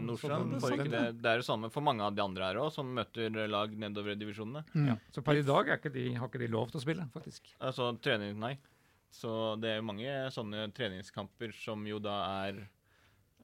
Nordstrand 0.05 0.59
får 0.61 0.74
ikke 0.76 0.91
det. 0.93 1.05
Det 1.22 1.31
er 1.31 1.41
det 1.41 1.47
samme 1.47 1.70
for 1.72 1.81
mange 1.81 2.05
av 2.05 2.14
de 2.14 2.20
andre 2.22 2.45
her 2.51 2.59
òg, 2.61 2.70
som 2.74 2.91
møter 2.95 3.33
lag 3.49 3.72
nedover 3.72 4.12
i 4.12 4.18
divisjonene. 4.20 4.64
Ja. 4.74 4.97
Så 5.11 5.24
per 5.24 5.41
i 5.41 5.43
dag 5.47 5.68
er 5.68 5.78
ikke 5.81 5.93
de, 5.95 6.05
har 6.20 6.28
ikke 6.28 6.43
de 6.43 6.49
lov 6.53 6.70
til 6.70 6.81
å 6.81 6.85
spille, 6.85 7.07
faktisk. 7.14 7.55
Altså 7.61 7.89
trening, 8.05 8.37
nei. 8.39 8.59
Så 9.11 9.59
det 9.61 9.70
er 9.72 9.81
jo 9.81 9.87
mange 9.89 10.12
sånne 10.31 10.68
treningskamper 10.76 11.53
som 11.57 11.83
jo 11.89 11.99
da 11.99 12.45
er 12.47 12.61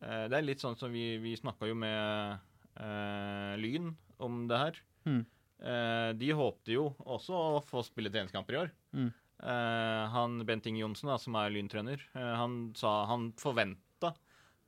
eh, 0.02 0.28
Det 0.28 0.36
er 0.38 0.42
litt 0.44 0.60
sånn 0.62 0.76
som 0.78 0.92
vi, 0.92 1.16
vi 1.18 1.32
snakka 1.40 1.66
jo 1.66 1.74
med 1.74 2.38
eh, 2.76 3.56
Lyn 3.58 3.96
om 4.20 4.44
det 4.46 4.58
her. 4.60 4.78
Mm. 5.08 5.22
Eh, 5.64 6.12
de 6.20 6.28
håpte 6.36 6.74
jo 6.76 6.90
også 7.00 7.32
å 7.32 7.62
få 7.64 7.82
spille 7.82 8.12
treningskamper 8.12 8.54
i 8.54 8.60
år. 8.66 8.70
Mm. 8.92 9.08
Eh, 9.42 10.04
han 10.12 10.38
Bent 10.48 10.66
Inge 10.66 10.80
Johnsen, 10.80 11.10
da, 11.10 11.18
som 11.20 11.36
er 11.36 11.52
Lyn-trener, 11.52 12.00
eh, 12.16 12.34
han 12.40 12.72
sa 12.76 13.04
han 13.10 13.32
forventa 13.40 14.14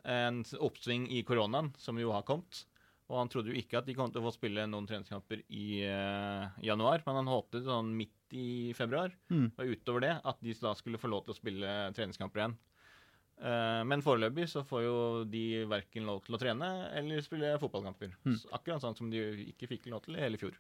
en 0.08 0.42
oppsving 0.60 1.08
i 1.12 1.22
koronaen, 1.26 1.72
som 1.80 1.98
jo 2.00 2.12
har 2.14 2.22
kommet. 2.28 2.64
Og 3.08 3.16
han 3.16 3.30
trodde 3.32 3.48
jo 3.48 3.56
ikke 3.56 3.80
at 3.80 3.86
de 3.88 3.94
kom 3.96 4.12
til 4.12 4.20
å 4.20 4.26
få 4.28 4.34
spille 4.36 4.66
noen 4.68 4.86
treningskamper 4.88 5.40
i 5.48 5.80
uh, 5.88 6.52
januar, 6.60 7.00
men 7.06 7.16
han 7.22 7.30
håpte 7.32 7.62
sånn 7.64 7.94
midt 7.96 8.36
i 8.36 8.74
februar, 8.76 9.14
Mm. 9.32 9.46
og 9.56 9.72
utover 9.72 10.04
det 10.04 10.10
at 10.28 10.40
de 10.44 10.52
da 10.60 10.74
skulle 10.76 11.00
få 11.00 11.08
lov 11.08 11.24
til 11.24 11.32
å 11.32 11.38
spille 11.38 11.70
treningskamper 11.96 12.42
igjen. 12.42 12.58
Men 13.88 14.02
foreløpig 14.02 14.48
så 14.50 14.64
får 14.66 14.82
jo 14.82 15.24
de 15.30 15.64
verken 15.70 16.04
lov 16.04 16.24
til 16.24 16.34
å 16.34 16.40
trene 16.42 16.68
eller 16.98 17.22
spille 17.22 17.52
fotballkamper. 17.62 18.10
Mm. 18.26 18.34
Akkurat 18.52 18.82
sånn 18.82 18.96
som 18.98 19.08
de 19.12 19.22
ikke 19.54 19.68
fikk 19.70 19.86
lov 19.92 20.02
til 20.04 20.16
i 20.18 20.20
hele 20.24 20.40
fjor. 20.40 20.56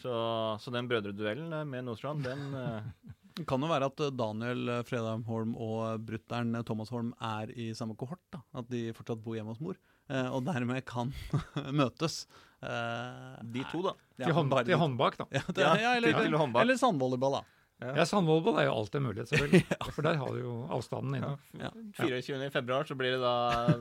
Så, 0.00 0.12
så 0.60 0.72
den 0.74 0.88
brødreduellen 0.90 1.52
eh, 1.60 1.64
med 1.70 1.84
Nordstrand, 1.86 2.24
den 2.26 2.54
eh, 2.58 2.88
Det 3.38 3.44
kan 3.50 3.62
jo 3.62 3.68
være 3.70 3.86
at 3.90 4.00
eh, 4.02 4.10
Daniel 4.14 4.72
Fredheim 4.88 5.22
Holm 5.28 5.52
og 5.56 6.02
brutter'n 6.06 6.54
Thomas 6.66 6.90
Holm 6.94 7.12
er 7.22 7.50
i 7.54 7.68
samme 7.78 7.94
kohort. 7.98 8.20
da. 8.34 8.40
At 8.58 8.68
de 8.70 8.88
fortsatt 8.96 9.22
bor 9.24 9.36
hjemme 9.38 9.54
hos 9.54 9.62
mor. 9.62 9.78
og 10.10 10.42
dermed 10.44 10.84
kan 10.84 11.12
møtes. 11.80 12.24
Eh, 12.62 13.38
De 13.54 13.62
to, 13.70 13.82
da. 13.86 13.94
ja, 14.18 14.26
til, 14.28 14.34
hånd, 14.36 14.54
til 14.66 14.78
håndbak, 14.82 15.16
da. 15.22 15.26
Ja, 15.32 15.42
det, 15.48 15.62
Ja, 15.64 15.74
ja, 15.80 15.92
eller, 15.98 16.12
til- 16.20 16.34
til 16.38 16.60
eller 16.64 16.76
sandvolleyball, 16.80 17.38
da. 17.40 17.44
Ja, 17.84 18.04
Sandvolleyball 18.06 18.58
er 18.62 18.68
jo 18.68 18.74
alltid 18.78 19.00
en 19.00 19.06
mulighet, 19.08 19.28
selvfølgelig. 19.32 19.78
For 19.96 20.06
der 20.06 20.16
har 20.20 20.28
du 20.30 20.38
jo 20.40 20.52
avstanden 20.72 21.16
inne. 21.18 21.32
Ja. 21.58 21.70
24. 21.98 22.50
februar 22.54 22.86
så 22.88 22.94
blir 22.96 23.16
det 23.16 23.20
da 23.20 23.34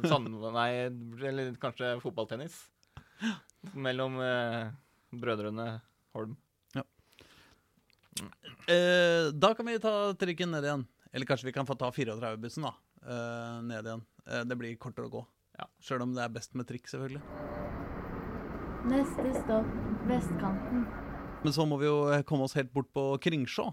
sand... 0.09 0.33
Nei, 0.55 0.69
eller 1.29 1.53
kanskje 1.61 1.91
fotballtennis. 2.01 2.57
Mellom 3.77 4.17
eh, 4.19 4.71
brødrene 5.13 5.67
Holm. 6.13 6.37
Eh, 8.69 9.31
da 9.33 9.49
kan 9.57 9.65
vi 9.65 9.79
ta 9.81 10.13
trikken 10.15 10.51
ned 10.53 10.63
igjen. 10.63 10.83
Eller 11.13 11.25
kanskje 11.29 11.49
vi 11.49 11.53
kan 11.55 11.65
få 11.67 11.75
ta 11.77 11.89
34-bussen 11.91 12.63
da, 12.65 12.73
eh, 13.05 13.61
ned 13.67 13.85
igjen. 13.89 14.03
Eh, 14.27 14.43
det 14.47 14.55
blir 14.57 14.77
kortere 14.77 15.09
å 15.09 15.13
gå. 15.13 15.23
Ja. 15.59 15.67
Sjøl 15.83 16.01
om 16.05 16.13
det 16.15 16.23
er 16.23 16.29
best 16.33 16.55
med 16.57 16.67
trikk, 16.69 16.87
selvfølgelig. 16.89 17.21
Neste 18.89 19.33
stopp 19.43 19.69
vestkanten. 20.09 20.85
Men 21.43 21.53
så 21.55 21.65
må 21.67 21.77
vi 21.81 21.89
jo 21.89 21.97
eh, 22.13 22.23
komme 22.27 22.47
oss 22.47 22.55
helt 22.57 22.71
bort 22.73 22.91
på 22.95 23.17
Kringsjå. 23.21 23.67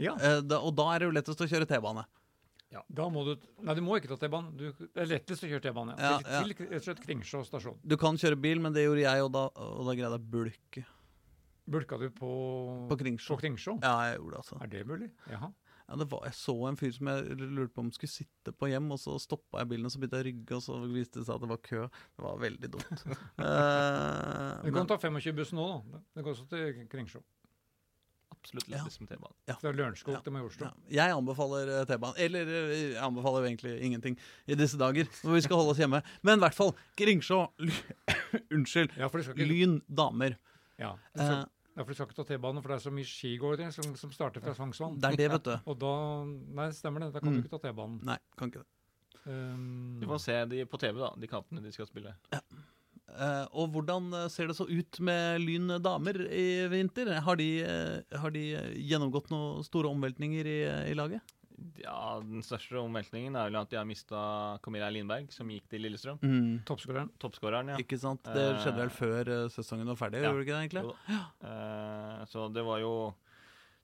Ja, 0.00 0.14
Eh, 0.16 0.40
da, 0.40 0.60
og 0.64 0.74
da 0.76 0.86
er 0.94 0.98
det 1.02 1.08
jo 1.10 1.16
lettest 1.16 1.40
å 1.44 1.48
kjøre 1.48 1.66
T-bane. 1.68 2.06
Da 2.70 3.08
må 3.10 3.24
du 3.26 3.32
Nei, 3.66 3.74
du 3.74 3.82
må 3.82 3.96
ikke 3.98 4.12
ta 4.12 4.18
T-banen. 4.20 4.54
Det 4.54 5.00
er 5.02 5.08
lettest 5.10 5.42
å 5.46 5.50
kjøre 5.50 5.64
T-banen. 5.64 5.98
Ja, 5.98 6.12
Ja. 6.18 6.20
ja. 6.22 6.42
Til, 6.44 6.54
rett 6.68 6.78
og 6.78 6.86
slett 6.86 7.02
Kringsjå 7.02 7.42
stasjon. 7.48 7.78
Du 7.82 7.96
kan 7.98 8.18
kjøre 8.20 8.38
bil, 8.38 8.62
men 8.62 8.76
det 8.76 8.86
gjorde 8.86 9.02
jeg, 9.06 9.24
og 9.26 9.32
da, 9.34 9.46
og 9.58 9.88
da 9.88 9.96
greide 9.98 10.18
jeg 10.18 10.30
bulke. 10.30 10.84
Bulka 11.70 11.98
du 11.98 12.08
på, 12.10 12.30
På 12.90 12.98
Kringsjå. 12.98 13.34
På 13.34 13.40
Kringsjå? 13.42 13.76
Ja, 13.82 13.96
jeg 14.10 14.20
gjorde 14.20 14.36
det, 14.36 14.44
altså. 14.44 14.60
Er 14.62 14.70
det 14.70 14.86
mulig? 14.86 15.10
Jaha. 15.30 15.50
Ja, 15.90 15.96
det 15.98 16.06
var, 16.12 16.22
jeg 16.28 16.36
så 16.38 16.54
en 16.68 16.76
fyr 16.78 16.92
som 16.94 17.08
jeg 17.10 17.36
lurte 17.40 17.74
på 17.74 17.82
om 17.82 17.90
skulle 17.90 18.12
sitte 18.12 18.52
på 18.54 18.68
hjem, 18.70 18.92
og 18.94 19.00
så 19.02 19.16
stoppa 19.18 19.64
jeg 19.64 19.70
bilen, 19.72 19.88
og 19.88 19.90
så 19.90 19.98
begynte 19.98 20.20
jeg 20.20 20.22
å 20.22 20.28
rygge, 20.28 20.58
og 20.60 20.62
så 20.62 20.78
viste 20.86 21.18
det 21.18 21.26
seg 21.26 21.34
at 21.34 21.42
det 21.42 21.50
var 21.50 21.60
kø. 21.66 21.80
Det 21.90 22.26
var 22.26 22.38
veldig 22.44 22.70
dumt. 22.76 23.02
uh, 23.10 24.62
Du 24.62 24.70
kan 24.70 24.78
men, 24.78 24.90
ta 24.92 24.98
25-bussen 25.02 25.58
nå, 25.58 25.66
da. 25.90 26.02
Det 26.14 26.26
går 26.26 26.36
også 26.36 26.46
til 26.52 26.84
Kringsjå. 26.92 27.22
Absolutt 28.40 28.68
Ja. 28.72 28.78
lettest 28.78 29.00
med 29.02 29.08
T-banen. 29.10 29.58
Fra 29.60 29.70
Lørenskog 29.72 30.14
Ja. 30.14 30.20
til 30.24 30.32
Majorstua. 30.32 30.72
ja, 30.88 31.04
jeg 31.06 31.12
anbefaler 31.16 31.68
eh, 31.80 31.84
T-banen. 31.84 32.14
Eller 32.18 32.40
eh, 32.48 32.92
jeg 32.94 33.02
anbefaler 33.04 33.40
jo 33.44 33.46
egentlig 33.50 33.74
ingenting 33.84 34.16
i 34.48 34.54
disse 34.54 34.78
dager, 34.80 35.04
hvor 35.22 35.34
vi 35.34 35.40
skal 35.44 35.56
holde 35.60 35.70
oss 35.74 35.78
hjemme. 35.78 36.02
Men 36.22 36.38
i 36.38 36.42
hvert 36.46 36.54
fall, 36.56 36.72
Kringsjå 36.96 37.40
Unnskyld. 38.54 38.96
Ja, 38.96 39.08
for 39.08 39.18
de 39.20 39.24
skal 39.24 39.36
ikke, 39.36 39.48
Lyn 39.50 39.80
damer. 39.88 40.36
ja, 40.78 40.94
skal, 41.14 41.36
Eh, 41.42 41.44
ja, 41.76 41.82
for 41.84 41.90
de 41.92 41.94
skal 41.94 42.06
ikke 42.08 42.16
ta 42.16 42.24
T-bane, 42.24 42.62
for 42.62 42.68
det 42.72 42.76
er 42.80 42.84
så 42.88 42.92
mye 42.96 43.04
skigåere 43.08 43.70
som, 43.72 43.94
som 43.96 44.10
starter 44.10 44.40
fra 44.40 44.54
Sognsvann. 44.56 44.98
det 45.00 45.12
er 45.12 45.16
det, 45.20 45.30
vet 45.36 45.44
du. 45.44 45.54
Og 45.66 45.78
da 45.78 45.92
Nei, 46.24 46.70
stemmer 46.72 47.00
det. 47.04 47.12
Da 47.12 47.20
kan 47.20 47.28
Mm. 47.34 47.42
du 47.42 47.48
ikke 47.48 47.58
ta 47.60 47.68
T-banen. 47.68 48.00
Nei, 48.04 48.18
kan 48.38 48.50
ikke 48.50 48.64
det. 48.64 48.66
Um, 49.26 49.98
du 50.00 50.06
får 50.08 50.18
se 50.24 50.44
de 50.48 50.64
på 50.64 50.78
TV, 50.80 50.96
da, 50.98 51.12
de 51.20 51.26
kampene 51.28 51.60
de 51.62 51.70
skal 51.72 51.86
spille. 51.86 52.14
Eh, 52.32 52.40
og 53.52 53.72
hvordan 53.74 54.12
eh, 54.14 54.28
ser 54.32 54.46
det 54.50 54.56
så 54.58 54.66
ut 54.70 55.00
med 55.06 55.40
Lyn 55.42 55.72
damer 55.82 56.20
i 56.30 56.66
vinter? 56.72 57.10
Har 57.26 57.36
de, 57.40 57.48
eh, 57.64 58.18
har 58.22 58.30
de 58.34 58.44
eh, 58.54 58.72
gjennomgått 58.90 59.30
noen 59.32 59.64
store 59.66 59.90
omveltninger 59.90 60.46
i, 60.46 60.58
i 60.92 60.96
laget? 60.98 61.20
Ja, 61.82 62.20
Den 62.24 62.40
største 62.44 62.78
omveltningen 62.80 63.34
er 63.36 63.50
vel 63.50 63.58
at 63.60 63.68
de 63.72 63.76
har 63.76 63.84
mista 63.88 64.20
Camilla 64.64 64.88
Lindberg, 64.92 65.26
som 65.34 65.48
gikk 65.52 65.66
til 65.68 65.82
Lillestrøm. 65.84 66.20
Mm. 66.24 66.62
Toppskåreren. 66.68 67.10
Toppskåreren, 67.20 67.74
ja. 67.74 67.80
Ikke 67.82 67.98
sant? 68.00 68.24
Det 68.24 68.46
skjedde 68.62 68.80
vel 68.80 68.92
før 68.94 69.28
eh, 69.34 69.48
sesongen 69.52 69.90
var 69.92 69.98
ferdig? 70.00 70.22
Ja. 70.24 70.30
gjorde 70.30 70.40
det 70.40 70.46
ikke 70.46 70.54
det 70.56 70.62
egentlig? 70.64 70.84
Jo 70.86 70.94
da. 70.94 71.18
Eh, 71.50 72.22
så 72.32 72.46
det 72.54 72.64
var 72.64 72.80
jo 72.84 72.94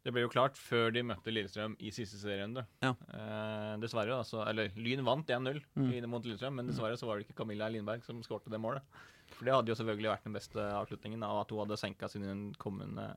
Det 0.07 0.13
ble 0.15 0.23
jo 0.23 0.31
klart 0.31 0.55
før 0.55 0.93
de 0.95 1.03
møtte 1.03 1.33
Lillestrøm 1.35 1.73
i 1.83 1.91
siste 1.91 2.15
serierunde. 2.21 2.63
Ja. 2.81 2.93
Uh, 3.11 3.73
dessverre, 3.83 4.15
altså. 4.21 4.39
Eller 4.47 4.69
Lyn 4.79 5.03
vant 5.03 5.27
1-0 5.35 5.59
Mm. 5.75 6.07
mot 6.13 6.23
Lillestrøm, 6.23 6.55
men 6.61 6.69
dessverre 6.71 6.95
så 6.97 7.09
var 7.09 7.19
det 7.19 7.27
ikke 7.27 7.41
Camilla 7.43 7.67
Lindberg 7.69 8.05
som 8.07 8.21
skårte 8.23 8.49
det 8.55 8.61
målet. 8.63 8.87
For 9.37 9.47
det 9.47 9.55
hadde 9.55 9.73
jo 9.73 9.79
selvfølgelig 9.79 10.13
vært 10.13 10.27
den 10.29 10.37
beste 10.37 10.67
avslutningen 10.81 11.25
av 11.27 11.43
at 11.43 11.53
hun 11.53 11.63
hadde 11.65 11.81
senka 11.81 12.09
sine 12.09 12.37
kommende 12.63 13.11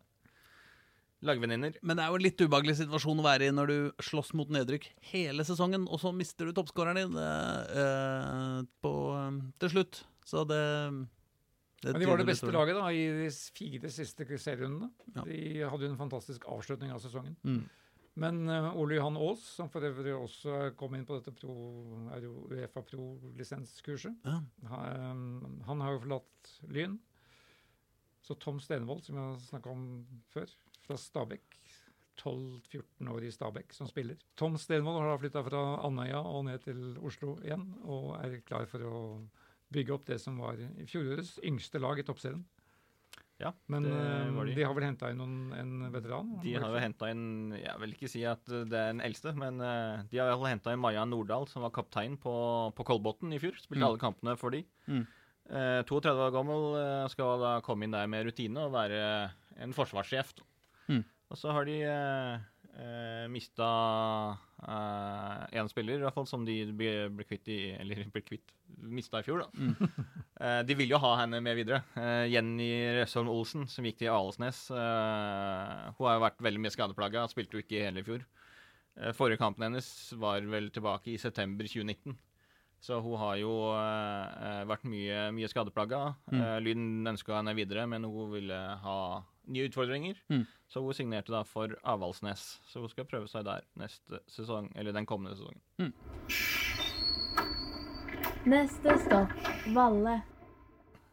lagvenninner. 1.26 1.76
Men 1.84 1.99
det 1.99 2.03
er 2.03 2.11
jo 2.11 2.20
en 2.20 2.24
litt 2.24 2.41
ubehagelig 2.41 2.78
situasjon 2.80 3.22
å 3.22 3.26
være 3.26 3.49
i 3.49 3.53
når 3.55 3.72
du 3.72 4.03
slåss 4.07 4.32
mot 4.39 4.51
nedrykk 4.53 4.88
hele 5.11 5.45
sesongen, 5.47 5.88
og 5.88 6.01
så 6.03 6.13
mister 6.15 6.47
du 6.47 6.55
toppskåreren 6.55 6.99
din 7.01 7.17
eh, 7.20 7.82
eh, 7.84 8.59
på, 8.84 8.93
eh, 9.17 9.39
til 9.63 9.74
slutt. 9.76 10.03
Så 10.28 10.45
det, 10.47 10.61
det 11.84 11.95
Men 11.95 12.03
de 12.03 12.09
var 12.11 12.22
det 12.22 12.30
beste 12.30 12.53
laget 12.53 12.80
da, 12.80 12.88
i 12.93 13.03
de 13.24 13.30
fire 13.57 13.91
siste 13.93 14.28
serierundene. 14.30 14.91
Ja. 15.15 15.26
De 15.28 15.41
hadde 15.65 15.88
jo 15.88 15.91
en 15.93 15.99
fantastisk 15.99 16.47
avslutning 16.51 16.93
av 16.95 17.03
sesongen. 17.03 17.36
Mm. 17.43 17.63
Men 18.16 18.49
eh, 18.49 18.70
Ole 18.80 18.95
Johan 18.97 19.18
Aas, 19.22 19.43
som 19.60 19.70
for 19.70 19.86
øvrig 19.86 20.16
også 20.16 20.72
kom 20.80 20.95
inn 20.97 21.05
på 21.07 21.20
dette 21.20 21.32
pro, 21.38 21.53
Uefa 22.49 22.82
pro-lisenskurset, 22.84 24.16
Ja. 24.26 24.39
han, 24.72 25.62
han 25.68 25.82
har 25.86 25.93
jo 25.93 26.01
forlatt 26.07 26.53
Lyn. 26.74 26.97
Så 28.26 28.36
Tom 28.36 28.60
Stenvold, 28.60 29.03
som 29.05 29.16
jeg 29.16 29.24
har 29.24 29.39
snakka 29.45 29.72
om 29.72 29.86
før, 30.34 30.49
fra 30.86 30.97
Stabekk. 30.99 31.55
12-14 32.20 33.07
år 33.14 33.24
i 33.24 33.32
Stabekk 33.32 33.72
som 33.74 33.88
spiller. 33.88 34.18
Tom 34.36 34.57
Stenvold 34.60 34.99
har 34.99 35.14
da 35.14 35.20
flytta 35.22 35.43
fra 35.45 35.62
Andøya 35.88 36.20
og 36.28 36.43
ned 36.49 36.60
til 36.66 36.97
Oslo 37.07 37.38
igjen, 37.45 37.64
og 37.88 38.18
er 38.20 38.41
klar 38.43 38.66
for 38.68 38.84
å 38.84 38.99
bygge 39.72 39.93
opp 39.95 40.05
det 40.10 40.18
som 40.20 40.36
var 40.41 40.60
i 40.60 40.84
fjorårets 40.89 41.38
yngste 41.47 41.80
lag 41.80 42.01
i 42.01 42.03
toppserien. 42.03 42.43
Ja, 43.39 43.53
Men 43.71 43.85
det 43.87 43.91
eh, 43.95 44.31
var 44.35 44.45
de. 44.49 44.53
de 44.57 44.63
har 44.67 44.73
vel 44.75 44.83
henta 44.83 45.09
inn 45.13 45.17
noen, 45.21 45.35
en 45.55 45.91
veteran? 45.93 46.33
De 46.43 46.53
har 46.59 46.73
jo 46.73 46.81
henta 46.83 47.07
inn 47.13 47.53
Jeg 47.55 47.79
vil 47.79 47.93
ikke 47.95 48.09
si 48.11 48.25
at 48.27 48.43
det 48.45 48.59
er 48.75 48.89
den 48.91 48.99
eldste, 49.05 49.31
men 49.39 49.61
eh, 49.63 50.01
de 50.11 50.19
har 50.19 50.35
henta 50.49 50.73
inn 50.75 50.81
Maja 50.83 51.05
Nordahl, 51.07 51.47
som 51.47 51.63
var 51.63 51.71
kaptein 51.71 52.17
på, 52.19 52.33
på 52.75 52.83
Kolbotn 52.89 53.31
i 53.31 53.39
fjor. 53.39 53.55
Spilte 53.61 53.79
Mm. 53.79 53.87
alle 53.87 54.01
kampene 54.01 54.35
for 54.37 54.51
de. 54.51 54.65
Mm. 54.91 55.05
Eh, 55.49 55.81
32 55.87 56.25
år 56.27 56.33
gammel 56.35 56.67
eh, 56.81 57.07
skal 57.15 57.39
da 57.41 57.53
komme 57.65 57.87
inn 57.87 57.95
der 57.95 58.11
med 58.11 58.27
rutine 58.27 58.67
og 58.67 58.75
være 58.75 58.99
en 59.63 59.71
forsvarssjef. 59.73 60.35
Mm. 60.91 61.03
Og 61.31 61.37
så 61.39 61.55
har 61.55 61.63
de 61.65 61.79
eh, 61.87 62.43
eh, 62.75 63.25
mista 63.31 63.69
én 64.60 65.70
spiller, 65.72 66.01
i 66.01 66.03
hvert 66.03 66.16
fall, 66.16 66.28
som 66.28 66.43
de 66.45 66.57
ble, 66.76 67.07
ble 67.16 67.24
kvitt 67.24 67.47
i 67.47 67.60
Eller 67.80 68.01
ble 68.12 68.22
kvitt 68.26 68.51
Mista 68.80 69.22
i 69.22 69.26
fjor, 69.26 69.45
da. 69.45 69.47
Mm. 69.55 69.76
uh, 70.41 70.60
de 70.68 70.76
ville 70.78 70.93
jo 70.93 70.99
ha 71.01 71.14
henne 71.22 71.39
med 71.43 71.57
videre. 71.57 71.82
Uh, 71.95 72.28
Jenny 72.30 72.70
Røsholm 72.99 73.32
Olsen, 73.32 73.66
som 73.72 73.88
gikk 73.88 73.97
til 74.01 74.12
Alesnes. 74.14 74.66
eh, 74.72 75.88
hun 75.97 76.05
har 76.05 76.18
jo 76.20 76.26
vært 76.26 76.43
veldig 76.45 76.62
mye 76.64 76.74
skadeplaga, 76.76 77.26
spilte 77.32 77.57
jo 77.57 77.64
ikke 77.64 77.82
hele 77.88 78.03
i 78.03 78.07
fjor. 78.07 78.24
Eh, 78.99 79.14
forrige 79.16 79.39
kampen 79.41 79.66
hennes 79.68 79.88
var 80.20 80.45
vel 80.51 80.70
tilbake 80.76 81.14
i 81.14 81.20
september 81.22 81.68
2019. 81.68 82.18
Så 82.80 82.99
hun 83.03 83.18
har 83.20 83.36
jo 83.41 83.51
eh, 83.76 84.45
eh, 84.47 84.62
vært 84.70 84.86
mye, 84.88 85.24
mye 85.36 85.49
skadeplaga. 85.51 86.14
Mm. 86.32 86.39
Eh, 86.39 86.57
Lyn 86.64 87.12
ønska 87.12 87.36
henne 87.36 87.55
videre, 87.57 87.84
men 87.91 88.07
hun 88.07 88.32
ville 88.32 88.60
ha 88.84 88.99
nye 89.50 89.68
utfordringer. 89.68 90.20
Mm. 90.32 90.45
Så 90.70 90.84
hun 90.86 90.93
signerte 90.93 91.34
da 91.34 91.43
for 91.47 91.74
Avaldsnes. 91.84 92.60
Så 92.70 92.84
hun 92.84 92.91
skal 92.91 93.08
prøve 93.10 93.30
seg 93.32 93.47
der 93.47 93.66
neste 93.80 94.22
sesong, 94.30 94.70
eller 94.78 94.93
den 94.95 95.08
kommende 95.10 95.36
sesongen. 95.38 95.93
Neste 98.50 98.95
stopp 99.04 99.34
Valle. 99.76 100.20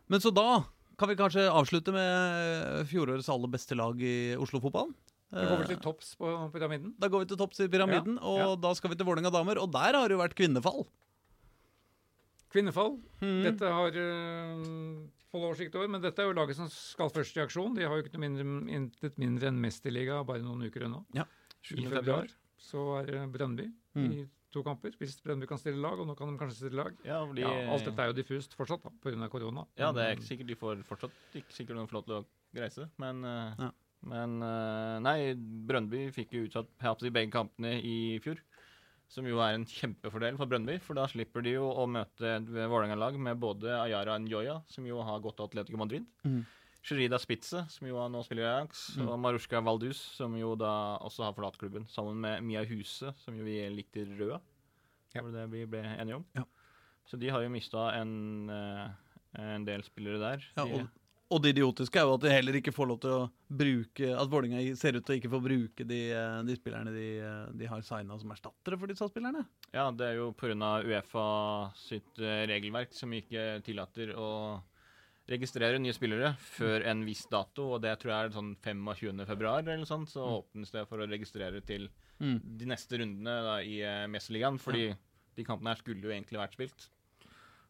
Men 0.07 0.22
så 0.22 0.30
da 0.30 0.62
kan 0.97 1.11
vi 1.11 1.16
kanskje 1.18 1.49
avslutte 1.51 1.93
med 1.93 2.87
fjorårets 2.89 3.28
aller 3.32 3.51
beste 3.53 3.76
lag 3.76 4.01
i 4.01 4.37
Oslo-fotballen. 4.41 4.95
Vi 5.26 5.43
går 5.43 5.64
Eh, 5.64 5.66
til 5.72 5.80
topps 5.82 6.14
på 6.14 6.30
pyramiden? 6.55 6.95
Da 6.99 7.09
går 7.09 7.24
vi 7.24 7.26
til 7.32 7.39
topps 7.41 7.59
i 7.61 7.68
pyramiden, 7.68 8.18
og 8.22 8.39
ja. 8.39 8.53
da 8.62 8.72
skal 8.78 8.93
vi 8.93 8.97
til 8.97 9.09
Vålerenga 9.09 9.32
damer. 9.34 9.59
Og 9.59 9.72
der 9.72 9.99
har 9.99 10.07
det 10.07 10.14
jo 10.14 10.22
vært 10.22 10.37
kvinnefall. 10.39 10.87
Kvinnefall. 12.55 12.95
Mm. 13.20 13.43
Dette 13.43 13.72
har 13.74 13.99
uh, 13.99 15.03
full 15.15 15.15
oversikt 15.34 15.74
over, 15.74 15.88
men 15.88 16.00
dette 16.02 16.22
er 16.22 16.28
jo 16.30 16.36
laget 16.36 16.56
som 16.56 16.68
skal 16.72 17.10
først 17.10 17.36
i 17.36 17.42
aksjon. 17.44 17.74
De 17.76 17.82
har 17.84 17.96
jo 17.96 18.02
ikke 18.04 18.14
noe 18.16 18.28
mindre, 18.28 18.74
intet 18.76 19.18
mindre 19.18 19.48
enn 19.50 19.60
Mesterliga 19.60 20.20
bare 20.26 20.42
noen 20.44 20.62
uker 20.68 20.86
unna. 20.86 21.02
7. 21.66 21.76
I 21.82 21.86
februar 21.90 22.28
så 22.62 22.86
er 23.02 23.06
det 23.10 23.32
Brøndby 23.34 23.72
Mm. 23.96 24.10
i 24.12 24.26
to 24.52 24.62
kamper. 24.62 24.92
Hvis 25.00 25.20
Brøndby 25.24 25.46
kan 25.48 25.58
stille 25.58 25.80
lag, 25.80 25.98
og 25.98 26.06
nå 26.06 26.14
kan 26.16 26.28
de 26.28 26.38
kanskje 26.38 26.56
stille 26.68 26.76
lag. 26.76 26.94
Ja, 27.04 27.24
fordi, 27.24 27.40
Ja, 27.40 27.72
alt 27.72 27.84
dette 27.84 27.98
er 28.02 28.06
jo 28.12 28.12
diffust 28.22 28.54
fortsatt 28.56 28.82
pga. 29.02 29.28
korona. 29.28 29.66
Ja, 29.76 29.90
det 29.92 30.02
er 30.04 30.16
ikke 30.16 30.28
sikkert 30.28 30.46
de 30.46 30.54
får 30.54 30.82
fortsatt 30.84 31.10
ikke 31.34 31.52
sikkert 31.52 31.76
de 31.80 31.86
får 31.86 31.92
lov 31.92 32.04
til 32.06 32.14
å 32.14 32.26
reise, 32.54 32.90
men 32.98 33.24
eh, 33.24 33.54
Ja. 33.58 33.70
Men 34.04 34.40
eh, 34.42 34.98
nei, 35.00 35.34
Brøndby 35.34 36.12
fikk 36.12 36.30
jo 36.32 36.44
utsatt 36.46 37.00
si, 37.00 37.10
begge 37.10 37.32
kampene 37.32 37.80
i 37.82 38.20
fjor. 38.22 38.36
Som 39.09 39.26
jo 39.28 39.38
er 39.38 39.54
en 39.54 39.64
kjempefordel 39.64 40.36
for 40.36 40.50
Brøndby, 40.50 40.80
for 40.82 40.98
da 40.98 41.04
slipper 41.07 41.44
de 41.46 41.52
jo 41.57 41.68
å 41.70 41.84
møte 41.86 42.26
et 42.40 42.48
Vålerenga-lag 42.50 43.18
med 43.22 43.38
både 43.38 43.70
Ayara 43.78 44.16
Njoya, 44.18 44.61
som 44.68 44.86
jo 44.88 44.98
har 45.07 45.20
gått 45.24 45.36
til 45.38 45.46
Atletico 45.46 45.78
Madrid, 45.78 46.07
Mhm. 46.24 46.44
Sherida 46.86 47.18
Spitze, 47.18 47.64
som 47.68 47.88
jo 47.88 47.98
nå 48.09 48.20
spiller 48.22 48.44
i 48.44 48.46
Ajax, 48.46 48.96
mm. 48.96 49.09
og 49.11 49.16
Marushka 49.18 49.59
Valdus, 49.61 49.98
som 50.14 50.36
jo 50.38 50.52
da 50.54 50.98
også 51.02 51.24
har 51.24 51.32
forlatt 51.34 51.57
klubben, 51.59 51.82
sammen 51.90 52.20
med 52.22 52.44
Mia 52.46 52.62
Huse, 52.64 53.11
som 53.24 53.34
jo 53.34 53.42
vi 53.42 53.57
likte 53.74 54.04
rød. 54.07 54.36
Ja. 55.12 55.22
Var 55.22 55.32
det 55.32 55.40
det 55.40 55.46
vi 55.50 55.64
ble 55.66 55.80
enige 55.82 56.20
om? 56.20 56.24
Ja. 56.36 56.44
Så 57.11 57.18
de 57.18 57.28
har 57.34 57.42
jo 57.42 57.50
mista 57.50 57.88
en, 57.98 58.48
eh, 58.50 58.88
en 59.34 59.64
del 59.66 59.83
spillere 59.83 60.20
der. 60.22 60.46
Ja, 60.57 60.62
og, 60.62 60.87
og 61.30 61.42
det 61.42 61.54
idiotiske 61.57 61.98
er 61.98 62.04
jo 62.07 62.14
at 62.14 62.20
de 62.22 62.30
heller 62.30 62.54
ikke 62.61 62.72
får 62.74 62.86
lov 62.90 62.98
til 63.03 63.11
å 63.11 63.30
bruke 63.50 64.11
At 64.14 64.28
Vålinga 64.30 64.61
ser 64.78 64.94
ut 64.98 65.04
til 65.07 65.16
å 65.16 65.18
ikke 65.20 65.30
få 65.32 65.40
bruke 65.42 65.86
de, 65.88 66.00
eh, 66.14 66.42
de 66.46 66.54
spillerne 66.57 66.92
de, 66.94 67.07
eh, 67.18 67.46
de 67.58 67.66
har 67.66 67.82
signa 67.82 68.18
som 68.20 68.30
erstattere 68.30 68.78
for 68.78 68.86
disse 68.86 69.08
spillerne. 69.11 69.44
Ja, 69.74 69.90
det 69.90 70.07
er 70.07 70.14
jo 70.20 70.32
pga. 70.32 70.84
Uefa 70.86 71.26
sitt 71.74 72.18
eh, 72.22 72.46
regelverk 72.46 72.94
som 72.94 73.11
ikke 73.16 73.62
tillater 73.66 74.14
å 74.14 74.62
registrere 75.26 75.80
nye 75.82 75.92
spillere 75.92 76.36
før 76.38 76.84
en 76.86 77.00
viss 77.04 77.24
dato, 77.26 77.72
og 77.74 77.80
det 77.82 77.96
tror 77.98 78.12
jeg 78.12 78.26
er 78.28 78.34
sånn 78.36 78.53
25. 78.62 79.24
februar 79.26 79.58
eller 79.64 79.80
noe 79.82 79.88
sånt, 79.90 80.08
så 80.08 80.22
Mm. 80.22 80.36
åpnes 80.44 80.70
det 80.70 80.86
for 80.88 80.98
å 80.98 81.08
registrere 81.11 81.61
til 81.66 81.88
Mm. 82.20 82.40
de 82.58 82.64
neste 82.64 82.98
rundene 83.00 83.42
da, 83.42 83.57
i 83.58 83.82
Mesterligaen, 84.08 84.58
fordi 84.61 84.94
de 85.36 85.44
kampene 85.44 85.74
her 85.74 85.82
skulle 85.82 86.00
jo 86.03 86.11
egentlig 86.14 86.38
vært 86.38 86.54
spilt. 86.54 86.88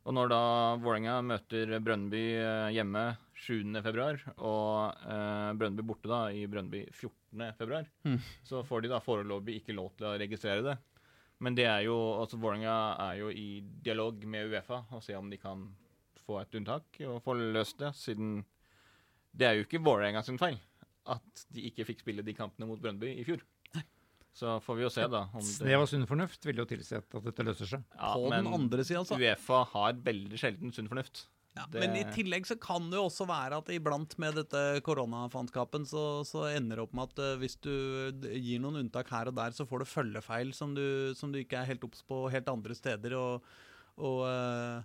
Og 0.05 0.13
når 0.15 0.29
da 0.29 0.77
Vålerenga 0.77 1.17
møter 1.25 1.81
Brøndby 1.81 2.37
eh, 2.37 2.71
hjemme 2.77 3.17
7. 3.37 3.83
februar, 3.85 4.19
og 4.39 4.97
eh, 5.07 5.53
Brøndby 5.61 5.85
borte 5.87 6.09
da 6.09 6.21
i 6.33 6.47
Brøndby 6.49 6.87
14. 6.93 7.53
februar, 7.59 7.87
Mm. 8.05 8.19
så 8.49 8.63
får 8.65 8.83
de 8.83 8.89
da 8.95 9.01
foreløpig 9.05 9.59
ikke 9.61 9.75
lov 9.77 9.93
til 9.97 10.07
å 10.09 10.15
registrere 10.19 10.63
det. 10.65 10.77
Men 11.45 11.55
det 11.55 11.67
er 11.69 11.83
jo, 11.85 11.97
altså 12.23 12.39
Vålerenga 12.41 12.97
er 13.11 13.19
jo 13.21 13.29
i 13.29 13.61
dialog 13.85 14.23
med 14.25 14.49
Uefa 14.51 14.79
og 14.97 15.03
se 15.05 15.15
om 15.19 15.29
de 15.29 15.37
kan 15.37 15.67
få 16.27 16.41
et 16.41 16.55
unntak 16.57 16.97
og 17.07 17.19
få 17.23 17.35
løst 17.37 17.77
det, 17.79 17.93
siden 17.95 18.39
det 19.37 19.47
er 19.51 19.59
jo 19.59 19.67
ikke 19.67 19.83
Vålerenga 19.85 20.23
sin 20.25 20.39
feil 20.41 20.57
at 21.07 21.45
de 21.53 21.67
ikke 21.69 21.85
fikk 21.87 22.01
spille 22.03 22.25
de 22.25 22.33
kampene 22.35 22.67
mot 22.67 22.81
Brøndby 22.81 23.13
i 23.21 23.23
fjor. 23.29 23.45
Så 24.37 24.57
får 24.61 24.77
vi 24.77 24.83
jo 24.83 24.89
se, 24.93 25.05
da. 25.09 25.23
Om 25.33 25.41
Snev 25.41 25.79
var 25.81 25.87
sunn 25.89 26.03
fornuft 26.09 26.45
vil 26.45 26.59
jo 26.61 26.65
tilsi 26.69 26.97
at 26.99 27.15
at 27.17 27.25
dette 27.25 27.45
løser 27.47 27.69
seg. 27.71 27.85
ja, 27.95 28.11
På 28.17 28.29
den 28.33 28.49
andre 28.53 28.85
sida, 28.85 29.01
altså. 29.01 29.17
Uefa 29.17 29.61
har 29.71 29.93
veldig 30.05 30.37
sjelden 30.41 30.73
sunn 30.77 30.89
fornuft. 30.91 31.23
Ja, 31.57 31.65
Det- 31.73 31.81
Men 31.81 31.97
i 31.97 32.05
tillegg 32.13 32.45
så 32.47 32.59
kan 32.61 32.91
det 32.91 32.99
jo 32.99 33.07
også 33.09 33.27
være 33.27 33.57
at 33.57 33.69
iblant 33.73 34.13
med 34.21 34.35
dette 34.37 34.81
koronafanskapen 34.85 35.87
så, 35.89 36.21
så 36.29 36.45
ender 36.55 36.77
det 36.77 36.85
opp 36.85 36.93
med 36.93 37.09
at 37.09 37.19
eh, 37.25 37.37
hvis 37.41 37.57
du 37.65 38.13
gir 38.37 38.61
noen 38.61 38.77
unntak 38.85 39.09
her 39.09 39.31
og 39.31 39.37
der, 39.39 39.55
så 39.57 39.65
får 39.67 39.81
du 39.81 39.85
følgefeil 39.89 40.53
som 40.53 40.75
du, 40.77 41.15
som 41.17 41.33
du 41.33 41.39
ikke 41.41 41.57
er 41.63 41.71
helt 41.71 41.87
obs 41.89 42.03
på 42.05 42.27
helt 42.31 42.51
andre 42.53 42.77
steder. 42.77 43.17
Og, 43.17 43.43
og 43.97 44.21
eh, 44.29 44.85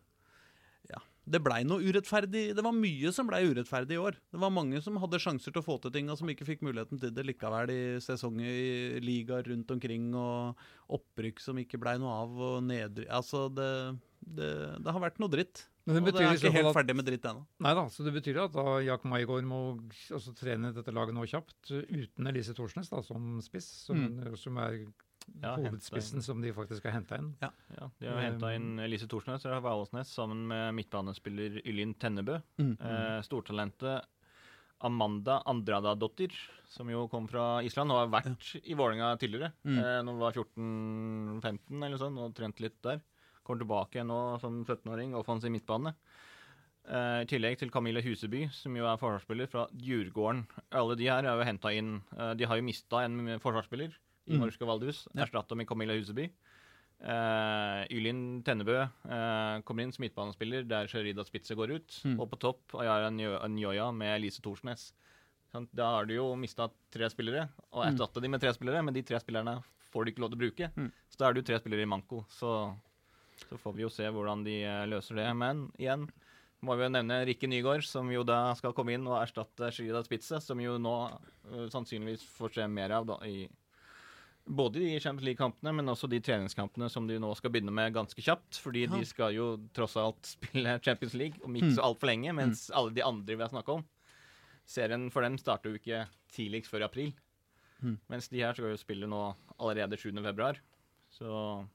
ja. 0.93 1.01
Det 1.31 1.41
blei 1.43 1.59
noe 1.67 1.83
urettferdig 1.85 2.55
Det 2.57 2.63
var 2.65 2.73
mye 2.73 3.11
som 3.13 3.27
blei 3.29 3.43
urettferdig 3.51 3.93
i 3.93 3.99
år. 4.01 4.15
Det 4.31 4.39
var 4.41 4.49
mange 4.55 4.79
som 4.81 4.95
hadde 4.97 5.19
sjanser 5.21 5.51
til 5.51 5.59
å 5.61 5.65
få 5.67 5.75
til 5.83 5.91
ting, 5.91 6.07
og 6.09 6.17
som 6.17 6.31
ikke 6.31 6.47
fikk 6.47 6.63
muligheten 6.65 6.99
til 7.03 7.11
det 7.13 7.27
likevel 7.27 7.69
i 7.75 7.81
sesonger 8.01 8.47
i 8.47 9.03
ligaer 9.03 9.43
rundt 9.51 9.69
omkring, 9.75 10.07
og 10.15 10.55
opprykk 10.89 11.43
som 11.43 11.59
ikke 11.61 11.77
blei 11.83 11.97
noe 12.01 12.15
av, 12.23 12.31
og 12.39 12.63
nedrykk 12.63 13.11
Altså, 13.11 13.49
det, 13.53 13.69
det, 14.23 14.53
det 14.81 14.95
har 14.95 15.03
vært 15.03 15.19
noe 15.21 15.29
dritt. 15.35 15.67
Men 15.85 15.95
det 15.95 16.01
og 16.01 16.19
det 16.19 16.25
er 16.27 16.35
ikke 16.37 16.51
helt 16.53 16.67
at 16.71 16.75
ferdig 16.77 16.95
med 16.95 17.05
dritt 17.07 17.23
ennå. 17.25 17.45
Nei 17.65 17.73
da, 17.73 17.83
så 17.89 18.03
det 18.05 18.13
betyr 18.13 18.37
at 18.43 18.51
da 18.53 18.79
Jack 18.85 19.03
Maigård 19.09 19.43
må 19.49 19.61
altså, 20.13 20.33
trene 20.37 20.73
dette 20.75 20.93
laget 20.93 21.15
nå 21.17 21.23
kjapt, 21.27 21.71
uten 21.71 22.27
Elise 22.29 22.53
Thorsnes 22.53 22.89
da, 22.91 23.01
som 23.01 23.39
spiss, 23.41 23.65
som, 23.87 23.97
Mm. 23.97 24.35
som 24.37 24.57
er 24.61 24.85
Ja, 25.41 25.55
hovedspissen 25.55 26.17
inn. 26.17 26.21
som 26.25 26.41
de 26.41 26.51
faktisk 26.51 26.83
har 26.83 26.91
henta 26.99 27.17
inn. 27.17 27.35
Ja, 27.41 27.51
De 27.99 28.07
har 28.09 28.21
henta 28.25 28.49
Um, 28.49 28.55
inn 28.55 28.79
Elise 28.79 29.07
Thorsnes 29.07 29.41
fra 29.43 29.59
Valesnes 29.61 30.09
sammen 30.13 30.47
med 30.47 30.73
midtbanespiller 30.75 31.61
Ylin 31.65 31.93
Tennebø. 31.95 32.41
Mm. 32.59 32.77
Eh, 32.81 33.21
stortalentet 33.21 34.03
Amanda 34.83 35.43
Andradadottir, 35.45 36.31
som 36.67 36.89
jo 36.89 37.07
kom 37.07 37.27
fra 37.29 37.61
Island 37.63 37.91
og 37.93 37.99
har 38.01 38.21
vært 38.21 38.55
i 38.65 38.73
Vålerenga 38.73 39.11
tidligere. 39.21 39.51
Mm. 39.63 39.77
Eh, 39.77 40.01
når 40.01 40.11
hun 40.11 40.19
var 40.19 40.33
14-15 40.33 41.85
eller 41.85 41.97
sånn, 42.01 42.17
og 42.17 42.33
trent 42.37 42.59
litt 42.63 42.79
der. 42.81 43.01
Kommer 43.43 43.63
tilbake 43.63 44.03
nå 44.05 44.39
som 44.41 44.63
17-åring, 44.65 45.15
offensiv 45.17 45.51
midtbane. 45.51 45.95
Eh, 46.87 47.21
I 47.23 47.25
tillegg 47.29 47.57
til 47.61 47.69
Camille 47.73 48.01
Huseby, 48.01 48.47
som 48.53 48.75
jo 48.77 48.85
er 48.85 48.97
forsvarsspiller 49.01 49.47
fra 49.49 49.67
Djurgården. 49.73 50.45
Alle 50.71 50.95
de 50.97 51.05
her 51.09 51.25
er 51.25 51.37
jo 51.37 51.45
henta 51.45 51.71
inn 51.73 52.01
eh, 52.17 52.33
De 52.35 52.45
har 52.49 52.57
jo 52.57 52.63
mista 52.65 53.03
en 53.05 53.37
forsvarsspiller 53.39 53.91
i 54.29 54.33
Mm. 54.35 54.39
Mariska 54.39 54.65
Valdhus. 54.65 55.07
Ja. 55.15 55.23
Erstatta 55.25 55.55
med 55.57 55.67
Camilla 55.67 55.93
Huseby. 55.97 56.27
Uh, 57.01 57.81
Ylin 57.89 58.43
Tennebø 58.45 58.75
uh, 59.09 59.57
kommer 59.65 59.81
inn 59.87 59.91
som 59.91 60.03
midtbanespiller 60.05 60.67
der 60.69 60.85
Sherida 60.91 61.23
Spitze 61.25 61.55
går 61.57 61.73
ut. 61.79 61.95
Mm. 62.05 62.19
Og 62.21 62.27
på 62.29 62.37
topp 62.43 62.75
Ayara 62.77 63.09
Njo- 63.09 63.39
Njoya 63.49 63.87
med 63.91 64.19
Elise 64.19 64.41
Thorsnes. 64.45 64.91
Sånn, 65.51 65.65
Da 65.73 65.87
har 65.97 66.05
du 66.05 66.13
jo 66.13 66.27
mista 66.37 66.69
tre 66.93 67.09
spillere, 67.09 67.47
og 67.73 67.83
Mm. 67.83 67.89
erstatta 67.95 68.21
de 68.21 68.27
med 68.29 68.39
tre 68.41 68.53
spillere, 68.53 68.83
men 68.85 68.93
de 68.93 69.01
tre 69.01 69.17
spillerne 69.19 69.63
får 69.91 70.05
du 70.05 70.11
ikke 70.11 70.19
lov 70.21 70.29
til 70.29 70.37
å 70.37 70.43
bruke. 70.45 70.69
Mm. 70.77 70.91
Så 71.09 71.17
da 71.17 71.27
er 71.29 71.33
du 71.33 71.41
tre 71.41 71.57
spillere 71.59 71.81
i 71.81 71.89
manko. 71.89 72.21
Så, 72.29 72.77
så 73.49 73.57
får 73.59 73.73
vi 73.77 73.83
jo 73.85 73.89
se 73.89 74.07
hvordan 74.11 74.43
de 74.45 74.59
eh, 74.63 74.85
løser 74.91 75.15
det. 75.21 75.29
Men 75.37 75.71
igjen 75.79 76.07
må 76.61 76.75
vi 76.77 76.83
jo 76.85 76.91
nevne 76.93 77.21
Rikke 77.25 77.47
Nygaard, 77.49 77.83
som 77.87 78.09
jo 78.13 78.21
da 78.27 78.53
skal 78.59 78.73
komme 78.77 78.93
inn 78.93 79.07
og 79.09 79.17
erstatte 79.23 79.71
Sherida 79.73 80.03
Spitze, 80.05 80.39
som 80.43 80.59
jo 80.61 80.77
nå 80.77 80.95
eh, 81.09 81.67
sannsynligvis 81.73 82.23
får 82.37 82.53
se 82.59 82.67
mer 82.69 82.91
av 82.99 83.07
da 83.09 83.17
i 83.25 83.47
både 84.51 84.79
de 84.81 84.99
Champions 84.99 85.23
League-kampene, 85.25 85.71
men 85.77 85.89
også 85.93 86.07
de 86.09 86.17
treningskampene 86.19 86.87
som 86.89 87.05
de 87.07 87.19
nå 87.21 87.29
skal 87.37 87.51
begynne 87.53 87.71
med 87.73 87.93
ganske 87.93 88.21
kjapt. 88.25 88.57
Fordi 88.61 88.87
Ja. 88.87 88.93
de 88.97 89.05
skal 89.05 89.33
jo 89.35 89.47
tross 89.73 89.95
alt 90.01 90.21
spille 90.35 90.79
Champions 90.81 91.13
League 91.13 91.39
om 91.45 91.53
ikke 91.55 91.69
Mm. 91.71 91.75
så 91.77 91.83
altfor 91.85 92.07
lenge. 92.09 92.33
Mens 92.33 92.69
alle 92.73 92.93
de 92.93 93.01
andre 93.05 93.35
vi 93.37 93.41
har 93.43 93.49
snakka 93.53 93.77
om 93.79 93.85
Serien 94.65 95.09
for 95.11 95.21
dem 95.21 95.37
starter 95.37 95.69
jo 95.71 95.77
ikke 95.79 96.07
tidligst 96.31 96.69
før 96.71 96.81
i 96.81 96.87
april. 96.89 97.13
Mm. 97.81 97.97
Mens 98.09 98.27
de 98.29 98.39
her 98.39 98.53
skal 98.53 98.69
jo 98.71 98.77
spille 98.77 99.07
nå 99.09 99.35
allerede 99.59 99.97
7. 99.97 100.11
februar. 100.23 100.57
Så 101.11 101.67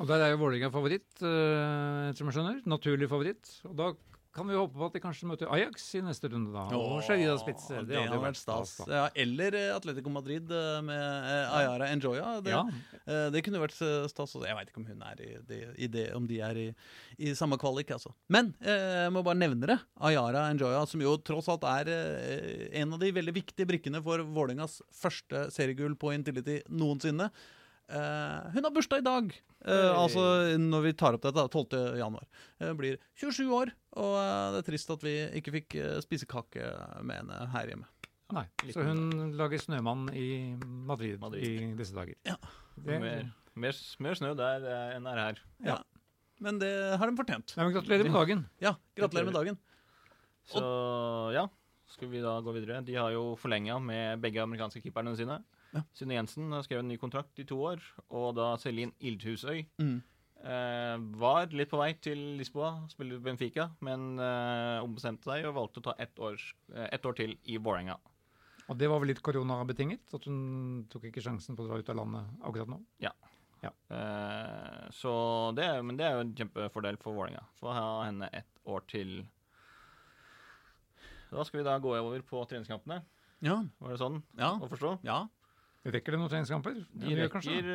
Og 0.00 0.08
der 0.08 0.24
er 0.24 0.32
jo 0.32 0.40
Vålerenga 0.40 0.70
favoritt, 0.72 1.10
uh, 1.20 2.08
som 2.16 2.30
jeg 2.30 2.38
skjønner. 2.38 2.62
Naturlig 2.70 3.10
favoritt. 3.12 3.50
Og 3.68 3.76
da 3.78 3.90
kan 4.32 4.46
vi 4.48 4.54
håpe 4.56 4.72
på 4.72 4.86
at 4.86 4.94
de 4.96 5.00
kanskje 5.04 5.26
møter 5.28 5.50
Ajax 5.52 5.82
i 5.98 6.00
neste 6.00 6.30
runde, 6.32 6.48
da. 6.54 6.62
Og 6.72 7.02
Sherida 7.04 7.34
Spitz. 7.36 7.66
Det, 7.68 7.98
hadde 8.00 8.16
vært 8.22 8.38
stas. 8.40 8.70
Ja, 8.88 9.02
eller 9.20 9.52
eh, 9.58 9.66
Atletico 9.76 10.08
Madrid 10.08 10.48
eh, 10.48 10.78
med 10.86 10.96
eh, 11.28 11.52
Ayara 11.58 11.90
Enjoya. 11.92 12.30
Det, 12.40 12.54
Ja. 12.54 12.62
eh, 13.04 13.26
det 13.34 13.42
kunne 13.44 13.60
vært 13.60 13.76
eh, 13.84 14.06
stas. 14.08 14.32
Jeg 14.40 14.56
veit 14.56 14.72
ikke 14.72 14.80
om 14.80 14.88
hun 14.88 15.04
er 15.04 15.20
i 15.20 15.30
det, 15.50 15.60
i 15.76 15.90
det 15.92 16.06
om 16.16 16.24
de 16.30 16.40
er 16.48 16.62
i, 16.62 16.66
i 17.28 17.34
samme 17.36 17.60
kvalik, 17.60 17.92
altså. 17.92 18.14
Men 18.32 18.54
eh, 18.64 19.02
jeg 19.04 19.12
må 19.12 19.20
bare 19.28 19.36
nevne 19.44 19.68
det. 19.74 19.76
Ayara 20.00 20.46
Enjoya, 20.48 20.86
som 20.88 21.04
jo 21.04 21.12
tross 21.20 21.52
alt 21.52 21.68
er 21.68 21.92
eh, 21.92 22.68
en 22.80 22.96
av 22.96 23.04
de 23.04 23.12
veldig 23.12 23.36
viktige 23.36 23.68
brikkene 23.68 24.00
for 24.00 24.24
Vålerengas 24.32 24.80
første 24.96 25.50
seriegull 25.52 25.92
på 26.00 26.16
Intility 26.16 26.62
noensinne. 26.72 27.28
Eh, 27.88 28.50
hun 28.54 28.64
har 28.68 28.74
bursdag 28.74 29.02
i 29.02 29.08
dag, 29.08 29.32
Uh, 29.62 29.70
Hey. 29.70 29.90
altså 29.94 30.22
når 30.58 30.80
vi 30.82 30.90
tar 30.98 31.14
opp 31.14 31.22
dette, 31.22 31.42
12. 31.54 31.94
januar. 31.94 32.24
Hun 32.58 32.76
blir 32.80 32.96
27 33.14 33.46
år, 33.54 33.70
og 33.94 34.14
eh, 34.18 34.46
det 34.50 34.58
er 34.58 34.66
trist 34.66 34.90
at 34.90 35.04
vi 35.06 35.12
ikke 35.38 35.52
fikk 35.54 35.76
eh, 35.78 36.00
spise 36.02 36.26
kake 36.26 36.64
med 37.06 37.20
henne 37.20 37.36
her 37.52 37.70
hjemme. 37.70 37.86
Nei. 38.34 38.42
Så 38.74 38.82
hun 38.82 39.30
lager 39.38 39.62
snømann 39.62 40.08
i 40.18 40.56
Madrid, 40.66 41.20
Madrid. 41.22 41.44
i 41.46 41.70
disse 41.78 41.94
dager. 41.94 42.16
Ja. 42.26 42.34
Det, 42.74 42.98
mer, 43.04 43.30
mer, 43.54 43.78
mer 44.02 44.18
snø 44.18 44.32
der 44.34 44.66
eh, 44.66 44.96
enn 44.96 45.06
er 45.06 45.20
her. 45.28 45.38
Ja. 45.62 45.78
Men 46.42 46.58
det 46.58 46.72
har 46.98 47.06
de 47.06 47.14
fortjent. 47.22 47.54
Nei, 47.54 47.68
men 47.68 47.76
gratulerer 47.76 48.08
med 48.08 48.18
dagen. 48.18 48.42
Ja, 48.66 48.74
Gratulerer 48.98 49.30
med 49.30 49.38
dagen. 49.38 49.58
Så 50.50 50.62
ja, 51.38 51.46
skal 51.94 52.10
vi 52.10 52.18
da 52.24 52.34
gå 52.42 52.50
videre. 52.58 52.82
De 52.82 52.98
har 52.98 53.14
jo 53.14 53.36
forlenga 53.38 53.78
med 53.78 54.18
begge 54.26 54.42
amerikanske 54.42 54.82
keeperne 54.82 55.14
sine. 55.14 55.38
Ja. 55.72 55.82
Synne 55.96 56.14
Jensen 56.18 56.50
har 56.52 56.62
skrevet 56.66 56.84
en 56.84 56.88
ny 56.92 56.98
kontrakt 57.00 57.38
i 57.40 57.44
to 57.48 57.56
år, 57.64 57.80
og 58.10 58.34
da 58.36 58.50
Celine 58.60 58.92
Ildhusøy 59.00 59.64
Mm. 59.80 60.02
eh, 60.44 60.96
var 61.16 61.46
litt 61.46 61.70
på 61.70 61.78
vei 61.80 61.94
til 61.94 62.18
Lisboa, 62.38 62.86
spiller 62.92 63.16
i 63.16 63.24
Benfica, 63.24 63.70
men 63.80 64.18
eh, 64.20 64.82
ombestemte 64.84 65.24
seg 65.30 65.46
og 65.48 65.54
valgte 65.54 65.80
å 65.80 65.86
ta 65.88 65.94
ett, 65.98 66.18
års, 66.18 66.54
eh, 66.74 66.88
ett 66.92 67.02
år 67.06 67.14
til 67.16 67.36
i 67.46 67.56
Vålerenga. 67.58 67.96
Og 68.68 68.76
det 68.78 68.88
var 68.88 69.00
vel 69.00 69.08
litt 69.08 69.22
koronabetinget? 69.22 70.00
At 70.14 70.24
hun 70.24 70.86
tok 70.90 71.04
ikke 71.08 71.22
sjansen 71.24 71.56
på 71.56 71.64
å 71.64 71.68
dra 71.68 71.78
ut 71.80 71.88
av 71.88 71.96
landet 71.96 72.24
akkurat 72.44 72.68
nå? 72.68 72.80
Eh, 73.90 74.88
så 74.90 75.54
det, 75.54 75.66
men 75.84 75.96
det 75.96 76.04
er 76.06 76.14
jo 76.16 76.20
en 76.24 76.34
kjempefordel 76.34 76.96
for 76.98 77.14
Vålerenga. 77.14 77.44
Få 77.60 77.72
ha 77.72 78.04
henne 78.04 78.28
ett 78.32 78.48
år 78.66 78.80
til. 78.88 79.26
Da 81.30 81.44
skal 81.44 81.60
vi 81.62 81.64
da 81.64 81.78
gå 81.78 81.92
over 81.96 82.20
på 82.26 82.42
treningskampene. 82.48 83.02
Ja. 83.42 83.62
Var 83.80 83.90
det 83.94 83.98
sånn 84.00 84.22
Ja. 84.38 84.54
å 84.58 84.68
forstå? 84.68 84.98
ja. 85.04 85.28
Rekker 85.82 86.14
det 86.14 86.18
noen 86.20 86.30
treningskamper? 86.30 86.76
De 86.94 87.10
Ja, 87.10 87.24
rekker 87.26 87.70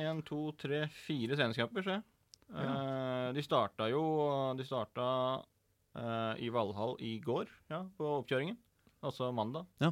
én, 0.00 0.22
to, 0.24 0.38
tre, 0.56 0.86
fire 1.04 1.36
treningskamper, 1.36 1.84
se. 1.84 1.98
Uh, 2.46 3.32
de 3.34 3.42
starta 3.42 3.88
jo 3.90 4.00
De 4.54 4.62
starta 4.62 5.06
uh, 5.42 6.34
i 6.38 6.46
Valhall 6.54 6.94
i 7.02 7.16
går, 7.20 7.50
ja, 7.72 7.82
på 7.98 8.12
oppkjøringen. 8.22 8.56
Altså 9.04 9.28
mandag. 9.34 9.66
Ja. 9.82 9.90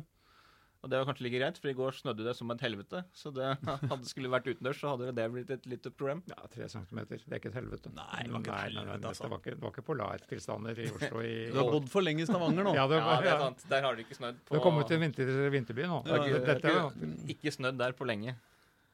Og 0.85 0.91
det 0.93 0.99
var 1.01 1.07
kanskje 1.09 1.25
like 1.25 1.39
greit, 1.41 1.59
for 1.63 1.71
i 1.71 1.75
går 1.79 1.95
snødde 1.97 2.25
det 2.27 2.35
som 2.37 2.51
et 2.53 2.61
helvete. 2.61 3.01
Så 3.17 3.31
det 3.33 3.47
hadde 3.69 3.97
det 4.03 4.11
skulle 4.11 4.29
vært 4.33 4.49
utendørs, 4.53 4.81
så 4.83 4.91
hadde 4.93 5.11
det 5.17 5.27
blitt 5.33 5.53
et 5.55 5.65
lite 5.71 5.89
problem. 5.97 6.21
Ja, 6.29 6.37
tre 6.53 6.69
centimeter. 6.69 7.23
Det 7.25 7.33
er 7.33 7.41
ikke 7.41 7.53
et 7.55 7.59
helvete. 7.59 7.93
Nei, 7.97 8.23
det 8.27 8.35
var 8.35 8.45
ikke 8.45 8.59
et 8.59 8.67
helvete, 8.69 9.11
altså. 9.11 9.25
Det 9.25 9.33
var 9.33 9.41
ikke, 9.43 9.55
det 9.57 9.65
var 9.65 9.73
ikke 9.75 9.87
polartilstander 9.89 10.83
i 10.85 10.89
Oslo 10.93 11.25
i 11.25 11.35
Du 11.55 11.61
har 11.63 11.71
bodd 11.73 11.89
for 11.95 12.05
lenge 12.05 12.27
i 12.27 12.29
Stavanger 12.29 12.69
nå. 12.69 12.75
Ja, 12.81 12.85
det, 12.91 13.01
Ja, 13.01 13.15
det 13.25 13.33
er 13.35 13.45
sant. 13.49 13.65
Der 13.73 13.87
har 13.89 13.97
det 13.97 14.05
ikke 14.07 14.19
snødd 14.21 14.43
på 14.45 14.53
Du 14.53 14.59
har 14.61 14.67
kommet 14.69 14.91
til 14.93 15.01
vinter, 15.01 15.33
vinterby 15.57 15.89
nå. 15.89 16.03
Ja, 16.11 16.21
ikke, 16.21 16.43
Dette, 16.53 16.75
ikke, 16.77 17.15
ikke 17.39 17.55
snødd 17.57 17.81
der 17.81 17.97
på 17.97 18.07
lenge. 18.13 18.37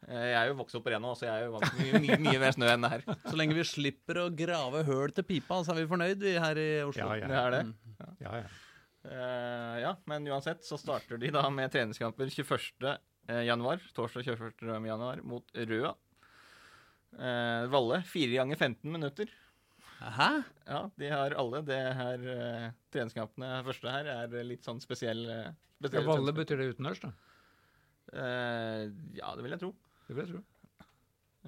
Eh, 0.08 0.30
Jeg 0.30 0.38
er 0.38 0.48
jo 0.48 0.54
vokst 0.62 0.78
opp 0.78 0.86
på 0.86 0.94
Rena, 0.94 1.10
så 1.18 1.26
jeg 1.26 1.34
er 1.42 1.48
jo 1.50 1.56
vant 1.58 1.66
til 1.74 1.82
mye, 1.90 2.00
mye, 2.06 2.18
mye 2.30 2.38
mer 2.46 2.54
snø 2.56 2.70
enn 2.72 2.86
det 2.86 2.90
her. 2.94 3.02
Så 3.30 3.36
lenge 3.36 3.58
vi 3.58 3.66
slipper 3.68 4.22
å 4.22 4.30
grave 4.32 4.86
høl 4.88 5.12
til 5.16 5.26
pipa, 5.28 5.58
så 5.66 5.74
er 5.74 5.82
vi 5.82 5.90
fornøyd 5.90 6.22
vi 6.24 6.38
her 6.40 6.60
i 6.62 6.68
Oslo. 6.86 7.10
Ja, 7.10 7.18
ja. 7.20 7.28
Det 7.34 7.40
er 7.42 7.56
det. 7.58 7.62
Mm. 7.68 8.18
ja, 8.24 8.36
ja. 8.44 8.50
Eh, 9.04 9.76
ja, 9.80 9.94
men 10.10 10.28
uansett 10.28 10.64
så 10.66 10.78
starter 10.80 11.20
de 11.20 11.30
da 11.34 11.46
med 11.50 11.72
treningskamper 11.72 12.30
21. 12.30 12.98
eh, 13.28 13.42
januar, 13.48 13.80
torsdag 13.96 14.26
21. 14.28 14.64
januar, 14.86 15.22
mot 15.22 15.54
Røa. 15.54 15.94
Uh, 17.10 17.66
Valle, 17.66 18.04
fire 18.06 18.36
ganger 18.36 18.56
15 18.56 18.92
minutter. 18.92 19.30
Hæ? 19.98 20.28
Ja, 20.68 20.84
de 20.94 21.08
har 21.10 21.34
alle. 21.34 21.64
Det 21.66 21.78
her 21.98 22.22
uh, 22.22 22.68
treningskampene 22.94 23.64
første 23.66 23.90
her 23.90 24.12
er 24.12 24.36
litt 24.46 24.62
sånn 24.64 24.78
spesiell 24.80 25.24
ja 25.26 26.02
Valle 26.04 26.32
betyr 26.36 26.60
det 26.60 26.70
utendørs, 26.74 27.00
da. 27.00 27.10
Eh, 28.12 28.82
ja, 29.16 29.30
det 29.36 29.44
vil 29.44 29.54
jeg 29.54 29.62
tro. 29.62 29.70
Det 30.08 30.16
vil 30.16 30.26
jeg 30.26 30.32
tro. 30.34 30.42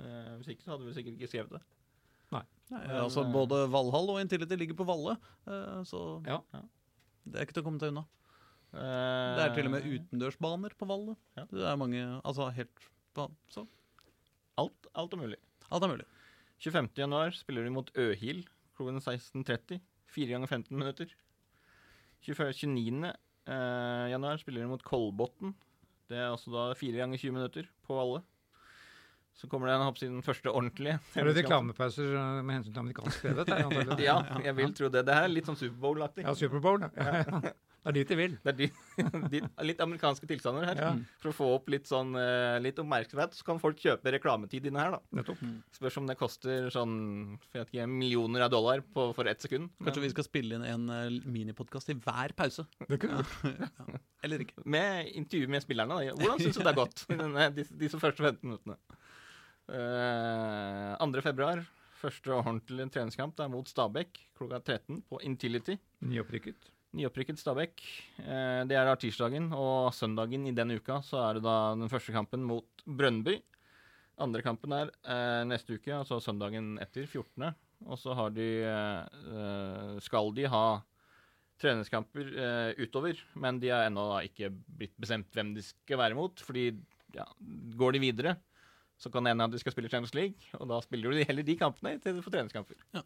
Eh, 0.01 0.31
hvis 0.39 0.53
ikke 0.55 0.65
så 0.65 0.73
hadde 0.73 0.87
vi 0.89 0.95
sikkert 0.97 1.19
ikke 1.19 1.31
skrevet 1.35 1.57
det. 1.59 1.63
Nei, 2.33 2.45
Nei, 2.73 2.85
altså 2.97 3.27
Både 3.29 3.67
Valhall 3.69 4.09
og 4.15 4.21
Intility 4.23 4.57
ligger 4.57 4.79
på 4.79 4.87
Valle, 4.89 5.19
så 5.85 6.23
Ja. 6.25 6.39
Det 7.27 7.39
er 7.39 7.47
ikke 7.47 7.55
til 7.59 7.63
å 7.63 7.67
komme 7.69 7.79
til 7.83 7.93
unna. 7.93 8.05
Eh, 8.73 9.37
Det 9.37 9.45
er 9.45 9.55
til 9.55 9.69
og 9.69 9.75
med 9.75 9.85
utendørsbaner 9.87 10.75
på 10.79 10.89
Valle. 10.89 11.17
Ja. 11.37 11.45
Det 11.51 11.63
er 11.69 11.77
mange 11.77 12.01
Altså 12.25 12.49
helt 12.57 12.89
Så 13.53 13.67
alt, 14.59 14.87
alt 14.95 15.13
er 15.13 15.21
mulig. 15.21 15.39
alt 15.71 15.83
er 15.85 15.89
mulig. 15.93 16.07
25. 16.63 16.89
januar 16.97 17.31
spiller 17.35 17.65
de 17.65 17.71
mot 17.75 17.91
Øhil 17.99 18.45
klokken 18.77 19.01
16.30. 19.01 19.81
4 20.13 20.29
ganger 20.35 20.47
15 20.49 20.77
minutter. 20.77 21.07
24, 22.23 22.53
29. 22.77 23.13
Eh, 23.47 24.09
januar 24.13 24.39
spiller 24.39 24.63
de 24.63 24.69
mot 24.71 24.83
Kolbotn. 24.83 25.55
Det 26.09 26.17
er 26.19 26.31
altså 26.31 26.53
da 26.53 26.75
4 26.75 26.97
ganger 27.01 27.19
20 27.19 27.33
minutter 27.33 27.69
på 27.87 27.97
alle. 27.99 28.23
Så 29.39 29.49
kommer 29.51 29.69
det 29.71 29.75
en, 29.75 29.87
hopp 29.89 29.99
den 29.99 30.23
første 30.25 30.53
ordentlige. 30.53 30.99
Er 31.19 31.29
det 31.29 31.35
reklamepauser 31.41 32.15
eh, 32.15 32.39
med 32.45 32.59
hensyn 32.59 32.75
til 32.75 32.85
amerikansk 32.85 33.25
TV? 33.25 33.45
Ja, 34.09 34.21
jeg 34.45 34.57
vil 34.59 34.75
tro 34.77 34.91
det. 34.93 35.05
Det 35.09 35.17
her 35.17 35.29
er 35.29 35.33
litt 35.33 35.49
sånn 35.49 35.59
Superbowl-aktig. 35.59 36.27
Ja, 36.27 36.35
Superbowl. 36.39 36.85
Ja, 36.93 37.23
ja. 37.23 37.53
Det 37.83 37.91
er 37.91 37.97
dit 37.97 38.11
de 38.13 38.17
vil. 38.17 38.35
Det 38.45 38.51
er 38.53 38.59
de, 39.33 39.39
litt 39.73 39.81
amerikanske 39.83 40.27
tilstander 40.31 40.69
her. 40.69 40.79
Ja. 40.79 40.91
For 41.19 41.33
å 41.33 41.35
få 41.35 41.49
opp 41.57 41.73
litt 41.73 41.89
sånn 41.91 42.15
eh, 42.15 42.61
litt 42.63 42.79
oppmerksomhet, 42.79 43.35
så 43.35 43.47
kan 43.49 43.59
folk 43.59 43.81
kjøpe 43.83 44.13
reklametid 44.15 44.69
inne 44.71 44.79
her, 44.79 44.95
da. 44.95 45.01
Nettopp. 45.19 45.43
Spørs 45.75 45.99
om 45.99 46.07
det 46.07 46.15
koster 46.21 46.69
sånn 46.71 46.95
jeg 47.51 47.57
vet 47.57 47.73
ikke, 47.75 47.89
millioner 47.91 48.47
av 48.47 48.53
dollar 48.55 48.85
på, 48.87 49.09
for 49.17 49.27
ett 49.27 49.43
sekund. 49.43 49.73
Kanskje 49.83 50.05
vi 50.07 50.13
skal 50.15 50.29
spille 50.29 50.61
inn 50.61 50.69
en 50.69 50.95
uh, 50.95 51.27
minipodkast 51.27 51.91
i 51.91 51.99
hver 51.99 52.37
pause? 52.39 52.69
Det 52.87 53.01
kunne 53.03 53.19
du 53.19 53.51
gjort. 53.51 53.99
Eller 54.23 54.47
ikke? 54.47 54.63
Med 54.63 55.11
intervju 55.19 55.51
med 55.51 55.67
spillerne. 55.67 55.99
Da. 55.99 56.15
Hvordan 56.23 56.39
syns 56.39 56.61
du 56.61 56.63
det 56.63 56.71
har 56.71 56.79
gått 56.85 57.07
disse, 57.59 57.81
disse 57.83 57.99
første 57.99 58.23
15 58.23 58.47
minuttene? 58.47 58.79
Uh, 59.71 60.99
2. 60.99 61.23
februar, 61.25 61.63
første 62.01 62.35
ordentlige 62.35 62.91
treningskamp 62.97 63.37
det 63.39 63.45
er 63.47 63.53
mot 63.53 63.69
Stabæk 63.69 64.19
klokka 64.39 64.61
13 64.61 65.03
på 65.09 65.21
Intility. 65.27 65.77
Nyopprykket. 66.03 66.71
Nyopprykket 66.93 67.41
Stabæk. 67.41 67.81
Eh, 68.21 68.63
det 68.69 68.77
er 68.77 68.85
da 68.85 68.97
tirsdagen, 69.01 69.49
og 69.57 69.95
søndagen 69.97 70.45
i 70.51 70.53
den 70.53 70.75
uka 70.77 70.99
så 71.07 71.23
er 71.25 71.39
det 71.39 71.45
da 71.47 71.57
den 71.79 71.89
første 71.89 72.13
kampen 72.13 72.45
mot 72.45 72.85
Brønnby. 72.85 73.39
Andre 74.21 74.43
kampen 74.45 74.75
er 74.77 74.91
eh, 75.09 75.43
neste 75.49 75.79
uke, 75.79 75.95
altså 76.03 76.21
søndagen 76.21 76.75
etter, 76.83 77.07
14. 77.07 77.49
Og 77.89 77.99
så 77.99 78.15
har 78.15 78.35
de 78.35 78.49
eh, 78.69 79.97
Skal 80.05 80.35
de 80.37 80.45
ha 80.53 80.65
treningskamper 81.63 82.29
eh, 82.35 82.83
utover, 82.83 83.19
men 83.41 83.61
de 83.63 83.71
har 83.73 83.87
ennå 83.87 84.05
ikke 84.27 84.51
blitt 84.51 84.95
bestemt 85.01 85.33
hvem 85.33 85.55
de 85.57 85.65
skal 85.65 86.01
være 86.03 86.19
mot. 86.19 86.45
Fordi 86.45 86.69
ja, 87.17 87.27
går 87.79 87.97
de 87.97 88.03
videre, 88.05 88.37
så 89.03 89.11
kan 89.11 89.25
det 89.27 89.33
hende 89.33 89.49
at 89.49 89.55
du 89.55 89.59
skal 89.59 89.75
spille 89.75 89.91
Champions 89.91 90.15
League, 90.15 90.53
og 90.61 90.69
da 90.71 90.79
spiller 90.85 91.11
du 91.11 91.25
heller 91.27 91.47
de 91.47 91.59
kampene 91.59 91.99
til 92.03 92.19
du 92.19 92.23
får 92.23 92.37
treningskamper. 92.37 92.79
Ja. 92.95 93.03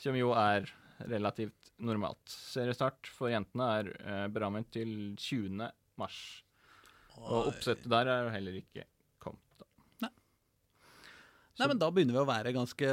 Som 0.00 0.16
jo 0.16 0.32
er 0.32 0.70
relativt 1.10 1.72
normalt. 1.84 2.22
Seriestart 2.30 3.10
for 3.12 3.28
jentene 3.32 3.68
er 3.78 3.90
eh, 3.98 4.26
berammet 4.32 4.70
til 4.72 5.12
20. 5.20 5.68
mars. 6.00 6.18
Og 7.20 7.50
oppsettet 7.52 7.90
der 7.90 8.10
er 8.10 8.24
jo 8.24 8.32
heller 8.34 8.56
ikke 8.58 8.86
kommet. 9.22 9.44
Da. 9.60 10.10
Nei, 11.60 11.68
men 11.70 11.78
Da 11.78 11.90
begynner 11.94 12.16
vi 12.16 12.22
å 12.24 12.26
være 12.30 12.54
ganske, 12.56 12.88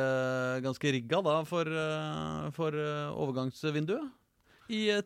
ganske 0.66 0.92
rigga 0.98 1.22
da 1.26 1.38
for, 1.48 1.66
eh, 1.66 2.50
for 2.58 2.76
eh, 2.78 3.16
overgangsvinduet. 3.16 4.18
I 4.72 4.86
uh, 4.96 5.02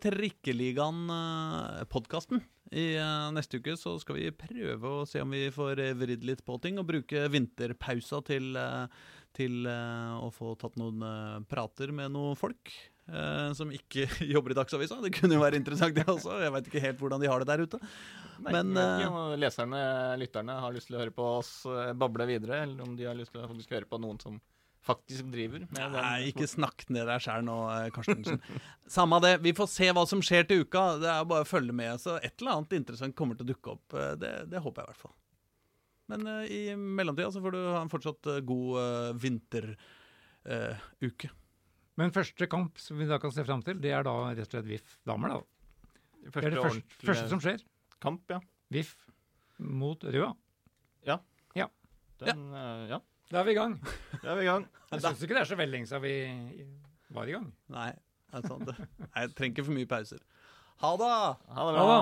Uh, 2.71 2.77
i 2.77 2.95
eh, 2.97 3.31
neste 3.35 3.59
uke 3.59 3.75
så 3.77 3.97
skal 4.01 4.17
vi 4.19 4.31
prøve 4.31 4.89
å 5.01 5.05
se 5.05 5.21
om 5.21 5.31
vi 5.33 5.49
får 5.53 5.81
eh, 5.83 5.93
vridd 5.97 6.25
litt 6.25 6.43
på 6.45 6.57
ting 6.63 6.79
og 6.79 6.87
bruke 6.89 7.27
vinterpausa 7.29 8.21
til, 8.25 8.55
uh, 8.57 8.87
til 9.35 9.65
uh, 9.67 10.17
å 10.23 10.31
få 10.33 10.55
tatt 10.55 10.77
noen 10.79 11.45
prater 11.49 11.91
med 11.91 12.11
noen 12.11 12.35
folk. 12.35 12.73
som 13.53 13.69
ikke 13.69 14.07
jobber 14.33 14.51
i 14.51 14.55
Dagsavisa. 14.57 14.97
Det 15.03 15.11
kunne 15.13 15.35
jo 15.35 15.41
være 15.43 15.59
interessant, 15.59 15.93
det 15.93 16.07
også. 16.09 16.39
Jeg 16.41 16.53
veit 16.55 16.69
ikke 16.71 16.81
helt 16.81 16.99
hvordan 16.99 17.21
de 17.21 17.29
har 17.29 17.43
det 17.43 17.51
der 17.51 17.61
ute. 17.61 17.79
Nei, 18.41 18.51
Men, 18.51 18.71
ikke 18.73 19.37
leserne, 19.37 19.81
lytterne, 20.17 20.55
har 20.63 20.73
lyst 20.73 20.89
til 20.89 20.97
å 20.97 21.03
høre 21.03 21.13
på 21.13 21.27
oss 21.37 21.51
bable 21.95 22.25
videre, 22.25 22.63
eller 22.65 22.81
om 22.81 22.95
de 22.97 23.05
har 23.05 23.15
lyst 23.15 23.35
til 23.35 23.43
å 23.43 23.47
høre 23.47 23.85
på 23.85 24.01
noen 24.01 24.17
som 24.23 24.41
faktisk 24.85 25.25
driver 25.33 25.59
med 25.65 25.79
den. 25.79 25.91
Nei, 25.95 26.27
ikke 26.29 26.47
snakk 26.49 26.79
ned 26.93 27.05
deg 27.09 27.19
sjæl 27.23 27.41
nå, 27.47 27.57
eh, 27.73 27.89
Karstensen. 27.95 28.39
Samme 28.97 29.15
det. 29.23 29.33
Vi 29.45 29.51
får 29.57 29.67
se 29.71 29.87
hva 29.95 30.03
som 30.09 30.19
skjer 30.25 30.43
til 30.49 30.59
uka. 30.65 30.81
Det 31.01 31.09
er 31.11 31.29
bare 31.29 31.43
å 31.45 31.49
følge 31.49 31.73
med. 31.75 31.91
Så 32.01 32.11
et 32.19 32.35
eller 32.39 32.51
annet 32.59 32.73
interessant 32.77 33.17
kommer 33.17 33.35
til 33.37 33.45
å 33.47 33.51
dukke 33.53 33.67
opp. 33.77 33.87
Eh, 33.97 34.13
Det, 34.21 34.31
det 34.51 34.59
håper 34.61 34.77
jeg 34.81 34.85
i 34.87 34.89
hvert 34.93 35.05
fall. 35.07 35.15
Men 36.11 36.19
uh, 36.29 36.43
i 36.45 36.61
mellomtida 36.77 37.31
så 37.33 37.41
får 37.41 37.51
du 37.55 37.61
ha 37.63 37.79
en 37.81 37.89
fortsatt 37.89 38.23
god 38.45 38.69
uh, 38.77 39.17
vinteruke. 39.17 41.29
Men 41.97 42.13
første 42.13 42.45
kamp 42.51 42.77
som 42.77 42.99
vi 42.99 43.07
da 43.09 43.17
kan 43.23 43.33
se 43.33 43.41
fram 43.47 43.61
til, 43.65 43.79
det 43.81 43.91
er 43.95 44.03
da 44.05 44.13
rett 44.27 44.45
og 44.45 44.51
slett 44.53 44.69
VIF 44.69 44.87
damer. 45.07 45.27
da. 45.33 45.39
Det 46.25 46.43
er 46.43 46.53
det 46.53 46.61
første, 46.61 46.83
første 47.01 47.29
som 47.31 47.39
skjer. 47.41 47.59
kamp, 48.03 48.21
ja. 48.29 48.39
VIF 48.73 48.91
mot 49.57 50.03
Røa. 50.03 50.31
Den, 52.21 52.45
ja. 52.53 52.95
ja. 52.95 52.99
Da 53.31 53.39
er 53.41 53.47
vi 53.47 53.51
i 53.55 53.57
gang. 53.57 53.75
Da 54.21 54.31
er 54.31 54.35
vi 54.39 54.45
i 54.45 54.49
gang. 54.49 54.67
Jeg 54.91 55.01
syns 55.01 55.23
ikke 55.25 55.35
det 55.37 55.41
er 55.41 55.49
så 55.49 55.57
veldig 55.59 55.73
lenge 55.77 55.89
siden 55.89 56.03
vi 56.05 56.65
var 57.15 57.29
i 57.29 57.35
gang. 57.35 57.47
Nei, 57.73 57.89
det 58.31 58.43
er 58.43 58.47
sant. 58.47 58.65
det. 58.69 58.75
Nei, 59.01 59.23
Jeg 59.23 59.33
trenger 59.37 59.55
ikke 59.55 59.67
for 59.69 59.77
mye 59.79 59.89
pauser. 59.95 60.21
Ha 60.83 60.93
det! 61.01 61.11
Ha 61.57 61.67
det 61.71 61.79
Ha 61.79 61.85
bra. 61.89 61.99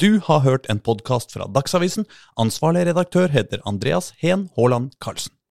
Du 0.00 0.20
har 0.24 0.40
hørt 0.40 0.66
en 0.70 0.80
podkast 0.80 1.32
fra 1.34 1.46
Dagsavisen. 1.50 2.06
Ansvarlig 2.40 2.86
redaktør 2.88 3.28
heter 3.28 3.60
Andreas 3.68 4.12
Heen 4.22 4.48
Haaland 4.56 4.94
Karlsen. 5.02 5.34